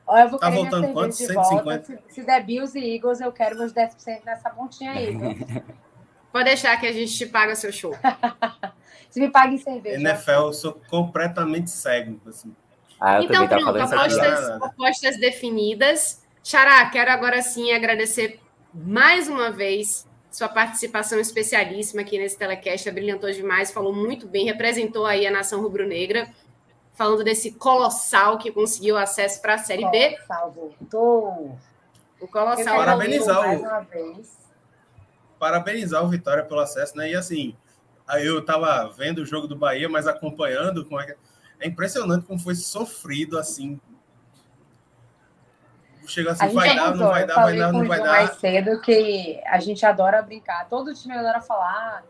Ó, 0.07 0.17
eu 0.17 0.29
vou 0.29 0.39
tá 0.39 0.49
voltando 0.49 0.91
quanto? 0.93 1.13
150? 1.13 1.83
Se, 1.83 1.99
se 2.09 2.23
der 2.23 2.43
Bills 2.43 2.77
e 2.77 2.95
Eagles, 2.95 3.21
eu 3.21 3.31
quero 3.31 3.57
meus 3.57 3.73
10% 3.73 4.23
nessa 4.25 4.49
pontinha 4.49 4.91
aí. 4.91 5.15
Pode 6.31 6.45
deixar 6.45 6.75
que 6.79 6.87
a 6.87 6.91
gente 6.91 7.15
te 7.15 7.25
paga 7.25 7.55
seu 7.55 7.71
show. 7.71 7.95
se 9.13 9.19
me 9.19 9.29
paga 9.29 9.53
em 9.53 9.59
cerveja. 9.59 10.01
NFL, 10.01 10.31
eu 10.31 10.53
sou 10.53 10.81
completamente 10.89 11.69
cego. 11.69 12.19
Assim. 12.25 12.51
Ah, 12.99 13.21
então, 13.21 13.47
pronto, 13.47 13.79
apostas, 13.79 14.49
apostas 14.49 15.19
definidas. 15.19 16.23
Xará, 16.43 16.89
quero 16.89 17.11
agora 17.11 17.39
sim 17.43 17.71
agradecer 17.71 18.39
mais 18.73 19.27
uma 19.27 19.51
vez 19.51 20.07
sua 20.31 20.49
participação 20.49 21.19
especialíssima 21.19 22.01
aqui 22.01 22.17
nesse 22.17 22.35
telecast, 22.35 22.89
brilhantou 22.89 23.31
demais, 23.31 23.71
falou 23.71 23.93
muito 23.93 24.27
bem, 24.27 24.45
representou 24.45 25.05
aí 25.05 25.27
a 25.27 25.31
nação 25.31 25.61
rubro-negra, 25.61 26.27
falando 26.95 27.23
desse 27.23 27.51
colossal 27.51 28.39
que 28.39 28.51
conseguiu 28.51 28.97
acesso 28.97 29.39
para 29.43 29.53
a 29.53 29.57
Série 29.59 29.87
B. 29.91 30.17
Colossal, 30.17 30.51
voltou. 30.51 31.59
O 32.19 32.27
Colossal 32.27 32.77
parabenizar 32.77 33.41
o, 33.41 33.43
mais 33.43 33.61
uma 33.61 33.79
vez. 33.81 34.37
Parabenizar 35.37 36.03
o 36.03 36.09
Vitória 36.09 36.43
pelo 36.43 36.61
acesso, 36.61 36.97
né? 36.97 37.11
E 37.11 37.15
assim, 37.15 37.55
Aí 38.07 38.25
eu 38.25 38.43
tava 38.43 38.89
vendo 38.89 39.19
o 39.19 39.25
jogo 39.25 39.47
do 39.47 39.55
Bahia, 39.55 39.87
mas 39.87 40.07
acompanhando. 40.07 40.85
Como 40.85 40.99
é, 40.99 41.15
é 41.59 41.67
impressionante 41.67 42.25
como 42.25 42.39
foi 42.39 42.55
sofrido 42.55 43.37
assim. 43.37 43.79
Chega 46.05 46.31
assim, 46.31 46.49
vai 46.49 46.75
dar, 46.75 46.95
não 46.95 47.07
vai 47.07 47.25
dar, 47.25 47.35
vai 47.35 47.57
dar, 47.57 47.71
não 47.71 47.85
vai 47.85 47.99
dar. 47.99 48.09
mais 48.09 48.31
cedo 48.37 48.81
que 48.81 49.41
a 49.45 49.59
gente 49.59 49.85
adora 49.85 50.21
brincar. 50.21 50.67
Todo 50.67 50.93
time 50.93 51.15
adora 51.15 51.41
falar. 51.41 52.03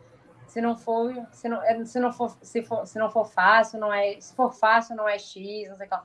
Se 0.47 0.61
não 0.61 0.75
for, 0.75 1.13
se 1.31 1.47
não, 1.47 1.63
é, 1.63 1.83
se 1.85 1.99
não 1.99 2.11
for, 2.11 2.35
se 2.41 2.63
for, 2.63 2.85
se 2.85 2.99
não 2.99 3.09
for 3.09 3.25
fácil, 3.25 3.79
não 3.79 3.93
é. 3.93 4.19
Se 4.19 4.35
for 4.35 4.51
fácil, 4.53 4.95
não 4.95 5.07
é 5.07 5.17
X, 5.17 5.69
não 5.69 5.75
sei 5.75 5.87
o 5.87 5.89
que. 5.89 5.95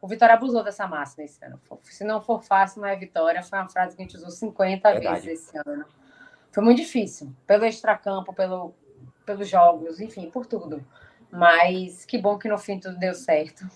O 0.00 0.08
Vitória 0.08 0.34
abusou 0.34 0.62
dessa 0.62 0.86
máxima 0.86 1.24
esse 1.24 1.44
ano. 1.44 1.60
Se 1.82 2.04
não 2.04 2.20
for 2.20 2.42
fácil, 2.42 2.80
não 2.80 2.88
é 2.88 2.94
vitória. 2.94 3.42
Foi 3.42 3.58
uma 3.58 3.68
frase 3.68 3.96
que 3.96 4.02
a 4.02 4.04
gente 4.04 4.16
usou 4.16 4.30
50 4.30 4.92
Verdade. 4.92 5.26
vezes 5.26 5.48
esse 5.48 5.58
ano. 5.66 5.84
Foi 6.52 6.62
muito 6.62 6.78
difícil. 6.78 7.34
Pelo 7.46 7.64
extracampo, 7.64 8.32
pelo, 8.32 8.74
pelos 9.26 9.48
jogos, 9.48 10.00
enfim, 10.00 10.30
por 10.30 10.46
tudo. 10.46 10.86
Mas 11.30 12.04
que 12.04 12.16
bom 12.16 12.38
que 12.38 12.48
no 12.48 12.56
fim 12.56 12.78
tudo 12.78 12.96
deu 12.96 13.12
certo. 13.12 13.68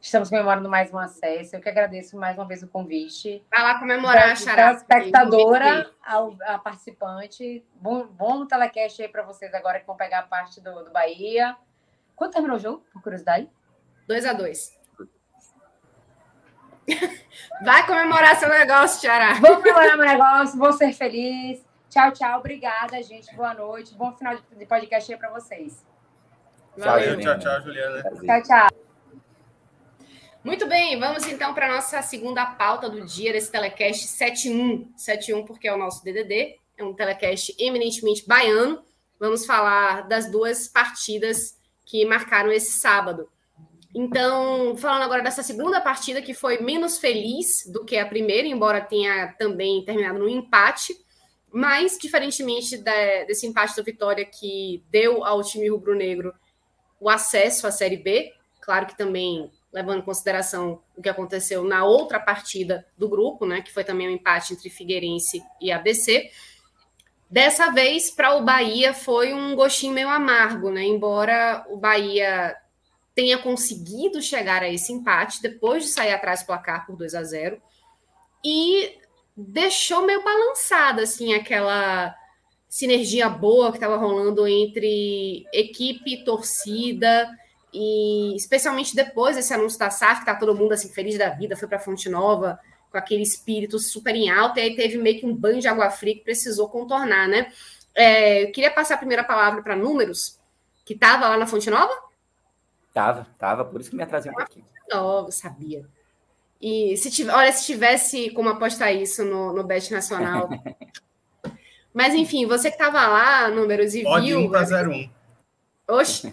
Estamos 0.00 0.30
comemorando 0.30 0.68
mais 0.68 0.92
um 0.92 0.98
acesso. 0.98 1.54
Eu 1.54 1.60
que 1.60 1.68
agradeço 1.68 2.16
mais 2.16 2.36
uma 2.36 2.44
vez 2.44 2.62
o 2.62 2.66
convite. 2.66 3.44
Vai 3.48 3.62
lá 3.62 3.78
comemorar, 3.78 4.36
Xará. 4.36 4.70
A 4.70 4.72
espectadora, 4.72 5.88
ao, 6.04 6.36
a 6.44 6.58
participante. 6.58 7.64
Bom, 7.74 8.06
bom 8.06 8.44
telecast 8.44 9.00
aí 9.00 9.08
para 9.08 9.22
vocês 9.22 9.54
agora 9.54 9.78
que 9.78 9.86
vão 9.86 9.94
pegar 9.94 10.20
a 10.20 10.22
parte 10.24 10.60
do, 10.60 10.82
do 10.82 10.90
Bahia. 10.90 11.56
Quanto 12.16 12.32
terminou 12.32 12.56
o 12.56 12.60
jogo, 12.60 12.84
por 12.92 13.00
curiosidade? 13.00 13.48
2 14.08 14.26
a 14.26 14.32
2 14.32 14.80
Vai 17.64 17.86
comemorar 17.86 18.34
seu 18.36 18.48
negócio, 18.48 19.00
Tiara. 19.00 19.34
Vou 19.34 19.56
comemorar 19.58 19.96
meu 19.96 20.06
negócio, 20.06 20.58
vou 20.58 20.72
ser 20.72 20.92
feliz. 20.92 21.64
Tchau, 21.92 22.10
tchau. 22.10 22.38
Obrigada, 22.38 23.02
gente. 23.02 23.36
Boa 23.36 23.52
noite. 23.52 23.94
Bom 23.94 24.16
final 24.16 24.34
de 24.56 24.64
podcast 24.64 25.12
aí 25.12 25.18
para 25.18 25.28
vocês. 25.28 25.84
Valeu. 26.74 27.20
Tchau, 27.20 27.38
tchau, 27.38 27.60
Juliana. 27.60 28.02
Tchau, 28.02 28.42
tchau. 28.42 28.68
Muito 30.42 30.66
bem, 30.66 30.98
vamos 30.98 31.26
então 31.26 31.52
para 31.52 31.66
a 31.66 31.74
nossa 31.74 32.00
segunda 32.00 32.46
pauta 32.46 32.88
do 32.88 33.04
dia 33.04 33.30
desse 33.30 33.52
telecast 33.52 34.06
71. 34.06 34.90
71 34.96 35.44
porque 35.44 35.68
é 35.68 35.74
o 35.74 35.76
nosso 35.76 36.02
DDD, 36.02 36.56
é 36.78 36.82
um 36.82 36.94
telecast 36.94 37.54
eminentemente 37.58 38.26
baiano. 38.26 38.82
Vamos 39.20 39.44
falar 39.44 40.08
das 40.08 40.30
duas 40.30 40.66
partidas 40.66 41.58
que 41.84 42.06
marcaram 42.06 42.50
esse 42.50 42.72
sábado. 42.72 43.28
Então, 43.94 44.74
falando 44.78 45.02
agora 45.02 45.22
dessa 45.22 45.42
segunda 45.42 45.78
partida, 45.78 46.22
que 46.22 46.32
foi 46.32 46.56
menos 46.56 46.96
feliz 46.96 47.70
do 47.70 47.84
que 47.84 47.98
a 47.98 48.06
primeira, 48.06 48.48
embora 48.48 48.80
tenha 48.80 49.34
também 49.38 49.84
terminado 49.84 50.20
no 50.20 50.28
empate, 50.28 50.96
mas, 51.52 51.98
diferentemente 51.98 52.78
de, 52.78 53.24
desse 53.26 53.46
empate 53.46 53.76
da 53.76 53.82
Vitória 53.82 54.24
que 54.24 54.82
deu 54.90 55.24
ao 55.24 55.42
time 55.42 55.68
rubro-negro 55.68 56.34
o 56.98 57.10
acesso 57.10 57.66
à 57.66 57.70
Série 57.70 57.96
B, 57.96 58.32
claro 58.60 58.86
que 58.86 58.96
também 58.96 59.50
levando 59.72 60.00
em 60.00 60.04
consideração 60.04 60.80
o 60.96 61.02
que 61.02 61.08
aconteceu 61.08 61.64
na 61.64 61.84
outra 61.84 62.20
partida 62.20 62.86
do 62.96 63.08
grupo, 63.08 63.46
né, 63.46 63.62
que 63.62 63.72
foi 63.72 63.84
também 63.84 64.08
um 64.08 64.12
empate 64.12 64.52
entre 64.52 64.68
Figueirense 64.68 65.42
e 65.60 65.72
ABC. 65.72 66.30
Dessa 67.28 67.70
vez, 67.70 68.10
para 68.10 68.34
o 68.36 68.44
Bahia, 68.44 68.92
foi 68.92 69.32
um 69.32 69.56
gostinho 69.56 69.94
meio 69.94 70.10
amargo, 70.10 70.70
né? 70.70 70.82
Embora 70.82 71.64
o 71.70 71.78
Bahia 71.78 72.54
tenha 73.14 73.38
conseguido 73.38 74.20
chegar 74.20 74.62
a 74.62 74.68
esse 74.68 74.92
empate 74.92 75.40
depois 75.40 75.84
de 75.84 75.88
sair 75.88 76.12
atrás 76.12 76.42
do 76.42 76.46
placar 76.46 76.84
por 76.84 76.94
2 76.94 77.14
a 77.14 77.22
0 77.22 77.60
e 78.44 78.98
deixou 79.36 80.04
meio 80.04 80.22
balançada 80.22 81.02
assim 81.02 81.34
aquela 81.34 82.14
sinergia 82.68 83.28
boa 83.28 83.70
que 83.70 83.76
estava 83.76 83.96
rolando 83.96 84.46
entre 84.46 85.44
equipe 85.52 86.24
torcida 86.24 87.30
e 87.72 88.34
especialmente 88.36 88.94
depois 88.94 89.36
desse 89.36 89.52
anúncio 89.52 89.78
da 89.78 89.90
SAF, 89.90 90.20
que 90.20 90.26
tá 90.26 90.34
todo 90.34 90.54
mundo 90.54 90.72
assim 90.72 90.88
feliz 90.88 91.18
da 91.18 91.30
vida, 91.30 91.56
foi 91.56 91.68
para 91.68 91.78
Fonte 91.78 92.08
Nova 92.08 92.58
com 92.90 92.98
aquele 92.98 93.22
espírito 93.22 93.78
super 93.78 94.14
em 94.14 94.30
alta, 94.30 94.60
e 94.60 94.64
aí 94.64 94.76
teve 94.76 94.98
meio 94.98 95.18
que 95.18 95.26
um 95.26 95.34
banho 95.34 95.60
de 95.60 95.66
água 95.66 95.90
fria 95.90 96.14
que 96.14 96.20
precisou 96.20 96.68
contornar, 96.68 97.26
né? 97.26 97.50
É, 97.94 98.44
eu 98.44 98.52
queria 98.52 98.70
passar 98.70 98.94
a 98.94 98.98
primeira 98.98 99.24
palavra 99.24 99.62
para 99.62 99.74
números, 99.74 100.38
que 100.84 100.92
estava 100.92 101.28
lá 101.28 101.38
na 101.38 101.46
Fonte 101.46 101.70
Nova? 101.70 101.92
Tava, 102.92 103.26
tava, 103.38 103.64
por 103.64 103.80
isso 103.80 103.88
que 103.88 103.96
me 103.96 104.02
atrasei 104.02 104.30
um 104.30 104.34
pouquinho. 104.34 104.66
Nova, 104.90 105.30
sabia. 105.30 105.86
E 106.62 106.96
se 106.96 107.10
tiver, 107.10 107.34
olha, 107.34 107.50
se 107.52 107.66
tivesse 107.66 108.30
como 108.30 108.48
apostar 108.48 108.94
isso 108.94 109.24
no, 109.24 109.52
no 109.52 109.64
Bet 109.64 109.92
Nacional. 109.92 110.48
Mas 111.92 112.14
enfim, 112.14 112.46
você 112.46 112.70
que 112.70 112.76
estava 112.76 113.04
lá, 113.06 113.50
números 113.50 113.94
e 113.94 114.04
Pode 114.04 114.26
viu. 114.26 114.38
1 114.38 114.50
para 114.50 114.88
01. 114.88 115.10
Oxe! 115.88 116.32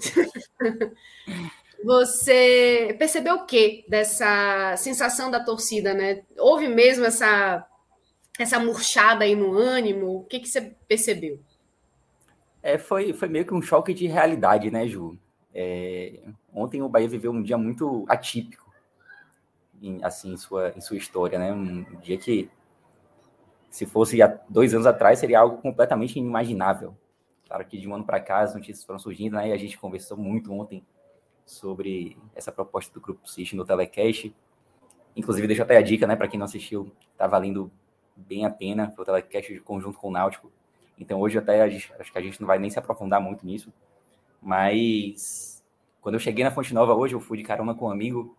você 1.84 2.96
percebeu 3.00 3.36
o 3.36 3.46
que 3.46 3.84
dessa 3.90 4.76
sensação 4.78 5.32
da 5.32 5.44
torcida, 5.44 5.94
né? 5.94 6.22
Houve 6.38 6.68
mesmo 6.68 7.06
essa 7.06 7.66
essa 8.38 8.58
murchada 8.58 9.26
aí 9.26 9.36
no 9.36 9.52
ânimo? 9.52 10.20
O 10.20 10.24
que, 10.24 10.40
que 10.40 10.48
você 10.48 10.74
percebeu? 10.88 11.40
É, 12.64 12.78
foi, 12.78 13.12
foi 13.12 13.28
meio 13.28 13.46
que 13.46 13.54
um 13.54 13.62
choque 13.62 13.94
de 13.94 14.08
realidade, 14.08 14.72
né, 14.72 14.88
Ju? 14.88 15.18
É, 15.54 16.20
ontem 16.54 16.82
o 16.82 16.88
Bahia 16.88 17.08
viveu 17.10 17.32
um 17.32 17.44
dia 17.44 17.58
muito 17.58 18.06
atípico, 18.08 18.69
em, 19.82 20.04
assim, 20.04 20.34
em 20.34 20.38
sua, 20.38 20.74
em 20.76 20.82
sua 20.82 20.98
história, 20.98 21.38
né? 21.40 21.54
Um 21.54 21.84
dia 22.00 22.18
que, 22.18 22.50
se 23.70 23.86
fosse 23.86 24.22
há 24.22 24.28
dois 24.50 24.74
anos 24.74 24.86
atrás, 24.86 25.20
seria 25.20 25.40
algo 25.40 25.58
completamente 25.62 26.18
inimaginável. 26.18 26.96
Claro 27.48 27.66
que 27.66 27.78
de 27.80 27.88
um 27.88 27.96
ano 27.96 28.04
para 28.04 28.20
cá 28.20 28.40
as 28.40 28.54
notícias 28.54 28.84
foram 28.84 29.00
surgindo, 29.00 29.36
né? 29.36 29.50
E 29.50 29.52
a 29.52 29.58
gente 29.58 29.78
conversou 29.78 30.18
muito 30.18 30.52
ontem 30.54 30.84
sobre 31.46 32.18
essa 32.36 32.52
proposta 32.52 32.94
do 32.94 33.02
Grupo 33.02 33.28
City 33.28 33.56
no 33.56 33.66
Telecast. 33.66 34.36
Inclusive, 35.16 35.48
deixo 35.48 35.64
até 35.64 35.78
a 35.78 35.82
dica, 35.82 36.06
né, 36.06 36.16
para 36.16 36.28
quem 36.28 36.38
não 36.38 36.46
assistiu, 36.46 36.92
tá 37.18 37.26
valendo 37.26 37.72
bem 38.16 38.46
a 38.46 38.50
pena 38.50 38.94
o 38.98 39.04
Telecast 39.04 39.54
de 39.54 39.60
conjunto 39.60 39.98
com 39.98 40.10
o 40.10 40.12
Náutico. 40.12 40.52
Então, 40.98 41.20
hoje 41.20 41.38
até 41.38 41.68
gente, 41.70 41.92
acho 42.00 42.12
que 42.12 42.18
a 42.18 42.22
gente 42.22 42.40
não 42.40 42.48
vai 42.48 42.60
nem 42.60 42.70
se 42.70 42.78
aprofundar 42.78 43.20
muito 43.20 43.46
nisso, 43.46 43.74
mas 44.42 45.64
quando 46.02 46.16
eu 46.16 46.20
cheguei 46.20 46.44
na 46.44 46.52
Fonte 46.52 46.74
Nova 46.74 46.94
hoje, 46.94 47.16
eu 47.16 47.20
fui 47.20 47.38
de 47.38 47.44
carona 47.44 47.74
com 47.74 47.88
um 47.88 47.92
amigo 47.92 48.38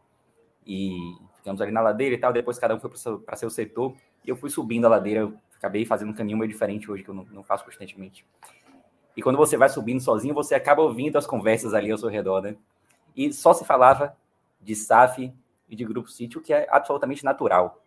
e 0.66 1.16
ficamos 1.50 1.60
ali 1.60 1.72
na 1.72 1.80
ladeira 1.80 2.14
e 2.14 2.18
tal. 2.18 2.32
Depois 2.32 2.58
cada 2.58 2.74
um 2.74 2.80
foi 2.80 2.90
para 3.20 3.36
seu 3.36 3.50
setor 3.50 3.94
e 4.24 4.30
eu 4.30 4.36
fui 4.36 4.50
subindo 4.50 4.86
a 4.86 4.88
ladeira. 4.88 5.20
Eu 5.20 5.34
acabei 5.56 5.84
fazendo 5.84 6.10
um 6.10 6.14
caminho 6.14 6.38
meio 6.38 6.50
diferente 6.50 6.90
hoje, 6.90 7.02
que 7.02 7.10
eu 7.10 7.14
não, 7.14 7.24
não 7.24 7.42
faço 7.42 7.64
constantemente. 7.64 8.24
E 9.16 9.22
quando 9.22 9.36
você 9.36 9.56
vai 9.56 9.68
subindo 9.68 10.00
sozinho, 10.00 10.34
você 10.34 10.54
acaba 10.54 10.82
ouvindo 10.82 11.18
as 11.18 11.26
conversas 11.26 11.74
ali 11.74 11.90
ao 11.90 11.98
seu 11.98 12.08
redor, 12.08 12.40
né? 12.40 12.56
E 13.16 13.32
só 13.32 13.52
se 13.52 13.64
falava 13.64 14.16
de 14.60 14.74
SAF 14.74 15.32
e 15.68 15.76
de 15.76 15.84
Grupo 15.84 16.08
Sítio, 16.08 16.40
que 16.40 16.52
é 16.52 16.66
absolutamente 16.70 17.24
natural. 17.24 17.84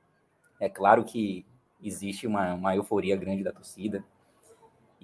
É 0.60 0.69
claro 0.69 1.03
que 1.03 1.45
existe 1.81 2.27
uma, 2.27 2.53
uma 2.53 2.76
euforia 2.76 3.15
grande 3.15 3.44
da 3.44 3.52
torcida, 3.52 4.03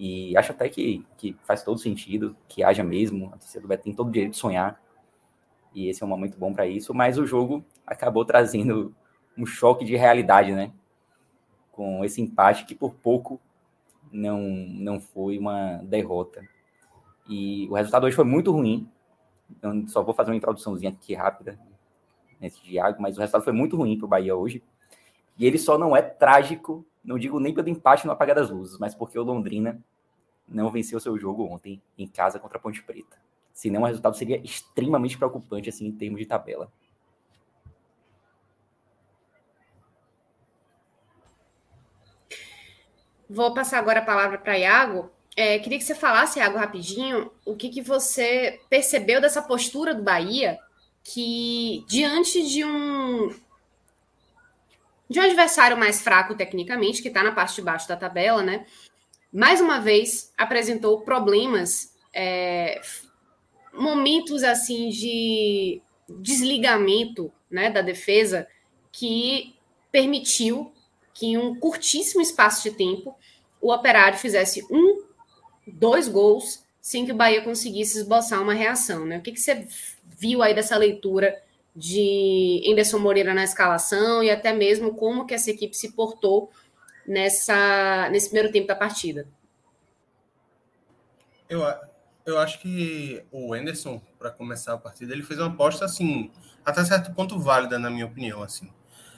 e 0.02 0.36
acho 0.38 0.53
até 0.53 0.69
que, 0.69 1.06
que 1.18 1.36
faz 1.44 1.61
todo 1.61 1.77
sentido 1.77 2.34
que 2.48 2.64
haja 2.64 2.84
mesmo. 2.84 3.27
A 3.34 3.38
torcida 3.38 3.68
vai 3.68 3.77
ter 3.77 3.94
todo 3.94 4.07
o 4.07 4.11
direito 4.11 4.31
de 4.31 4.38
sonhar. 4.38 4.81
E 5.73 5.90
esse 5.90 6.02
é 6.02 6.06
um 6.06 6.10
momento 6.10 6.38
bom 6.38 6.53
para 6.53 6.65
isso. 6.65 6.94
Mas 6.94 7.18
o 7.18 7.26
jogo 7.26 7.65
acabou 7.90 8.24
trazendo 8.26 8.94
um 9.38 9.45
choque 9.45 9.86
de 9.86 9.95
realidade, 9.95 10.52
né? 10.52 10.72
Com 11.72 12.03
esse 12.03 12.22
empate 12.22 12.66
que 12.66 12.76
por 12.76 12.94
pouco 12.94 13.40
não, 14.11 14.41
não 14.41 14.99
foi 14.99 15.38
uma 15.38 15.78
derrota. 15.84 16.48
E 17.28 17.68
o 17.70 17.76
resultado 17.76 18.06
hoje 18.06 18.16
foi 18.16 18.26
muito 18.26 18.52
ruim. 18.52 18.90
Eu 19.61 19.88
só 19.88 20.03
vou 20.03 20.14
fazer 20.14 20.32
uma 20.32 20.38
introduçãozinha 20.38 20.91
aqui 20.91 21.14
rápida 21.14 21.60
nesse 22.40 22.61
diálogo, 22.64 23.02
mas 23.02 23.18
o 23.18 23.20
resultado 23.20 23.44
foi 23.44 23.53
muito 23.53 23.76
ruim 23.76 23.98
para 23.98 24.06
o 24.06 24.10
Bahia 24.10 24.36
hoje. 24.36 24.64
E 25.38 25.45
ele 25.45 25.57
só 25.57 25.78
não 25.78 25.95
é 25.95 26.02
trágico 26.02 26.86
não 27.03 27.18
digo 27.18 27.40
nem 27.40 27.53
pelo 27.53 27.70
empate 27.70 28.06
no 28.06 28.11
apagar 28.11 28.36
das 28.36 28.49
luzes, 28.49 28.78
mas 28.78 28.94
porque 28.94 29.18
o 29.18 29.24
Londrina 29.24 29.82
não 30.48 30.70
venceu 30.70 30.99
seu 30.99 31.18
jogo 31.18 31.44
ontem 31.45 31.82
em 31.98 32.07
casa 32.07 32.40
contra 32.40 32.57
a 32.57 32.61
Ponte 32.61 32.84
Preta. 32.84 33.18
Senão 33.53 33.82
o 33.82 33.86
resultado 33.86 34.16
seria 34.16 34.38
extremamente 34.38 35.18
preocupante 35.18 35.70
assim 35.70 35.88
em 35.88 35.91
termos 35.91 36.20
de 36.20 36.26
tabela. 36.26 36.72
Vou 43.30 43.54
passar 43.54 43.78
agora 43.78 44.00
a 44.00 44.06
palavra 44.06 44.40
para 44.40 44.58
Iago. 44.58 45.12
É, 45.36 45.60
queria 45.60 45.78
que 45.78 45.84
você 45.84 45.94
falasse, 45.94 46.40
Iago, 46.40 46.58
rapidinho, 46.58 47.32
o 47.46 47.56
que, 47.56 47.70
que 47.70 47.82
você 47.82 48.60
percebeu 48.70 49.22
dessa 49.22 49.42
postura 49.42 49.94
do 49.94 50.02
Bahia, 50.02 50.60
que 51.04 51.86
diante 51.88 52.46
de 52.48 52.66
um 52.66 53.30
de 55.08 55.20
um 55.20 55.24
adversário 55.24 55.78
mais 55.78 56.02
fraco 56.02 56.36
tecnicamente, 56.36 57.02
que 57.02 57.08
está 57.08 57.24
na 57.24 57.32
parte 57.32 57.56
de 57.56 57.62
baixo 57.64 57.88
da 57.88 57.96
tabela, 57.96 58.44
né? 58.44 58.66
Mais 59.32 59.60
uma 59.62 59.80
vez 59.80 60.32
apresentou 60.38 61.02
problemas, 61.02 61.96
é, 62.14 62.82
momentos 63.74 64.44
assim 64.44 64.90
de 64.90 65.82
desligamento 66.08 67.32
né, 67.50 67.70
da 67.70 67.82
defesa 67.82 68.48
que 68.92 69.56
permitiu 69.92 70.72
que 71.14 71.28
em 71.28 71.38
um 71.38 71.60
curtíssimo 71.60 72.22
espaço 72.22 72.64
de 72.64 72.76
tempo 72.76 73.16
o 73.61 73.73
operário 73.73 74.18
fizesse 74.18 74.65
um, 74.72 75.03
dois 75.68 76.07
gols 76.07 76.64
sem 76.81 77.06
que 77.06 77.11
o 77.11 77.15
Bahia 77.15 77.44
conseguisse 77.44 77.99
esboçar 77.99 78.41
uma 78.41 78.53
reação. 78.53 79.06
Né? 79.06 79.18
O 79.18 79.22
que, 79.22 79.31
que 79.31 79.40
você 79.40 79.68
viu 80.18 80.41
aí 80.41 80.53
dessa 80.53 80.77
leitura 80.77 81.36
de 81.76 82.64
Anderson 82.69 82.99
Moreira 82.99 83.34
na 83.34 83.44
escalação 83.44 84.23
e 84.23 84.30
até 84.30 84.53
mesmo 84.53 84.95
como 84.95 85.26
que 85.26 85.34
essa 85.34 85.52
equipe 85.52 85.76
se 85.76 85.91
portou 85.94 86.52
nessa, 87.06 88.10
nesse 88.10 88.27
primeiro 88.27 88.52
tempo 88.52 88.68
da 88.68 88.76
partida? 88.76 89.27
Eu, 91.49 91.61
eu 92.26 92.38
acho 92.38 92.60
que 92.60 93.23
o 93.31 93.53
Anderson, 93.53 94.02
para 94.18 94.31
começar 94.31 94.73
a 94.73 94.77
partida, 94.77 95.14
ele 95.14 95.23
fez 95.23 95.40
uma 95.40 95.48
aposta 95.48 95.86
assim, 95.86 96.31
até 96.64 96.84
certo 96.86 97.14
ponto 97.14 97.40
válida, 97.40 97.80
na 97.80 97.90
minha 97.90 98.06
opinião. 98.06 98.44
assim. 98.44 98.69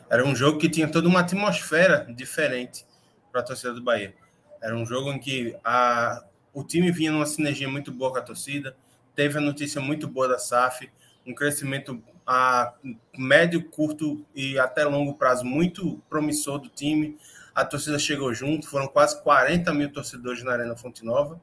Era 0.09 0.25
um 0.25 0.35
jogo 0.35 0.57
que 0.57 0.69
tinha 0.69 0.89
toda 0.89 1.07
uma 1.07 1.21
atmosfera 1.21 2.07
diferente 2.13 2.85
para 3.31 3.41
a 3.41 3.43
torcida 3.43 3.73
do 3.73 3.81
Bahia. 3.81 4.13
Era 4.61 4.75
um 4.75 4.85
jogo 4.85 5.11
em 5.11 5.19
que 5.19 5.55
a, 5.63 6.23
o 6.53 6.63
time 6.63 6.91
vinha 6.91 7.11
numa 7.11 7.25
sinergia 7.25 7.67
muito 7.67 7.91
boa 7.91 8.11
com 8.11 8.17
a 8.17 8.21
torcida, 8.21 8.75
teve 9.15 9.37
a 9.37 9.41
notícia 9.41 9.81
muito 9.81 10.07
boa 10.07 10.27
da 10.27 10.37
SAF, 10.37 10.89
um 11.25 11.33
crescimento 11.33 12.01
a 12.25 12.73
médio, 13.17 13.63
curto 13.69 14.25
e 14.35 14.57
até 14.57 14.85
longo 14.85 15.15
prazo 15.15 15.43
muito 15.43 16.01
promissor 16.09 16.59
do 16.59 16.69
time. 16.69 17.17
A 17.53 17.65
torcida 17.65 17.99
chegou 17.99 18.33
junto, 18.33 18.67
foram 18.67 18.87
quase 18.87 19.21
40 19.21 19.73
mil 19.73 19.91
torcedores 19.91 20.43
na 20.43 20.53
Arena 20.53 20.75
Fonte 20.75 21.03
Nova. 21.03 21.41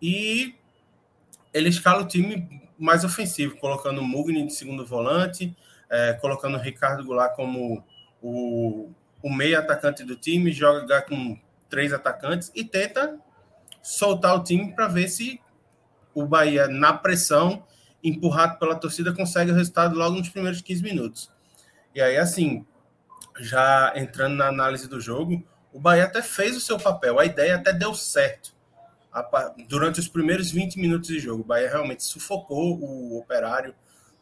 E 0.00 0.54
ele 1.52 1.68
escala 1.68 2.02
o 2.02 2.06
time 2.06 2.62
mais 2.78 3.04
ofensivo, 3.04 3.56
colocando 3.56 4.00
o 4.00 4.04
Mugni 4.04 4.46
de 4.46 4.52
segundo 4.52 4.84
volante, 4.84 5.56
é, 5.90 6.12
colocando 6.14 6.56
o 6.56 6.60
Ricardo 6.60 7.04
Goulart 7.04 7.34
como 7.34 7.84
o, 8.20 8.90
o 9.22 9.32
meio 9.32 9.58
atacante 9.58 10.04
do 10.04 10.16
time, 10.16 10.52
joga 10.52 11.02
com 11.02 11.38
três 11.68 11.92
atacantes 11.92 12.50
e 12.54 12.64
tenta 12.64 13.18
soltar 13.82 14.34
o 14.36 14.42
time 14.42 14.74
para 14.74 14.88
ver 14.88 15.08
se 15.08 15.40
o 16.14 16.24
Bahia, 16.24 16.68
na 16.68 16.92
pressão, 16.92 17.64
empurrado 18.02 18.58
pela 18.58 18.76
torcida, 18.76 19.12
consegue 19.12 19.50
o 19.50 19.54
resultado 19.54 19.96
logo 19.96 20.16
nos 20.16 20.28
primeiros 20.28 20.60
15 20.60 20.82
minutos. 20.82 21.30
E 21.94 22.00
aí, 22.00 22.16
assim, 22.16 22.64
já 23.40 23.92
entrando 23.96 24.36
na 24.36 24.48
análise 24.48 24.88
do 24.88 25.00
jogo, 25.00 25.42
o 25.72 25.80
Bahia 25.80 26.04
até 26.04 26.22
fez 26.22 26.56
o 26.56 26.60
seu 26.60 26.78
papel, 26.78 27.18
a 27.18 27.24
ideia 27.24 27.56
até 27.56 27.72
deu 27.72 27.94
certo. 27.94 28.54
Durante 29.68 30.00
os 30.00 30.08
primeiros 30.08 30.50
20 30.50 30.76
minutos 30.78 31.08
de 31.08 31.18
jogo, 31.18 31.42
o 31.42 31.46
Bahia 31.46 31.68
realmente 31.68 32.04
sufocou 32.04 32.78
o 32.80 33.18
operário, 33.18 33.74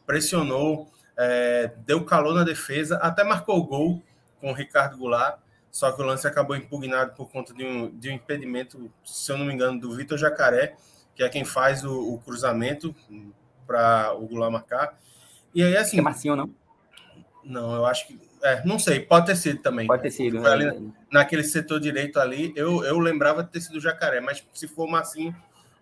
pressionou, 0.05 0.91
é, 1.17 1.71
deu 1.85 2.03
calor 2.05 2.33
na 2.33 2.43
defesa, 2.43 2.97
até 2.97 3.23
marcou 3.23 3.57
o 3.57 3.63
gol 3.63 4.03
com 4.39 4.51
o 4.51 4.53
Ricardo 4.53 4.97
Goulart, 4.97 5.39
só 5.73 5.91
que 5.91 5.99
o 5.99 6.05
lance 6.05 6.27
acabou 6.27 6.55
impugnado 6.55 7.13
por 7.15 7.31
conta 7.31 7.51
de 7.51 7.65
um, 7.65 7.89
de 7.97 8.07
um 8.07 8.13
impedimento, 8.13 8.91
se 9.03 9.31
eu 9.31 9.39
não 9.39 9.45
me 9.45 9.53
engano, 9.55 9.79
do 9.79 9.91
Vitor 9.95 10.19
Jacaré, 10.19 10.75
que 11.15 11.23
é 11.23 11.29
quem 11.29 11.43
faz 11.43 11.83
o, 11.83 12.13
o 12.13 12.19
cruzamento 12.19 12.95
para 13.65 14.13
o 14.13 14.27
Goulart 14.27 14.51
marcar. 14.51 14.99
E 15.53 15.63
aí, 15.63 15.75
assim. 15.75 15.97
É 15.97 16.01
Marcinho, 16.01 16.35
não? 16.35 16.53
Não, 17.43 17.73
eu 17.73 17.87
acho 17.87 18.07
que. 18.07 18.21
É, 18.43 18.63
não 18.63 18.77
sei, 18.77 18.99
pode 18.99 19.25
ter 19.25 19.35
sido 19.35 19.63
também. 19.63 19.87
Pode 19.87 20.03
ter 20.03 20.11
sido. 20.11 20.39
Né? 20.41 20.49
Ali, 20.49 20.93
naquele 21.11 21.43
setor 21.43 21.79
direito 21.79 22.19
ali, 22.19 22.53
eu, 22.55 22.83
eu 22.85 22.99
lembrava 22.99 23.43
de 23.43 23.49
ter 23.49 23.61
sido 23.61 23.77
o 23.77 23.81
Jacaré, 23.81 24.21
mas 24.21 24.45
se 24.53 24.67
for 24.67 24.87
Marcinho, 24.87 25.35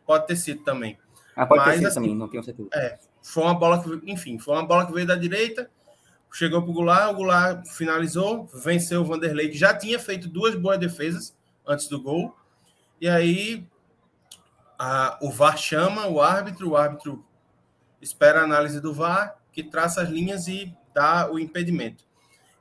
pode 0.06 0.26
ter 0.26 0.38
sido 0.38 0.64
também. 0.64 0.98
Ah, 1.36 1.46
pode 1.46 1.66
mas, 1.66 1.72
ter 1.72 1.78
sido 1.80 1.88
assim, 1.88 1.96
também, 1.96 2.16
não 2.16 2.30
tenho 2.30 2.44
certeza. 2.44 2.70
É, 2.74 2.98
foi 3.22 3.44
uma 3.44 3.56
bola 3.56 3.84
que, 3.84 3.90
enfim, 4.10 4.40
foi 4.40 4.54
uma 4.54 4.66
bola 4.66 4.86
que 4.86 4.94
veio 4.94 5.06
da 5.06 5.16
direita, 5.16 5.70
chegou 6.32 6.62
para 6.62 6.72
o 6.72 6.74
Goulart, 6.74 7.12
o 7.12 7.16
Goulart 7.16 7.68
finalizou, 7.68 8.48
venceu 8.48 9.02
o 9.02 9.06
Vanderlei, 9.06 9.49
que 9.49 9.58
já 9.58 9.74
tinha 9.74 9.99
feito 9.99 10.28
duas 10.28 10.56
boas 10.56 10.80
defesas 10.80 11.36
antes 11.68 11.88
do 11.88 12.02
gol. 12.02 12.36
E 12.99 13.08
aí 13.10 13.68
a, 14.80 15.18
o 15.22 15.30
VAR 15.30 15.58
chama 15.58 16.08
o 16.08 16.22
árbitro, 16.22 16.70
o 16.70 16.78
árbitro 16.78 17.26
espera 18.02 18.41
a 18.41 18.44
análise 18.44 18.80
do 18.80 18.94
VAR, 18.94 19.38
que 19.52 19.62
traça 19.62 20.02
as 20.02 20.10
linhas 20.10 20.48
e 20.48 20.74
dá 20.94 21.30
o 21.30 21.38
impedimento. 21.38 22.03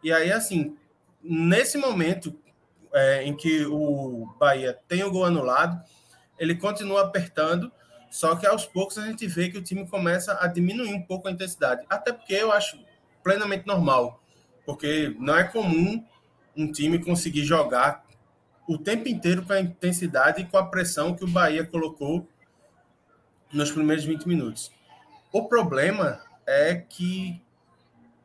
E 0.03 0.13
aí, 0.13 0.33
assim, 0.33 0.77
nesse 1.23 1.79
momento 1.79 2.39
é, 2.93 3.23
em 3.25 3.37
que 3.37 3.65
o 3.67 4.35
Bahia 4.39 4.79
tem 4.89 5.05
o 5.05 5.11
gol 5.11 5.25
anulado, 5.25 5.81
ele 6.39 6.57
continua 6.57 7.03
apertando, 7.03 7.71
só 8.11 8.35
que 8.35 8.47
aos 8.47 8.67
poucos 8.67 8.99
a 8.99 9.07
gente 9.07 9.27
vê 9.27 9.49
que 9.51 9.59
o 9.59 9.63
time 9.63 9.87
começa 9.87 10.37
a 10.41 10.47
diminuir 10.47 10.93
um 10.93 11.03
pouco 11.03 11.29
a 11.29 11.31
intensidade. 11.31 11.85
Até 11.89 12.13
porque 12.13 12.35
eu 12.35 12.51
acho 12.51 12.79
plenamente 13.23 13.67
normal, 13.67 14.23
porque 14.65 15.15
não 15.19 15.37
é 15.37 15.45
comum 15.45 16.05
um 16.57 16.71
time 16.71 16.99
conseguir 16.99 17.45
jogar 17.45 18.05
o 18.69 18.79
tempo 18.79 19.09
inteiro 19.09 19.43
com 19.43 19.53
a 19.53 19.61
intensidade 19.61 20.43
e 20.43 20.47
com 20.47 20.57
a 20.57 20.67
pressão 20.67 21.15
que 21.15 21.25
o 21.25 21.29
Bahia 21.29 21.65
colocou 21.65 22.29
nos 23.53 23.71
primeiros 23.71 24.05
20 24.05 24.27
minutos. 24.27 24.71
O 25.33 25.49
problema 25.49 26.21
é 26.47 26.75
que 26.75 27.43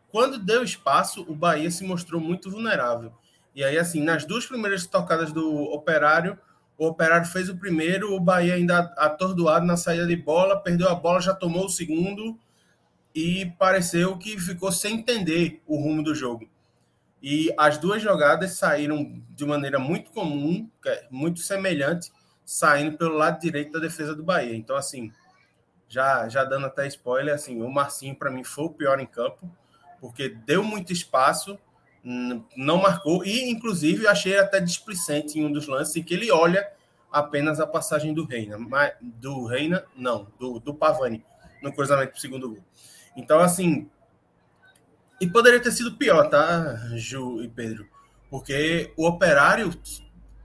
quando 0.10 0.40
deu 0.40 0.64
espaço, 0.64 1.26
o 1.28 1.36
Bahia 1.36 1.70
se 1.70 1.84
mostrou 1.84 2.22
muito 2.22 2.50
vulnerável. 2.50 3.12
E 3.54 3.64
aí, 3.64 3.78
assim, 3.78 4.02
nas 4.02 4.26
duas 4.26 4.46
primeiras 4.46 4.86
tocadas 4.86 5.32
do 5.32 5.64
Operário, 5.64 6.38
o 6.78 6.88
Operário 6.88 7.28
fez 7.28 7.50
o 7.50 7.58
primeiro, 7.58 8.14
o 8.14 8.20
Bahia 8.20 8.54
ainda 8.54 8.94
atordoado 8.98 9.66
na 9.66 9.78
saída 9.78 10.06
de 10.06 10.16
bola, 10.16 10.60
perdeu 10.60 10.90
a 10.90 10.96
bola, 10.96 11.22
já 11.22 11.34
tomou 11.34 11.66
o 11.66 11.70
segundo 11.70 12.38
e 13.16 13.46
pareceu 13.58 14.18
que 14.18 14.38
ficou 14.38 14.74
sem 14.74 14.96
entender 14.96 15.64
o 15.66 15.78
rumo 15.78 16.04
do 16.04 16.14
jogo. 16.14 16.50
E 17.24 17.52
as 17.58 17.78
duas 17.78 18.04
jogadas 18.04 18.58
saíram 18.58 19.24
de 19.30 19.46
maneira 19.46 19.80
muito 19.80 20.12
comum, 20.12 20.70
é 20.86 21.08
muito 21.10 21.40
semelhante, 21.40 22.12
saindo 22.44 22.98
pelo 22.98 23.16
lado 23.16 23.40
direito 23.40 23.72
da 23.72 23.80
defesa 23.80 24.14
do 24.14 24.22
Bahia. 24.22 24.56
Então, 24.56 24.76
assim, 24.76 25.12
já, 25.88 26.28
já 26.28 26.44
dando 26.44 26.66
até 26.66 26.86
spoiler, 26.88 27.34
assim, 27.34 27.62
o 27.62 27.72
Marcinho 27.72 28.16
para 28.16 28.30
mim 28.30 28.44
foi 28.44 28.66
o 28.66 28.70
pior 28.70 29.00
em 29.00 29.06
campo, 29.06 29.50
porque 30.02 30.30
deu 30.30 30.62
muito 30.62 30.92
espaço, 30.92 31.58
não 32.56 32.78
marcou, 32.78 33.26
e 33.26 33.50
inclusive 33.50 34.06
achei 34.06 34.38
até 34.38 34.60
displicente 34.60 35.40
em 35.40 35.46
um 35.46 35.52
dos 35.52 35.68
lances 35.68 36.04
que 36.04 36.14
ele 36.14 36.30
olha 36.30 36.70
apenas 37.12 37.62
a 37.62 37.66
passagem 37.66 38.14
do 38.14 38.26
Reina, 38.26 38.58
do 39.02 39.46
Reina, 39.46 39.86
não, 39.96 40.28
do, 40.38 40.60
do 40.60 40.74
Pavani, 40.74 41.26
no 41.64 41.74
cruzamento 41.74 42.14
do 42.14 42.20
segundo 42.20 42.50
gol. 42.50 42.64
Então, 43.16 43.40
assim, 43.40 43.90
e 45.20 45.28
poderia 45.28 45.60
ter 45.60 45.72
sido 45.72 45.96
pior, 45.96 46.30
tá, 46.30 46.76
Ju 46.96 47.42
e 47.42 47.48
Pedro? 47.48 47.88
Porque 48.30 48.94
o 48.98 49.08
Operário, 49.08 49.74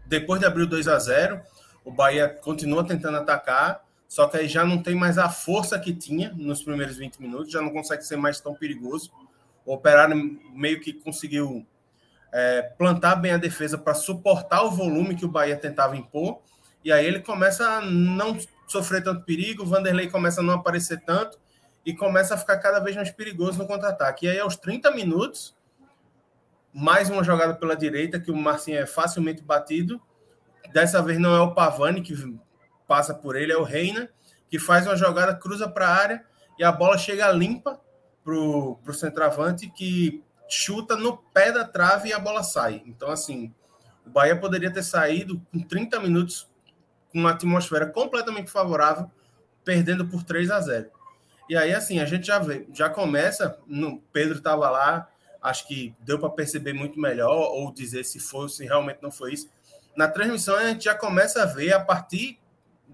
depois 0.07 0.41
de 0.41 0.47
abrir 0.47 0.63
o 0.63 0.67
2 0.67 0.87
a 0.89 0.99
0 0.99 1.41
o 1.85 1.91
Bahia 1.91 2.29
continua 2.29 2.87
tentando 2.87 3.17
atacar, 3.17 3.83
só 4.07 4.27
que 4.27 4.37
aí 4.37 4.49
já 4.49 4.65
não 4.65 4.83
tem 4.83 4.95
mais 4.95 5.19
a 5.19 5.29
força 5.29 5.79
que 5.79 5.95
tinha 5.95 6.33
nos 6.37 6.63
primeiros 6.63 6.97
20 6.97 7.21
minutos, 7.21 7.51
já 7.51 7.61
não 7.61 7.71
consegue 7.71 8.03
ser 8.03 8.17
mais 8.17 8.41
tão 8.41 8.55
perigoso. 8.55 9.11
O 9.65 9.73
Operário 9.75 10.39
meio 10.53 10.81
que 10.81 10.93
conseguiu 10.93 11.67
é, 12.33 12.63
plantar 12.77 13.17
bem 13.17 13.33
a 13.33 13.37
defesa 13.39 13.79
para 13.79 13.95
suportar 13.95 14.63
o 14.63 14.71
volume 14.71 15.17
que 15.17 15.25
o 15.25 15.29
Bahia 15.29 15.57
tentava 15.57 15.97
impor, 15.97 16.41
e 16.85 16.93
aí 16.93 17.05
ele 17.05 17.21
começa 17.21 17.67
a 17.69 17.81
não 17.81 18.39
sofrer 18.67 19.03
tanto 19.03 19.25
perigo, 19.25 19.63
o 19.63 19.67
Vanderlei 19.67 20.09
começa 20.09 20.41
a 20.41 20.45
não 20.45 20.55
aparecer 20.55 21.01
tanto, 21.01 21.39
e 21.85 21.95
começa 21.95 22.35
a 22.35 22.39
ficar 22.39 22.59
cada 22.59 22.79
vez 22.79 22.95
mais 22.97 23.11
perigoso 23.11 23.59
no 23.59 23.67
contra-ataque. 23.67 24.27
E 24.27 24.29
aí, 24.29 24.39
aos 24.39 24.57
30 24.57 24.91
minutos, 24.91 25.57
mais 26.73 27.11
uma 27.11 27.25
jogada 27.25 27.55
pela 27.55 27.77
direita, 27.77 28.21
que 28.21 28.31
o 28.31 28.37
Marcinho 28.37 28.79
é 28.79 28.87
facilmente 28.87 29.43
batido. 29.43 30.01
Dessa 30.73 31.03
vez 31.03 31.19
não 31.19 31.35
é 31.35 31.41
o 31.41 31.55
Pavani 31.55 32.01
que 32.03 32.15
passa 32.87 33.15
por 33.15 33.37
ele, 33.37 33.53
é 33.53 33.57
o 33.57 33.63
Reina, 33.63 34.09
que 34.49 34.59
faz 34.59 34.87
uma 34.87 34.97
jogada, 34.97 35.35
cruza 35.35 35.69
para 35.69 35.89
a 35.89 35.95
área 35.95 36.25
e 36.59 36.65
a 36.65 36.71
bola 36.71 36.99
chega 36.99 37.31
limpa 37.31 37.81
para 38.23 38.35
o 38.35 38.93
centroavante, 38.93 39.71
que 39.71 40.23
chuta 40.49 40.97
no 40.97 41.17
pé 41.17 41.51
da 41.51 41.65
trave 41.65 42.11
e 42.11 42.13
a 42.13 42.19
bola 42.19 42.43
sai. 42.43 42.83
Então, 42.85 43.11
assim, 43.11 43.55
o 44.07 44.11
Bahia 44.11 44.37
poderia 44.37 44.71
ter 44.71 44.83
saído 44.83 45.41
com 45.53 45.61
30 45.61 45.99
minutos 46.01 46.49
com 47.11 47.19
uma 47.19 47.31
atmosfera 47.31 47.87
completamente 47.87 48.51
favorável, 48.51 49.11
perdendo 49.65 50.07
por 50.07 50.23
3 50.23 50.51
a 50.51 50.61
0. 50.61 50.91
E 51.51 51.57
aí, 51.57 51.75
assim, 51.75 51.99
a 51.99 52.05
gente 52.05 52.29
já 52.29 52.39
vê, 52.39 52.65
já 52.73 52.89
começa. 52.89 53.59
No, 53.67 54.01
Pedro 54.13 54.39
estava 54.39 54.71
lá, 54.71 55.09
acho 55.43 55.67
que 55.67 55.93
deu 55.99 56.17
para 56.17 56.31
perceber 56.31 56.73
muito 56.73 57.01
melhor, 57.01 57.51
ou 57.51 57.73
dizer 57.73 58.05
se 58.05 58.21
foi, 58.21 58.49
se 58.49 58.65
realmente 58.65 59.01
não 59.03 59.11
foi 59.11 59.33
isso. 59.33 59.51
Na 59.97 60.07
transmissão, 60.07 60.55
a 60.55 60.69
gente 60.69 60.85
já 60.85 60.95
começa 60.95 61.43
a 61.43 61.47
ver, 61.47 61.73
a 61.73 61.81
partir 61.81 62.39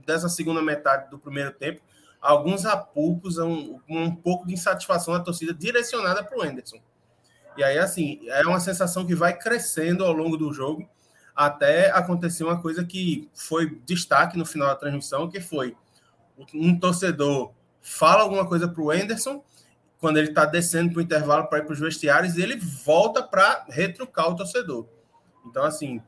dessa 0.06 0.30
segunda 0.30 0.62
metade 0.62 1.10
do 1.10 1.18
primeiro 1.18 1.52
tempo, 1.52 1.82
alguns 2.18 2.64
apupos, 2.64 3.36
um, 3.36 3.78
um 3.86 4.16
pouco 4.16 4.46
de 4.46 4.54
insatisfação 4.54 5.12
da 5.12 5.20
torcida 5.20 5.52
direcionada 5.52 6.24
para 6.24 6.38
o 6.38 6.42
Anderson. 6.42 6.78
E 7.58 7.62
aí, 7.62 7.76
assim, 7.76 8.20
é 8.26 8.40
uma 8.46 8.58
sensação 8.58 9.06
que 9.06 9.14
vai 9.14 9.36
crescendo 9.36 10.02
ao 10.02 10.14
longo 10.14 10.38
do 10.38 10.50
jogo, 10.50 10.88
até 11.34 11.90
acontecer 11.90 12.42
uma 12.42 12.62
coisa 12.62 12.82
que 12.86 13.28
foi 13.34 13.78
destaque 13.84 14.38
no 14.38 14.46
final 14.46 14.68
da 14.68 14.76
transmissão, 14.76 15.28
que 15.28 15.42
foi 15.42 15.76
um 16.54 16.80
torcedor 16.80 17.54
fala 17.86 18.22
alguma 18.22 18.46
coisa 18.46 18.66
para 18.66 18.82
o 18.82 18.90
Anderson, 18.90 19.42
quando 20.00 20.18
ele 20.18 20.28
está 20.28 20.44
descendo 20.44 20.92
para 20.92 20.98
o 20.98 21.02
intervalo 21.02 21.46
para 21.46 21.58
ir 21.58 21.64
para 21.64 21.72
os 21.72 21.80
vestiários, 21.80 22.36
e 22.36 22.42
ele 22.42 22.56
volta 22.56 23.22
para 23.22 23.64
retrucar 23.68 24.28
o 24.28 24.36
torcedor. 24.36 24.86
Então, 25.46 25.64
assim, 25.64 26.02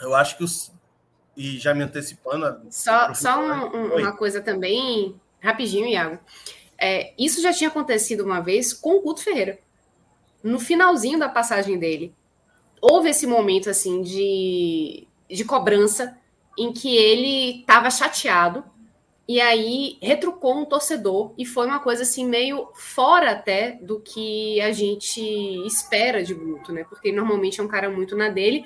eu 0.00 0.14
acho 0.14 0.36
que 0.36 0.44
os, 0.44 0.72
e 1.36 1.58
já 1.58 1.74
me 1.74 1.82
antecipando. 1.82 2.60
Só, 2.70 3.12
só 3.12 3.40
um, 3.40 3.96
uma 3.96 4.12
coisa 4.12 4.40
também, 4.40 5.20
rapidinho, 5.40 5.86
Iago. 5.86 6.18
É, 6.78 7.12
isso 7.18 7.42
já 7.42 7.52
tinha 7.52 7.68
acontecido 7.68 8.24
uma 8.24 8.40
vez 8.40 8.72
com 8.72 8.96
o 8.96 9.02
Guto 9.02 9.22
Ferreira. 9.22 9.58
No 10.42 10.58
finalzinho 10.58 11.18
da 11.18 11.28
passagem 11.28 11.78
dele, 11.78 12.14
houve 12.80 13.10
esse 13.10 13.26
momento 13.26 13.68
assim 13.68 14.00
de, 14.00 15.06
de 15.28 15.44
cobrança 15.44 16.16
em 16.56 16.72
que 16.72 16.96
ele 16.96 17.60
estava 17.60 17.90
chateado 17.90 18.64
e 19.30 19.40
aí 19.40 19.96
retrucou 20.02 20.58
um 20.58 20.64
torcedor 20.64 21.32
e 21.38 21.46
foi 21.46 21.64
uma 21.64 21.78
coisa 21.78 22.02
assim 22.02 22.26
meio 22.26 22.68
fora 22.74 23.30
até 23.30 23.78
do 23.80 24.00
que 24.00 24.60
a 24.60 24.72
gente 24.72 25.20
espera 25.64 26.20
de 26.20 26.34
Guto, 26.34 26.72
né? 26.72 26.82
Porque 26.82 27.12
normalmente 27.12 27.60
é 27.60 27.62
um 27.62 27.68
cara 27.68 27.88
muito 27.88 28.16
na 28.16 28.28
dele 28.28 28.64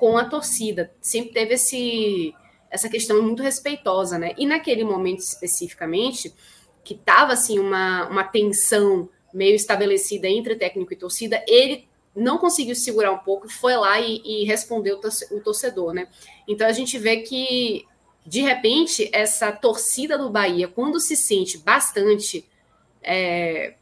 com 0.00 0.18
a 0.18 0.24
torcida. 0.24 0.92
Sempre 1.00 1.32
teve 1.32 1.54
esse 1.54 2.34
essa 2.68 2.88
questão 2.88 3.22
muito 3.22 3.44
respeitosa, 3.44 4.18
né? 4.18 4.34
E 4.36 4.44
naquele 4.44 4.82
momento 4.82 5.20
especificamente, 5.20 6.34
que 6.82 6.96
tava 6.96 7.34
assim 7.34 7.60
uma, 7.60 8.08
uma 8.08 8.24
tensão 8.24 9.08
meio 9.32 9.54
estabelecida 9.54 10.26
entre 10.26 10.56
técnico 10.56 10.92
e 10.94 10.96
torcida, 10.96 11.44
ele 11.46 11.86
não 12.12 12.38
conseguiu 12.38 12.74
segurar 12.74 13.12
um 13.12 13.18
pouco, 13.18 13.48
foi 13.48 13.76
lá 13.76 14.00
e, 14.00 14.20
e 14.24 14.44
respondeu 14.46 14.98
o 15.30 15.40
torcedor, 15.40 15.94
né? 15.94 16.08
Então 16.48 16.66
a 16.66 16.72
gente 16.72 16.98
vê 16.98 17.18
que 17.18 17.86
de 18.24 18.40
repente, 18.40 19.10
essa 19.12 19.50
torcida 19.50 20.16
do 20.16 20.30
Bahia, 20.30 20.68
quando 20.68 21.00
se 21.00 21.16
sente 21.16 21.58
bastante 21.58 22.48
é, 23.02 23.74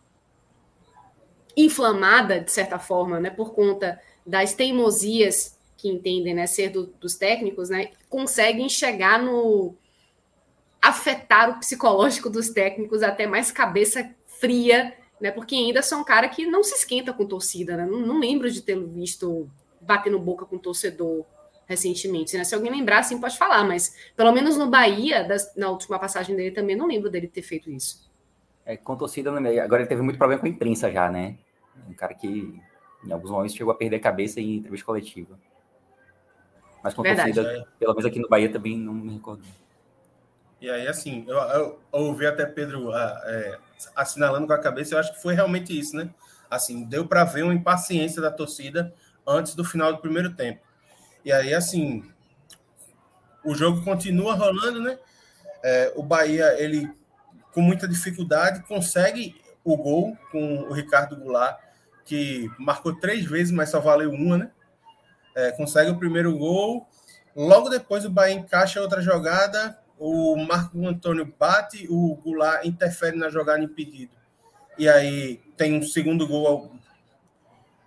inflamada, 1.57 2.41
de 2.41 2.51
certa 2.51 2.79
forma, 2.79 3.21
né, 3.21 3.31
por 3.31 3.53
conta 3.53 4.01
das 4.25 4.55
teimosias 4.55 5.59
que 5.77 5.89
entendem 5.89 6.35
né, 6.35 6.47
ser 6.47 6.71
do, 6.71 6.87
dos 6.87 7.17
técnicos, 7.17 7.69
né, 7.69 7.91
conseguem 8.09 8.69
chegar 8.69 9.23
no. 9.23 9.75
afetar 10.81 11.51
o 11.51 11.61
psicológico 11.61 12.31
dos 12.31 12.49
técnicos 12.49 13.03
até 13.03 13.27
mais 13.27 13.51
cabeça 13.51 14.11
fria, 14.27 14.95
né, 15.21 15.31
porque 15.31 15.55
ainda 15.55 15.83
são 15.83 16.01
um 16.01 16.05
cara 16.05 16.29
que 16.31 16.47
não 16.47 16.65
se 16.65 16.75
esquenta 16.75 17.13
com 17.13 17.27
torcida. 17.27 17.77
Né, 17.77 17.85
não, 17.85 18.01
não 18.01 18.19
lembro 18.19 18.51
de 18.51 18.63
tê-lo 18.63 18.87
visto 18.89 19.51
batendo 19.83 20.19
boca 20.19 20.47
com 20.47 20.57
torcedor 20.57 21.27
recentemente. 21.71 22.37
Né? 22.37 22.43
Se 22.43 22.53
alguém 22.53 22.73
lembrar, 22.73 22.99
assim, 22.99 23.21
pode 23.21 23.39
falar, 23.39 23.63
mas 23.63 23.95
pelo 24.17 24.33
menos 24.33 24.59
no 24.59 24.69
Bahia, 24.69 25.23
das, 25.23 25.55
na 25.55 25.71
última 25.71 26.01
passagem 26.01 26.35
dele 26.35 26.51
também, 26.51 26.75
não 26.75 26.89
lembro 26.89 27.09
dele 27.09 27.29
ter 27.29 27.43
feito 27.43 27.71
isso. 27.71 28.11
É, 28.67 28.77
com 28.77 28.97
torcida, 28.97 29.31
agora 29.63 29.83
ele 29.83 29.89
teve 29.89 30.03
muito 30.03 30.19
problema 30.19 30.41
com 30.41 30.47
a 30.47 30.51
imprensa 30.51 30.91
já, 30.91 31.09
né? 31.09 31.39
Um 31.89 31.95
cara 31.95 32.13
que 32.13 32.61
em 33.07 33.13
alguns 33.13 33.31
momentos 33.31 33.55
chegou 33.55 33.73
a 33.73 33.77
perder 33.77 33.97
a 33.97 34.01
cabeça 34.01 34.41
em 34.41 34.57
entrevista 34.57 34.85
coletiva. 34.85 35.39
Mas 36.83 36.93
com 36.93 37.03
Verdade. 37.03 37.35
torcida, 37.35 37.69
pelo 37.79 37.93
menos 37.93 38.05
aqui 38.05 38.19
no 38.19 38.29
Bahia 38.29 38.51
também 38.51 38.77
não 38.77 38.93
me 38.93 39.13
recordo. 39.13 39.45
E 40.61 40.69
aí, 40.69 40.89
assim, 40.89 41.25
eu, 41.29 41.37
eu, 41.37 41.81
eu 41.93 42.01
ouvi 42.01 42.27
até 42.27 42.45
Pedro 42.47 42.93
ah, 42.93 43.23
é, 43.27 43.59
assinalando 43.95 44.47
com 44.47 44.53
a 44.53 44.59
cabeça, 44.59 44.95
eu 44.95 44.99
acho 44.99 45.15
que 45.15 45.23
foi 45.23 45.35
realmente 45.35 45.79
isso, 45.79 45.97
né? 45.97 46.11
Assim, 46.51 46.85
deu 46.85 47.07
para 47.07 47.23
ver 47.23 47.45
uma 47.45 47.55
impaciência 47.55 48.21
da 48.21 48.31
torcida 48.31 48.93
antes 49.25 49.55
do 49.55 49.65
final 49.65 49.93
do 49.93 50.01
primeiro 50.01 50.35
tempo. 50.35 50.69
E 51.25 51.33
aí, 51.33 51.53
assim, 51.55 52.05
o 53.45 53.55
jogo 53.55 53.83
continua 53.85 54.35
rolando, 54.35 54.81
né? 54.81 54.99
É, 55.63 55.93
o 55.95 56.03
Bahia, 56.03 56.55
ele, 56.59 56.91
com 57.53 57.61
muita 57.61 57.87
dificuldade, 57.87 58.63
consegue 58.67 59.41
o 59.63 59.77
gol 59.77 60.17
com 60.31 60.63
o 60.63 60.73
Ricardo 60.73 61.17
Goulart, 61.17 61.61
que 62.05 62.51
marcou 62.59 62.99
três 62.99 63.25
vezes, 63.25 63.53
mas 63.53 63.71
só 63.71 63.81
valeu 63.81 64.11
uma, 64.11 64.39
né? 64.39 64.51
É, 65.35 65.53
consegue 65.53 65.91
o 65.91 65.99
primeiro 65.99 66.37
gol. 66.37 66.89
Logo 67.37 67.69
depois, 67.69 68.05
o 68.05 68.11
Bahia 68.11 68.35
encaixa 68.35 68.81
outra 68.81 69.01
jogada. 69.01 69.79
O 69.99 70.35
Marco 70.37 70.87
Antônio 70.87 71.33
bate, 71.39 71.87
o 71.91 72.17
Goulart 72.17 72.65
interfere 72.65 73.17
na 73.17 73.29
jogada 73.29 73.63
impedido. 73.63 74.13
E 74.79 74.89
aí 74.89 75.37
tem 75.59 75.79
um 75.79 75.83
segundo 75.83 76.27
gol 76.27 76.73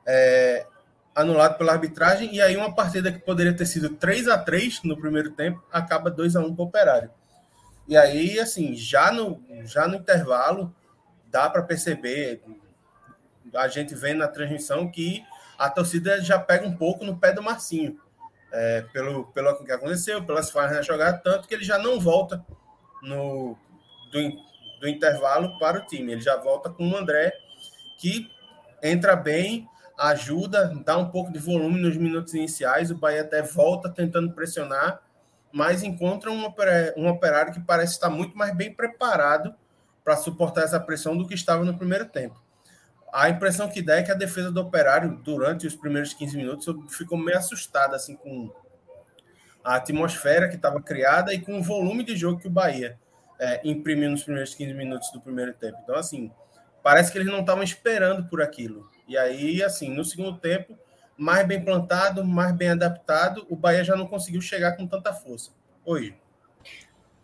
é, 0.05 0.67
anulado 1.15 1.57
pela 1.57 1.73
arbitragem, 1.73 2.33
e 2.33 2.41
aí 2.41 2.57
uma 2.57 2.73
partida 2.73 3.11
que 3.11 3.19
poderia 3.19 3.55
ter 3.55 3.65
sido 3.65 3.89
3 3.89 4.27
a 4.27 4.37
3 4.37 4.83
no 4.83 4.97
primeiro 4.97 5.31
tempo, 5.31 5.63
acaba 5.71 6.09
2 6.09 6.35
a 6.35 6.41
1 6.41 6.55
para 6.55 6.63
o 6.63 6.67
Operário. 6.67 7.11
E 7.87 7.95
aí, 7.97 8.39
assim, 8.39 8.75
já 8.75 9.11
no, 9.11 9.43
já 9.65 9.87
no 9.87 9.95
intervalo, 9.95 10.73
dá 11.27 11.49
para 11.49 11.61
perceber, 11.61 12.41
a 13.53 13.67
gente 13.67 13.93
vê 13.93 14.13
na 14.13 14.27
transmissão 14.27 14.89
que 14.89 15.23
a 15.57 15.69
torcida 15.69 16.21
já 16.21 16.39
pega 16.39 16.65
um 16.65 16.75
pouco 16.75 17.05
no 17.05 17.17
pé 17.17 17.31
do 17.31 17.43
Marcinho, 17.43 17.99
é, 18.51 18.81
pelo, 18.93 19.25
pelo 19.27 19.63
que 19.63 19.71
aconteceu, 19.71 20.23
pelas 20.23 20.49
falhas 20.49 20.77
na 20.77 20.81
jogada, 20.81 21.17
tanto 21.17 21.47
que 21.47 21.53
ele 21.53 21.63
já 21.63 21.77
não 21.77 21.99
volta 21.99 22.43
no, 23.01 23.57
do, 24.11 24.19
do 24.79 24.87
intervalo 24.87 25.57
para 25.59 25.79
o 25.79 25.85
time, 25.85 26.13
ele 26.13 26.21
já 26.21 26.37
volta 26.37 26.69
com 26.69 26.87
o 26.87 26.95
André, 26.95 27.33
que 27.99 28.29
entra 28.81 29.15
bem 29.15 29.67
ajuda, 29.97 30.73
dá 30.85 30.97
um 30.97 31.09
pouco 31.09 31.31
de 31.31 31.39
volume 31.39 31.79
nos 31.79 31.95
minutos 31.97 32.33
iniciais. 32.33 32.91
O 32.91 32.97
Bahia 32.97 33.21
até 33.21 33.41
volta 33.41 33.89
tentando 33.89 34.31
pressionar, 34.33 35.01
mas 35.51 35.83
encontra 35.83 36.31
um 36.31 36.45
operário, 37.07 37.53
que 37.53 37.59
parece 37.61 37.93
estar 37.93 38.09
muito 38.09 38.37
mais 38.37 38.55
bem 38.55 38.73
preparado 38.73 39.53
para 40.03 40.17
suportar 40.17 40.63
essa 40.63 40.79
pressão 40.79 41.17
do 41.17 41.27
que 41.27 41.33
estava 41.33 41.63
no 41.63 41.77
primeiro 41.77 42.05
tempo. 42.05 42.41
A 43.13 43.29
impressão 43.29 43.69
que 43.69 43.81
dá 43.81 43.97
é 43.97 44.03
que 44.03 44.11
a 44.11 44.15
defesa 44.15 44.51
do 44.51 44.59
operário, 44.59 45.19
durante 45.23 45.67
os 45.67 45.75
primeiros 45.75 46.13
15 46.13 46.35
minutos, 46.35 46.65
ficou 46.89 47.17
meio 47.17 47.37
assustada 47.37 47.95
assim, 47.95 48.15
com 48.15 48.51
a 49.63 49.75
atmosfera 49.75 50.49
que 50.49 50.55
estava 50.55 50.81
criada 50.81 51.33
e 51.33 51.39
com 51.39 51.59
o 51.59 51.63
volume 51.63 52.03
de 52.03 52.17
jogo 52.17 52.39
que 52.39 52.47
o 52.47 52.51
Bahia 52.51 52.97
é, 53.39 53.61
imprimiu 53.63 54.09
nos 54.09 54.23
primeiros 54.23 54.55
15 54.55 54.73
minutos 54.73 55.11
do 55.11 55.21
primeiro 55.21 55.53
tempo. 55.53 55.77
Então, 55.83 55.95
assim, 55.95 56.31
parece 56.83 57.11
que 57.11 57.17
eles 57.17 57.31
não 57.31 57.39
estavam 57.39 57.63
esperando 57.63 58.27
por 58.29 58.41
aquilo. 58.41 58.87
E 59.07 59.17
aí, 59.17 59.63
assim, 59.63 59.89
no 59.89 60.03
segundo 60.03 60.37
tempo, 60.37 60.77
mais 61.17 61.47
bem 61.47 61.63
plantado, 61.63 62.23
mais 62.23 62.53
bem 62.53 62.69
adaptado, 62.69 63.45
o 63.49 63.55
Bahia 63.55 63.83
já 63.83 63.95
não 63.95 64.05
conseguiu 64.05 64.41
chegar 64.41 64.73
com 64.73 64.85
tanta 64.85 65.13
força. 65.13 65.51
Oi. 65.85 66.13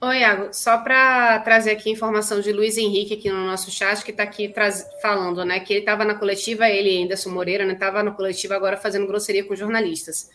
Oi, 0.01 0.19
Iago. 0.19 0.53
Só 0.53 0.77
para 0.77 1.39
trazer 1.39 1.71
aqui 1.71 1.89
informação 1.89 2.39
de 2.39 2.53
Luiz 2.53 2.77
Henrique 2.77 3.15
aqui 3.15 3.29
no 3.29 3.45
nosso 3.45 3.69
chat, 3.69 4.01
que 4.03 4.11
está 4.11 4.23
aqui 4.23 4.53
falando, 5.01 5.43
né? 5.43 5.59
Que 5.59 5.73
ele 5.73 5.79
estava 5.81 6.05
na 6.05 6.15
coletiva, 6.15 6.69
ele, 6.69 7.03
Anderson 7.03 7.29
Moreira, 7.29 7.65
né? 7.65 7.73
Estava 7.73 8.01
na 8.01 8.11
coletiva 8.11 8.55
agora 8.55 8.77
fazendo 8.77 9.07
grosseria 9.07 9.43
com 9.43 9.55
jornalistas. 9.55 10.29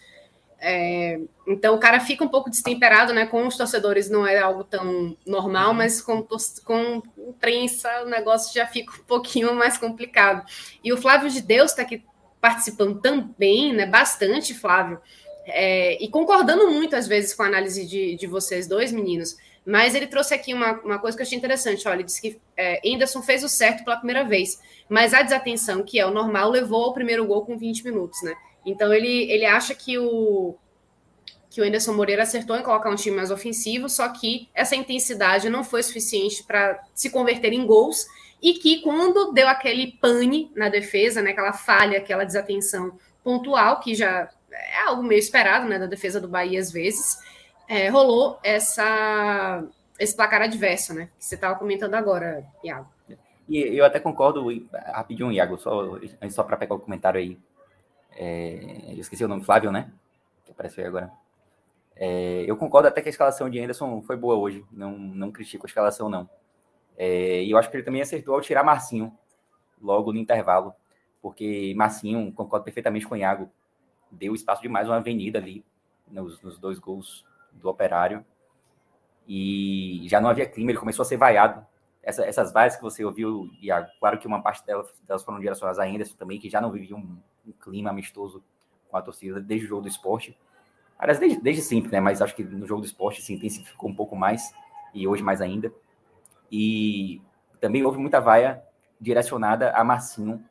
É, 0.66 1.20
então 1.46 1.74
o 1.74 1.78
cara 1.78 2.00
fica 2.00 2.24
um 2.24 2.28
pouco 2.28 2.48
destemperado, 2.48 3.12
né? 3.12 3.26
Com 3.26 3.46
os 3.46 3.54
torcedores 3.54 4.08
não 4.08 4.26
é 4.26 4.38
algo 4.38 4.64
tão 4.64 5.14
normal, 5.26 5.68
uhum. 5.68 5.74
mas 5.74 6.00
com, 6.00 6.26
com 6.64 7.02
imprensa 7.18 8.02
o 8.02 8.08
negócio 8.08 8.54
já 8.54 8.66
fica 8.66 8.90
um 8.98 9.04
pouquinho 9.04 9.52
mais 9.54 9.76
complicado. 9.76 10.42
E 10.82 10.90
o 10.90 10.96
Flávio 10.96 11.28
de 11.28 11.42
Deus 11.42 11.72
está 11.72 11.82
aqui 11.82 12.02
participando 12.40 12.98
também, 12.98 13.74
né? 13.74 13.84
Bastante, 13.84 14.54
Flávio. 14.54 14.98
É, 15.46 16.02
e 16.02 16.08
concordando 16.08 16.70
muito, 16.70 16.96
às 16.96 17.06
vezes, 17.06 17.34
com 17.34 17.42
a 17.42 17.46
análise 17.46 17.86
de, 17.86 18.16
de 18.16 18.26
vocês 18.26 18.66
dois, 18.66 18.90
meninos. 18.90 19.36
Mas 19.66 19.94
ele 19.94 20.06
trouxe 20.06 20.32
aqui 20.32 20.54
uma, 20.54 20.80
uma 20.80 20.98
coisa 20.98 21.14
que 21.14 21.22
eu 21.22 21.26
achei 21.26 21.36
interessante. 21.36 21.86
Olha, 21.86 21.96
ele 21.96 22.04
disse 22.04 22.22
que 22.22 22.40
é, 22.56 22.80
Anderson 22.86 23.20
fez 23.20 23.44
o 23.44 23.50
certo 23.50 23.84
pela 23.84 23.98
primeira 23.98 24.24
vez, 24.24 24.58
mas 24.88 25.12
a 25.12 25.20
desatenção, 25.20 25.82
que 25.82 26.00
é 26.00 26.06
o 26.06 26.10
normal, 26.10 26.48
levou 26.48 26.84
ao 26.84 26.94
primeiro 26.94 27.26
gol 27.26 27.44
com 27.44 27.58
20 27.58 27.84
minutos, 27.84 28.22
né? 28.22 28.34
Então 28.64 28.92
ele, 28.92 29.30
ele 29.30 29.44
acha 29.44 29.74
que 29.74 29.98
o 29.98 30.56
que 31.54 31.60
o 31.60 31.64
Anderson 31.64 31.92
Moreira 31.92 32.24
acertou 32.24 32.56
em 32.56 32.64
colocar 32.64 32.90
um 32.90 32.96
time 32.96 33.14
mais 33.14 33.30
ofensivo, 33.30 33.88
só 33.88 34.08
que 34.08 34.48
essa 34.52 34.74
intensidade 34.74 35.48
não 35.48 35.62
foi 35.62 35.84
suficiente 35.84 36.42
para 36.42 36.82
se 36.92 37.10
converter 37.10 37.52
em 37.52 37.64
gols 37.64 38.08
e 38.42 38.54
que 38.54 38.82
quando 38.82 39.32
deu 39.32 39.46
aquele 39.46 39.92
pane 39.92 40.50
na 40.56 40.68
defesa, 40.68 41.22
né, 41.22 41.30
aquela 41.30 41.52
falha, 41.52 41.98
aquela 41.98 42.24
desatenção 42.24 42.98
pontual, 43.22 43.78
que 43.78 43.94
já 43.94 44.28
é 44.50 44.80
algo 44.80 45.04
meio 45.04 45.20
esperado, 45.20 45.68
né, 45.68 45.78
da 45.78 45.86
defesa 45.86 46.20
do 46.20 46.26
Bahia 46.26 46.58
às 46.58 46.72
vezes, 46.72 47.18
é, 47.68 47.88
rolou 47.88 48.38
essa 48.42 49.64
esse 49.96 50.16
placar 50.16 50.42
adverso, 50.42 50.92
né, 50.92 51.08
que 51.16 51.24
você 51.24 51.36
estava 51.36 51.54
comentando 51.54 51.94
agora, 51.94 52.44
Iago. 52.64 52.88
E 53.48 53.78
eu 53.78 53.84
até 53.84 54.00
concordo, 54.00 54.44
rapidinho, 54.92 55.30
Iago, 55.30 55.56
só, 55.56 55.98
só 56.30 56.42
para 56.42 56.56
pegar 56.56 56.74
o 56.74 56.80
comentário 56.80 57.20
aí, 57.20 57.38
é, 58.16 58.92
eu 58.92 59.00
esqueci 59.00 59.24
o 59.24 59.28
nome, 59.28 59.44
Flávio, 59.44 59.72
né? 59.72 59.92
Que 60.44 60.52
apareceu 60.52 60.82
aí 60.82 60.88
agora. 60.88 61.12
É, 61.96 62.44
eu 62.46 62.56
concordo 62.56 62.88
até 62.88 63.00
que 63.00 63.08
a 63.08 63.10
escalação 63.10 63.48
de 63.48 63.60
Anderson 63.60 64.02
foi 64.02 64.16
boa 64.16 64.36
hoje. 64.36 64.64
Não, 64.72 64.98
não 64.98 65.30
critico 65.30 65.66
a 65.66 65.68
escalação, 65.68 66.08
não. 66.08 66.28
É, 66.96 67.42
e 67.42 67.50
eu 67.50 67.58
acho 67.58 67.70
que 67.70 67.76
ele 67.76 67.84
também 67.84 68.02
acertou 68.02 68.34
ao 68.34 68.40
tirar 68.40 68.64
Marcinho 68.64 69.16
logo 69.80 70.12
no 70.12 70.18
intervalo. 70.18 70.74
Porque 71.22 71.72
Marcinho, 71.76 72.32
concordo 72.32 72.64
perfeitamente 72.64 73.06
com 73.06 73.14
o 73.14 73.18
Iago, 73.18 73.50
deu 74.10 74.34
espaço 74.34 74.62
demais 74.62 74.88
uma 74.88 74.96
avenida 74.96 75.38
ali 75.38 75.64
nos, 76.08 76.40
nos 76.42 76.58
dois 76.58 76.78
gols 76.78 77.24
do 77.52 77.68
Operário. 77.68 78.24
E 79.26 80.06
já 80.08 80.20
não 80.20 80.28
havia 80.28 80.46
clima, 80.46 80.70
ele 80.70 80.78
começou 80.78 81.02
a 81.02 81.06
ser 81.06 81.16
vaiado. 81.16 81.64
Essa, 82.02 82.26
essas 82.26 82.52
vaias 82.52 82.76
que 82.76 82.82
você 82.82 83.02
ouviu, 83.02 83.48
Iago, 83.62 83.88
claro 83.98 84.18
que 84.18 84.26
uma 84.26 84.42
parte 84.42 84.64
delas, 84.66 84.92
delas 85.06 85.24
foram 85.24 85.40
direcionadas 85.40 85.78
a 85.78 85.84
Anderson 85.84 86.14
também, 86.16 86.38
que 86.38 86.50
já 86.50 86.60
não 86.60 86.70
vivia 86.70 86.94
um, 86.94 87.16
um 87.46 87.52
clima 87.52 87.90
amistoso 87.90 88.42
com 88.88 88.96
a 88.96 89.02
torcida 89.02 89.40
desde 89.40 89.66
o 89.66 89.68
jogo 89.68 89.82
do 89.82 89.88
esporte. 89.88 90.36
Aliás, 90.98 91.18
desde, 91.18 91.40
desde 91.40 91.62
sempre, 91.62 91.90
né? 91.90 92.00
Mas 92.00 92.22
acho 92.22 92.34
que 92.34 92.44
no 92.44 92.66
jogo 92.66 92.80
do 92.80 92.86
esporte 92.86 93.20
se 93.20 93.32
intensificou 93.32 93.90
um 93.90 93.94
pouco 93.94 94.14
mais, 94.14 94.54
e 94.92 95.06
hoje 95.06 95.22
mais 95.22 95.40
ainda. 95.40 95.72
E 96.50 97.20
também 97.60 97.84
houve 97.84 97.98
muita 97.98 98.20
vaia 98.20 98.62
direcionada 99.00 99.72
a 99.72 99.82
Marcinho 99.82 100.42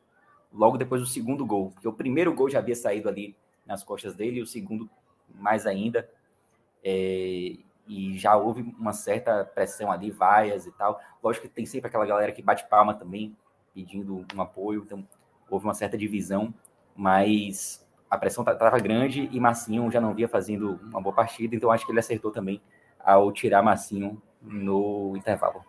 logo 0.52 0.76
depois 0.76 1.00
do 1.00 1.06
segundo 1.06 1.44
gol, 1.44 1.70
porque 1.70 1.88
o 1.88 1.92
primeiro 1.92 2.32
gol 2.34 2.48
já 2.48 2.58
havia 2.58 2.76
saído 2.76 3.08
ali 3.08 3.34
nas 3.66 3.82
costas 3.82 4.14
dele, 4.14 4.38
e 4.38 4.42
o 4.42 4.46
segundo 4.46 4.88
mais 5.34 5.66
ainda. 5.66 6.08
É, 6.84 7.56
e 7.86 8.16
já 8.18 8.36
houve 8.36 8.62
uma 8.78 8.92
certa 8.92 9.44
pressão 9.44 9.90
ali, 9.90 10.10
vaias 10.10 10.66
e 10.66 10.72
tal. 10.72 11.00
Lógico 11.22 11.48
que 11.48 11.54
tem 11.54 11.66
sempre 11.66 11.88
aquela 11.88 12.06
galera 12.06 12.32
que 12.32 12.42
bate 12.42 12.68
palma 12.68 12.94
também, 12.94 13.36
pedindo 13.74 14.24
um 14.34 14.40
apoio, 14.40 14.82
então 14.84 15.06
houve 15.50 15.64
uma 15.64 15.74
certa 15.74 15.96
divisão, 15.98 16.54
mas 16.96 17.84
a 18.10 18.16
pressão 18.16 18.44
estava 18.44 18.78
grande 18.78 19.28
e 19.32 19.40
Massinho 19.40 19.90
já 19.90 20.00
não 20.00 20.14
via 20.14 20.28
fazendo 20.28 20.78
uma 20.84 21.00
boa 21.00 21.14
partida, 21.14 21.54
então 21.54 21.70
acho 21.70 21.84
que 21.84 21.92
ele 21.92 22.00
acertou 22.00 22.30
também 22.30 22.60
ao 22.98 23.32
tirar 23.32 23.62
Massinho 23.62 24.22
no 24.40 25.16
intervalo. 25.16 25.64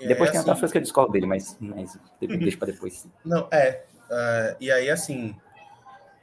É, 0.00 0.06
depois 0.08 0.30
tem 0.30 0.40
assim, 0.40 0.48
outras 0.48 0.60
coisas 0.60 0.72
que 0.72 0.78
eu 0.78 0.82
discordo 0.82 1.12
dele, 1.12 1.26
mas, 1.26 1.56
mas 1.60 1.98
deixa 2.20 2.58
para 2.58 2.72
depois. 2.72 3.08
Não, 3.24 3.48
é. 3.50 3.84
Uh, 4.10 4.56
e 4.60 4.70
aí, 4.70 4.90
assim, 4.90 5.34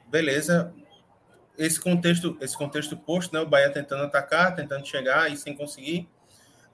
beleza. 0.06 0.72
Esse 1.56 1.80
contexto, 1.80 2.36
esse 2.40 2.56
contexto 2.56 2.96
posto, 2.96 3.32
né? 3.32 3.40
O 3.40 3.46
Bahia 3.46 3.70
tentando 3.70 4.04
atacar, 4.04 4.54
tentando 4.54 4.86
chegar 4.86 5.30
e 5.30 5.36
sem 5.36 5.56
conseguir. 5.56 6.08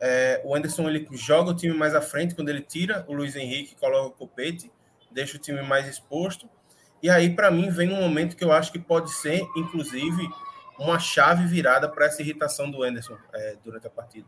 É, 0.00 0.40
o 0.44 0.54
Anderson 0.54 0.88
ele 0.88 1.06
joga 1.12 1.50
o 1.50 1.54
time 1.54 1.74
mais 1.74 1.94
à 1.94 2.00
frente 2.00 2.34
quando 2.34 2.48
ele 2.48 2.62
tira 2.62 3.04
o 3.06 3.12
Luiz 3.12 3.36
Henrique, 3.36 3.76
coloca 3.76 4.06
o 4.06 4.10
copete, 4.12 4.72
deixa 5.10 5.36
o 5.36 5.40
time 5.40 5.62
mais 5.62 5.88
exposto. 5.88 6.48
E 7.02 7.08
aí, 7.08 7.34
para 7.34 7.50
mim, 7.50 7.70
vem 7.70 7.92
um 7.92 8.00
momento 8.00 8.36
que 8.36 8.44
eu 8.44 8.52
acho 8.52 8.70
que 8.70 8.78
pode 8.78 9.10
ser, 9.12 9.46
inclusive, 9.56 10.28
uma 10.78 10.98
chave 10.98 11.46
virada 11.46 11.88
para 11.88 12.06
essa 12.06 12.22
irritação 12.22 12.70
do 12.70 12.82
Anderson 12.82 13.16
é, 13.32 13.56
durante 13.62 13.86
a 13.86 13.90
partida. 13.90 14.26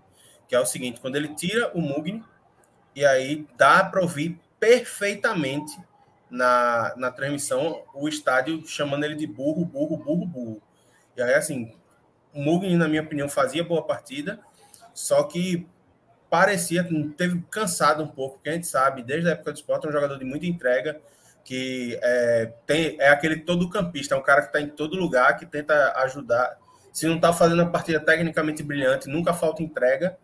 Que 0.48 0.54
é 0.54 0.60
o 0.60 0.66
seguinte: 0.66 1.00
quando 1.00 1.16
ele 1.16 1.34
tira 1.34 1.70
o 1.74 1.80
Mugni, 1.80 2.24
e 2.94 3.04
aí 3.04 3.46
dá 3.56 3.84
para 3.84 4.02
ouvir 4.02 4.38
perfeitamente 4.58 5.78
na, 6.30 6.94
na 6.96 7.10
transmissão 7.10 7.82
o 7.94 8.08
estádio 8.08 8.66
chamando 8.66 9.04
ele 9.04 9.14
de 9.14 9.26
burro, 9.26 9.64
burro, 9.64 9.96
burro, 9.96 10.26
burro. 10.26 10.62
E 11.16 11.22
aí, 11.22 11.34
assim, 11.34 11.74
o 12.32 12.40
Mugni, 12.40 12.76
na 12.76 12.88
minha 12.88 13.02
opinião, 13.02 13.28
fazia 13.28 13.62
boa 13.62 13.82
partida, 13.82 14.40
só 14.94 15.24
que 15.24 15.66
parecia, 16.32 16.82
teve 17.14 17.44
cansado 17.50 18.02
um 18.02 18.08
pouco, 18.08 18.36
porque 18.36 18.48
a 18.48 18.54
gente 18.54 18.66
sabe, 18.66 19.02
desde 19.02 19.28
a 19.28 19.32
época 19.32 19.52
do 19.52 19.56
esporte, 19.56 19.84
é 19.84 19.90
um 19.90 19.92
jogador 19.92 20.18
de 20.18 20.24
muita 20.24 20.46
entrega, 20.46 20.98
que 21.44 21.98
é, 22.00 22.50
tem, 22.64 22.96
é 22.98 23.10
aquele 23.10 23.40
todo 23.40 23.68
campista, 23.68 24.14
é 24.14 24.18
um 24.18 24.22
cara 24.22 24.40
que 24.40 24.46
está 24.46 24.58
em 24.58 24.68
todo 24.68 24.96
lugar, 24.96 25.36
que 25.36 25.44
tenta 25.44 25.92
ajudar. 25.98 26.56
Se 26.90 27.06
não 27.06 27.16
está 27.16 27.34
fazendo 27.34 27.60
a 27.60 27.66
partida 27.66 28.00
tecnicamente 28.00 28.62
brilhante, 28.62 29.10
nunca 29.10 29.34
falta 29.34 29.62
entrega. 29.62 30.16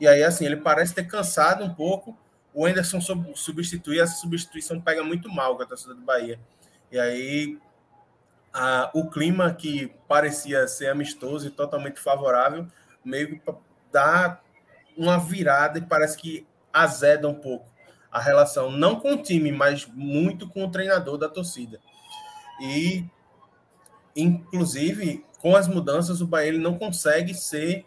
E 0.00 0.08
aí, 0.08 0.22
assim, 0.22 0.46
ele 0.46 0.56
parece 0.56 0.94
ter 0.94 1.04
cansado 1.04 1.62
um 1.62 1.74
pouco. 1.74 2.16
O 2.54 2.64
Anderson 2.64 2.98
substitui, 3.34 4.00
essa 4.00 4.16
substituição 4.16 4.80
pega 4.80 5.04
muito 5.04 5.28
mal 5.28 5.58
com 5.58 5.62
a 5.62 5.66
torcida 5.66 5.94
do 5.94 6.00
Bahia. 6.00 6.40
E 6.90 6.98
aí, 6.98 7.58
a, 8.50 8.90
o 8.94 9.10
clima 9.10 9.52
que 9.52 9.92
parecia 10.08 10.66
ser 10.66 10.88
amistoso 10.88 11.48
e 11.48 11.50
totalmente 11.50 12.00
favorável, 12.00 12.66
meio 13.04 13.38
que 13.38 13.52
dá 13.92 14.40
uma 15.00 15.18
virada 15.18 15.78
e 15.78 15.82
parece 15.82 16.18
que 16.18 16.46
azeda 16.70 17.26
um 17.26 17.34
pouco 17.34 17.70
a 18.12 18.20
relação, 18.20 18.70
não 18.70 19.00
com 19.00 19.14
o 19.14 19.22
time, 19.22 19.50
mas 19.50 19.86
muito 19.86 20.46
com 20.46 20.64
o 20.64 20.70
treinador 20.70 21.16
da 21.16 21.26
torcida. 21.26 21.80
E, 22.60 23.06
inclusive, 24.14 25.24
com 25.40 25.56
as 25.56 25.66
mudanças, 25.66 26.20
o 26.20 26.26
Bahia 26.26 26.48
ele 26.48 26.58
não 26.58 26.76
consegue 26.76 27.32
ser 27.32 27.86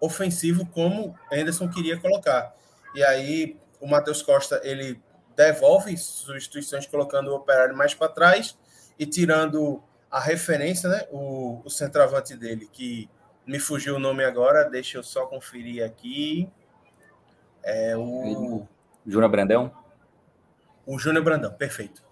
ofensivo 0.00 0.64
como 0.66 1.18
Anderson 1.32 1.68
queria 1.68 1.98
colocar. 1.98 2.54
E 2.94 3.02
aí 3.02 3.56
o 3.80 3.88
Matheus 3.88 4.22
Costa 4.22 4.60
ele 4.62 5.02
devolve 5.34 5.96
substituições 5.96 6.86
colocando 6.86 7.32
o 7.32 7.34
Operário 7.34 7.76
mais 7.76 7.94
para 7.94 8.08
trás 8.08 8.56
e 8.96 9.04
tirando 9.06 9.82
a 10.08 10.20
referência, 10.20 10.88
né, 10.88 11.08
o, 11.10 11.60
o 11.64 11.70
centroavante 11.70 12.36
dele, 12.36 12.68
que 12.72 13.10
me 13.46 13.58
fugiu 13.58 13.96
o 13.96 13.98
nome 13.98 14.24
agora, 14.24 14.68
deixa 14.68 14.98
eu 14.98 15.02
só 15.02 15.26
conferir 15.26 15.84
aqui. 15.84 16.48
É 17.62 17.96
o 17.96 18.66
Júnior 19.06 19.30
Brandão. 19.30 19.72
O 20.86 20.98
Júnior 20.98 21.24
Brandão, 21.24 21.52
perfeito. 21.52 22.02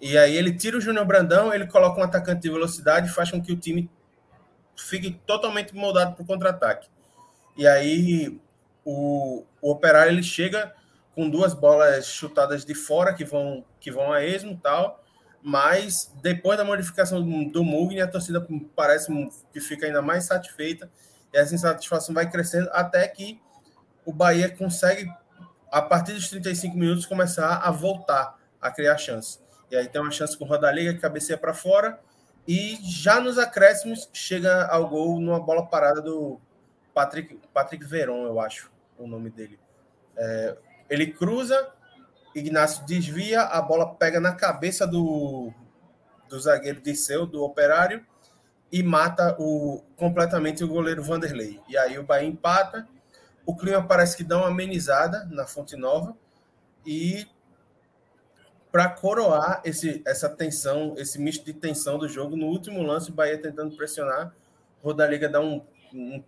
E 0.00 0.16
aí 0.16 0.36
ele 0.36 0.54
tira 0.54 0.76
o 0.76 0.80
Júnior 0.80 1.04
Brandão, 1.04 1.52
ele 1.52 1.66
coloca 1.66 2.00
um 2.00 2.04
atacante 2.04 2.42
de 2.42 2.50
velocidade 2.50 3.08
e 3.08 3.12
faz 3.12 3.30
com 3.30 3.42
que 3.42 3.52
o 3.52 3.56
time 3.56 3.90
fique 4.76 5.10
totalmente 5.26 5.74
moldado 5.74 6.14
para 6.14 6.22
o 6.22 6.26
contra-ataque. 6.26 6.88
E 7.56 7.66
aí 7.66 8.40
o, 8.84 9.44
o 9.60 9.70
Operário 9.70 10.12
ele 10.12 10.22
chega 10.22 10.72
com 11.14 11.28
duas 11.28 11.52
bolas 11.52 12.06
chutadas 12.06 12.64
de 12.64 12.74
fora 12.74 13.12
que 13.12 13.24
vão 13.24 13.64
que 13.80 13.90
vão 13.90 14.12
a 14.12 14.24
esmo 14.24 14.56
tal, 14.56 15.04
mas 15.42 16.12
depois 16.22 16.58
da 16.58 16.64
modificação 16.64 17.22
do, 17.48 17.64
Mugni, 17.64 18.00
a 18.00 18.08
torcida 18.08 18.46
parece 18.74 19.12
que 19.52 19.60
fica 19.60 19.86
ainda 19.86 20.02
mais 20.02 20.24
satisfeita 20.24 20.90
e 21.32 21.38
essa 21.38 21.54
insatisfação 21.54 22.14
vai 22.14 22.28
crescendo 22.30 22.68
até 22.72 23.06
que 23.08 23.40
o 24.04 24.12
Bahia 24.12 24.48
consegue 24.48 25.10
a 25.70 25.82
partir 25.82 26.14
dos 26.14 26.28
35 26.30 26.76
minutos 26.76 27.06
começar 27.06 27.56
a 27.56 27.70
voltar 27.70 28.38
a 28.60 28.70
criar 28.70 28.96
chance. 28.96 29.38
E 29.70 29.76
aí 29.76 29.86
tem 29.86 30.00
uma 30.00 30.10
chance 30.10 30.36
com 30.36 30.44
o 30.44 30.48
Rodaliga 30.48 30.94
que 30.94 31.00
cabeceia 31.00 31.38
para 31.38 31.52
fora 31.52 32.00
e 32.46 32.78
já 32.82 33.20
nos 33.20 33.38
acréscimos 33.38 34.08
chega 34.12 34.66
ao 34.66 34.88
gol 34.88 35.20
numa 35.20 35.38
bola 35.38 35.66
parada 35.66 36.00
do 36.00 36.40
Patrick, 36.94 37.38
Patrick 37.52 37.84
Veron, 37.84 38.24
eu 38.24 38.40
acho 38.40 38.72
o 38.98 39.06
nome 39.06 39.30
dele. 39.30 39.58
É, 40.16 40.56
ele 40.88 41.12
cruza, 41.12 41.70
Ignacio 42.34 42.84
desvia, 42.86 43.42
a 43.42 43.60
bola 43.60 43.94
pega 43.94 44.20
na 44.20 44.34
cabeça 44.34 44.86
do, 44.86 45.52
do 46.28 46.38
zagueiro 46.38 46.80
Disseu, 46.80 47.26
do 47.26 47.42
Operário, 47.42 48.04
e 48.70 48.82
mata 48.82 49.34
o, 49.38 49.82
completamente 49.96 50.62
o 50.62 50.68
goleiro 50.68 51.02
Vanderlei. 51.02 51.60
E 51.68 51.76
aí 51.76 51.98
o 51.98 52.02
Bahia 52.02 52.28
empata, 52.28 52.86
o 53.46 53.56
clima 53.56 53.82
parece 53.82 54.16
que 54.16 54.24
dá 54.24 54.36
uma 54.36 54.48
amenizada 54.48 55.26
na 55.30 55.46
Fonte 55.46 55.76
Nova, 55.76 56.16
e 56.86 57.26
para 58.70 58.88
coroar 58.88 59.62
esse, 59.64 60.02
essa 60.06 60.28
tensão, 60.28 60.94
esse 60.98 61.18
misto 61.18 61.44
de 61.44 61.54
tensão 61.54 61.98
do 61.98 62.08
jogo, 62.08 62.36
no 62.36 62.46
último 62.46 62.82
lance, 62.82 63.10
o 63.10 63.14
Bahia 63.14 63.40
tentando 63.40 63.74
pressionar, 63.76 64.34
Rodaliga 64.82 65.28
dá 65.28 65.40
um, 65.40 65.62
um 65.92 66.22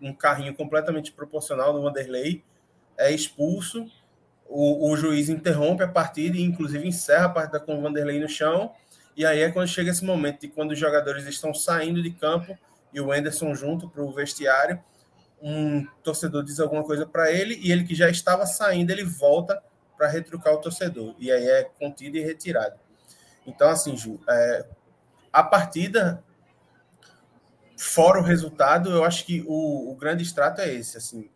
um 0.00 0.12
carrinho 0.12 0.54
completamente 0.54 1.12
proporcional 1.12 1.72
do 1.72 1.82
Vanderlei, 1.82 2.44
é 2.96 3.10
expulso. 3.12 3.86
O, 4.48 4.90
o 4.90 4.96
juiz 4.96 5.28
interrompe 5.28 5.82
a 5.82 5.88
partida 5.88 6.36
e, 6.36 6.42
inclusive, 6.42 6.88
encerra 6.88 7.26
a 7.26 7.28
partida 7.28 7.60
com 7.60 7.78
o 7.78 7.82
Vanderlei 7.82 8.18
no 8.18 8.28
chão. 8.28 8.72
E 9.16 9.26
aí 9.26 9.40
é 9.40 9.50
quando 9.50 9.68
chega 9.68 9.90
esse 9.90 10.04
momento 10.04 10.40
de 10.40 10.48
quando 10.48 10.70
os 10.70 10.78
jogadores 10.78 11.26
estão 11.26 11.52
saindo 11.52 12.02
de 12.02 12.10
campo 12.10 12.56
e 12.92 13.00
o 13.00 13.14
Enderson 13.14 13.54
junto 13.54 13.88
para 13.88 14.02
o 14.02 14.12
vestiário. 14.12 14.82
Um 15.40 15.86
torcedor 16.02 16.42
diz 16.42 16.58
alguma 16.58 16.82
coisa 16.82 17.06
para 17.06 17.30
ele 17.30 17.58
e 17.62 17.70
ele 17.70 17.84
que 17.84 17.94
já 17.94 18.08
estava 18.08 18.46
saindo, 18.46 18.90
ele 18.90 19.04
volta 19.04 19.62
para 19.96 20.08
retrucar 20.08 20.54
o 20.54 20.58
torcedor. 20.58 21.14
E 21.18 21.30
aí 21.30 21.46
é 21.46 21.64
contido 21.64 22.16
e 22.16 22.20
retirado. 22.20 22.76
Então, 23.46 23.68
assim, 23.68 23.96
Ju, 23.96 24.20
é, 24.28 24.66
a 25.32 25.42
partida 25.42 26.22
fora 27.76 28.20
o 28.20 28.22
resultado, 28.22 28.90
eu 28.90 29.04
acho 29.04 29.24
que 29.24 29.44
o, 29.46 29.90
o, 29.90 29.94
grande 29.94 30.22
extrato 30.22 30.60
é 30.60 30.72
esse, 30.72 30.96
assim, 30.96 31.30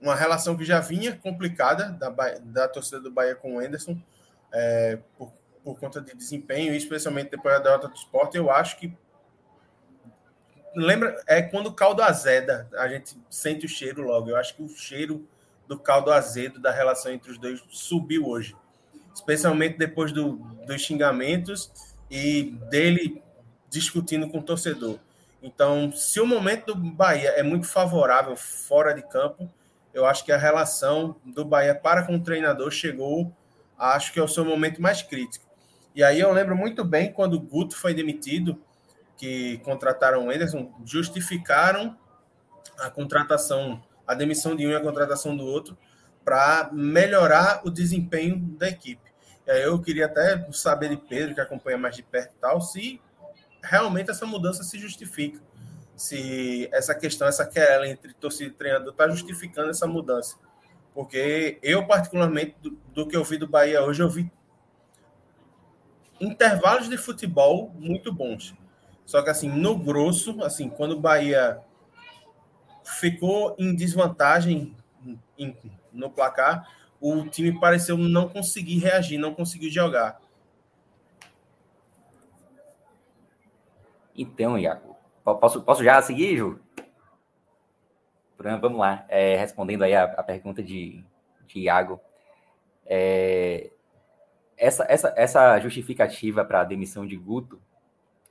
uma 0.00 0.14
relação 0.14 0.56
que 0.56 0.64
já 0.64 0.80
vinha 0.80 1.16
complicada 1.16 1.90
da, 1.90 2.10
da 2.40 2.68
torcida 2.68 3.00
do 3.00 3.10
Bahia 3.10 3.34
com 3.34 3.56
o 3.56 3.60
Anderson, 3.60 4.00
é, 4.52 4.98
por, 5.16 5.32
por 5.64 5.78
conta 5.78 6.00
de 6.00 6.14
desempenho, 6.14 6.74
especialmente 6.74 7.30
depois 7.30 7.54
da 7.56 7.62
derrota 7.62 7.88
do 7.88 7.94
esporte, 7.94 8.36
eu 8.36 8.50
acho 8.50 8.78
que 8.78 8.96
lembra, 10.74 11.22
é 11.26 11.40
quando 11.40 11.68
o 11.68 11.72
caldo 11.72 12.02
azeda, 12.02 12.68
a 12.76 12.86
gente 12.86 13.16
sente 13.30 13.64
o 13.64 13.68
cheiro 13.68 14.02
logo, 14.02 14.28
eu 14.28 14.36
acho 14.36 14.54
que 14.54 14.62
o 14.62 14.68
cheiro 14.68 15.26
do 15.66 15.78
caldo 15.78 16.12
azedo 16.12 16.60
da 16.60 16.70
relação 16.70 17.10
entre 17.10 17.30
os 17.30 17.38
dois 17.38 17.64
subiu 17.70 18.28
hoje, 18.28 18.54
especialmente 19.14 19.78
depois 19.78 20.12
do, 20.12 20.36
dos 20.66 20.82
xingamentos 20.82 21.72
e 22.10 22.56
dele 22.70 23.22
discutindo 23.68 24.28
com 24.28 24.38
o 24.38 24.42
torcedor. 24.42 24.98
Então, 25.42 25.90
se 25.92 26.20
o 26.20 26.26
momento 26.26 26.74
do 26.74 26.90
Bahia 26.90 27.30
é 27.30 27.42
muito 27.42 27.66
favorável 27.66 28.36
fora 28.36 28.92
de 28.92 29.02
campo, 29.02 29.50
eu 29.96 30.04
acho 30.04 30.26
que 30.26 30.30
a 30.30 30.36
relação 30.36 31.16
do 31.24 31.42
Bahia 31.42 31.74
para 31.74 32.02
com 32.02 32.16
o 32.16 32.22
treinador 32.22 32.70
chegou, 32.70 33.34
acho 33.78 34.12
que 34.12 34.20
é 34.20 34.22
o 34.22 34.28
seu 34.28 34.44
momento 34.44 34.80
mais 34.80 35.00
crítico. 35.00 35.46
E 35.94 36.04
aí 36.04 36.20
eu 36.20 36.30
lembro 36.32 36.54
muito 36.54 36.84
bem 36.84 37.10
quando 37.10 37.32
o 37.32 37.40
Guto 37.40 37.74
foi 37.74 37.94
demitido, 37.94 38.62
que 39.16 39.56
contrataram 39.64 40.26
o 40.26 40.30
Anderson, 40.30 40.70
justificaram 40.84 41.96
a 42.78 42.90
contratação, 42.90 43.82
a 44.06 44.12
demissão 44.12 44.54
de 44.54 44.66
um 44.66 44.70
e 44.70 44.76
a 44.76 44.82
contratação 44.82 45.34
do 45.34 45.46
outro, 45.46 45.78
para 46.22 46.68
melhorar 46.74 47.62
o 47.64 47.70
desempenho 47.70 48.36
da 48.38 48.68
equipe. 48.68 49.10
Eu 49.46 49.80
queria 49.80 50.04
até 50.04 50.46
saber 50.52 50.90
de 50.90 50.98
Pedro, 50.98 51.34
que 51.34 51.40
acompanha 51.40 51.78
mais 51.78 51.96
de 51.96 52.02
perto 52.02 52.34
e 52.34 52.38
tal, 52.38 52.60
se 52.60 53.00
realmente 53.62 54.10
essa 54.10 54.26
mudança 54.26 54.62
se 54.62 54.78
justifica. 54.78 55.40
Se 55.96 56.68
essa 56.72 56.94
questão, 56.94 57.26
essa 57.26 57.46
querela 57.46 57.88
entre 57.88 58.12
torcida 58.14 58.50
e 58.50 58.52
treinador 58.54 58.90
está 58.90 59.08
justificando 59.08 59.70
essa 59.70 59.86
mudança. 59.86 60.36
Porque 60.94 61.58
eu, 61.62 61.86
particularmente, 61.86 62.56
do, 62.62 62.70
do, 62.92 63.06
que 63.06 63.16
eu 63.16 63.24
vi 63.24 63.38
do 63.38 63.48
Bahia 63.48 63.82
hoje, 63.82 64.02
eu 64.02 64.08
vi 64.08 64.30
intervalos 66.20 66.88
de 66.88 66.96
futebol 66.96 67.70
muito 67.78 68.12
bons. 68.12 68.54
Só 69.04 69.22
que, 69.22 69.30
assim, 69.30 69.48
no 69.48 69.76
grosso, 69.76 70.42
assim, 70.42 70.68
quando 70.68 70.92
o 70.92 71.00
Bahia 71.00 71.60
ficou 72.82 73.54
em 73.58 73.74
desvantagem 73.74 74.74
em, 75.38 75.56
no 75.92 76.10
placar, 76.10 76.68
o 77.00 77.26
time 77.26 77.58
pareceu 77.60 77.96
não 77.96 78.28
conseguir 78.28 78.78
reagir, 78.78 79.18
não 79.18 79.34
conseguir 79.34 79.70
jogar. 79.70 80.20
Então, 84.16 84.58
Iago, 84.58 84.95
posso, 85.34 85.62
posso 85.62 85.82
já 85.82 86.00
seguir, 86.00 86.36
Ju? 86.36 86.60
Vamos 88.38 88.78
lá, 88.78 89.04
é, 89.08 89.36
respondendo 89.36 89.82
aí 89.82 89.94
a, 89.94 90.04
a, 90.04 90.22
pergunta 90.22 90.62
de, 90.62 91.02
de 91.46 91.60
Iago. 91.60 92.00
É, 92.84 93.70
essa, 94.56 94.84
essa, 94.88 95.12
essa 95.16 95.58
justificativa 95.58 96.44
para 96.44 96.60
a 96.60 96.64
demissão 96.64 97.06
de 97.06 97.16
Guto 97.16 97.60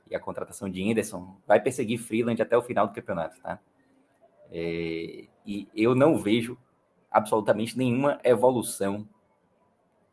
e 0.08 0.14
a 0.14 0.20
contratação 0.20 0.70
de 0.70 0.90
Anderson 0.90 1.36
vai 1.46 1.60
perseguir 1.60 1.98
Freeland 1.98 2.40
até 2.40 2.56
o 2.56 2.62
final 2.62 2.86
do 2.86 2.94
campeonato, 2.94 3.40
tá? 3.40 3.58
É, 4.50 5.26
e 5.44 5.68
eu 5.74 5.94
não 5.94 6.16
vejo 6.16 6.56
absolutamente 7.10 7.76
nenhuma 7.76 8.20
evolução 8.22 9.06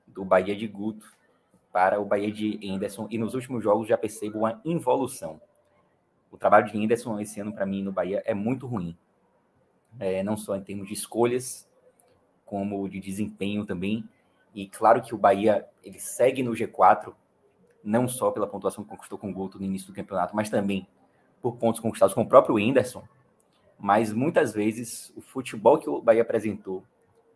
do 0.07 0.26
Bahia 0.26 0.55
de 0.55 0.68
Guto 0.68 1.11
para 1.72 1.99
o 1.99 2.05
Bahia 2.05 2.31
de 2.31 2.60
Anderson 2.64 3.07
e 3.10 3.18
nos 3.18 3.34
últimos 3.34 3.64
jogos 3.64 3.88
já 3.88 3.97
percebo 3.97 4.39
uma 4.39 4.61
involução. 4.65 5.39
O 6.34 6.38
trabalho 6.38 6.65
de 6.65 6.84
Anderson 6.84 7.19
esse 7.19 7.39
ano 7.39 7.53
para 7.53 7.64
mim 7.64 7.84
no 7.84 7.91
Bahia 7.91 8.23
é 8.26 8.34
muito 8.34 8.65
ruim, 8.65 8.97
é, 9.99 10.23
não 10.23 10.35
só 10.35 10.55
em 10.55 10.64
termos 10.64 10.88
de 10.88 10.93
escolhas, 10.95 11.69
como 12.43 12.89
de 12.89 12.99
desempenho 12.99 13.64
também. 13.68 14.03
E 14.55 14.68
claro 14.68 15.03
que 15.03 15.14
o 15.14 15.18
Bahia 15.18 15.68
ele 15.84 15.99
segue 15.99 16.41
no 16.41 16.53
G4 16.53 17.14
não 17.84 18.07
só 18.07 18.31
pela 18.31 18.47
pontuação 18.47 18.84
que 18.84 18.89
conquistou 18.89 19.19
com 19.19 19.30
o 19.30 19.34
Guto 19.34 19.60
no 19.60 19.65
início 19.65 19.88
do 19.88 19.93
campeonato, 19.93 20.35
mas 20.35 20.49
também 20.49 20.88
por 21.39 21.55
pontos 21.57 21.80
conquistados 21.80 22.15
com 22.15 22.23
o 22.23 22.27
próprio 22.27 22.55
Whindersson. 22.55 23.03
Mas 23.77 24.11
muitas 24.11 24.53
vezes 24.53 25.14
o 25.15 25.22
futebol 25.22 25.77
que 25.77 25.89
o 25.89 26.01
Bahia 26.01 26.23
apresentou 26.23 26.84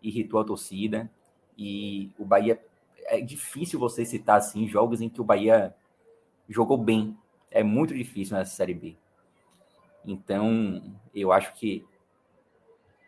irritou 0.01 0.39
a 0.39 0.43
torcida 0.43 1.07
e 1.55 2.09
o 2.17 2.25
Bahia 2.25 2.59
é 3.05 3.21
difícil 3.21 3.79
você 3.79 4.03
citar 4.03 4.37
assim 4.37 4.67
jogos 4.67 5.01
em 5.01 5.09
que 5.09 5.21
o 5.21 5.23
Bahia 5.23 5.75
jogou 6.49 6.77
bem. 6.77 7.15
É 7.51 7.63
muito 7.63 7.93
difícil 7.93 8.37
nessa 8.37 8.55
série 8.55 8.73
B. 8.73 8.95
Então, 10.05 10.81
eu 11.13 11.31
acho 11.31 11.53
que 11.53 11.85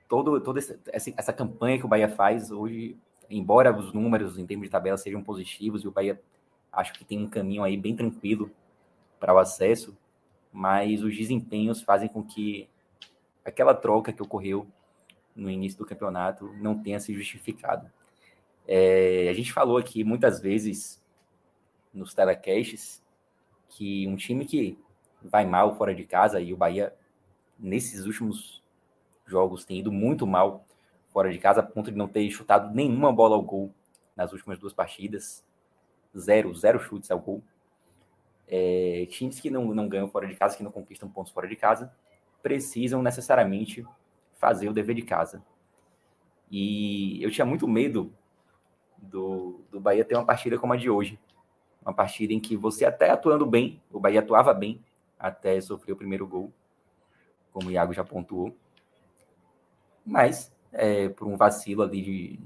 todo, 0.07 0.41
toda 0.41 0.59
essa, 0.59 0.79
essa 1.15 1.33
campanha 1.33 1.77
que 1.77 1.85
o 1.85 1.87
Bahia 1.87 2.09
faz 2.09 2.51
hoje, 2.51 2.97
embora 3.29 3.75
os 3.75 3.93
números 3.93 4.37
em 4.37 4.45
termos 4.45 4.67
de 4.67 4.71
tabela 4.71 4.97
sejam 4.97 5.23
positivos 5.23 5.83
e 5.83 5.87
o 5.87 5.91
Bahia 5.91 6.19
acho 6.71 6.93
que 6.93 7.05
tem 7.05 7.23
um 7.23 7.29
caminho 7.29 7.63
aí 7.63 7.77
bem 7.77 7.95
tranquilo 7.95 8.51
para 9.19 9.33
o 9.33 9.37
acesso, 9.37 9.97
mas 10.51 11.03
os 11.03 11.15
desempenhos 11.15 11.81
fazem 11.81 12.09
com 12.09 12.23
que 12.23 12.67
aquela 13.45 13.73
troca 13.73 14.11
que 14.11 14.21
ocorreu 14.21 14.67
no 15.35 15.49
início 15.49 15.77
do 15.77 15.85
campeonato 15.85 16.53
não 16.55 16.77
tenha 16.77 16.99
se 16.99 17.13
justificado. 17.13 17.89
É, 18.67 19.27
a 19.29 19.33
gente 19.33 19.53
falou 19.53 19.77
aqui 19.77 20.03
muitas 20.03 20.39
vezes 20.39 21.01
nos 21.93 22.13
telecasts 22.13 23.01
que 23.69 24.07
um 24.07 24.15
time 24.15 24.45
que 24.45 24.77
vai 25.21 25.45
mal 25.45 25.75
fora 25.75 25.93
de 25.93 26.05
casa, 26.05 26.39
e 26.39 26.53
o 26.53 26.57
Bahia, 26.57 26.93
nesses 27.57 28.05
últimos 28.05 28.63
jogos, 29.25 29.65
tem 29.65 29.79
ido 29.79 29.91
muito 29.91 30.25
mal 30.25 30.65
fora 31.11 31.31
de 31.31 31.39
casa, 31.39 31.61
a 31.61 31.63
ponto 31.63 31.91
de 31.91 31.97
não 31.97 32.07
ter 32.07 32.29
chutado 32.29 32.73
nenhuma 32.73 33.11
bola 33.11 33.35
ao 33.35 33.41
gol 33.41 33.73
nas 34.15 34.31
últimas 34.33 34.59
duas 34.59 34.73
partidas 34.73 35.43
zero, 36.17 36.53
zero 36.53 36.79
chutes 36.79 37.11
ao 37.11 37.19
gol. 37.19 37.43
É, 38.47 39.05
times 39.09 39.39
que 39.39 39.49
não, 39.49 39.73
não 39.73 39.87
ganham 39.87 40.09
fora 40.09 40.27
de 40.27 40.35
casa, 40.35 40.57
que 40.57 40.63
não 40.63 40.71
conquistam 40.71 41.09
pontos 41.09 41.31
fora 41.31 41.47
de 41.47 41.55
casa, 41.55 41.93
precisam 42.41 43.01
necessariamente 43.01 43.85
fazer 44.33 44.69
o 44.69 44.73
dever 44.73 44.95
de 44.95 45.03
casa. 45.03 45.43
E 46.49 47.21
eu 47.21 47.29
tinha 47.29 47.45
muito 47.45 47.67
medo 47.67 48.11
do, 48.97 49.61
do 49.71 49.79
Bahia 49.79 50.03
ter 50.03 50.15
uma 50.15 50.25
partida 50.25 50.57
como 50.57 50.73
a 50.73 50.77
de 50.77 50.89
hoje. 50.89 51.19
Uma 51.81 51.93
partida 51.93 52.33
em 52.33 52.39
que 52.39 52.55
você 52.55 52.85
até 52.85 53.09
atuando 53.09 53.45
bem, 53.45 53.81
o 53.91 53.99
Bahia 53.99 54.19
atuava 54.19 54.53
bem, 54.53 54.83
até 55.17 55.59
sofrer 55.61 55.93
o 55.93 55.97
primeiro 55.97 56.27
gol, 56.27 56.51
como 57.51 57.69
o 57.69 57.71
Iago 57.71 57.93
já 57.93 58.03
pontuou. 58.03 58.55
Mas, 60.05 60.51
é, 60.71 61.09
por 61.09 61.27
um 61.27 61.37
vacilo 61.37 61.81
ali 61.81 62.01
de, 62.01 62.39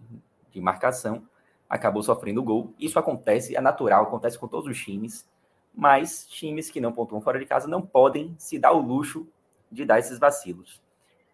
de 0.52 0.62
marcação, 0.62 1.28
acabou 1.70 2.04
sofrendo 2.04 2.42
o 2.42 2.44
gol. 2.44 2.74
Isso 2.80 3.00
acontece, 3.00 3.56
é 3.56 3.62
natural, 3.62 4.04
acontece 4.04 4.38
com 4.38 4.48
todos 4.48 4.70
os 4.70 4.80
times, 4.80 5.28
mas 5.74 6.28
times 6.28 6.70
que 6.70 6.80
não 6.80 6.92
pontuam 6.92 7.22
fora 7.22 7.40
de 7.40 7.46
casa 7.46 7.68
não 7.68 7.82
podem 7.82 8.36
se 8.38 8.60
dar 8.60 8.72
o 8.72 8.80
luxo 8.80 9.28
de 9.72 9.86
dar 9.86 9.98
esses 9.98 10.20
vacilos, 10.20 10.80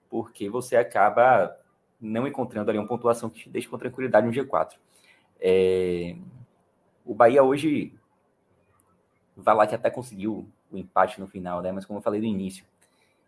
porque 0.09 0.49
você 0.49 0.77
acaba 0.77 1.55
não 1.99 2.25
encontrando 2.25 2.69
ali 2.69 2.79
uma 2.79 2.87
pontuação 2.87 3.29
que 3.29 3.41
te 3.41 3.49
deixe 3.49 3.67
com 3.67 3.77
tranquilidade 3.77 4.25
no 4.25 4.31
G4. 4.31 4.75
É... 5.41 6.15
O 7.09 7.15
Bahia 7.15 7.41
hoje 7.41 7.91
vai 9.35 9.55
lá 9.55 9.65
que 9.65 9.73
até 9.73 9.89
conseguiu 9.89 10.47
o 10.71 10.77
empate 10.77 11.19
no 11.19 11.27
final, 11.27 11.59
né? 11.59 11.71
Mas 11.71 11.83
como 11.83 11.97
eu 11.97 12.03
falei 12.03 12.21
no 12.21 12.27
início, 12.27 12.63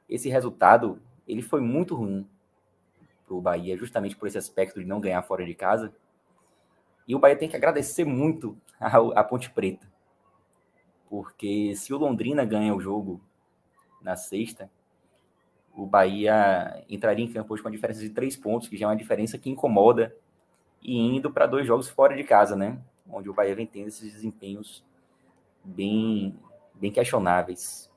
esse 0.07 0.29
resultado 0.29 1.01
ele 1.27 1.41
foi 1.41 1.61
muito 1.61 1.95
ruim 1.95 2.29
para 3.25 3.33
o 3.33 3.41
Bahia, 3.41 3.75
justamente 3.75 4.15
por 4.15 4.27
esse 4.27 4.37
aspecto 4.37 4.79
de 4.79 4.85
não 4.85 5.01
ganhar 5.01 5.23
fora 5.23 5.43
de 5.43 5.55
casa. 5.55 5.91
E 7.07 7.15
o 7.15 7.19
Bahia 7.19 7.35
tem 7.35 7.49
que 7.49 7.55
agradecer 7.55 8.05
muito 8.05 8.55
a, 8.79 9.23
Ponte 9.23 9.49
Preta. 9.49 9.91
Porque 11.09 11.75
se 11.75 11.91
o 11.91 11.97
Londrina 11.97 12.45
ganha 12.45 12.75
o 12.75 12.79
jogo 12.79 13.19
na 13.99 14.15
sexta, 14.15 14.69
o 15.75 15.87
Bahia 15.87 16.85
entraria 16.87 17.25
em 17.25 17.33
campo 17.33 17.51
hoje 17.51 17.63
com 17.63 17.67
uma 17.67 17.73
diferença 17.73 18.01
de 18.01 18.11
três 18.11 18.37
pontos, 18.37 18.67
que 18.67 18.77
já 18.77 18.85
é 18.85 18.89
uma 18.89 18.95
diferença 18.95 19.39
que 19.39 19.49
incomoda, 19.49 20.15
e 20.83 20.95
indo 20.95 21.31
para 21.31 21.47
dois 21.47 21.65
jogos 21.65 21.89
fora 21.89 22.15
de 22.15 22.23
casa, 22.23 22.55
né? 22.55 22.79
Onde 23.09 23.29
o 23.29 23.33
Bahia 23.33 23.55
vem 23.55 23.65
tendo 23.65 23.87
esses 23.87 24.11
desempenhos 24.13 24.83
bem, 25.63 26.37
bem 26.73 26.91
questionáveis. 26.91 27.89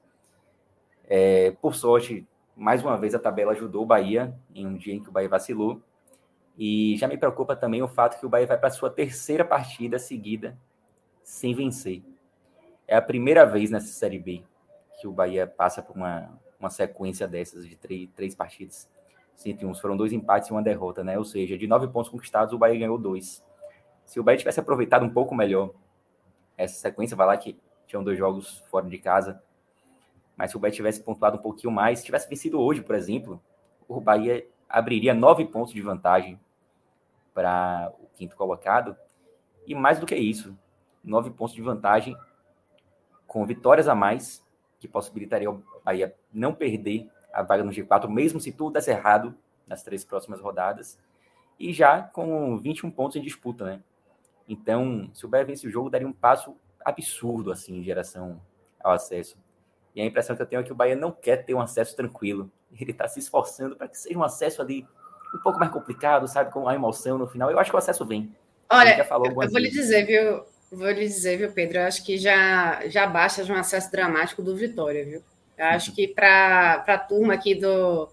É, 1.07 1.51
por 1.53 1.75
sorte, 1.75 2.27
mais 2.57 2.83
uma 2.83 2.97
vez 2.97 3.15
a 3.15 3.19
tabela 3.19 3.53
ajudou 3.53 3.83
o 3.83 3.87
Bahia 3.87 4.35
em 4.55 4.67
um 4.67 4.77
dia 4.77 4.95
em 4.95 5.03
que 5.03 5.09
o 5.09 5.13
Bahia 5.13 5.29
vacilou. 5.29 5.81
E 6.57 6.97
já 6.97 7.09
me 7.09 7.17
preocupa 7.17 7.57
também 7.57 7.83
o 7.83 7.89
fato 7.89 8.19
que 8.19 8.27
o 8.27 8.29
Bahia 8.29 8.47
vai 8.47 8.59
para 8.59 8.69
a 8.69 8.73
sua 8.73 8.91
terceira 8.91 9.45
partida 9.45 9.99
seguida 9.99 10.57
sem 11.23 11.55
vencer. 11.55 12.03
É 12.87 12.97
a 12.97 13.03
primeira 13.03 13.45
vez 13.45 13.71
nessa 13.71 13.89
Série 13.89 14.19
B 14.19 14.45
que 15.01 15.09
o 15.09 15.13
Bahia 15.13 15.47
passa 15.47 15.83
por 15.83 15.97
uma, 15.97 16.31
uma 16.61 16.71
sequência 16.71 17.27
dessas 17.27 17.67
de 17.67 17.77
três, 17.77 18.09
três 18.15 18.35
partidas 18.35 18.89
sem 19.35 19.57
triunfos. 19.57 19.81
Foram 19.81 19.97
dois 19.97 20.13
empates 20.13 20.49
e 20.49 20.53
uma 20.53 20.63
derrota, 20.63 21.03
né? 21.03 21.19
Ou 21.19 21.25
seja, 21.25 21.59
de 21.59 21.67
nove 21.67 21.89
pontos 21.89 22.11
conquistados, 22.11 22.55
o 22.55 22.59
Bahia 22.59 22.79
ganhou 22.79 22.99
dois. 22.99 23.45
Se 24.05 24.21
o 24.21 24.23
Bahia 24.23 24.39
tivesse 24.39 24.61
aproveitado 24.61 25.05
um 25.05 25.11
pouco 25.11 25.35
melhor 25.35 25.71
essa 26.57 26.75
sequência, 26.75 27.17
vai 27.17 27.27
lá 27.27 27.37
que 27.37 27.59
tinham 27.87 28.05
dois 28.05 28.19
jogos 28.19 28.59
fora 28.71 28.89
de 28.89 28.99
casa, 28.99 29.43
mas 30.37 30.51
se 30.51 30.57
o 30.57 30.61
Bahia 30.61 30.75
tivesse 30.75 31.03
pontuado 31.03 31.39
um 31.39 31.43
pouquinho 31.43 31.73
mais, 31.73 32.01
se 32.01 32.05
tivesse 32.05 32.29
vencido 32.29 32.61
hoje, 32.61 32.83
por 32.83 32.95
exemplo, 32.95 33.41
o 33.89 34.01
Bahia 34.01 34.47
abriria 34.69 35.15
nove 35.15 35.45
pontos 35.45 35.73
de 35.73 35.81
vantagem 35.81 36.41
para 37.33 37.93
o 38.01 38.07
quinto 38.17 38.37
colocado. 38.37 38.97
E 39.67 39.75
mais 39.75 39.99
do 39.99 40.07
que 40.07 40.17
isso, 40.17 40.57
nove 41.03 41.31
pontos 41.31 41.55
de 41.55 41.63
vantagem 41.63 42.17
com 43.27 43.47
vitórias 43.47 43.89
a 43.89 43.95
mais, 43.95 44.45
que 44.79 44.87
possibilitaria 44.87 45.51
o 45.51 45.63
Bahia 45.85 46.15
não 46.33 46.55
perder 46.55 47.11
a 47.33 47.43
vaga 47.43 47.65
no 47.65 47.73
G4, 47.73 48.09
mesmo 48.09 48.41
se 48.41 48.53
tudo 48.53 48.75
desse 48.75 48.91
errado 48.91 49.35
nas 49.67 49.83
três 49.83 50.05
próximas 50.05 50.41
rodadas, 50.41 50.99
e 51.59 51.73
já 51.73 52.03
com 52.03 52.59
21 52.59 52.91
pontos 52.91 53.17
em 53.17 53.23
disputa, 53.23 53.65
né? 53.65 53.83
Então, 54.49 55.11
se 55.15 55.25
o 55.25 55.29
Bahia 55.29 55.45
vence 55.45 55.67
o 55.67 55.71
jogo, 55.71 55.91
daria 55.91 56.07
um 56.07 56.13
passo 56.13 56.57
absurdo, 56.85 57.51
assim, 57.51 57.79
em 57.79 57.83
geração 57.83 58.41
ao 58.83 58.93
acesso. 58.93 59.39
E 59.95 60.01
a 60.01 60.05
impressão 60.05 60.37
que 60.37 60.43
eu 60.43 60.47
tenho 60.47 60.61
é 60.61 60.63
que 60.65 60.73
o 60.73 60.75
Bahia 60.75 60.97
não 60.97 61.13
quer 61.13 61.45
ter 61.45 61.55
um 61.55 61.61
acesso 61.61 61.97
tranquilo. 61.97 62.51
Ele 62.79 62.91
está 62.91 63.07
se 63.09 63.21
esforçando 63.21 63.77
para 63.77 63.89
que 63.89 63.97
seja 63.97 64.19
um 64.19 64.25
acesso 64.25 64.61
ali 64.61 64.87
um 65.35 65.39
pouco 65.39 65.59
mais 65.59 65.73
complicado, 65.73 66.27
sabe? 66.29 66.51
Com 66.51 66.69
a 66.69 66.75
emoção 66.75 67.17
no 67.17 67.27
final. 67.27 67.51
Eu 67.51 67.59
acho 67.59 67.71
que 67.71 67.77
o 67.77 67.79
acesso 67.79 68.05
vem. 68.05 68.35
Olha, 68.71 68.99
eu 68.99 69.35
vou 69.35 69.41
vezes. 69.41 69.55
lhe 69.55 69.71
dizer, 69.71 70.05
viu? 70.05 70.45
Vou 70.71 70.91
lhe 70.91 71.07
dizer, 71.07 71.39
viu, 71.39 71.53
Pedro? 71.53 71.79
Eu 71.79 71.85
acho 71.85 72.05
que 72.05 72.19
já, 72.19 72.87
já 72.89 73.07
basta 73.07 73.45
de 73.45 73.53
um 73.53 73.57
acesso 73.57 73.91
dramático 73.91 74.43
do 74.43 74.57
Vitória, 74.57 75.05
viu? 75.05 75.23
Eu 75.57 75.67
acho 75.67 75.95
que 75.95 76.09
para 76.09 76.85
a 76.87 76.99
turma 76.99 77.35
aqui 77.35 77.55
do, 77.55 78.09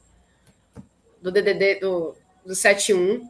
do 1.22 1.32
DDD, 1.32 1.80
do, 1.80 2.16
do 2.46 2.54
71, 2.54 3.28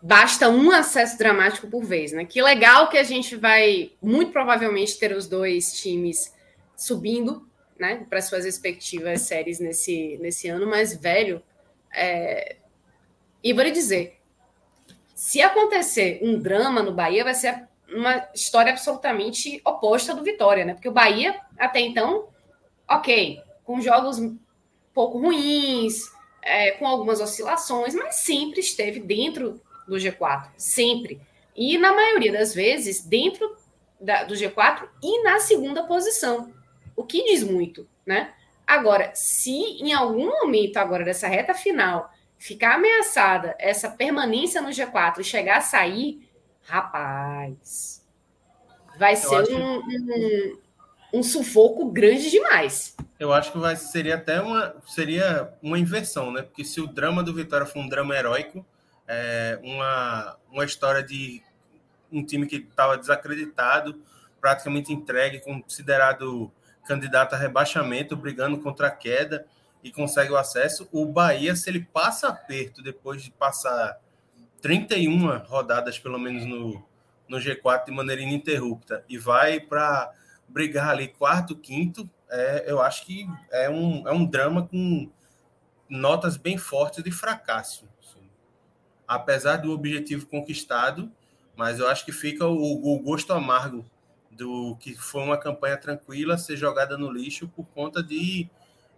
basta 0.00 0.48
um 0.48 0.70
acesso 0.70 1.18
dramático 1.18 1.68
por 1.68 1.84
vez, 1.84 2.12
né? 2.12 2.24
Que 2.24 2.40
legal 2.40 2.88
que 2.88 2.98
a 2.98 3.02
gente 3.02 3.36
vai, 3.36 3.92
muito 4.00 4.32
provavelmente, 4.32 4.98
ter 4.98 5.12
os 5.12 5.26
dois 5.26 5.72
times 5.72 6.34
subindo, 6.76 7.46
né, 7.78 8.06
para 8.08 8.20
suas 8.20 8.44
respectivas 8.44 9.22
séries 9.22 9.60
nesse, 9.60 10.18
nesse 10.20 10.48
ano, 10.48 10.66
mas 10.66 10.96
velho, 10.96 11.40
é... 11.94 12.56
e 13.42 13.52
vou 13.52 13.62
lhe 13.62 13.70
dizer, 13.70 14.18
se 15.14 15.40
acontecer 15.40 16.18
um 16.22 16.38
drama 16.38 16.82
no 16.82 16.92
Bahia, 16.92 17.24
vai 17.24 17.34
ser 17.34 17.68
uma 17.92 18.28
história 18.34 18.72
absolutamente 18.72 19.60
oposta 19.64 20.14
do 20.14 20.22
Vitória, 20.22 20.64
né? 20.64 20.74
Porque 20.74 20.88
o 20.88 20.92
Bahia, 20.92 21.40
até 21.56 21.80
então, 21.80 22.28
ok, 22.88 23.40
com 23.64 23.80
jogos 23.80 24.18
pouco 24.92 25.18
ruins, 25.18 26.10
é, 26.42 26.72
com 26.72 26.86
algumas 26.86 27.20
oscilações, 27.20 27.94
mas 27.94 28.16
sempre 28.16 28.60
esteve 28.60 29.00
dentro 29.00 29.60
do 29.88 29.96
G4, 29.96 30.48
sempre. 30.56 31.20
E 31.56 31.76
na 31.78 31.92
maioria 31.92 32.32
das 32.32 32.54
vezes, 32.54 33.04
dentro 33.04 33.56
da, 34.00 34.24
do 34.24 34.34
G4 34.34 34.88
e 35.02 35.22
na 35.22 35.40
segunda 35.40 35.84
posição, 35.84 36.52
o 36.94 37.04
que 37.04 37.24
diz 37.24 37.42
muito, 37.42 37.88
né? 38.06 38.32
Agora, 38.66 39.10
se 39.14 39.50
em 39.50 39.92
algum 39.92 40.26
momento 40.26 40.76
agora 40.76 41.04
dessa 41.04 41.26
reta 41.26 41.54
final 41.54 42.12
ficar 42.36 42.74
ameaçada 42.74 43.56
essa 43.58 43.88
permanência 43.88 44.60
no 44.60 44.68
G4 44.68 45.20
e 45.20 45.24
chegar 45.24 45.58
a 45.58 45.62
sair, 45.62 46.28
Rapaz, 46.68 48.04
vai 48.98 49.14
eu 49.14 49.16
ser 49.16 49.54
um, 49.54 49.78
um, 49.78 50.58
um, 51.14 51.22
sufoco 51.22 51.90
grande 51.90 52.30
demais. 52.30 52.94
Eu 53.18 53.32
acho 53.32 53.52
que 53.52 53.58
vai, 53.58 53.74
seria 53.74 54.16
até 54.16 54.38
uma, 54.42 54.76
seria 54.86 55.50
uma 55.62 55.78
inversão, 55.78 56.30
né? 56.30 56.42
Porque 56.42 56.62
se 56.64 56.78
o 56.78 56.86
drama 56.86 57.22
do 57.22 57.32
Vitória 57.32 57.64
for 57.64 57.78
um 57.78 57.88
drama 57.88 58.14
heróico, 58.14 58.66
é 59.08 59.58
uma, 59.62 60.36
uma 60.52 60.64
história 60.64 61.02
de 61.02 61.42
um 62.12 62.24
time 62.24 62.46
que 62.46 62.56
estava 62.56 62.96
desacreditado, 62.96 64.00
praticamente 64.40 64.92
entregue, 64.92 65.40
considerado 65.40 66.52
candidato 66.86 67.34
a 67.34 67.38
rebaixamento, 67.38 68.16
brigando 68.16 68.58
contra 68.60 68.88
a 68.88 68.90
queda 68.90 69.46
e 69.82 69.90
consegue 69.90 70.32
o 70.32 70.36
acesso. 70.36 70.88
O 70.92 71.06
Bahia, 71.06 71.56
se 71.56 71.68
ele 71.70 71.80
passa 71.92 72.28
aperto 72.28 72.82
depois 72.82 73.22
de 73.22 73.30
passar 73.30 73.98
31 74.60 75.38
rodadas, 75.38 75.98
pelo 75.98 76.18
menos, 76.18 76.44
no, 76.44 76.84
no 77.28 77.38
G4 77.38 77.86
de 77.86 77.92
maneira 77.92 78.22
ininterrupta 78.22 79.04
e 79.08 79.18
vai 79.18 79.60
para 79.60 80.12
brigar 80.48 80.90
ali 80.90 81.08
quarto, 81.08 81.56
quinto, 81.56 82.08
é, 82.30 82.64
eu 82.66 82.80
acho 82.80 83.04
que 83.04 83.26
é 83.50 83.68
um, 83.70 84.06
é 84.06 84.12
um 84.12 84.24
drama 84.24 84.66
com 84.66 85.10
notas 85.88 86.36
bem 86.36 86.58
fortes 86.58 87.02
de 87.02 87.10
fracasso. 87.10 87.88
Apesar 89.08 89.56
do 89.56 89.72
objetivo 89.72 90.26
conquistado, 90.26 91.10
mas 91.56 91.80
eu 91.80 91.88
acho 91.88 92.04
que 92.04 92.12
fica 92.12 92.46
o, 92.46 92.94
o 92.94 92.98
gosto 93.00 93.32
amargo 93.32 93.84
do 94.30 94.76
que 94.76 94.94
foi 94.94 95.22
uma 95.22 95.38
campanha 95.38 95.76
tranquila 95.76 96.38
ser 96.38 96.56
jogada 96.56 96.96
no 96.96 97.10
lixo 97.10 97.48
por 97.48 97.66
conta 97.74 98.02
de 98.02 98.48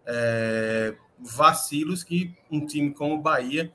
é, 0.05 0.95
vacilos 1.19 2.05
que 2.05 2.35
um 2.51 2.67
time 2.67 2.93
como 2.93 3.15
o 3.15 3.23
Bahia 3.23 3.73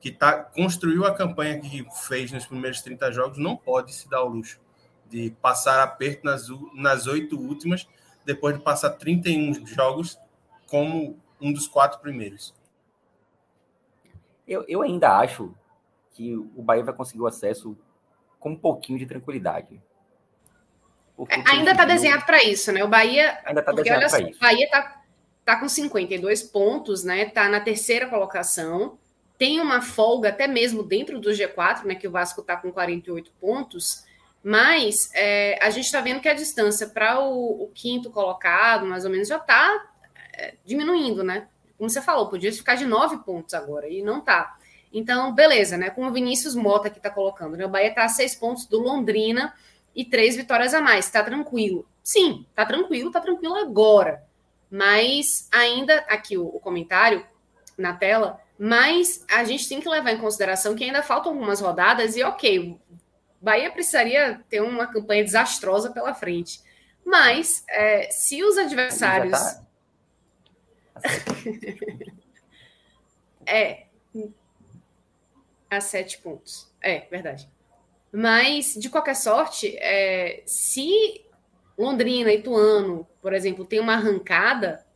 que 0.00 0.10
tá, 0.12 0.34
construiu 0.34 1.04
a 1.04 1.14
campanha 1.14 1.58
que 1.58 1.84
fez 2.06 2.30
nos 2.30 2.46
primeiros 2.46 2.80
30 2.82 3.10
jogos, 3.12 3.38
não 3.38 3.56
pode 3.56 3.92
se 3.92 4.08
dar 4.08 4.22
o 4.22 4.28
luxo 4.28 4.60
de 5.08 5.30
passar 5.42 5.82
aperto 5.82 6.24
nas, 6.24 6.46
nas 6.74 7.06
oito 7.06 7.38
últimas, 7.38 7.88
depois 8.24 8.56
de 8.56 8.62
passar 8.62 8.90
31 8.90 9.66
jogos 9.66 10.18
como 10.68 11.18
um 11.40 11.52
dos 11.52 11.66
quatro 11.66 11.98
primeiros. 12.00 12.54
Eu, 14.46 14.64
eu 14.68 14.82
ainda 14.82 15.18
acho 15.18 15.54
que 16.16 16.36
o 16.36 16.62
Bahia 16.62 16.84
vai 16.84 16.94
conseguir 16.94 17.20
o 17.20 17.26
acesso 17.26 17.76
com 18.38 18.50
um 18.50 18.56
pouquinho 18.56 18.98
de 18.98 19.06
tranquilidade. 19.06 19.80
É, 21.28 21.50
ainda 21.50 21.72
está 21.72 21.84
desenhado 21.84 22.24
para 22.24 22.42
isso, 22.42 22.70
né? 22.72 22.84
O 22.84 22.88
Bahia. 22.88 23.38
Ainda 23.44 23.60
está 23.60 23.72
desenhado 23.72 24.08
para 24.08 24.20
isso. 24.20 24.36
O 24.36 24.40
Bahia 24.40 24.64
está 24.64 25.02
tá 25.44 25.60
com 25.60 25.68
52 25.68 26.42
pontos, 26.44 27.04
né? 27.04 27.22
Está 27.22 27.48
na 27.48 27.60
terceira 27.60 28.06
colocação 28.06 28.98
tem 29.38 29.60
uma 29.60 29.82
folga 29.82 30.30
até 30.30 30.46
mesmo 30.46 30.82
dentro 30.82 31.20
do 31.20 31.30
G4, 31.30 31.84
né, 31.84 31.94
que 31.94 32.08
o 32.08 32.10
Vasco 32.10 32.40
está 32.40 32.56
com 32.56 32.72
48 32.72 33.32
pontos, 33.40 34.04
mas 34.42 35.10
é, 35.14 35.58
a 35.62 35.70
gente 35.70 35.84
está 35.84 36.00
vendo 36.00 36.20
que 36.20 36.28
a 36.28 36.34
distância 36.34 36.86
para 36.88 37.20
o, 37.20 37.64
o, 37.64 37.70
quinto 37.74 38.10
colocado, 38.10 38.86
mais 38.86 39.04
ou 39.04 39.10
menos, 39.10 39.28
já 39.28 39.36
está 39.36 39.90
é, 40.34 40.54
diminuindo, 40.64 41.24
né? 41.24 41.48
Como 41.76 41.90
você 41.90 42.00
falou, 42.00 42.28
podia 42.28 42.52
ficar 42.52 42.76
de 42.76 42.86
nove 42.86 43.18
pontos 43.18 43.52
agora, 43.54 43.88
e 43.88 44.02
não 44.02 44.18
está. 44.18 44.56
Então, 44.92 45.34
beleza, 45.34 45.76
né? 45.76 45.90
Como 45.90 46.08
o 46.08 46.12
Vinícius 46.12 46.54
Mota 46.54 46.90
que 46.90 46.98
está 46.98 47.10
colocando, 47.10 47.56
né? 47.56 47.66
O 47.66 47.68
Bahia 47.68 47.88
está 47.88 48.04
a 48.04 48.08
seis 48.08 48.34
pontos 48.34 48.66
do 48.66 48.78
Londrina 48.78 49.54
e 49.94 50.04
três 50.04 50.36
vitórias 50.36 50.74
a 50.74 50.80
mais. 50.80 51.06
Está 51.06 51.22
tranquilo. 51.22 51.86
Sim, 52.02 52.46
está 52.50 52.64
tranquilo, 52.64 53.08
está 53.08 53.20
tranquilo 53.20 53.56
agora. 53.56 54.22
Mas 54.70 55.48
ainda, 55.52 55.98
aqui 56.08 56.36
o, 56.36 56.46
o 56.46 56.60
comentário 56.60 57.24
na 57.76 57.92
tela, 57.92 58.40
mas 58.58 59.24
a 59.30 59.44
gente 59.44 59.68
tem 59.68 59.80
que 59.80 59.88
levar 59.88 60.12
em 60.12 60.18
consideração 60.18 60.74
que 60.74 60.84
ainda 60.84 61.02
faltam 61.02 61.32
algumas 61.32 61.60
rodadas 61.60 62.16
e, 62.16 62.22
ok, 62.22 62.78
Bahia 63.40 63.70
precisaria 63.70 64.40
ter 64.48 64.60
uma 64.60 64.86
campanha 64.86 65.22
desastrosa 65.22 65.90
pela 65.90 66.14
frente. 66.14 66.60
Mas 67.04 67.64
é, 67.68 68.08
se 68.10 68.42
os 68.42 68.58
adversários. 68.58 69.38
Tá... 69.38 69.62
é. 73.46 73.86
A 75.70 75.80
sete 75.80 76.18
pontos. 76.18 76.72
É, 76.80 77.00
verdade. 77.10 77.48
Mas, 78.12 78.74
de 78.74 78.88
qualquer 78.88 79.16
sorte, 79.16 79.76
é, 79.78 80.42
se 80.46 81.24
Londrina, 81.76 82.32
Ituano, 82.32 83.06
por 83.20 83.32
exemplo, 83.32 83.66
tem 83.66 83.80
uma 83.80 83.94
arrancada, 83.94 84.86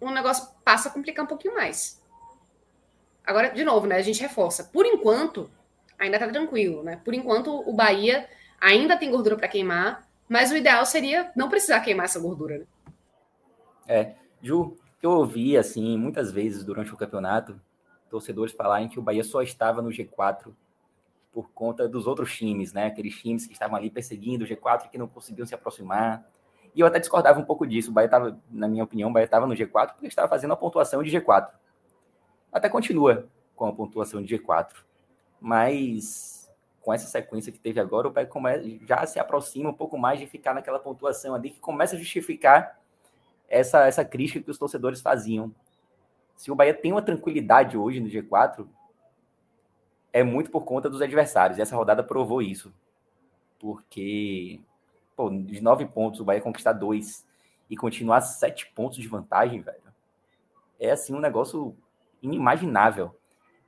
o 0.00 0.10
negócio 0.10 0.48
passa 0.64 0.88
a 0.88 0.92
complicar 0.92 1.24
um 1.24 1.28
pouquinho 1.28 1.54
mais. 1.54 2.02
Agora, 3.26 3.48
de 3.48 3.64
novo, 3.64 3.86
né? 3.86 3.96
A 3.96 4.02
gente 4.02 4.20
reforça. 4.20 4.64
Por 4.64 4.86
enquanto, 4.86 5.50
ainda 5.98 6.18
tá 6.18 6.28
tranquilo, 6.28 6.82
né? 6.82 7.00
Por 7.04 7.14
enquanto, 7.14 7.50
o 7.68 7.72
Bahia 7.72 8.28
ainda 8.60 8.96
tem 8.96 9.10
gordura 9.10 9.36
para 9.36 9.48
queimar, 9.48 10.08
mas 10.28 10.50
o 10.50 10.56
ideal 10.56 10.84
seria 10.86 11.30
não 11.34 11.48
precisar 11.48 11.80
queimar 11.80 12.06
essa 12.06 12.20
gordura, 12.20 12.58
né? 12.58 12.66
É, 13.86 14.14
Ju, 14.42 14.76
eu 15.02 15.10
ouvi, 15.10 15.56
assim, 15.56 15.98
muitas 15.98 16.32
vezes 16.32 16.64
durante 16.64 16.92
o 16.92 16.96
campeonato, 16.96 17.60
torcedores 18.14 18.54
falarem 18.54 18.88
que 18.88 18.96
o 18.96 19.02
Bahia 19.02 19.24
só 19.24 19.42
estava 19.42 19.82
no 19.82 19.90
G4 19.90 20.54
por 21.32 21.50
conta 21.50 21.88
dos 21.88 22.06
outros 22.06 22.32
times, 22.32 22.72
né? 22.72 22.86
Aqueles 22.86 23.20
times 23.20 23.44
que 23.44 23.52
estavam 23.52 23.76
ali 23.76 23.90
perseguindo 23.90 24.44
o 24.44 24.46
G4 24.46 24.86
e 24.86 24.88
que 24.88 24.96
não 24.96 25.08
conseguiam 25.08 25.44
se 25.44 25.52
aproximar. 25.52 26.24
E 26.72 26.80
eu 26.80 26.86
até 26.86 27.00
discordava 27.00 27.40
um 27.40 27.44
pouco 27.44 27.66
disso. 27.66 27.90
O 27.90 27.92
Bahia 27.92 28.06
estava, 28.06 28.40
na 28.48 28.68
minha 28.68 28.84
opinião, 28.84 29.10
o 29.10 29.12
Bahia 29.12 29.24
estava 29.24 29.48
no 29.48 29.54
G4 29.54 29.94
porque 29.94 30.06
estava 30.06 30.28
fazendo 30.28 30.52
a 30.52 30.56
pontuação 30.56 31.02
de 31.02 31.10
G4. 31.10 31.48
Até 32.52 32.68
continua 32.68 33.28
com 33.56 33.66
a 33.66 33.72
pontuação 33.72 34.22
de 34.22 34.38
G4. 34.38 34.70
Mas 35.40 36.48
com 36.80 36.92
essa 36.92 37.08
sequência 37.08 37.50
que 37.50 37.58
teve 37.58 37.80
agora, 37.80 38.06
o 38.06 38.12
Bahia 38.12 38.30
já 38.86 39.04
se 39.04 39.18
aproxima 39.18 39.70
um 39.70 39.74
pouco 39.74 39.98
mais 39.98 40.20
de 40.20 40.26
ficar 40.28 40.54
naquela 40.54 40.78
pontuação 40.78 41.34
ali 41.34 41.50
que 41.50 41.58
começa 41.58 41.96
a 41.96 41.98
justificar 41.98 42.78
essa, 43.48 43.88
essa 43.88 44.04
crítica 44.04 44.40
que 44.40 44.50
os 44.52 44.58
torcedores 44.58 45.00
faziam. 45.00 45.52
Se 46.36 46.50
o 46.50 46.54
Bahia 46.54 46.74
tem 46.74 46.92
uma 46.92 47.02
tranquilidade 47.02 47.76
hoje 47.76 48.00
no 48.00 48.08
G4, 48.08 48.66
é 50.12 50.22
muito 50.22 50.50
por 50.50 50.64
conta 50.64 50.88
dos 50.88 51.02
adversários. 51.02 51.58
E 51.58 51.62
essa 51.62 51.76
rodada 51.76 52.02
provou 52.02 52.40
isso. 52.42 52.72
Porque 53.58 54.60
pô, 55.16 55.30
de 55.30 55.60
nove 55.60 55.86
pontos, 55.86 56.20
o 56.20 56.24
Bahia 56.24 56.40
conquistar 56.40 56.72
dois 56.72 57.26
e 57.68 57.76
continuar 57.76 58.20
sete 58.20 58.66
pontos 58.74 58.98
de 58.98 59.08
vantagem, 59.08 59.60
velho. 59.60 59.82
É 60.78 60.90
assim 60.90 61.14
um 61.14 61.20
negócio 61.20 61.76
inimaginável. 62.22 63.16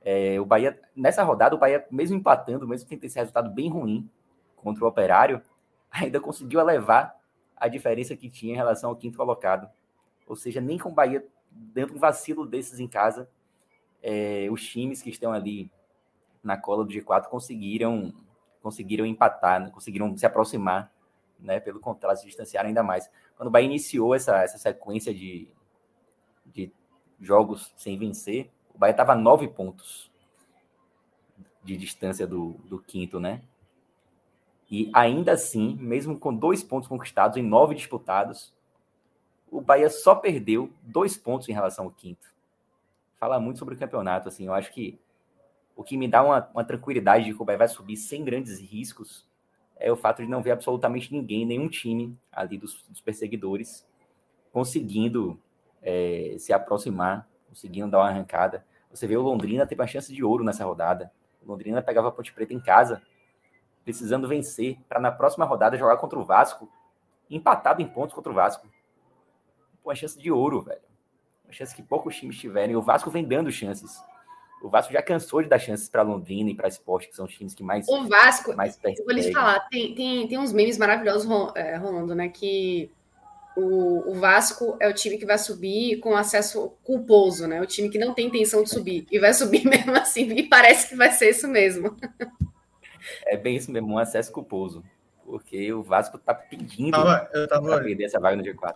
É, 0.01 0.39
o 0.39 0.45
Bahia, 0.45 0.79
nessa 0.95 1.23
rodada, 1.23 1.55
o 1.55 1.57
Bahia, 1.57 1.85
mesmo 1.91 2.15
empatando, 2.15 2.67
mesmo 2.67 2.87
tendo 2.87 3.03
esse 3.03 3.17
resultado 3.17 3.49
bem 3.49 3.69
ruim 3.69 4.09
contra 4.55 4.83
o 4.83 4.87
Operário, 4.87 5.41
ainda 5.91 6.19
conseguiu 6.19 6.59
elevar 6.59 7.15
a 7.55 7.67
diferença 7.67 8.15
que 8.15 8.29
tinha 8.29 8.53
em 8.53 8.57
relação 8.57 8.89
ao 8.89 8.95
quinto 8.95 9.17
colocado. 9.17 9.69
Ou 10.27 10.35
seja, 10.35 10.61
nem 10.61 10.77
com 10.77 10.89
o 10.89 10.93
Bahia 10.93 11.25
dando 11.73 11.95
um 11.95 11.99
vacilo 11.99 12.45
desses 12.45 12.79
em 12.79 12.87
casa, 12.87 13.29
é, 14.01 14.47
os 14.51 14.65
times 14.65 15.01
que 15.01 15.09
estão 15.09 15.31
ali 15.31 15.71
na 16.43 16.57
cola 16.57 16.85
do 16.85 16.91
G4 16.91 17.27
conseguiram 17.27 18.13
conseguiram 18.61 19.05
empatar, 19.05 19.61
né? 19.61 19.69
conseguiram 19.69 20.17
se 20.17 20.25
aproximar 20.25 20.91
né? 21.39 21.59
Pelo 21.59 21.79
contrário, 21.79 22.19
se 22.19 22.25
distanciaram 22.25 22.67
ainda 22.67 22.83
mais. 22.83 23.09
Quando 23.35 23.47
o 23.47 23.51
Bahia 23.51 23.65
iniciou 23.65 24.15
essa, 24.15 24.37
essa 24.43 24.57
sequência 24.57 25.13
de, 25.13 25.47
de 26.45 26.71
jogos 27.19 27.73
sem 27.77 27.97
vencer, 27.97 28.49
o 28.73 28.77
Bahia 28.77 28.91
estava 28.91 29.13
a 29.13 29.15
nove 29.15 29.47
pontos 29.47 30.11
de 31.63 31.77
distância 31.77 32.25
do, 32.25 32.53
do 32.65 32.79
quinto, 32.79 33.19
né? 33.19 33.41
E 34.69 34.89
ainda 34.93 35.33
assim, 35.33 35.77
mesmo 35.79 36.19
com 36.19 36.33
dois 36.33 36.63
pontos 36.63 36.89
conquistados 36.89 37.37
em 37.37 37.43
nove 37.43 37.75
disputados, 37.75 38.53
o 39.51 39.61
Bahia 39.61 39.89
só 39.89 40.15
perdeu 40.15 40.71
dois 40.81 41.17
pontos 41.17 41.47
em 41.49 41.53
relação 41.53 41.85
ao 41.85 41.91
quinto. 41.91 42.27
Fala 43.15 43.39
muito 43.39 43.59
sobre 43.59 43.75
o 43.75 43.77
campeonato, 43.77 44.27
assim. 44.27 44.45
Eu 44.45 44.53
acho 44.53 44.71
que 44.71 44.99
o 45.75 45.83
que 45.83 45.97
me 45.97 46.07
dá 46.07 46.23
uma, 46.23 46.49
uma 46.53 46.63
tranquilidade 46.63 47.25
de 47.25 47.33
que 47.33 47.41
o 47.41 47.45
Bahia 47.45 47.59
vai 47.59 47.67
subir 47.67 47.97
sem 47.97 48.23
grandes 48.23 48.59
riscos 48.59 49.27
é 49.79 49.91
o 49.91 49.95
fato 49.95 50.23
de 50.23 50.27
não 50.27 50.41
ver 50.41 50.51
absolutamente 50.51 51.13
ninguém, 51.13 51.45
nenhum 51.45 51.69
time 51.69 52.17
ali 52.31 52.57
dos, 52.57 52.83
dos 52.89 52.99
perseguidores, 52.99 53.87
conseguindo 54.51 55.39
é, 55.81 56.35
se 56.39 56.51
aproximar, 56.51 57.27
conseguindo 57.47 57.91
dar 57.91 57.99
uma 57.99 58.09
arrancada. 58.09 58.65
Você 58.89 59.05
vê 59.05 59.15
o 59.15 59.21
Londrina 59.21 59.67
teve 59.67 59.81
uma 59.81 59.87
chance 59.87 60.11
de 60.11 60.23
ouro 60.23 60.43
nessa 60.43 60.65
rodada. 60.65 61.11
O 61.43 61.47
Londrina 61.47 61.81
pegava 61.81 62.07
a 62.07 62.11
Ponte 62.11 62.33
Preta 62.33 62.53
em 62.53 62.59
casa, 62.59 63.01
precisando 63.83 64.27
vencer, 64.27 64.79
para 64.89 64.99
na 64.99 65.11
próxima 65.11 65.45
rodada 65.45 65.77
jogar 65.77 65.97
contra 65.97 66.17
o 66.17 66.25
Vasco, 66.25 66.69
empatado 67.29 67.81
em 67.81 67.87
pontos 67.87 68.15
contra 68.15 68.31
o 68.31 68.35
Vasco 68.35 68.67
uma 69.87 69.95
chance 69.95 70.17
de 70.17 70.31
ouro, 70.31 70.61
velho. 70.61 70.81
Uma 71.45 71.53
chance 71.53 71.75
que 71.75 71.81
poucos 71.81 72.15
times 72.15 72.37
tiverem. 72.37 72.75
O 72.75 72.81
Vasco 72.81 73.09
vem 73.09 73.23
dando 73.23 73.51
chances. 73.51 74.01
O 74.61 74.69
Vasco 74.69 74.91
já 74.91 75.01
cansou 75.01 75.41
de 75.41 75.47
dar 75.47 75.59
chances 75.59 75.87
para 75.87 76.01
Londrina 76.01 76.49
e 76.49 76.55
para 76.55 76.67
Esporte, 76.67 77.09
que 77.09 77.15
são 77.15 77.25
os 77.25 77.33
times 77.33 77.53
que 77.53 77.63
mais. 77.63 77.87
O 77.87 78.07
Vasco, 78.07 78.55
mais 78.55 78.79
eu 78.83 79.05
vou 79.05 79.13
lhe 79.13 79.31
falar, 79.31 79.59
tem, 79.69 79.93
tem, 79.93 80.27
tem 80.27 80.37
uns 80.37 80.51
memes 80.51 80.77
maravilhosos 80.77 81.29
é, 81.55 81.77
rolando, 81.77 82.15
né? 82.15 82.27
Que 82.27 82.91
o, 83.55 84.11
o, 84.11 84.15
Vasco 84.15 84.75
é 84.79 84.87
o 84.87 84.93
time 84.93 85.17
que 85.17 85.25
vai 85.25 85.37
subir 85.37 85.99
com 85.99 86.15
acesso 86.15 86.73
culposo, 86.83 87.47
né? 87.47 87.61
O 87.61 87.67
time 87.67 87.89
que 87.89 87.99
não 87.99 88.13
tem 88.13 88.27
intenção 88.27 88.63
de 88.63 88.69
subir 88.69 89.05
e 89.11 89.19
vai 89.19 89.31
subir 89.33 89.63
mesmo 89.63 89.95
assim, 89.95 90.23
e 90.31 90.43
parece 90.43 90.89
que 90.89 90.95
vai 90.95 91.11
ser 91.11 91.29
isso 91.29 91.47
mesmo. 91.47 91.95
É 93.25 93.37
bem 93.37 93.55
isso 93.55 93.71
mesmo, 93.71 93.93
um 93.93 93.99
acesso 93.99 94.31
culposo. 94.31 94.83
Porque 95.23 95.71
o 95.71 95.83
Vasco 95.83 96.17
tá 96.17 96.33
pedindo 96.33 96.91
tava, 96.91 97.29
eu 97.33 97.47
tava, 97.47 97.67
pra 97.67 97.83
perder 97.83 98.05
essa 98.05 98.19
vaga 98.19 98.35
no 98.37 98.43
G4. 98.43 98.75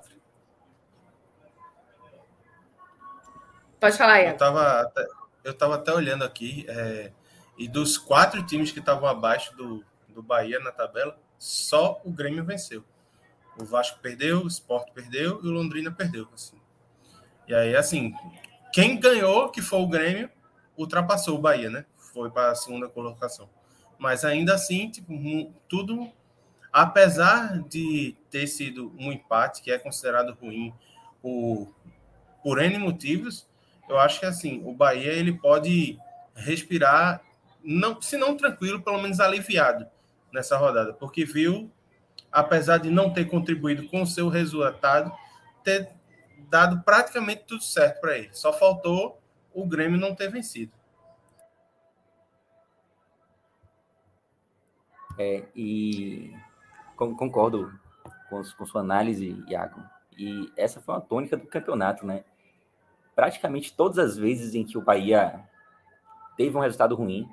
Pode 3.81 3.97
falar. 3.97 4.21
Eu 4.21 4.37
tava 4.37 4.81
até 4.81 5.05
eu 5.43 5.51
estava 5.51 5.75
até 5.75 5.91
olhando 5.91 6.23
aqui, 6.23 6.65
é, 6.69 7.11
e 7.57 7.67
dos 7.67 7.97
quatro 7.97 8.43
times 8.45 8.71
que 8.71 8.79
estavam 8.79 9.09
abaixo 9.09 9.55
do, 9.55 9.83
do 10.09 10.21
Bahia 10.21 10.59
na 10.59 10.71
tabela, 10.71 11.17
só 11.37 11.99
o 12.05 12.11
Grêmio 12.11 12.45
venceu. 12.45 12.83
O 13.57 13.65
Vasco 13.65 13.99
perdeu, 13.99 14.43
o 14.43 14.47
Sport 14.47 14.91
perdeu 14.93 15.41
e 15.43 15.47
o 15.47 15.51
Londrina 15.51 15.91
perdeu. 15.91 16.27
Assim. 16.33 16.57
E 17.47 17.53
aí, 17.53 17.75
assim, 17.75 18.13
quem 18.71 18.99
ganhou, 18.99 19.49
que 19.49 19.61
foi 19.61 19.79
o 19.79 19.87
Grêmio, 19.87 20.29
ultrapassou 20.77 21.37
o 21.37 21.41
Bahia, 21.41 21.69
né? 21.69 21.85
Foi 21.97 22.29
para 22.29 22.51
a 22.51 22.55
segunda 22.55 22.87
colocação. 22.87 23.49
Mas 23.97 24.23
ainda 24.23 24.53
assim, 24.53 24.89
tipo, 24.89 25.13
tudo, 25.67 26.11
apesar 26.71 27.61
de 27.63 28.15
ter 28.29 28.47
sido 28.47 28.93
um 28.97 29.11
empate 29.11 29.61
que 29.61 29.71
é 29.71 29.77
considerado 29.77 30.37
ruim 30.39 30.73
por, 31.21 31.73
por 32.43 32.61
N 32.61 32.77
motivos, 32.77 33.47
eu 33.89 33.99
acho 33.99 34.19
que 34.19 34.25
assim, 34.25 34.61
o 34.65 34.73
Bahia 34.73 35.11
ele 35.11 35.33
pode 35.33 35.99
respirar, 36.35 37.21
não, 37.63 38.01
se 38.01 38.17
não 38.17 38.35
tranquilo, 38.35 38.81
pelo 38.81 39.01
menos 39.01 39.19
aliviado 39.19 39.85
nessa 40.31 40.57
rodada, 40.57 40.93
porque 40.93 41.25
viu, 41.25 41.69
apesar 42.31 42.77
de 42.77 42.89
não 42.89 43.11
ter 43.11 43.25
contribuído 43.25 43.87
com 43.89 44.01
o 44.01 44.07
seu 44.07 44.29
resultado, 44.29 45.11
ter 45.63 45.89
dado 46.49 46.81
praticamente 46.83 47.43
tudo 47.47 47.63
certo 47.63 48.01
para 48.01 48.17
ele. 48.17 48.29
Só 48.33 48.51
faltou 48.51 49.21
o 49.53 49.65
Grêmio 49.65 49.99
não 49.99 50.15
ter 50.15 50.29
vencido. 50.29 50.71
É, 55.17 55.43
e 55.55 56.33
concordo 56.95 57.77
com, 58.29 58.41
com 58.57 58.65
sua 58.65 58.81
análise, 58.81 59.43
Iago. 59.47 59.81
E 60.17 60.51
essa 60.57 60.79
foi 60.79 60.95
uma 60.95 61.01
tônica 61.01 61.37
do 61.37 61.47
campeonato, 61.47 62.05
né? 62.05 62.23
Praticamente 63.21 63.71
todas 63.71 63.99
as 63.99 64.17
vezes 64.17 64.55
em 64.55 64.65
que 64.65 64.79
o 64.79 64.81
Bahia 64.81 65.43
teve 66.35 66.57
um 66.57 66.59
resultado 66.59 66.95
ruim, 66.95 67.29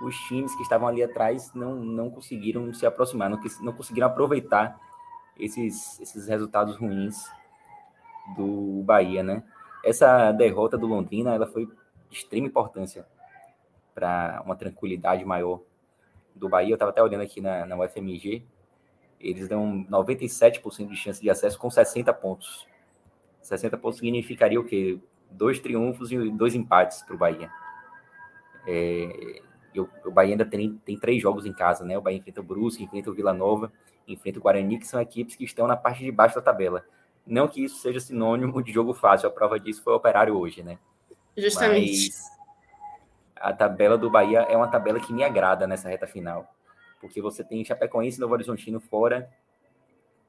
os 0.00 0.16
times 0.20 0.54
que 0.56 0.62
estavam 0.62 0.88
ali 0.88 1.02
atrás 1.02 1.52
não, 1.52 1.74
não 1.74 2.08
conseguiram 2.08 2.72
se 2.72 2.86
aproximar, 2.86 3.28
não, 3.28 3.38
não 3.60 3.74
conseguiram 3.74 4.06
aproveitar 4.06 4.80
esses, 5.38 6.00
esses 6.00 6.26
resultados 6.26 6.78
ruins 6.78 7.30
do 8.34 8.82
Bahia, 8.82 9.22
né? 9.22 9.44
Essa 9.84 10.32
derrota 10.32 10.78
do 10.78 10.86
Londrina, 10.86 11.34
ela 11.34 11.46
foi 11.46 11.66
de 11.66 12.16
extrema 12.16 12.46
importância 12.46 13.06
para 13.94 14.42
uma 14.42 14.56
tranquilidade 14.56 15.22
maior 15.22 15.60
do 16.34 16.48
Bahia. 16.48 16.70
Eu 16.70 16.76
estava 16.76 16.92
até 16.92 17.02
olhando 17.02 17.24
aqui 17.24 17.42
na, 17.42 17.66
na 17.66 17.76
UFMG, 17.76 18.42
eles 19.20 19.48
dão 19.48 19.84
97% 19.84 20.88
de 20.88 20.96
chance 20.96 21.20
de 21.20 21.28
acesso 21.28 21.58
com 21.58 21.68
60 21.68 22.10
pontos. 22.14 22.66
60 23.46 23.76
pontos 23.78 23.98
significaria 23.98 24.58
o 24.58 24.64
quê? 24.64 24.98
Dois 25.30 25.58
triunfos 25.58 26.10
e 26.10 26.30
dois 26.30 26.54
empates 26.54 27.02
para 27.02 27.14
o 27.14 27.18
Bahia. 27.18 27.50
É, 28.66 29.42
o, 29.76 30.10
Bahia 30.10 30.32
ainda 30.32 30.44
tem, 30.44 30.80
tem 30.84 30.98
três 30.98 31.20
jogos 31.20 31.44
em 31.44 31.52
casa, 31.52 31.84
né? 31.84 31.98
O 31.98 32.02
Bahia 32.02 32.18
enfrenta 32.18 32.40
o 32.40 32.44
Brusque, 32.44 32.82
enfrenta 32.82 33.10
o 33.10 33.14
Vila 33.14 33.32
Nova, 33.32 33.72
enfrenta 34.06 34.38
o 34.38 34.42
Guarani, 34.42 34.78
que 34.78 34.86
são 34.86 35.00
equipes 35.00 35.36
que 35.36 35.44
estão 35.44 35.66
na 35.66 35.76
parte 35.76 36.02
de 36.02 36.10
baixo 36.10 36.36
da 36.36 36.42
tabela. 36.42 36.84
Não 37.26 37.48
que 37.48 37.64
isso 37.64 37.78
seja 37.78 38.00
sinônimo 38.00 38.62
de 38.62 38.72
jogo 38.72 38.94
fácil, 38.94 39.28
a 39.28 39.32
prova 39.32 39.58
disso 39.58 39.82
foi 39.82 39.92
o 39.92 39.96
Operário 39.96 40.36
hoje, 40.36 40.62
né? 40.62 40.78
Justamente. 41.36 42.08
Mas 42.08 42.34
a 43.36 43.52
tabela 43.52 43.98
do 43.98 44.10
Bahia 44.10 44.40
é 44.40 44.56
uma 44.56 44.68
tabela 44.68 45.00
que 45.00 45.12
me 45.12 45.22
agrada 45.22 45.66
nessa 45.66 45.88
reta 45.88 46.06
final. 46.06 46.54
Porque 47.00 47.20
você 47.20 47.44
tem 47.44 47.64
Chapecoense 47.64 48.16
e 48.16 48.20
Novo 48.20 48.32
Horizontino 48.32 48.80
fora, 48.80 49.28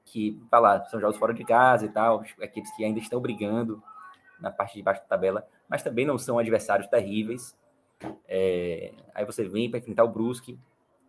que, 0.05 0.39
tá 0.49 0.59
lá, 0.59 0.85
são 0.85 0.99
jogos 0.99 1.17
fora 1.17 1.33
de 1.33 1.43
casa 1.43 1.85
e 1.85 1.89
tal, 1.89 2.23
equipes 2.39 2.71
que 2.75 2.85
ainda 2.85 2.99
estão 2.99 3.19
brigando 3.19 3.81
na 4.39 4.51
parte 4.51 4.75
de 4.75 4.83
baixo 4.83 5.01
da 5.01 5.07
tabela, 5.07 5.45
mas 5.67 5.81
também 5.81 6.05
não 6.05 6.17
são 6.17 6.37
adversários 6.37 6.87
terríveis. 6.87 7.57
É, 8.27 8.93
aí 9.13 9.25
você 9.25 9.43
vem 9.43 9.69
para 9.69 9.79
enfrentar 9.79 10.03
o 10.03 10.07
Brusque 10.07 10.59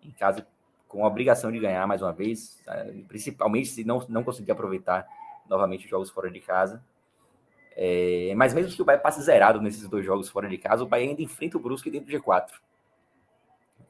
em 0.02 0.10
casa 0.12 0.47
com 0.89 1.05
a 1.05 1.09
obrigação 1.09 1.52
de 1.52 1.59
ganhar 1.59 1.86
mais 1.86 2.01
uma 2.01 2.12
vez, 2.12 2.62
é, 2.66 3.02
principalmente 3.06 3.68
se 3.68 3.85
não, 3.85 4.05
não 4.09 4.24
conseguir 4.24 4.52
aproveitar 4.52 5.06
novamente 5.48 5.85
os 5.85 5.90
jogos 5.90 6.10
fora 6.10 6.31
de 6.31 6.40
casa. 6.40 6.82
É, 7.77 8.32
mas 8.35 8.55
mesmo 8.55 8.74
que 8.74 8.81
o 8.81 8.85
Bahia 8.85 8.98
passe 8.98 9.20
zerado 9.23 9.60
nesses 9.60 9.86
dois 9.86 10.05
jogos 10.05 10.31
fora 10.31 10.48
de 10.48 10.56
casa, 10.56 10.82
o 10.82 10.86
Bahia 10.86 11.10
ainda 11.10 11.20
enfrenta 11.20 11.59
o 11.59 11.60
Brusque 11.60 11.90
dentro 11.90 12.10
do 12.10 12.18
G4. 12.18 12.48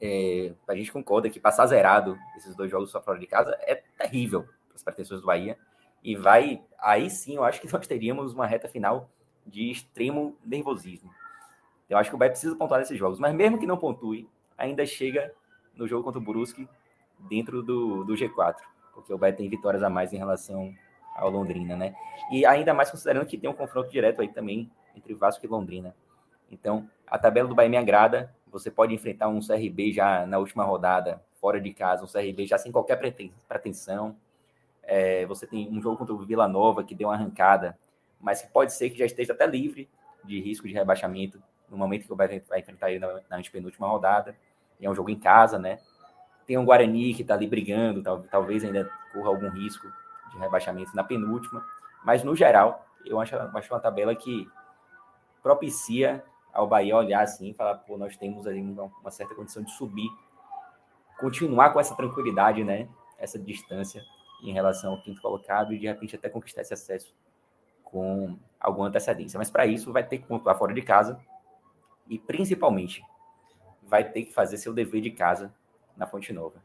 É, 0.01 0.53
a 0.67 0.75
gente 0.75 0.91
concorda 0.91 1.29
que 1.29 1.39
passar 1.39 1.65
zerado 1.67 2.19
esses 2.35 2.55
dois 2.55 2.69
jogos 2.69 2.91
só 2.91 3.01
fora 3.01 3.17
de 3.17 3.25
casa 3.25 3.57
é 3.61 3.75
terrível 3.97 4.47
as 4.79 4.83
pretensões 4.83 5.21
do 5.21 5.27
Bahia. 5.27 5.57
E 6.03 6.15
vai, 6.15 6.61
aí 6.79 7.09
sim, 7.09 7.35
eu 7.35 7.43
acho 7.43 7.61
que 7.61 7.67
nós 7.71 7.85
teríamos 7.87 8.33
uma 8.33 8.45
reta 8.45 8.67
final 8.67 9.09
de 9.45 9.69
extremo 9.69 10.37
nervosismo. 10.45 11.11
Eu 11.89 11.97
acho 11.97 12.09
que 12.09 12.15
o 12.15 12.19
Bahia 12.19 12.31
precisa 12.31 12.55
pontuar 12.55 12.79
nesses 12.79 12.97
jogos, 12.97 13.19
mas 13.19 13.33
mesmo 13.33 13.57
que 13.57 13.65
não 13.65 13.77
pontue, 13.77 14.29
ainda 14.57 14.85
chega 14.85 15.33
no 15.73 15.87
jogo 15.87 16.03
contra 16.03 16.19
o 16.19 16.23
Brusque 16.23 16.67
dentro 17.29 17.63
do, 17.63 18.03
do 18.03 18.13
G4, 18.13 18.55
porque 18.93 19.13
o 19.13 19.17
Bahia 19.17 19.35
tem 19.35 19.47
vitórias 19.47 19.83
a 19.83 19.89
mais 19.89 20.11
em 20.11 20.17
relação 20.17 20.73
ao 21.15 21.29
Londrina, 21.29 21.75
né? 21.75 21.95
E 22.31 22.45
ainda 22.45 22.73
mais 22.73 22.91
considerando 22.91 23.25
que 23.25 23.37
tem 23.37 23.49
um 23.49 23.53
confronto 23.53 23.89
direto 23.89 24.21
aí 24.21 24.27
também 24.27 24.69
entre 24.95 25.13
Vasco 25.13 25.45
e 25.45 25.49
Londrina. 25.49 25.95
Então, 26.51 26.89
a 27.05 27.17
tabela 27.17 27.47
do 27.47 27.55
Bahia 27.55 27.69
me 27.69 27.77
agrada. 27.77 28.33
Você 28.51 28.71
pode 28.71 28.93
enfrentar 28.93 29.27
um 29.27 29.39
CRB 29.39 29.91
já 29.91 30.25
na 30.25 30.37
última 30.37 30.63
rodada, 30.63 31.21
fora 31.33 31.59
de 31.59 31.73
casa, 31.73 32.03
um 32.03 32.07
CRB 32.07 32.45
já 32.45 32.57
sem 32.57 32.71
qualquer 32.71 32.97
pretensão. 33.47 34.15
É, 34.87 35.25
você 35.25 35.45
tem 35.45 35.69
um 35.69 35.81
jogo 35.81 35.97
contra 35.97 36.15
o 36.15 36.19
Vila 36.19 36.47
Nova 36.47 36.81
que 36.81 36.95
deu 36.95 37.09
uma 37.09 37.13
arrancada, 37.13 37.77
mas 38.21 38.41
que 38.41 38.47
pode 38.47 38.73
ser 38.73 38.89
que 38.89 38.97
já 38.97 39.05
esteja 39.05 39.33
até 39.33 39.45
livre 39.45 39.89
de 40.23 40.39
risco 40.39 40.65
de 40.65 40.73
rebaixamento 40.73 41.43
no 41.69 41.77
momento 41.77 42.05
que 42.05 42.13
o 42.13 42.15
Bahia 42.15 42.41
vai 42.47 42.59
enfrentar 42.59 42.89
ele 42.89 42.99
na, 42.99 43.19
na 43.29 43.41
penúltima 43.51 43.87
rodada. 43.87 44.35
E 44.79 44.85
é 44.85 44.89
um 44.89 44.95
jogo 44.95 45.09
em 45.09 45.19
casa, 45.19 45.59
né? 45.59 45.79
Tem 46.45 46.57
um 46.57 46.63
Guarani 46.63 47.13
que 47.13 47.21
está 47.21 47.33
ali 47.33 47.45
brigando, 47.45 48.01
tal, 48.01 48.23
talvez 48.23 48.63
ainda 48.63 48.89
corra 49.11 49.27
algum 49.27 49.49
risco 49.49 49.91
de 50.31 50.37
rebaixamento 50.37 50.95
na 50.95 51.03
penúltima. 51.03 51.61
Mas, 52.05 52.23
no 52.23 52.33
geral, 52.33 52.85
eu 53.05 53.19
acho, 53.19 53.35
acho 53.35 53.73
uma 53.73 53.81
tabela 53.81 54.15
que 54.15 54.47
propicia 55.43 56.23
ao 56.53 56.65
Bahia 56.65 56.95
olhar 56.95 57.21
assim 57.21 57.49
e 57.49 57.53
falar, 57.53 57.75
pô, 57.79 57.97
nós 57.97 58.15
temos 58.15 58.47
ali 58.47 58.61
uma, 58.61 58.85
uma 59.01 59.11
certa 59.11 59.35
condição 59.35 59.61
de 59.61 59.71
subir, 59.71 60.09
continuar 61.19 61.71
com 61.71 61.79
essa 61.79 61.95
tranquilidade, 61.95 62.63
né? 62.63 62.87
Essa 63.19 63.37
distância 63.37 64.01
em 64.41 64.51
relação 64.51 64.91
ao 64.93 65.01
quinto 65.01 65.21
colocado 65.21 65.73
e 65.73 65.79
de 65.79 65.87
repente 65.87 66.15
até 66.15 66.29
conquistar 66.29 66.61
esse 66.61 66.73
acesso 66.73 67.13
com 67.83 68.37
alguma 68.59 68.87
antecedência. 68.87 69.37
Mas 69.37 69.49
para 69.49 69.65
isso 69.65 69.91
vai 69.91 70.05
ter 70.05 70.19
que 70.19 70.27
pontuar 70.27 70.57
fora 70.57 70.73
de 70.73 70.81
casa 70.81 71.19
e 72.07 72.19
principalmente 72.19 73.03
vai 73.83 74.09
ter 74.09 74.23
que 74.23 74.33
fazer 74.33 74.57
seu 74.57 74.73
dever 74.73 75.01
de 75.01 75.11
casa 75.11 75.53
na 75.95 76.05
Fonte 76.05 76.33
Nova. 76.33 76.61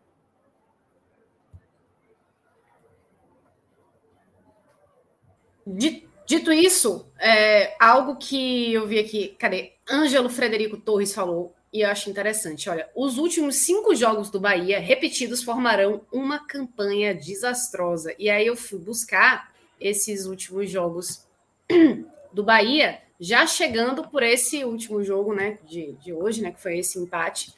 Dito 5.65 6.53
isso, 6.53 7.09
é, 7.19 7.77
algo 7.83 8.17
que 8.17 8.73
eu 8.73 8.87
vi 8.87 8.99
aqui, 8.99 9.29
cadê? 9.39 9.75
Ângelo 9.89 10.29
Frederico 10.29 10.77
Torres 10.77 11.15
falou 11.15 11.55
e 11.73 11.81
eu 11.81 11.89
acho 11.89 12.11
interessante. 12.11 12.69
Olha, 12.69 12.89
os 12.95 13.17
últimos 13.17 13.57
cinco 13.57 13.95
jogos 13.95 14.29
do 14.29 14.39
Bahia 14.39 14.79
repetidos 14.79 15.43
formarão 15.43 16.03
uma 16.13 16.47
campanha 16.47 17.15
desastrosa. 17.15 18.15
E 18.19 18.29
aí 18.29 18.47
eu 18.47 18.57
fui 18.57 18.79
buscar 18.79 19.53
esses 19.81 20.27
últimos 20.27 20.71
jogos 20.71 21.27
do 22.33 22.45
Bahia, 22.45 23.01
já 23.19 23.47
chegando 23.47 24.07
por 24.09 24.23
esse 24.23 24.65
último 24.65 25.03
jogo, 25.03 25.35
né, 25.35 25.59
de, 25.65 25.93
de 25.93 26.13
hoje, 26.13 26.43
né, 26.43 26.53
que 26.53 26.61
foi 26.61 26.79
esse 26.79 26.99
empate. 26.99 27.55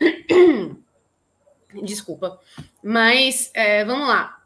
Desculpa. 1.82 2.40
Mas 2.82 3.50
é, 3.52 3.84
vamos 3.84 4.08
lá. 4.08 4.42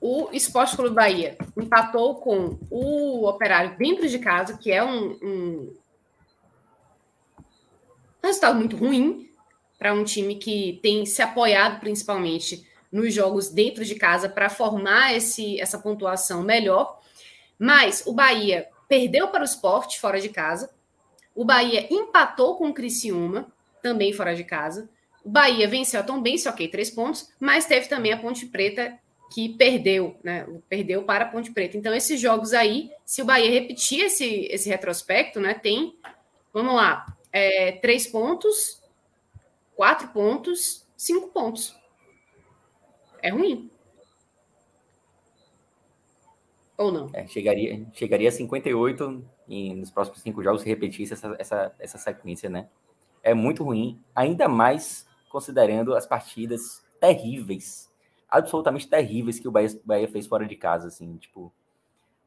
O 0.00 0.30
Esporte 0.32 0.74
Clube 0.74 0.94
Bahia 0.94 1.36
empatou 1.56 2.16
com 2.16 2.58
o 2.70 3.28
Operário 3.28 3.76
dentro 3.76 4.08
de 4.08 4.18
casa, 4.18 4.58
que 4.58 4.72
é 4.72 4.82
um, 4.82 5.18
um 5.22 5.76
resultado 8.22 8.56
muito 8.56 8.76
ruim 8.76 9.28
para 9.78 9.92
um 9.92 10.04
time 10.04 10.36
que 10.36 10.78
tem 10.82 11.04
se 11.04 11.22
apoiado 11.22 11.80
principalmente 11.80 12.66
nos 12.90 13.12
jogos 13.12 13.48
dentro 13.48 13.84
de 13.84 13.94
casa 13.94 14.28
para 14.28 14.50
formar 14.50 15.14
esse, 15.14 15.60
essa 15.60 15.78
pontuação 15.78 16.42
melhor. 16.42 17.00
Mas 17.58 18.04
o 18.06 18.12
Bahia 18.12 18.68
perdeu 18.88 19.28
para 19.28 19.40
o 19.40 19.44
esporte 19.44 19.98
fora 19.98 20.20
de 20.20 20.28
casa. 20.28 20.70
O 21.34 21.44
Bahia 21.44 21.86
empatou 21.90 22.56
com 22.56 22.68
o 22.68 22.74
Criciúma, 22.74 23.50
também 23.82 24.12
fora 24.12 24.34
de 24.34 24.44
casa. 24.44 24.88
O 25.24 25.30
Bahia 25.30 25.66
venceu 25.66 26.04
Tom 26.04 26.20
Bense, 26.20 26.48
ok, 26.48 26.68
três 26.68 26.90
pontos, 26.90 27.30
mas 27.40 27.64
teve 27.64 27.88
também 27.88 28.12
a 28.12 28.18
Ponte 28.18 28.46
Preta 28.46 28.98
que 29.32 29.48
perdeu, 29.48 30.16
né? 30.22 30.46
Perdeu 30.68 31.04
para 31.04 31.24
a 31.24 31.28
Ponte 31.28 31.50
Preta. 31.50 31.76
Então, 31.76 31.94
esses 31.94 32.20
jogos 32.20 32.52
aí, 32.52 32.90
se 33.04 33.22
o 33.22 33.24
Bahia 33.24 33.50
repetir 33.50 34.04
esse, 34.04 34.46
esse 34.50 34.68
retrospecto, 34.68 35.40
né? 35.40 35.54
Tem, 35.54 35.96
vamos 36.52 36.74
lá, 36.74 37.06
é, 37.32 37.72
três 37.72 38.06
pontos, 38.06 38.82
quatro 39.74 40.08
pontos, 40.08 40.86
cinco 40.96 41.28
pontos. 41.28 41.74
É 43.22 43.30
ruim. 43.30 43.70
Ou 46.76 46.90
não? 46.90 47.10
É, 47.12 47.26
chegaria, 47.26 47.86
chegaria 47.92 48.28
a 48.28 48.32
58 48.32 49.24
e 49.48 49.74
nos 49.74 49.90
próximos 49.90 50.20
cinco 50.20 50.42
jogos 50.42 50.62
se 50.62 50.68
repetisse 50.68 51.12
essa, 51.12 51.36
essa, 51.38 51.74
essa 51.78 51.98
sequência, 51.98 52.50
né? 52.50 52.68
É 53.22 53.34
muito 53.34 53.62
ruim, 53.62 54.02
ainda 54.14 54.48
mais 54.48 55.06
considerando 55.30 55.94
as 55.94 56.06
partidas 56.06 56.84
terríveis, 57.00 57.90
absolutamente 58.28 58.88
terríveis 58.88 59.38
que 59.38 59.46
o 59.46 59.52
Bahia, 59.52 59.80
Bahia 59.84 60.08
fez 60.08 60.26
fora 60.26 60.46
de 60.46 60.56
casa, 60.56 60.88
assim, 60.88 61.16
tipo. 61.16 61.52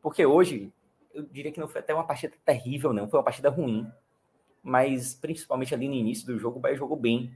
Porque 0.02 0.26
hoje, 0.26 0.72
eu 1.14 1.24
diria 1.24 1.52
que 1.52 1.60
não 1.60 1.68
foi 1.68 1.82
até 1.82 1.94
uma 1.94 2.06
partida 2.06 2.36
terrível, 2.46 2.94
não, 2.94 3.08
foi 3.08 3.20
uma 3.20 3.24
partida 3.26 3.50
ruim. 3.50 3.88
Mas 4.66 5.14
principalmente 5.14 5.74
ali 5.74 5.88
no 5.88 5.94
início 5.94 6.26
do 6.26 6.40
jogo, 6.40 6.58
o 6.58 6.62
Bahia 6.62 6.76
jogou 6.76 6.98
bem. 6.98 7.32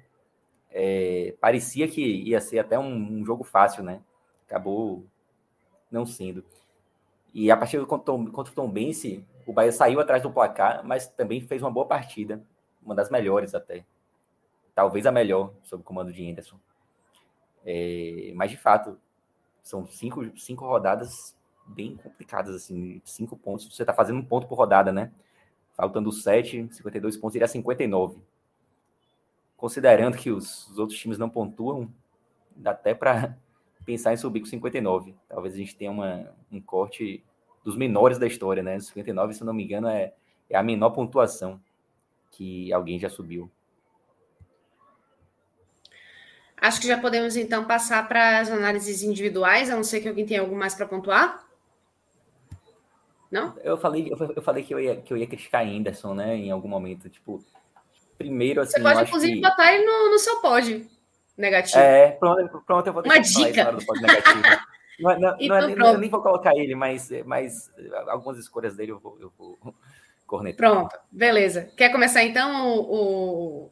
É, 0.72 1.36
parecia 1.40 1.88
que 1.88 2.02
ia 2.02 2.42
ser 2.42 2.60
até 2.60 2.78
um, 2.80 3.20
um, 3.20 3.26
jogo 3.26 3.44
fácil, 3.44 3.84
né? 3.84 4.02
Acabou 4.48 5.06
não 5.92 6.06
sendo. 6.06 6.44
E 7.34 7.52
a 7.52 7.58
partida 7.58 7.86
contra, 7.86 8.14
contra 8.32 8.52
o 8.52 8.56
Tom 8.56 8.70
Bense, 8.70 9.24
o 9.46 9.54
Bahia 9.54 9.72
saiu 9.72 10.00
atrás 10.00 10.24
do 10.24 10.32
placar, 10.32 10.84
mas 10.84 11.08
também 11.08 11.40
fez 11.42 11.62
uma 11.62 11.70
boa 11.70 11.86
partida, 11.86 12.44
uma 12.84 12.96
das 12.96 13.12
melhores 13.12 13.54
até 13.54 13.86
talvez 14.80 15.06
a 15.06 15.12
melhor, 15.12 15.52
sob 15.62 15.82
o 15.82 15.84
comando 15.84 16.14
de 16.14 16.26
Anderson. 16.32 16.58
É, 17.66 18.32
mas, 18.34 18.50
de 18.50 18.56
fato, 18.56 18.98
são 19.62 19.86
cinco, 19.86 20.40
cinco 20.40 20.66
rodadas 20.66 21.36
bem 21.66 21.98
complicadas, 21.98 22.56
assim, 22.56 23.02
cinco 23.04 23.36
pontos. 23.36 23.76
Você 23.76 23.84
está 23.84 23.94
fazendo 23.94 24.20
um 24.20 24.26
ponto 24.26 24.48
por 24.48 24.58
rodada, 24.58 24.90
né? 24.90 25.12
Faltando 25.80 26.12
sete, 26.12 26.68
52 26.72 27.16
pontos, 27.16 27.36
iria 27.36 27.48
59. 27.48 28.20
Considerando 29.56 30.18
que 30.18 30.30
os, 30.30 30.68
os 30.68 30.78
outros 30.78 31.00
times 31.00 31.18
não 31.18 31.30
pontuam, 31.30 31.90
dá 32.54 32.72
até 32.72 32.94
para 32.94 33.38
pensar 33.86 34.12
em 34.12 34.18
subir 34.18 34.42
com 34.42 34.46
59. 34.46 35.16
Talvez 35.30 35.54
a 35.54 35.58
gente 35.58 35.78
tenha 35.78 35.90
uma, 35.90 36.34
um 36.52 36.60
corte 36.60 37.24
dos 37.64 37.78
menores 37.78 38.18
da 38.18 38.28
história, 38.28 38.62
né? 38.62 38.78
59, 38.78 39.34
se 39.34 39.46
não 39.46 39.54
me 39.54 39.64
engano, 39.64 39.88
é, 39.88 40.12
é 40.50 40.58
a 40.58 40.62
menor 40.62 40.90
pontuação 40.90 41.62
que 42.30 42.74
alguém 42.74 43.00
já 43.00 43.10
subiu. 43.10 43.50
Acho 46.58 46.82
que 46.82 46.88
já 46.88 47.00
podemos 47.00 47.38
então 47.38 47.64
passar 47.64 48.06
para 48.06 48.40
as 48.40 48.52
análises 48.52 49.02
individuais, 49.02 49.70
a 49.70 49.78
não 49.78 49.84
ser 49.86 50.02
que 50.02 50.10
alguém 50.10 50.26
tenha 50.26 50.42
algo 50.42 50.58
mais 50.58 50.76
para 50.76 50.86
pontuar. 50.86 51.49
Não? 53.32 53.56
Eu 53.64 53.78
falei, 53.78 54.12
eu 54.36 54.42
falei 54.42 54.64
que 54.64 54.74
eu 54.74 54.80
ia, 54.80 54.96
que 54.96 55.14
eu 55.14 55.18
ia 55.18 55.28
criticar 55.28 55.66
Anderson, 55.66 56.14
né, 56.14 56.36
em 56.36 56.52
algum 56.52 56.68
momento. 56.68 57.10
Tipo, 57.10 57.44
primeiro 58.18 58.62
assim. 58.62 58.74
Você 58.74 58.82
pode, 58.82 59.02
inclusive, 59.04 59.36
que... 59.36 59.42
botar 59.42 59.74
ele 59.74 59.86
no, 59.86 60.12
no 60.12 60.20
seu 60.20 60.42
pod 60.42 60.90
negativo. 61.38 61.80
É, 61.80 62.12
pronto, 62.12 62.64
pronto 62.66 62.88
eu 62.88 62.94
vou 62.94 63.04
Uma 63.04 63.20
dica. 63.20 63.72
do 63.72 63.86
pod 63.86 64.02
negativo. 64.02 64.42
não, 65.00 65.20
não, 65.20 65.38
não 65.40 65.56
é, 65.56 65.94
eu 65.94 65.98
nem 65.98 66.10
vou 66.10 66.22
colocar 66.22 66.56
ele, 66.56 66.76
mas, 66.76 67.10
mas 67.26 67.72
algumas 68.08 68.38
escolhas 68.38 68.76
dele 68.76 68.92
eu 68.92 69.00
vou, 69.00 69.18
eu 69.22 69.32
vou 69.38 69.58
cornetar. 70.26 70.70
Pronto, 70.70 71.00
beleza. 71.12 71.72
Quer 71.78 71.90
começar 71.90 72.24
então 72.24 72.68
o, 72.68 72.82
o, 72.82 73.72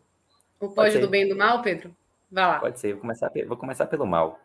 o 0.60 0.70
pod 0.70 0.98
do 1.00 1.10
bem 1.10 1.26
e 1.26 1.30
do 1.30 1.36
mal, 1.36 1.62
Pedro? 1.62 1.96
Vai 2.32 2.46
lá. 2.46 2.60
Pode 2.60 2.80
ser, 2.80 2.94
vou 2.94 3.02
começar, 3.02 3.32
vou 3.48 3.58
começar 3.58 3.86
pelo 3.88 4.06
mal. 4.06 4.40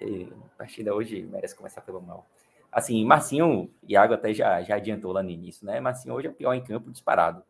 A 0.00 0.58
partida 0.58 0.94
hoje 0.94 1.22
merece 1.22 1.56
começar 1.56 1.80
pelo 1.80 2.00
mal. 2.00 2.26
Assim, 2.70 3.04
Marcinho, 3.04 3.70
Iago 3.82 4.14
até 4.14 4.32
já, 4.32 4.62
já 4.62 4.76
adiantou 4.76 5.12
lá 5.12 5.22
no 5.22 5.30
início, 5.30 5.66
né? 5.66 5.80
Marcinho 5.80 6.14
hoje 6.14 6.26
é 6.26 6.30
o 6.30 6.34
pior 6.34 6.54
em 6.54 6.62
campo 6.62 6.90
disparado. 6.90 7.42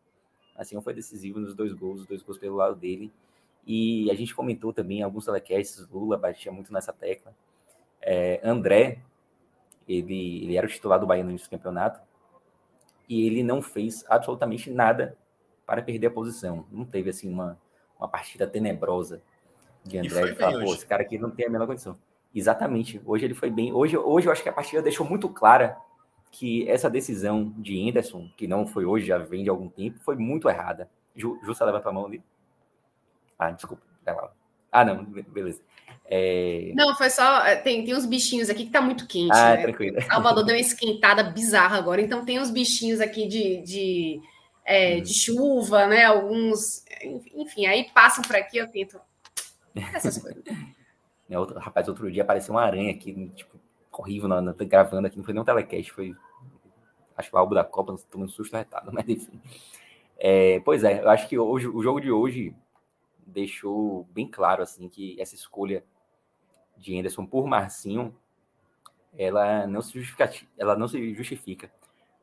Marcinho 0.57 0.81
foi 0.81 0.95
decisivo 0.95 1.39
nos 1.41 1.55
dois 1.55 1.73
gols, 1.73 2.01
os 2.01 2.07
dois 2.07 2.23
gols 2.23 2.39
pelo 2.39 2.57
lado 2.57 2.75
dele. 2.77 3.13
E 3.67 4.11
a 4.11 4.15
gente 4.15 4.35
comentou 4.35 4.73
também 4.73 5.03
alguns 5.03 5.27
telecasts, 5.27 5.87
Lula 5.89 6.17
batia 6.17 6.51
muito 6.51 6.73
nessa 6.73 6.93
tecla. 6.93 7.35
É, 8.01 8.41
André, 8.43 9.01
ele, 9.89 10.45
ele 10.45 10.57
era 10.57 10.67
o 10.67 10.71
titular 10.71 10.99
do 10.99 11.07
Bahia 11.07 11.25
no 11.25 11.31
início 11.31 11.49
do 11.49 11.51
campeonato, 11.51 12.01
e 13.09 13.27
ele 13.27 13.43
não 13.43 13.61
fez 13.61 14.05
absolutamente 14.09 14.71
nada 14.71 15.17
para 15.67 15.83
perder 15.83 16.07
a 16.07 16.11
posição. 16.11 16.65
Não 16.71 16.85
teve 16.85 17.11
assim 17.11 17.31
uma, 17.31 17.59
uma 17.99 18.09
partida 18.09 18.47
tenebrosa 18.47 19.21
de 19.85 19.99
André 19.99 20.29
e, 20.29 20.33
e 20.33 20.35
falar, 20.35 20.65
pô, 20.65 20.75
esse 20.75 20.87
cara 20.87 21.03
aqui 21.03 21.19
não 21.19 21.31
tem 21.31 21.47
a 21.47 21.51
menor 21.51 21.67
condição. 21.67 21.99
Exatamente. 22.35 23.01
Hoje 23.05 23.25
ele 23.25 23.35
foi 23.35 23.51
bem. 23.51 23.73
Hoje, 23.73 23.97
hoje 23.97 24.27
eu 24.27 24.33
acho 24.33 24.43
que 24.43 24.49
a 24.49 24.53
partida 24.53 24.83
deixou 24.83 25.07
muito 25.07 25.29
clara 25.29 25.77
que 26.31 26.69
essa 26.69 26.91
decisão 26.91 27.55
de 27.57 27.89
Anderson, 27.89 28.31
que 28.37 28.47
não 28.47 28.67
foi 28.67 28.85
hoje, 28.85 29.07
já 29.07 29.19
vem 29.19 29.43
de 29.43 29.51
algum 29.51 29.69
tempo, 29.69 29.99
foi 30.01 30.17
muito 30.17 30.49
errada. 30.49 30.89
Ju, 31.17 31.39
Justa 31.43 31.65
levanta 31.65 31.89
a 31.89 31.93
mão 31.93 32.07
ali. 32.07 32.23
Ah, 33.39 33.51
desculpa. 33.51 33.83
Ah, 34.71 34.85
não, 34.85 35.05
beleza. 35.05 35.61
É... 36.05 36.73
Não, 36.75 36.95
foi 36.97 37.11
só. 37.11 37.45
É, 37.45 37.57
tem, 37.57 37.85
tem 37.85 37.95
uns 37.95 38.07
bichinhos 38.07 38.51
aqui 38.51 38.67
que 38.67 38.71
tá 38.71 38.81
muito 38.81 39.07
quente. 39.07 39.33
Ah, 39.33 39.55
né? 39.55 39.63
tranquilo. 39.63 40.01
Salvador 40.03 40.45
deu 40.45 40.55
uma 40.55 40.61
esquentada 40.61 41.25
bizarra 41.25 41.77
agora, 41.77 42.01
então 42.01 42.25
tem 42.25 42.39
uns 42.39 42.51
bichinhos 42.51 43.01
aqui 43.01 43.27
de, 43.27 43.63
de, 43.63 44.21
é, 44.65 44.97
hum. 44.97 45.03
de 45.03 45.15
chuva, 45.15 45.87
né? 45.87 46.05
Alguns. 46.05 46.85
Enfim, 47.35 47.67
aí 47.67 47.91
passam 47.93 48.23
por 48.23 48.37
aqui, 48.37 48.59
eu 48.59 48.69
tento 48.69 49.01
essas 49.95 50.19
coisas. 50.19 50.43
né, 51.29 51.39
outro, 51.39 51.59
rapaz, 51.59 51.89
outro 51.89 52.11
dia 52.11 52.23
apareceu 52.23 52.55
uma 52.55 52.63
aranha 52.63 52.91
aqui, 52.91 53.31
tipo, 53.35 53.59
horrível, 53.93 54.29
não, 54.29 54.41
não, 54.41 54.55
gravando 54.55 55.07
aqui, 55.07 55.17
não 55.17 55.25
foi 55.25 55.35
nem 55.35 55.43
um 55.43 55.45
telecast, 55.45 55.93
foi. 55.93 56.15
Acho 57.17 57.31
que 57.31 57.37
o 57.37 57.39
álbum 57.39 57.55
da 57.55 57.65
Copa, 57.65 57.97
tomando 58.11 58.29
um 58.29 58.33
susto 58.33 58.57
retado, 58.57 58.91
mas 58.95 59.09
enfim. 59.09 59.41
É, 60.17 60.61
pois 60.61 60.85
é, 60.85 61.03
eu 61.03 61.11
acho 61.11 61.29
que 61.29 61.39
hoje, 61.39 61.69
o 61.69 61.83
jogo 61.83 62.01
de 62.01 62.11
hoje 62.11 62.55
deixou 63.27 64.05
bem 64.11 64.27
claro 64.27 64.63
assim 64.63 64.89
que 64.89 65.21
essa 65.21 65.35
escolha 65.35 65.85
de 66.77 66.99
Anderson 66.99 67.27
por 67.27 67.47
Marcinho 67.47 68.15
ela 69.17 69.67
não 69.67 69.83
se 69.83 69.93
justifica, 69.93 70.31
ela 70.57 70.77
não 70.77 70.89
se 70.89 71.15
justifica. 71.15 71.71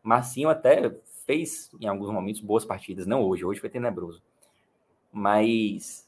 Marcinho 0.02 0.50
até 0.50 0.94
fez 1.26 1.72
em 1.80 1.88
alguns 1.88 2.10
momentos 2.10 2.42
boas 2.42 2.64
partidas, 2.64 3.06
não 3.06 3.24
hoje, 3.24 3.44
hoje 3.44 3.60
foi 3.60 3.70
tenebroso. 3.70 4.22
Mas 5.12 6.05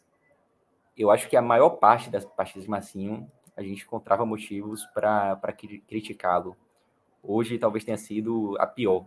eu 0.98 1.12
acho 1.12 1.30
que 1.30 1.38
a 1.38 1.42
maior 1.42 1.72
parte 1.72 2.10
das 2.10 2.26
partidas 2.26 2.64
de 2.64 2.70
Massinho 2.70 3.30
a 3.56 3.62
gente 3.62 3.84
encontrava 3.84 4.26
motivos 4.26 4.84
para 4.86 5.54
criticá-lo. 5.88 6.56
Hoje 7.22 7.58
talvez 7.58 7.84
tenha 7.84 7.98
sido 7.98 8.56
a 8.60 8.66
pior. 8.66 9.06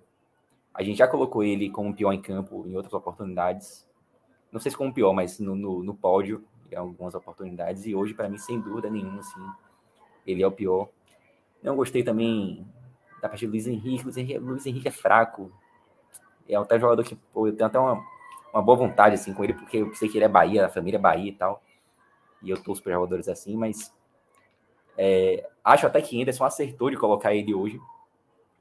A 0.72 0.82
gente 0.82 0.98
já 0.98 1.08
colocou 1.08 1.42
ele 1.42 1.68
como 1.70 1.94
pior 1.94 2.12
em 2.12 2.20
campo 2.20 2.64
em 2.66 2.76
outras 2.76 2.94
oportunidades. 2.94 3.88
Não 4.52 4.60
sei 4.60 4.70
se 4.70 4.76
como 4.76 4.92
pior, 4.92 5.12
mas 5.12 5.38
no, 5.38 5.54
no, 5.54 5.82
no 5.82 5.94
pódio 5.94 6.44
em 6.70 6.76
algumas 6.76 7.14
oportunidades. 7.14 7.86
E 7.86 7.94
hoje, 7.94 8.14
para 8.14 8.28
mim, 8.28 8.38
sem 8.38 8.60
dúvida 8.60 8.88
nenhuma, 8.88 9.20
assim, 9.20 9.40
ele 10.26 10.42
é 10.42 10.46
o 10.46 10.52
pior. 10.52 10.88
Não 11.62 11.76
gostei 11.76 12.02
também 12.02 12.66
da 13.20 13.28
partida 13.28 13.50
do 13.50 13.54
Luiz 13.54 13.66
Henrique. 13.66 14.04
Luiz 14.04 14.16
Henrique, 14.16 14.38
Luiz 14.38 14.66
Henrique 14.66 14.88
é 14.88 14.92
fraco. 14.92 15.52
É 16.48 16.56
até 16.56 16.76
um 16.76 16.80
jogador 16.80 17.04
que 17.04 17.14
pô, 17.14 17.46
eu 17.46 17.54
tenho 17.54 17.66
até 17.66 17.78
uma, 17.78 18.04
uma 18.52 18.62
boa 18.62 18.78
vontade 18.78 19.14
assim, 19.14 19.32
com 19.32 19.44
ele, 19.44 19.54
porque 19.54 19.78
eu 19.78 19.94
sei 19.94 20.08
que 20.08 20.18
ele 20.18 20.24
é 20.24 20.28
Bahia, 20.28 20.66
a 20.66 20.68
família 20.68 20.98
é 20.98 21.00
Bahia 21.00 21.28
e 21.28 21.34
tal 21.34 21.62
e 22.42 22.50
eu 22.50 22.62
torço 22.62 22.82
para 22.82 22.92
jogadores 22.92 23.28
assim, 23.28 23.56
mas 23.56 23.92
é, 24.96 25.48
acho 25.64 25.86
até 25.86 26.00
que 26.00 26.20
Anderson 26.20 26.44
acertou 26.44 26.90
de 26.90 26.96
colocar 26.96 27.34
ele 27.34 27.54
hoje, 27.54 27.80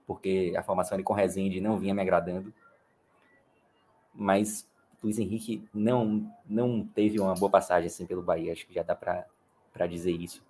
porque 0.06 0.54
a 0.58 0.64
formação 0.64 0.96
ali 0.96 1.04
com 1.04 1.14
Rezende 1.14 1.62
não 1.62 1.78
vinha 1.78 1.94
me 1.94 2.02
agradando. 2.02 2.54
Mas 4.14 4.70
Luiz 5.04 5.20
Henrique 5.20 5.68
não, 5.74 6.30
não 6.48 6.86
teve 6.86 7.20
uma 7.20 7.34
boa 7.36 7.50
passagem 7.50 7.88
assim 7.88 8.06
pelo 8.06 8.22
Bahia, 8.22 8.54
acho 8.54 8.66
que 8.68 8.74
já 8.74 8.84
dá 8.84 8.96
para 8.96 9.88
dizer 9.88 10.12
isso. 10.12 10.44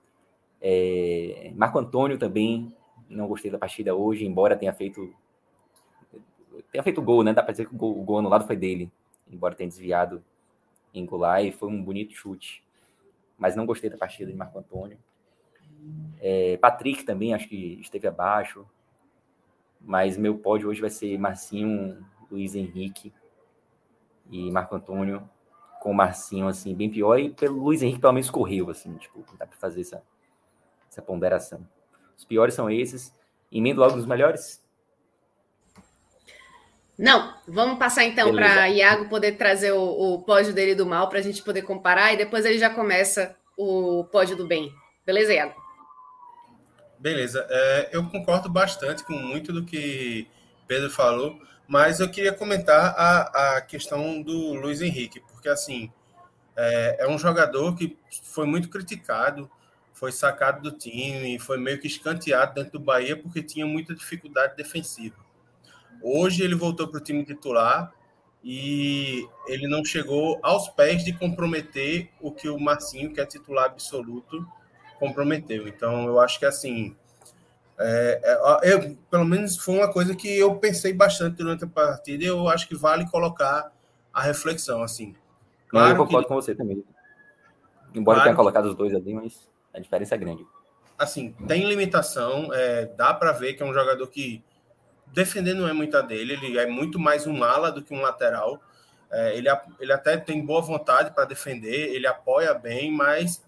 É, 0.62 1.52
Marco 1.56 1.80
Antônio 1.80 2.18
também 2.18 2.76
não 3.10 3.28
gostei 3.28 3.50
da 3.50 3.58
partida 3.58 3.96
hoje, 3.96 4.26
embora 4.26 4.56
tenha 4.56 4.74
feito 4.74 5.14
tenha 6.72 6.84
feito 6.84 7.02
gol, 7.02 7.24
né? 7.24 7.34
Dá 7.34 7.42
para 7.42 7.52
dizer 7.52 7.68
que 7.68 7.74
o 7.74 7.78
gol, 7.78 8.00
o 8.00 8.04
gol 8.04 8.20
anulado 8.20 8.46
foi 8.46 8.56
dele, 8.56 8.92
embora 9.32 9.56
tenha 9.56 9.70
desviado 9.70 10.24
em 10.94 11.06
golar 11.06 11.44
e 11.44 11.52
foi 11.52 11.70
um 11.70 11.82
bonito 11.82 12.14
chute. 12.14 12.64
Mas 13.40 13.56
não 13.56 13.66
gostei 13.66 13.90
da 13.90 13.98
partida 13.98 14.30
de 14.30 14.38
Marco 14.38 14.60
Antônio. 14.60 15.00
É, 16.20 16.58
Patrick 16.58 17.04
também 17.04 17.34
acho 17.34 17.48
que 17.48 17.80
esteve 17.80 18.08
abaixo, 18.08 18.68
mas 19.80 20.18
meu 20.18 20.38
pódio 20.38 20.70
hoje 20.70 20.82
vai 20.82 20.90
ser 20.90 21.18
Marcinho, 21.18 22.06
Luiz 22.30 22.54
Henrique 22.54 23.14
e 24.30 24.52
Marco 24.52 24.76
Antônio, 24.76 25.28
com 25.82 25.92
o 25.92 25.96
Marcinho 25.96 26.48
assim 26.48 26.76
bem 26.76 26.90
pior 26.90 27.18
e 27.18 27.30
pelo 27.30 27.64
Luiz 27.64 27.82
Henrique 27.82 28.02
pelo 28.02 28.14
menos 28.14 28.30
correu 28.30 28.70
assim, 28.70 28.94
tipo, 28.98 29.26
dá 29.38 29.48
para 29.48 29.58
fazer 29.58 29.82
essa, 29.82 30.04
essa 30.92 31.02
ponderação. 31.02 31.66
Os 32.18 32.26
piores 32.26 32.54
são 32.54 32.70
esses. 32.70 33.16
Emendo 33.50 33.80
logo 33.80 33.96
nos 33.96 34.06
melhores? 34.06 34.62
Não, 37.00 37.34
vamos 37.48 37.80
passar 37.80 38.04
então 38.04 38.36
para 38.36 38.68
Iago 38.68 39.08
poder 39.08 39.38
trazer 39.38 39.72
o, 39.72 40.16
o 40.16 40.22
pódio 40.22 40.52
dele 40.52 40.76
do 40.76 40.86
mal 40.86 41.08
para 41.08 41.20
a 41.20 41.22
gente 41.22 41.42
poder 41.42 41.62
comparar 41.62 42.12
e 42.12 42.18
depois 42.18 42.46
ele 42.46 42.60
já 42.60 42.70
começa 42.70 43.38
o 43.56 44.04
pódio 44.12 44.36
do 44.36 44.46
bem. 44.46 44.70
Beleza, 45.06 45.34
Iago? 45.34 45.56
Beleza. 47.00 47.48
É, 47.50 47.90
eu 47.94 48.06
concordo 48.10 48.50
bastante 48.50 49.02
com 49.06 49.14
muito 49.14 49.54
do 49.54 49.64
que 49.64 50.28
Pedro 50.68 50.90
falou, 50.90 51.40
mas 51.66 52.02
eu 52.02 52.12
queria 52.12 52.34
comentar 52.34 52.94
a, 52.98 53.56
a 53.56 53.62
questão 53.62 54.22
do 54.22 54.54
Luiz 54.56 54.82
Henrique, 54.82 55.22
porque 55.22 55.48
assim 55.48 55.90
é, 56.54 57.06
é 57.06 57.08
um 57.08 57.18
jogador 57.18 57.78
que 57.78 57.98
foi 58.24 58.46
muito 58.46 58.68
criticado, 58.68 59.50
foi 59.94 60.12
sacado 60.12 60.62
do 60.62 60.78
time, 60.78 61.40
foi 61.40 61.58
meio 61.58 61.80
que 61.80 61.88
escanteado 61.88 62.56
dentro 62.56 62.74
do 62.74 62.80
Bahia 62.82 63.16
porque 63.16 63.42
tinha 63.42 63.66
muita 63.66 63.96
dificuldade 63.96 64.58
defensiva. 64.58 65.29
Hoje 66.02 66.44
ele 66.44 66.56
voltou 66.56 66.88
para 66.88 67.00
o 67.00 67.04
time 67.04 67.26
titular 67.26 67.94
e 68.44 69.28
ele 69.48 69.68
não 69.68 69.84
chegou 69.84 70.40
aos 70.42 70.70
pés 70.70 71.04
de 71.04 71.12
comprometer 71.14 72.10
o 72.22 72.32
que 72.32 72.48
o 72.48 72.60
Marcinho, 72.60 73.14
que 73.14 73.20
é 73.20 73.26
titular 73.26 73.66
absoluto, 73.66 74.46
comprometeu. 74.98 75.68
Então 75.68 76.06
eu 76.06 76.20
acho 76.20 76.40
que 76.40 76.46
assim, 76.46 76.96
é, 77.78 78.22
é, 78.24 78.74
eu, 78.74 78.98
pelo 79.10 79.26
menos 79.26 79.58
foi 79.58 79.76
uma 79.76 79.92
coisa 79.92 80.14
que 80.14 80.38
eu 80.38 80.56
pensei 80.56 80.94
bastante 80.94 81.38
durante 81.38 81.64
a 81.64 81.68
partida. 81.68 82.24
E 82.24 82.28
eu 82.28 82.48
acho 82.50 82.68
que 82.68 82.76
vale 82.76 83.10
colocar 83.10 83.72
a 84.14 84.22
reflexão 84.22 84.84
assim. 84.84 85.16
Claro 85.68 85.92
eu 85.92 85.98
concordo 85.98 86.28
que, 86.28 86.28
com 86.28 86.36
você 86.36 86.54
também. 86.54 86.84
Embora 87.94 88.18
claro 88.18 88.24
tenha 88.24 88.36
colocado 88.36 88.66
os 88.66 88.76
dois 88.76 88.94
ali, 88.94 89.14
mas 89.14 89.50
a 89.74 89.80
diferença 89.80 90.16
é 90.16 90.18
grande. 90.18 90.46
Assim, 90.98 91.32
tem 91.48 91.66
limitação. 91.66 92.54
É, 92.54 92.86
dá 92.86 93.14
para 93.14 93.32
ver 93.32 93.54
que 93.54 93.64
é 93.64 93.66
um 93.66 93.74
jogador 93.74 94.08
que 94.08 94.44
defender 95.14 95.54
não 95.54 95.68
é 95.68 95.74
muita 95.74 96.02
dele, 96.02 96.34
ele 96.34 96.58
é 96.58 96.66
muito 96.66 97.00
mais 97.00 97.26
um 97.26 97.44
ala 97.44 97.72
do 97.72 97.82
que 97.82 97.94
um 97.94 98.02
lateral. 98.02 98.62
É, 99.12 99.36
ele, 99.36 99.48
ele 99.80 99.92
até 99.92 100.18
tem 100.18 100.46
boa 100.46 100.62
vontade 100.62 101.12
para 101.12 101.26
defender, 101.26 101.94
ele 101.94 102.06
apoia 102.06 102.54
bem, 102.54 102.92
mas 102.92 103.44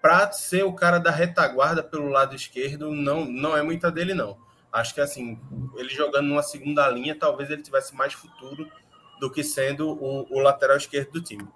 para 0.00 0.30
ser 0.32 0.64
o 0.64 0.72
cara 0.72 0.98
da 0.98 1.10
retaguarda 1.10 1.82
pelo 1.82 2.08
lado 2.08 2.36
esquerdo, 2.36 2.92
não, 2.92 3.24
não 3.24 3.56
é 3.56 3.62
muita 3.62 3.90
dele, 3.90 4.14
não. 4.14 4.38
Acho 4.72 4.94
que 4.94 5.00
assim, 5.00 5.38
ele 5.76 5.88
jogando 5.88 6.28
numa 6.28 6.42
segunda 6.42 6.88
linha, 6.88 7.16
talvez 7.18 7.50
ele 7.50 7.62
tivesse 7.62 7.94
mais 7.94 8.12
futuro 8.12 8.70
do 9.18 9.30
que 9.30 9.42
sendo 9.42 9.90
o, 9.90 10.26
o 10.32 10.40
lateral 10.40 10.76
esquerdo 10.76 11.12
do 11.12 11.22
time. 11.22 11.48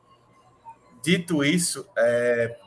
Dito 1.02 1.44
isso, 1.44 1.86
é, 1.96 2.58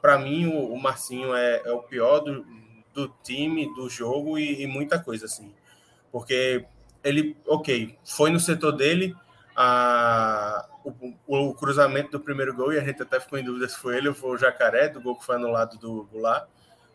para 0.00 0.18
mim 0.18 0.46
o, 0.46 0.72
o 0.72 0.80
Marcinho 0.80 1.34
é, 1.34 1.62
é, 1.64 1.72
o 1.72 1.82
pior 1.82 2.20
do, 2.20 2.46
do 2.94 3.08
time, 3.22 3.72
do 3.74 3.90
jogo 3.90 4.38
e, 4.38 4.62
e 4.62 4.66
muita 4.66 4.98
coisa 4.98 5.26
assim 5.26 5.52
porque 6.14 6.64
ele, 7.02 7.36
ok, 7.44 7.98
foi 8.04 8.30
no 8.30 8.38
setor 8.38 8.70
dele 8.70 9.16
a, 9.56 10.64
o, 10.84 11.12
o, 11.26 11.54
cruzamento 11.54 12.12
do 12.12 12.20
primeiro 12.20 12.54
gol, 12.54 12.72
e 12.72 12.78
a 12.78 12.84
gente 12.84 13.02
até 13.02 13.18
ficou 13.18 13.36
em 13.36 13.42
dúvida 13.42 13.68
se 13.68 13.76
foi 13.76 13.96
ele 13.96 14.08
ou 14.08 14.14
foi 14.14 14.30
o 14.30 14.38
Jacaré, 14.38 14.88
do 14.88 15.00
gol 15.00 15.16
que 15.18 15.26
foi 15.26 15.34
anulado 15.34 15.76
do 15.76 16.04
Goulart, 16.04 16.46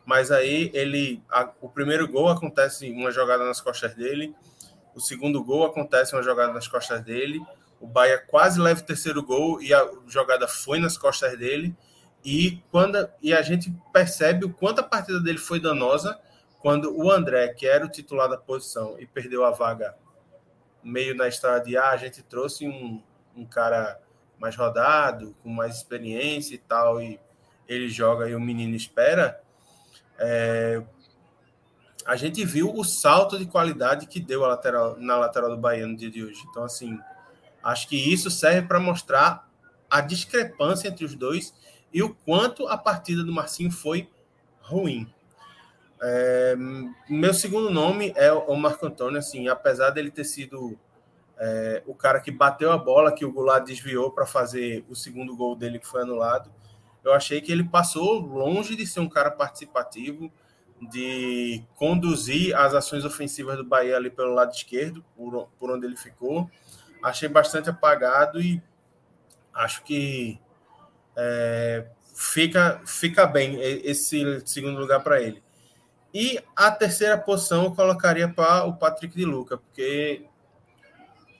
mas 0.06 0.32
aí 0.32 0.72
ele, 0.74 1.22
a, 1.30 1.50
o 1.60 1.68
primeiro 1.68 2.08
gol 2.08 2.30
acontece 2.30 2.90
uma 2.90 3.12
jogada 3.12 3.44
nas 3.44 3.60
costas 3.60 3.94
dele, 3.94 4.34
o 4.96 5.02
segundo 5.02 5.44
gol 5.44 5.66
acontece 5.66 6.16
uma 6.16 6.24
jogada 6.24 6.54
nas 6.54 6.70
costas 6.70 7.04
dele, 7.04 7.42
o 7.82 7.88
Bahia 7.88 8.24
quase 8.26 8.58
leva 8.58 8.80
o 8.80 8.86
terceiro 8.86 9.22
gol 9.22 9.62
e 9.62 9.74
a 9.74 9.86
jogada 10.08 10.48
foi 10.48 10.80
nas 10.80 10.98
costas 10.98 11.38
dele, 11.38 11.76
e 12.24 12.64
quando 12.72 13.06
e 13.22 13.34
a 13.34 13.42
gente 13.42 13.70
percebe 13.92 14.46
o 14.46 14.54
quanto 14.54 14.80
a 14.80 14.84
partida 14.84 15.20
dele 15.20 15.40
foi 15.40 15.60
danosa 15.60 16.18
quando 16.60 16.96
o 16.96 17.10
André, 17.10 17.48
que 17.50 17.66
era 17.66 17.86
o 17.86 17.90
titular 17.90 18.30
da 18.30 18.38
posição 18.38 19.00
e 19.00 19.06
perdeu 19.06 19.46
a 19.46 19.52
vaga 19.52 19.96
meio 20.84 21.16
na 21.16 21.28
estrada 21.28 21.64
de 21.64 21.78
ah, 21.78 21.90
a 21.90 21.98
gente 21.98 22.22
trouxe 22.22 22.68
um, 22.68 23.02
um 23.36 23.46
cara 23.46 24.00
mais 24.38 24.56
rodado, 24.56 25.36
com 25.42 25.50
mais 25.50 25.76
experiência 25.76 26.56
e 26.56 26.58
tal, 26.58 27.02
e 27.02 27.20
ele 27.68 27.90
joga 27.90 28.28
e 28.30 28.36
o 28.36 28.40
menino 28.40 28.76
espera, 28.76 29.42
é, 30.18 30.82
a 32.06 32.16
gente 32.16 32.44
viu 32.44 32.74
o 32.74 32.84
salto 32.84 33.38
de 33.38 33.46
qualidade 33.46 34.08
que 34.08 34.20
deu 34.20 34.42
lateral, 34.42 34.98
na 34.98 35.16
lateral 35.18 35.50
do 35.50 35.58
Bahia 35.58 35.86
no 35.86 35.96
dia 35.96 36.10
de 36.10 36.24
hoje. 36.24 36.42
Então, 36.50 36.64
assim, 36.64 37.00
acho 37.64 37.88
que 37.88 37.96
isso 37.96 38.32
serve 38.32 38.68
para 38.68 38.80
mostrar 38.80 39.48
a 39.90 40.02
discrepância 40.02 40.88
entre 40.88 41.06
os 41.06 41.16
dois 41.16 41.54
e 41.94 42.02
o 42.02 42.14
quanto 42.14 42.68
a 42.68 42.78
partida 42.78 43.24
do 43.24 43.32
Marcinho 43.32 43.72
foi 43.72 44.10
ruim. 44.62 45.12
É, 46.02 46.56
meu 47.10 47.34
segundo 47.34 47.70
nome 47.70 48.14
é 48.16 48.32
o 48.32 48.56
Marco 48.56 48.86
Antônio, 48.86 49.20
assim, 49.20 49.48
apesar 49.48 49.90
dele 49.90 50.10
ter 50.10 50.24
sido 50.24 50.78
é, 51.38 51.84
o 51.86 51.94
cara 51.94 52.20
que 52.20 52.32
bateu 52.32 52.72
a 52.72 52.78
bola, 52.78 53.12
que 53.12 53.26
o 53.26 53.32
Goulart 53.32 53.66
desviou 53.66 54.12
para 54.12 54.26
fazer 54.26 54.86
o 54.90 54.96
segundo 54.96 55.36
gol 55.36 55.56
dele 55.56 55.80
que 55.80 55.88
foi 55.88 56.02
anulado, 56.02 56.52
eu 57.04 57.14
achei 57.14 57.42
que 57.42 57.52
ele 57.52 57.64
passou 57.64 58.20
longe 58.20 58.76
de 58.76 58.86
ser 58.86 59.00
um 59.00 59.10
cara 59.10 59.32
participativo, 59.32 60.32
de 60.82 61.64
conduzir 61.76 62.56
as 62.56 62.74
ações 62.74 63.04
ofensivas 63.04 63.58
do 63.58 63.66
Bahia 63.66 63.98
ali 63.98 64.10
pelo 64.10 64.34
lado 64.34 64.54
esquerdo, 64.54 65.04
por, 65.16 65.50
por 65.58 65.72
onde 65.72 65.86
ele 65.86 65.98
ficou. 65.98 66.50
Achei 67.04 67.28
bastante 67.28 67.70
apagado 67.70 68.42
e 68.42 68.62
acho 69.54 69.84
que 69.84 70.40
é, 71.16 71.88
fica, 72.14 72.82
fica 72.86 73.26
bem 73.26 73.60
esse 73.62 74.42
segundo 74.46 74.80
lugar 74.80 75.02
para 75.02 75.22
ele. 75.22 75.44
E 76.14 76.40
a 76.56 76.72
terceira 76.72 77.18
posição 77.18 77.66
eu 77.66 77.72
colocaria 77.72 78.28
para 78.28 78.64
o 78.66 78.76
Patrick 78.76 79.16
de 79.16 79.26
Luca, 79.26 79.58
porque 79.58 80.26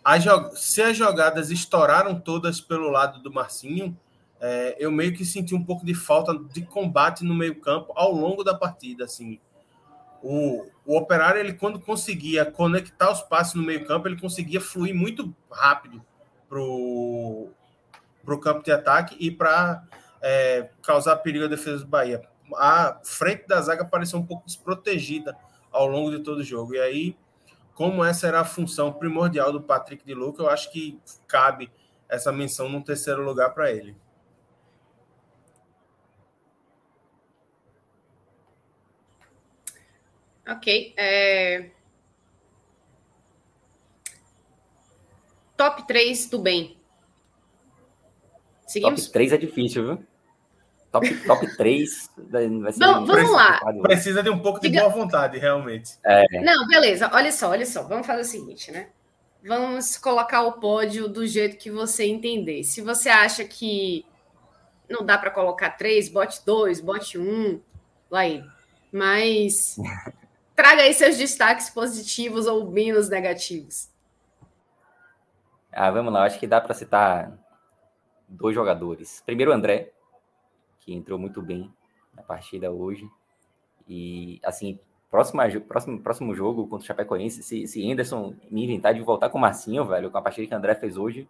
as, 0.04 0.24
se 0.60 0.82
as 0.82 0.96
jogadas 0.96 1.50
estouraram 1.50 2.20
todas 2.20 2.62
pelo 2.62 2.90
lado 2.90 3.20
do 3.20 3.34
Marcinho, 3.34 3.98
é, 4.40 4.76
eu 4.80 4.92
meio 4.92 5.14
que 5.14 5.26
senti 5.26 5.56
um 5.56 5.64
pouco 5.64 5.86
de 5.86 5.94
falta 5.94 6.38
de 6.54 6.62
combate 6.62 7.26
no 7.26 7.34
meio-campo 7.34 7.92
ao 7.96 8.12
longo 8.12 8.44
da 8.44 8.54
partida. 8.54 9.06
Assim. 9.06 9.40
O, 10.22 10.66
o 10.86 10.98
Operário, 10.98 11.40
ele, 11.40 11.54
quando 11.54 11.80
conseguia 11.80 12.46
conectar 12.46 13.12
os 13.12 13.22
passes 13.22 13.56
no 13.56 13.64
meio-campo, 13.64 14.08
ele 14.08 14.20
conseguia 14.20 14.62
fluir 14.62 14.94
muito 14.94 15.36
rápido 15.52 16.02
para 16.48 16.60
o 16.60 17.52
campo 18.42 18.64
de 18.64 18.72
ataque 18.72 19.16
e 19.20 19.32
para 19.32 19.84
é, 20.22 20.70
causar 20.84 21.18
perigo 21.18 21.46
à 21.46 21.48
defesa 21.48 21.80
do 21.80 21.88
Bahia 21.88 22.22
a 22.56 23.00
frente 23.04 23.48
da 23.48 23.62
zaga 23.62 23.86
pareceu 23.86 24.20
um 24.20 24.26
pouco 24.26 24.46
desprotegida 24.46 25.38
ao 25.72 25.88
longo 25.88 26.12
de 26.12 26.24
todo 26.24 26.40
o 26.40 26.44
jogo. 26.44 26.76
E 26.76 26.80
aí, 26.80 27.18
como 27.74 28.04
essa 28.04 28.28
era 28.28 28.42
a 28.42 28.46
função 28.46 28.92
primordial 28.92 29.52
do 29.52 29.62
Patrick 29.62 30.06
de 30.06 30.14
Luca, 30.14 30.44
eu 30.44 30.50
acho 30.50 30.72
que 30.72 31.00
cabe 31.28 31.72
essa 32.08 32.32
menção 32.32 32.68
no 32.68 32.84
terceiro 32.84 33.24
lugar 33.24 33.54
para 33.54 33.72
ele. 33.72 33.96
Ok. 40.48 40.94
É... 40.98 41.70
Top 45.56 45.86
3 45.86 46.30
do 46.30 46.40
bem. 46.40 46.80
Seguimos? 48.66 49.04
Top 49.04 49.14
3 49.14 49.34
é 49.34 49.38
difícil, 49.38 49.86
viu? 49.86 50.09
Top, 50.92 51.08
top 51.26 51.56
3 51.56 52.12
vai 52.18 52.72
ser. 52.72 52.80
Vamos, 52.80 53.08
vamos 53.08 53.32
lá. 53.32 53.60
Precisa 53.84 54.24
de 54.24 54.30
um 54.30 54.40
pouco 54.40 54.60
de 54.60 54.70
Diga... 54.70 54.82
boa 54.82 54.94
vontade, 54.94 55.38
realmente. 55.38 55.98
É. 56.04 56.42
Não, 56.42 56.68
beleza. 56.68 57.10
Olha 57.14 57.32
só, 57.32 57.50
olha 57.50 57.66
só. 57.66 57.84
Vamos 57.84 58.08
fazer 58.08 58.22
o 58.22 58.26
seguinte, 58.26 58.72
né? 58.72 58.90
Vamos 59.46 59.98
colocar 59.98 60.42
o 60.42 60.54
pódio 60.54 61.08
do 61.08 61.26
jeito 61.28 61.58
que 61.58 61.70
você 61.70 62.06
entender. 62.06 62.64
Se 62.64 62.82
você 62.82 63.08
acha 63.08 63.46
que 63.46 64.04
não 64.90 65.06
dá 65.06 65.18
para 65.18 65.30
colocar 65.30 65.72
três, 65.72 66.10
bote 66.10 66.44
dois, 66.44 66.82
bote 66.82 67.20
um, 67.20 67.62
lá 68.10 68.22
aí. 68.22 68.44
Mas 68.92 69.78
traga 70.56 70.82
aí 70.82 70.94
seus 70.94 71.18
destaques 71.18 71.70
positivos 71.70 72.48
ou 72.48 72.70
menos 72.70 73.10
negativos. 73.10 73.90
Ah, 75.72 75.92
vamos 75.92 76.12
lá. 76.12 76.24
Acho 76.24 76.40
que 76.40 76.48
dá 76.48 76.60
para 76.60 76.74
citar 76.74 77.32
dois 78.28 78.56
jogadores. 78.56 79.22
Primeiro, 79.24 79.52
o 79.52 79.54
André 79.54 79.94
que 80.90 80.96
entrou 80.96 81.20
muito 81.20 81.40
bem 81.40 81.72
na 82.16 82.24
partida 82.24 82.72
hoje. 82.72 83.08
E, 83.88 84.40
assim, 84.44 84.80
próximo, 85.10 85.62
próximo, 85.62 86.02
próximo 86.02 86.34
jogo 86.34 86.68
contra 86.68 86.84
o 86.84 86.88
Chapecoense, 86.88 87.44
se, 87.44 87.68
se 87.68 87.92
Anderson 87.92 88.36
me 88.50 88.64
inventar 88.64 88.94
de 88.96 89.02
voltar 89.02 89.30
com 89.30 89.38
o 89.38 89.42
Marcinho, 89.42 89.86
velho, 89.86 90.10
com 90.10 90.18
a 90.18 90.22
partida 90.22 90.48
que 90.48 90.54
o 90.54 90.58
André 90.58 90.74
fez 90.76 90.98
hoje, 90.98 91.30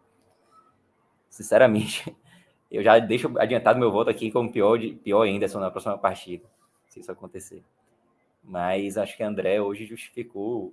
sinceramente, 1.29 2.15
Eu 2.71 2.83
já 2.83 2.99
deixo 2.99 3.33
adiantado 3.39 3.79
meu 3.79 3.91
voto 3.91 4.11
aqui 4.11 4.29
como 4.29 4.51
pior, 4.51 4.77
de, 4.77 4.91
pior 4.91 5.23
ainda 5.23 5.47
na 5.47 5.71
próxima 5.71 5.97
partida, 5.97 6.45
se 6.87 6.99
isso 6.99 7.11
acontecer. 7.11 7.63
Mas 8.43 8.95
acho 8.95 9.17
que 9.17 9.23
André 9.23 9.59
hoje 9.59 9.87
justificou 9.87 10.71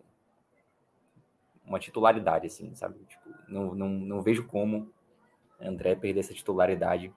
uma 1.64 1.78
titularidade, 1.78 2.48
assim, 2.48 2.74
sabe? 2.74 2.98
Tipo, 3.08 3.30
não, 3.48 3.74
não, 3.74 3.88
não 3.88 4.20
vejo 4.20 4.46
como 4.46 4.92
André 5.58 5.94
perder 5.94 6.20
essa 6.20 6.34
titularidade 6.34 7.10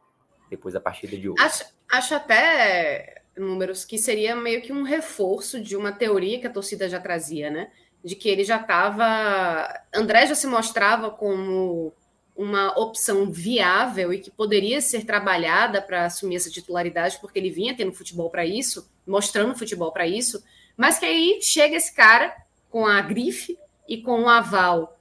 depois 0.49 0.73
da 0.73 0.79
partida 0.79 1.17
de 1.17 1.29
hoje. 1.29 1.41
Acho, 1.41 1.65
acho 1.89 2.15
até, 2.15 3.21
números, 3.37 3.85
que 3.85 3.97
seria 3.97 4.35
meio 4.35 4.61
que 4.61 4.73
um 4.73 4.83
reforço 4.83 5.61
de 5.61 5.75
uma 5.75 5.91
teoria 5.91 6.39
que 6.39 6.47
a 6.47 6.51
torcida 6.51 6.89
já 6.89 6.99
trazia, 6.99 7.49
né? 7.49 7.71
De 8.03 8.15
que 8.15 8.29
ele 8.29 8.43
já 8.43 8.57
estava. 8.57 9.81
André 9.93 10.27
já 10.27 10.35
se 10.35 10.47
mostrava 10.47 11.11
como 11.11 11.93
uma 12.35 12.79
opção 12.79 13.29
viável 13.29 14.13
e 14.13 14.19
que 14.19 14.31
poderia 14.31 14.79
ser 14.79 15.03
trabalhada 15.03 15.81
para 15.81 16.05
assumir 16.05 16.37
essa 16.37 16.49
titularidade, 16.49 17.19
porque 17.19 17.37
ele 17.37 17.49
vinha 17.49 17.75
tendo 17.75 17.91
futebol 17.91 18.29
para 18.29 18.45
isso, 18.45 18.89
mostrando 19.05 19.57
futebol 19.57 19.91
para 19.91 20.07
isso, 20.07 20.41
mas 20.77 20.97
que 20.97 21.05
aí 21.05 21.39
chega 21.41 21.75
esse 21.75 21.93
cara 21.93 22.33
com 22.69 22.85
a 22.85 23.01
grife 23.01 23.59
e 23.85 24.01
com 24.01 24.21
o 24.21 24.29
aval 24.29 24.97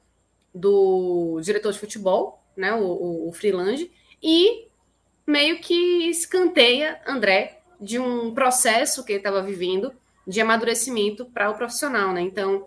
do 0.53 1.41
diretor 1.41 1.73
de 1.73 1.79
futebol, 1.79 2.43
né, 2.57 2.75
o, 2.75 2.83
o, 2.83 3.29
o 3.29 3.33
e 4.21 4.68
meio 5.29 5.61
que 5.61 6.09
escanteia 6.09 6.99
André 7.07 7.61
de 7.79 7.99
um 7.99 8.33
processo 8.33 9.05
que 9.05 9.13
ele 9.13 9.21
estava 9.21 9.43
vivendo 9.43 9.93
de 10.27 10.41
amadurecimento 10.41 11.27
para 11.27 11.51
o 11.51 11.55
profissional, 11.55 12.15
né? 12.15 12.23
Então, 12.23 12.67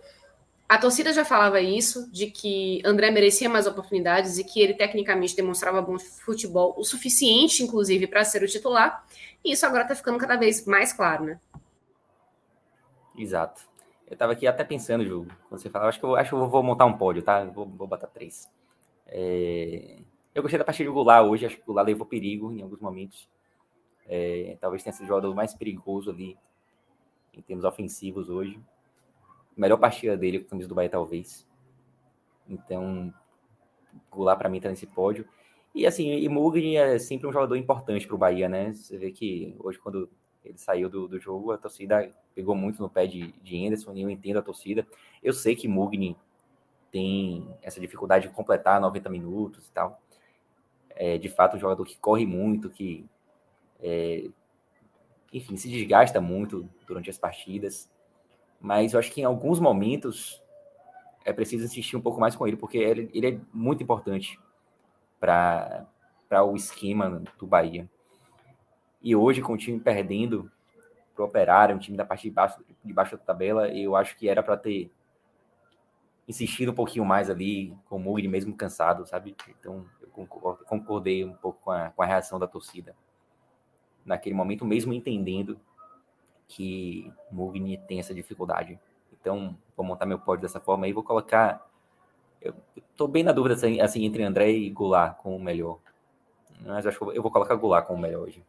a 0.69 0.77
torcida 0.77 1.11
já 1.11 1.25
falava 1.25 1.59
isso, 1.59 2.09
de 2.11 2.27
que 2.27 2.79
André 2.85 3.09
merecia 3.09 3.49
mais 3.49 3.65
oportunidades 3.65 4.37
e 4.37 4.43
que 4.43 4.61
ele 4.61 4.75
tecnicamente 4.75 5.35
demonstrava 5.35 5.81
bom 5.81 5.97
futebol, 5.97 6.75
o 6.77 6.83
suficiente, 6.83 7.63
inclusive, 7.63 8.05
para 8.05 8.23
ser 8.23 8.43
o 8.43 8.47
titular. 8.47 9.05
E 9.43 9.51
isso 9.53 9.65
agora 9.65 9.83
está 9.83 9.95
ficando 9.95 10.19
cada 10.19 10.37
vez 10.37 10.65
mais 10.65 10.93
claro, 10.93 11.25
né? 11.25 11.39
Exato. 13.17 13.63
Eu 14.07 14.13
estava 14.13 14.33
aqui 14.33 14.45
até 14.45 14.63
pensando, 14.63 15.03
Ju, 15.03 15.27
quando 15.49 15.59
você 15.59 15.69
falava, 15.69 15.89
acho 15.89 15.99
que 15.99 16.05
eu, 16.05 16.15
acho 16.15 16.29
que 16.29 16.35
eu 16.35 16.47
vou 16.47 16.61
montar 16.61 16.85
um 16.85 16.97
pódio, 16.97 17.23
tá? 17.23 17.43
Vou, 17.43 17.65
vou 17.65 17.87
botar 17.87 18.07
três. 18.07 18.47
É... 19.07 19.97
Eu 20.33 20.41
gostei 20.41 20.57
da 20.57 20.65
partida 20.65 20.89
do 20.89 20.93
Goulart 20.93 21.25
hoje, 21.25 21.45
acho 21.45 21.57
que 21.57 21.63
o 21.63 21.65
Goulart 21.65 21.87
levou 21.87 22.05
perigo 22.05 22.51
em 22.51 22.61
alguns 22.61 22.79
momentos. 22.79 23.27
É... 24.07 24.57
Talvez 24.59 24.83
tenha 24.83 24.93
sido 24.93 25.05
o 25.05 25.07
jogador 25.07 25.35
mais 25.35 25.53
perigoso 25.53 26.09
ali 26.09 26.37
em 27.33 27.41
termos 27.41 27.65
ofensivos 27.65 28.29
hoje 28.29 28.59
melhor 29.55 29.77
partida 29.77 30.17
dele 30.17 30.39
com 30.39 30.45
o 30.45 30.49
camisa 30.49 30.67
do 30.67 30.75
Bahia, 30.75 30.89
talvez. 30.89 31.47
Então, 32.47 33.13
Goulart 34.09 34.37
para 34.37 34.49
mim 34.49 34.59
tá 34.59 34.69
nesse 34.69 34.87
pódio. 34.87 35.27
E 35.73 35.85
assim, 35.85 36.09
e 36.09 36.27
Mugni 36.27 36.75
é 36.75 36.99
sempre 36.99 37.27
um 37.27 37.31
jogador 37.31 37.55
importante 37.55 38.05
para 38.05 38.15
o 38.15 38.19
Bahia, 38.19 38.49
né? 38.49 38.73
Você 38.73 38.97
vê 38.97 39.11
que 39.11 39.55
hoje, 39.59 39.79
quando 39.79 40.09
ele 40.43 40.57
saiu 40.57 40.89
do, 40.89 41.07
do 41.07 41.19
jogo, 41.19 41.51
a 41.51 41.57
torcida 41.57 42.11
pegou 42.33 42.55
muito 42.55 42.81
no 42.81 42.89
pé 42.89 43.05
de, 43.05 43.31
de 43.43 43.65
Anderson, 43.65 43.93
e 43.93 44.01
eu 44.01 44.09
entendo 44.09 44.39
a 44.39 44.41
torcida. 44.41 44.85
Eu 45.21 45.33
sei 45.33 45.55
que 45.55 45.67
Mugni 45.67 46.17
tem 46.91 47.47
essa 47.61 47.79
dificuldade 47.79 48.27
de 48.27 48.33
completar 48.33 48.81
90 48.81 49.09
minutos 49.09 49.67
e 49.67 49.71
tal. 49.71 50.01
É, 50.95 51.17
de 51.17 51.29
fato, 51.29 51.57
um 51.57 51.59
jogador 51.59 51.85
que 51.85 51.97
corre 51.97 52.25
muito, 52.25 52.69
que, 52.69 53.05
é, 53.81 54.29
enfim, 55.33 55.57
se 55.57 55.69
desgasta 55.69 56.21
muito 56.21 56.69
durante 56.87 57.09
as 57.09 57.17
partidas 57.17 57.89
mas 58.61 58.93
eu 58.93 58.99
acho 58.99 59.11
que 59.11 59.21
em 59.21 59.25
alguns 59.25 59.59
momentos 59.59 60.41
é 61.25 61.33
preciso 61.33 61.65
insistir 61.65 61.97
um 61.97 62.01
pouco 62.01 62.19
mais 62.19 62.35
com 62.35 62.47
ele, 62.47 62.55
porque 62.55 62.77
ele, 62.77 63.09
ele 63.13 63.27
é 63.27 63.39
muito 63.51 63.81
importante 63.81 64.39
para 65.19 65.87
o 66.45 66.55
esquema 66.55 67.21
do 67.39 67.47
Bahia. 67.47 67.89
E 69.01 69.15
hoje, 69.15 69.41
com 69.41 69.53
o 69.53 69.57
time 69.57 69.79
perdendo 69.79 70.51
para 71.15 71.23
o 71.23 71.27
Operário, 71.27 71.75
um 71.75 71.79
time 71.79 71.97
da 71.97 72.05
parte 72.05 72.23
de 72.23 72.31
baixo, 72.31 72.63
de 72.83 72.93
baixo 72.93 73.17
da 73.17 73.23
tabela, 73.23 73.67
eu 73.69 73.95
acho 73.95 74.15
que 74.15 74.29
era 74.29 74.43
para 74.43 74.55
ter 74.55 74.91
insistido 76.31 76.71
um 76.71 76.75
pouquinho 76.75 77.05
mais 77.05 77.29
ali, 77.29 77.75
com 77.85 77.97
o 77.97 77.99
Mugni 77.99 78.27
mesmo 78.27 78.55
cansado, 78.55 79.05
sabe? 79.05 79.35
Então, 79.59 79.85
eu 80.01 80.09
concordei 80.65 81.23
um 81.23 81.33
pouco 81.33 81.59
com 81.61 81.71
a, 81.71 81.89
com 81.89 82.01
a 82.01 82.05
reação 82.05 82.39
da 82.39 82.47
torcida 82.47 82.95
naquele 84.05 84.35
momento, 84.35 84.65
mesmo 84.65 84.93
entendendo 84.93 85.59
que 86.47 87.11
Mugni 87.31 87.77
tem 87.77 87.99
essa 87.99 88.13
dificuldade. 88.13 88.79
Então, 89.13 89.55
vou 89.77 89.85
montar 89.85 90.05
meu 90.05 90.19
pódio 90.19 90.41
dessa 90.41 90.59
forma 90.59 90.85
aí, 90.85 90.93
vou 90.93 91.03
colocar. 91.03 91.65
Eu 92.41 92.55
tô 92.97 93.07
bem 93.07 93.23
na 93.23 93.31
dúvida 93.31 93.55
assim 93.83 94.03
entre 94.03 94.23
André 94.23 94.51
e 94.51 94.69
Goulart 94.69 95.17
com 95.17 95.35
o 95.35 95.39
melhor. 95.39 95.77
Mas 96.65 96.85
acho 96.85 96.97
que 96.97 97.17
eu 97.17 97.21
vou 97.21 97.31
colocar 97.31 97.55
Goulart 97.55 97.85
com 97.85 97.93
o 97.93 97.99
melhor 97.99 98.23
hoje. 98.23 98.43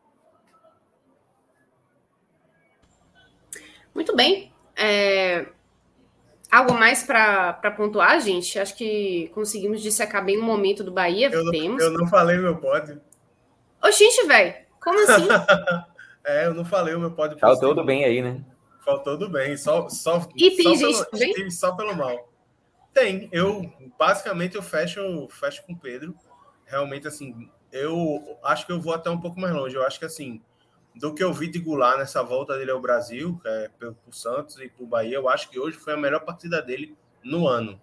Muito 3.94 4.16
bem. 4.16 4.50
É... 4.74 5.46
Algo 6.52 6.74
mais 6.74 7.02
para 7.02 7.70
pontuar, 7.74 8.20
gente? 8.20 8.58
Acho 8.58 8.76
que 8.76 9.30
conseguimos 9.34 9.80
dissecar 9.80 10.22
bem 10.22 10.36
o 10.36 10.42
momento 10.42 10.84
do 10.84 10.92
Bahia. 10.92 11.30
Eu 11.32 11.44
não, 11.44 11.50
Temos. 11.50 11.82
eu 11.82 11.90
não 11.92 12.06
falei 12.06 12.36
meu 12.36 12.58
pódio. 12.58 13.00
Oxente, 13.82 14.26
velho. 14.26 14.54
Como 14.78 14.98
assim? 15.00 15.28
É, 16.24 16.46
eu 16.46 16.54
não 16.54 16.64
falei 16.64 16.94
o 16.94 17.00
meu 17.00 17.10
pódio 17.10 17.36
Faltou 17.36 17.70
tudo 17.70 17.84
bem 17.84 18.04
aí, 18.04 18.22
né? 18.22 18.44
Faltou 18.84 19.18
tudo 19.18 19.28
bem, 19.28 19.56
só, 19.56 19.88
só, 19.88 20.28
e 20.36 20.52
tem 20.52 20.76
só 20.76 20.86
gente 20.86 21.10
pelo, 21.10 21.34
bem? 21.34 21.50
só 21.50 21.72
pelo 21.74 21.96
mal. 21.96 22.32
Tem, 22.94 23.28
eu 23.32 23.68
basicamente 23.98 24.54
eu 24.54 24.62
fecho, 24.62 25.26
fecho 25.30 25.64
com 25.64 25.72
o 25.72 25.76
Pedro. 25.76 26.14
Realmente, 26.64 27.08
assim, 27.08 27.50
eu 27.72 28.38
acho 28.44 28.64
que 28.64 28.70
eu 28.70 28.80
vou 28.80 28.94
até 28.94 29.10
um 29.10 29.18
pouco 29.20 29.40
mais 29.40 29.52
longe. 29.52 29.74
Eu 29.74 29.84
acho 29.84 29.98
que, 29.98 30.04
assim, 30.04 30.40
do 30.94 31.14
que 31.14 31.22
eu 31.22 31.32
vi 31.32 31.48
de 31.48 31.58
Goulart 31.58 31.98
nessa 31.98 32.22
volta 32.22 32.56
dele 32.56 32.70
ao 32.70 32.80
Brasil, 32.80 33.40
é, 33.44 33.70
pelo 33.78 33.96
Santos 34.10 34.58
e 34.58 34.68
pro 34.68 34.86
Bahia, 34.86 35.16
eu 35.16 35.28
acho 35.28 35.48
que 35.48 35.58
hoje 35.58 35.76
foi 35.76 35.94
a 35.94 35.96
melhor 35.96 36.20
partida 36.20 36.60
dele 36.60 36.96
no 37.22 37.48
ano. 37.48 37.80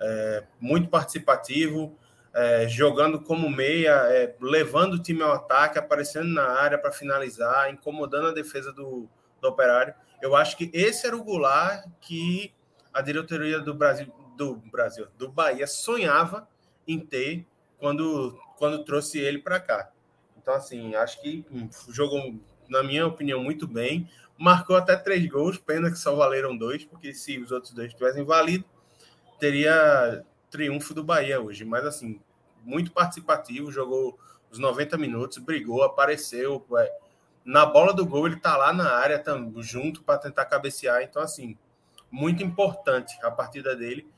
É, 0.00 0.44
muito 0.60 0.88
participativo, 0.88 1.98
é, 2.32 2.68
jogando 2.68 3.20
como 3.20 3.48
meia, 3.48 3.94
é, 4.12 4.34
levando 4.40 4.94
o 4.94 5.02
time 5.02 5.22
ao 5.22 5.32
ataque, 5.32 5.78
aparecendo 5.78 6.28
na 6.28 6.46
área 6.46 6.78
para 6.78 6.92
finalizar, 6.92 7.70
incomodando 7.70 8.28
a 8.28 8.32
defesa 8.32 8.72
do, 8.72 9.08
do 9.40 9.48
Operário. 9.48 9.94
Eu 10.20 10.36
acho 10.36 10.56
que 10.56 10.70
esse 10.72 11.06
era 11.06 11.16
o 11.16 11.24
Goulart 11.24 11.86
que 12.00 12.54
a 12.92 13.00
diretoria 13.00 13.58
do 13.60 13.74
Brasil, 13.74 14.12
do 14.36 14.56
Brasil, 14.56 15.06
do 15.16 15.30
Bahia 15.30 15.66
sonhava 15.66 16.46
em 16.86 17.00
ter 17.00 17.46
quando, 17.78 18.38
quando 18.56 18.84
trouxe 18.84 19.18
ele 19.18 19.38
para 19.38 19.58
cá. 19.58 19.90
Então, 20.46 20.54
assim, 20.54 20.94
acho 20.94 21.20
que 21.20 21.44
hum, 21.50 21.68
jogou, 21.88 22.38
na 22.68 22.80
minha 22.80 23.04
opinião, 23.04 23.42
muito 23.42 23.66
bem. 23.66 24.08
Marcou 24.38 24.76
até 24.76 24.94
três 24.94 25.26
gols, 25.26 25.58
pena 25.58 25.90
que 25.90 25.98
só 25.98 26.14
valeram 26.14 26.56
dois, 26.56 26.84
porque 26.84 27.12
se 27.12 27.36
os 27.40 27.50
outros 27.50 27.72
dois 27.72 27.92
tivessem 27.92 28.22
valido, 28.22 28.64
teria 29.40 30.24
triunfo 30.48 30.94
do 30.94 31.02
Bahia 31.02 31.40
hoje. 31.40 31.64
Mas, 31.64 31.84
assim, 31.84 32.20
muito 32.62 32.92
participativo, 32.92 33.72
jogou 33.72 34.16
os 34.48 34.60
90 34.60 34.96
minutos, 34.96 35.38
brigou, 35.38 35.82
apareceu. 35.82 36.64
É, 36.78 36.92
na 37.44 37.66
bola 37.66 37.92
do 37.92 38.06
gol, 38.06 38.28
ele 38.28 38.36
tá 38.36 38.56
lá 38.56 38.72
na 38.72 38.92
área 38.92 39.18
tam, 39.18 39.52
junto 39.60 40.04
para 40.04 40.20
tentar 40.20 40.44
cabecear. 40.44 41.02
Então, 41.02 41.20
assim, 41.20 41.58
muito 42.08 42.44
importante 42.44 43.18
a 43.20 43.32
partida 43.32 43.74
dele. 43.74 44.08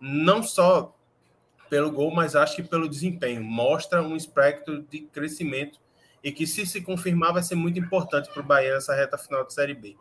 Não 0.00 0.44
só 0.44 0.96
pelo 1.72 1.90
gol, 1.90 2.10
mas 2.10 2.36
acho 2.36 2.56
que 2.56 2.62
pelo 2.62 2.86
desempenho. 2.86 3.42
Mostra 3.42 4.02
um 4.02 4.14
espectro 4.14 4.82
de 4.82 5.00
crescimento 5.00 5.80
e 6.22 6.30
que, 6.30 6.46
se 6.46 6.66
se 6.66 6.82
confirmar, 6.82 7.32
vai 7.32 7.42
ser 7.42 7.54
muito 7.54 7.78
importante 7.78 8.28
para 8.30 8.42
o 8.42 8.44
Bahia 8.44 8.74
nessa 8.74 8.94
reta 8.94 9.16
final 9.16 9.42
de 9.42 9.54
Série 9.54 9.72
B. 9.72 9.96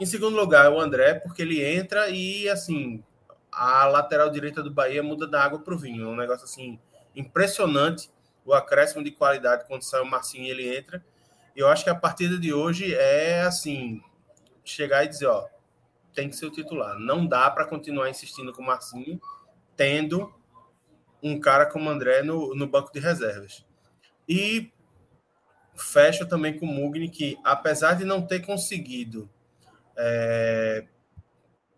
Em 0.00 0.06
segundo 0.06 0.34
lugar, 0.34 0.72
o 0.72 0.80
André, 0.80 1.12
porque 1.12 1.42
ele 1.42 1.62
entra 1.62 2.08
e, 2.08 2.48
assim, 2.48 3.04
a 3.52 3.84
lateral 3.84 4.30
direita 4.30 4.62
do 4.62 4.70
Bahia 4.70 5.02
muda 5.02 5.26
da 5.26 5.44
água 5.44 5.58
para 5.58 5.74
o 5.74 5.78
vinho. 5.78 6.06
É 6.06 6.08
um 6.08 6.16
negócio, 6.16 6.44
assim, 6.44 6.80
impressionante 7.14 8.08
o 8.42 8.54
acréscimo 8.54 9.04
de 9.04 9.10
qualidade 9.10 9.66
quando 9.68 9.82
sai 9.82 10.00
o 10.00 10.06
Marcinho 10.06 10.46
e 10.46 10.50
ele 10.50 10.74
entra. 10.74 11.04
Eu 11.54 11.68
acho 11.68 11.84
que 11.84 11.90
a 11.90 11.94
partida 11.94 12.38
de 12.38 12.54
hoje 12.54 12.94
é 12.94 13.42
assim, 13.42 14.00
chegar 14.64 15.04
e 15.04 15.08
dizer, 15.08 15.26
ó, 15.26 15.44
tem 16.14 16.30
que 16.30 16.36
ser 16.36 16.46
o 16.46 16.50
titular. 16.50 16.98
Não 16.98 17.26
dá 17.26 17.50
para 17.50 17.66
continuar 17.66 18.08
insistindo 18.08 18.54
com 18.54 18.62
o 18.62 18.66
Marcinho, 18.66 19.20
tendo 19.76 20.32
um 21.24 21.40
cara 21.40 21.64
como 21.64 21.88
André 21.88 22.22
no, 22.22 22.54
no 22.54 22.66
banco 22.66 22.92
de 22.92 23.00
reservas. 23.00 23.64
E 24.28 24.70
fecho 25.74 26.26
também 26.28 26.58
com 26.58 26.66
o 26.66 26.68
Mugni, 26.68 27.08
que 27.08 27.38
apesar 27.42 27.94
de 27.94 28.04
não 28.04 28.22
ter 28.22 28.40
conseguido 28.40 29.28
é, 29.96 30.86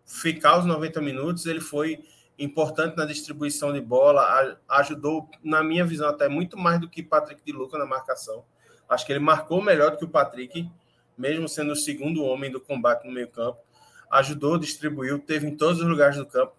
ficar 0.05 0.59
os 0.59 0.65
90 0.65 1.01
minutos, 1.01 1.45
ele 1.45 1.61
foi 1.61 2.03
importante 2.37 2.97
na 2.97 3.05
distribuição 3.05 3.73
de 3.73 3.81
bola, 3.81 4.59
ajudou, 4.69 5.29
na 5.41 5.63
minha 5.63 5.85
visão, 5.85 6.09
até 6.09 6.27
muito 6.27 6.57
mais 6.57 6.79
do 6.79 6.89
que 6.89 7.01
Patrick 7.01 7.41
de 7.43 7.51
Luca 7.51 7.77
na 7.77 7.85
marcação. 7.85 8.45
Acho 8.87 9.05
que 9.05 9.13
ele 9.13 9.19
marcou 9.19 9.61
melhor 9.61 9.91
do 9.91 9.97
que 9.97 10.05
o 10.05 10.09
Patrick, 10.09 10.69
mesmo 11.17 11.47
sendo 11.47 11.71
o 11.71 11.75
segundo 11.75 12.23
homem 12.23 12.51
do 12.51 12.61
combate 12.61 13.05
no 13.05 13.13
meio-campo. 13.13 13.59
Ajudou, 14.09 14.57
distribuiu, 14.57 15.19
teve 15.19 15.47
em 15.47 15.55
todos 15.55 15.81
os 15.81 15.87
lugares 15.87 16.15
do 16.15 16.25
campo, 16.25 16.53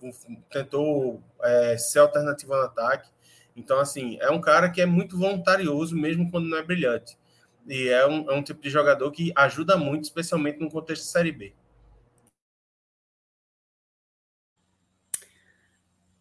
tentou 0.51 1.23
é, 1.43 1.79
ser 1.79 2.01
alternativo 2.01 2.55
no 2.55 2.62
ataque. 2.62 3.09
Então, 3.57 3.79
assim, 3.81 4.19
é 4.20 4.31
um 4.31 4.41
cara 4.41 4.70
que 4.70 4.81
é 4.81 4.87
muito 4.87 5.19
voluntarioso, 5.19 5.97
mesmo 5.97 6.31
quando 6.31 6.49
não 6.49 6.59
é 6.59 6.62
brilhante. 6.62 7.19
E 7.66 7.89
é 7.89 8.07
um, 8.07 8.31
é 8.31 8.35
um 8.35 8.43
tipo 8.43 8.61
de 8.62 8.70
jogador 8.70 9.11
que 9.11 9.33
ajuda 9.35 9.77
muito, 9.77 10.05
especialmente 10.05 10.61
no 10.61 10.70
contexto 10.70 11.03
de 11.03 11.11
Série 11.11 11.33
B. 11.33 11.55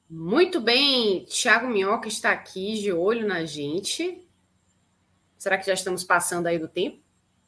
Muito 0.10 0.62
bem, 0.62 1.26
Thiago 1.26 1.68
Minhoca 1.68 2.08
está 2.08 2.32
aqui 2.32 2.80
de 2.82 2.94
olho 2.94 3.28
na 3.28 3.44
gente. 3.46 4.26
Será 5.38 5.58
que 5.58 5.66
já 5.66 5.74
estamos 5.74 6.04
passando 6.04 6.48
aí 6.48 6.58
do 6.58 6.68
tempo? 6.68 7.04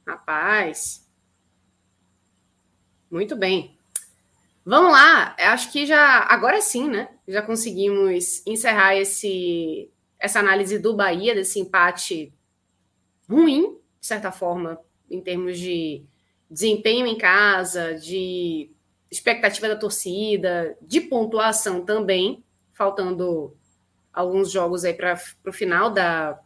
Rapaz. 0.06 1.09
Muito 3.10 3.36
bem. 3.36 3.78
Vamos 4.66 4.92
lá. 4.92 5.36
Acho 5.40 5.72
que 5.72 5.86
já 5.86 6.20
agora 6.30 6.62
sim, 6.62 6.90
né? 6.90 7.10
Já 7.28 7.42
conseguimos 7.42 8.46
encerrar 8.46 8.96
esse 8.96 9.90
essa 10.20 10.40
análise 10.40 10.78
do 10.78 10.94
Bahia 10.96 11.34
desse 11.34 11.60
empate 11.60 12.34
ruim, 13.30 13.78
de 14.00 14.06
certa 14.06 14.32
forma, 14.34 14.80
em 15.10 15.22
termos 15.22 15.58
de 15.58 16.04
desempenho 16.50 17.08
em 17.08 17.18
casa, 17.18 17.96
de 17.96 18.70
expectativa 19.10 19.70
da 19.70 19.76
torcida, 19.76 20.78
de 20.82 21.00
pontuação 21.00 21.86
também 21.86 22.44
faltando 22.74 23.56
alguns 24.14 24.52
jogos 24.52 24.84
aí 24.84 24.94
para 24.94 25.18
o 25.46 25.54
final 25.54 25.90
da, 25.90 26.40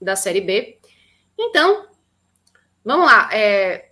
da 0.00 0.16
Série 0.16 0.40
B. 0.40 0.78
Então, 1.38 1.88
vamos 2.84 3.06
lá. 3.06 3.28
É, 3.32 3.89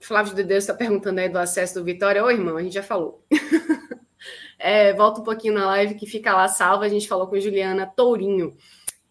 Flávio 0.00 0.34
de 0.34 0.42
Deus 0.42 0.64
está 0.64 0.74
perguntando 0.74 1.20
aí 1.20 1.28
do 1.28 1.38
acesso 1.38 1.74
do 1.74 1.84
Vitória. 1.84 2.24
Ô, 2.24 2.30
irmão, 2.30 2.56
a 2.56 2.62
gente 2.62 2.72
já 2.72 2.82
falou. 2.82 3.24
é, 4.58 4.94
volta 4.94 5.20
um 5.20 5.24
pouquinho 5.24 5.54
na 5.54 5.66
live 5.66 5.94
que 5.94 6.06
fica 6.06 6.34
lá 6.34 6.48
salva. 6.48 6.86
A 6.86 6.88
gente 6.88 7.06
falou 7.06 7.26
com 7.26 7.38
Juliana 7.38 7.86
Tourinho. 7.86 8.56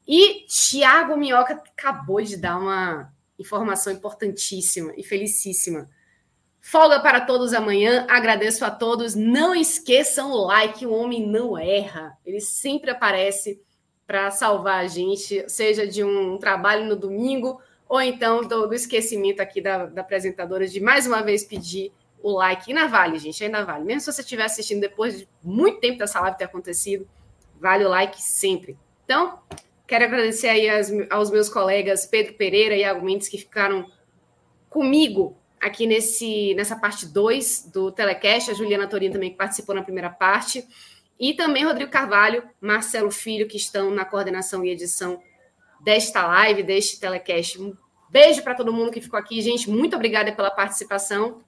E 0.07 0.45
Thiago 0.47 1.15
Minhoca 1.15 1.53
acabou 1.53 2.21
de 2.21 2.35
dar 2.35 2.57
uma 2.57 3.13
informação 3.37 3.93
importantíssima 3.93 4.91
e 4.97 5.03
felicíssima. 5.03 5.87
Folga 6.59 6.99
para 6.99 7.21
todos 7.21 7.53
amanhã. 7.53 8.07
Agradeço 8.09 8.65
a 8.65 8.71
todos. 8.71 9.13
Não 9.13 9.53
esqueçam 9.53 10.31
o 10.31 10.47
like. 10.47 10.85
O 10.85 10.93
homem 10.93 11.25
não 11.25 11.57
erra. 11.57 12.17
Ele 12.25 12.41
sempre 12.41 12.89
aparece 12.89 13.61
para 14.07 14.31
salvar 14.31 14.83
a 14.83 14.87
gente, 14.87 15.47
seja 15.47 15.85
de 15.85 16.03
um 16.03 16.39
trabalho 16.39 16.85
no 16.85 16.95
domingo 16.95 17.61
ou 17.89 17.99
então 17.99 18.41
do, 18.41 18.67
do 18.67 18.73
esquecimento 18.75 19.41
aqui 19.41 19.59
da, 19.59 19.87
da, 19.87 20.01
apresentadora 20.01 20.67
de 20.67 20.79
mais 20.79 21.07
uma 21.07 21.23
vez 21.23 21.43
pedir 21.43 21.91
o 22.21 22.31
like. 22.31 22.71
ainda 22.71 22.87
vale, 22.87 23.17
gente, 23.17 23.43
ainda 23.43 23.65
vale. 23.65 23.83
Mesmo 23.83 24.01
se 24.01 24.13
você 24.13 24.21
estiver 24.21 24.43
assistindo 24.43 24.79
depois 24.79 25.17
de 25.17 25.27
muito 25.43 25.79
tempo 25.79 25.97
dessa 25.97 26.21
live 26.21 26.37
ter 26.37 26.43
acontecido, 26.43 27.09
vale 27.59 27.83
o 27.83 27.89
like 27.89 28.21
sempre. 28.21 28.77
Então, 29.03 29.39
quero 29.87 30.05
agradecer 30.05 30.49
aí 30.49 30.69
aos, 30.69 30.89
aos 31.09 31.31
meus 31.31 31.49
colegas 31.49 32.05
Pedro 32.05 32.35
Pereira 32.35 32.75
e 32.75 32.81
Iago 32.81 33.03
Mendes 33.03 33.27
que 33.27 33.39
ficaram 33.39 33.91
comigo 34.69 35.35
aqui 35.59 35.87
nesse, 35.87 36.53
nessa 36.53 36.75
parte 36.75 37.07
2 37.07 37.71
do 37.73 37.91
Telecast, 37.91 38.51
a 38.51 38.53
Juliana 38.53 38.87
Torino 38.87 39.13
também 39.13 39.31
que 39.31 39.37
participou 39.37 39.73
na 39.73 39.81
primeira 39.81 40.11
parte, 40.11 40.63
e 41.19 41.33
também 41.33 41.65
Rodrigo 41.65 41.91
Carvalho, 41.91 42.43
Marcelo 42.61 43.11
Filho, 43.11 43.47
que 43.47 43.57
estão 43.57 43.89
na 43.91 44.05
coordenação 44.05 44.63
e 44.63 44.69
edição 44.69 45.21
desta 45.81 46.25
live, 46.25 46.63
deste 46.63 46.99
Telecast. 46.99 47.61
Um 47.61 47.75
beijo 48.09 48.43
para 48.43 48.55
todo 48.55 48.73
mundo 48.73 48.91
que 48.91 49.01
ficou 49.01 49.19
aqui. 49.19 49.41
Gente, 49.41 49.69
muito 49.69 49.95
obrigada 49.95 50.31
pela 50.31 50.51
participação. 50.51 51.41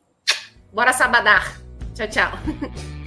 Bora 0.74 0.94
sabadar. 0.94 1.60
Tchau, 1.94 2.08
tchau. 2.08 2.32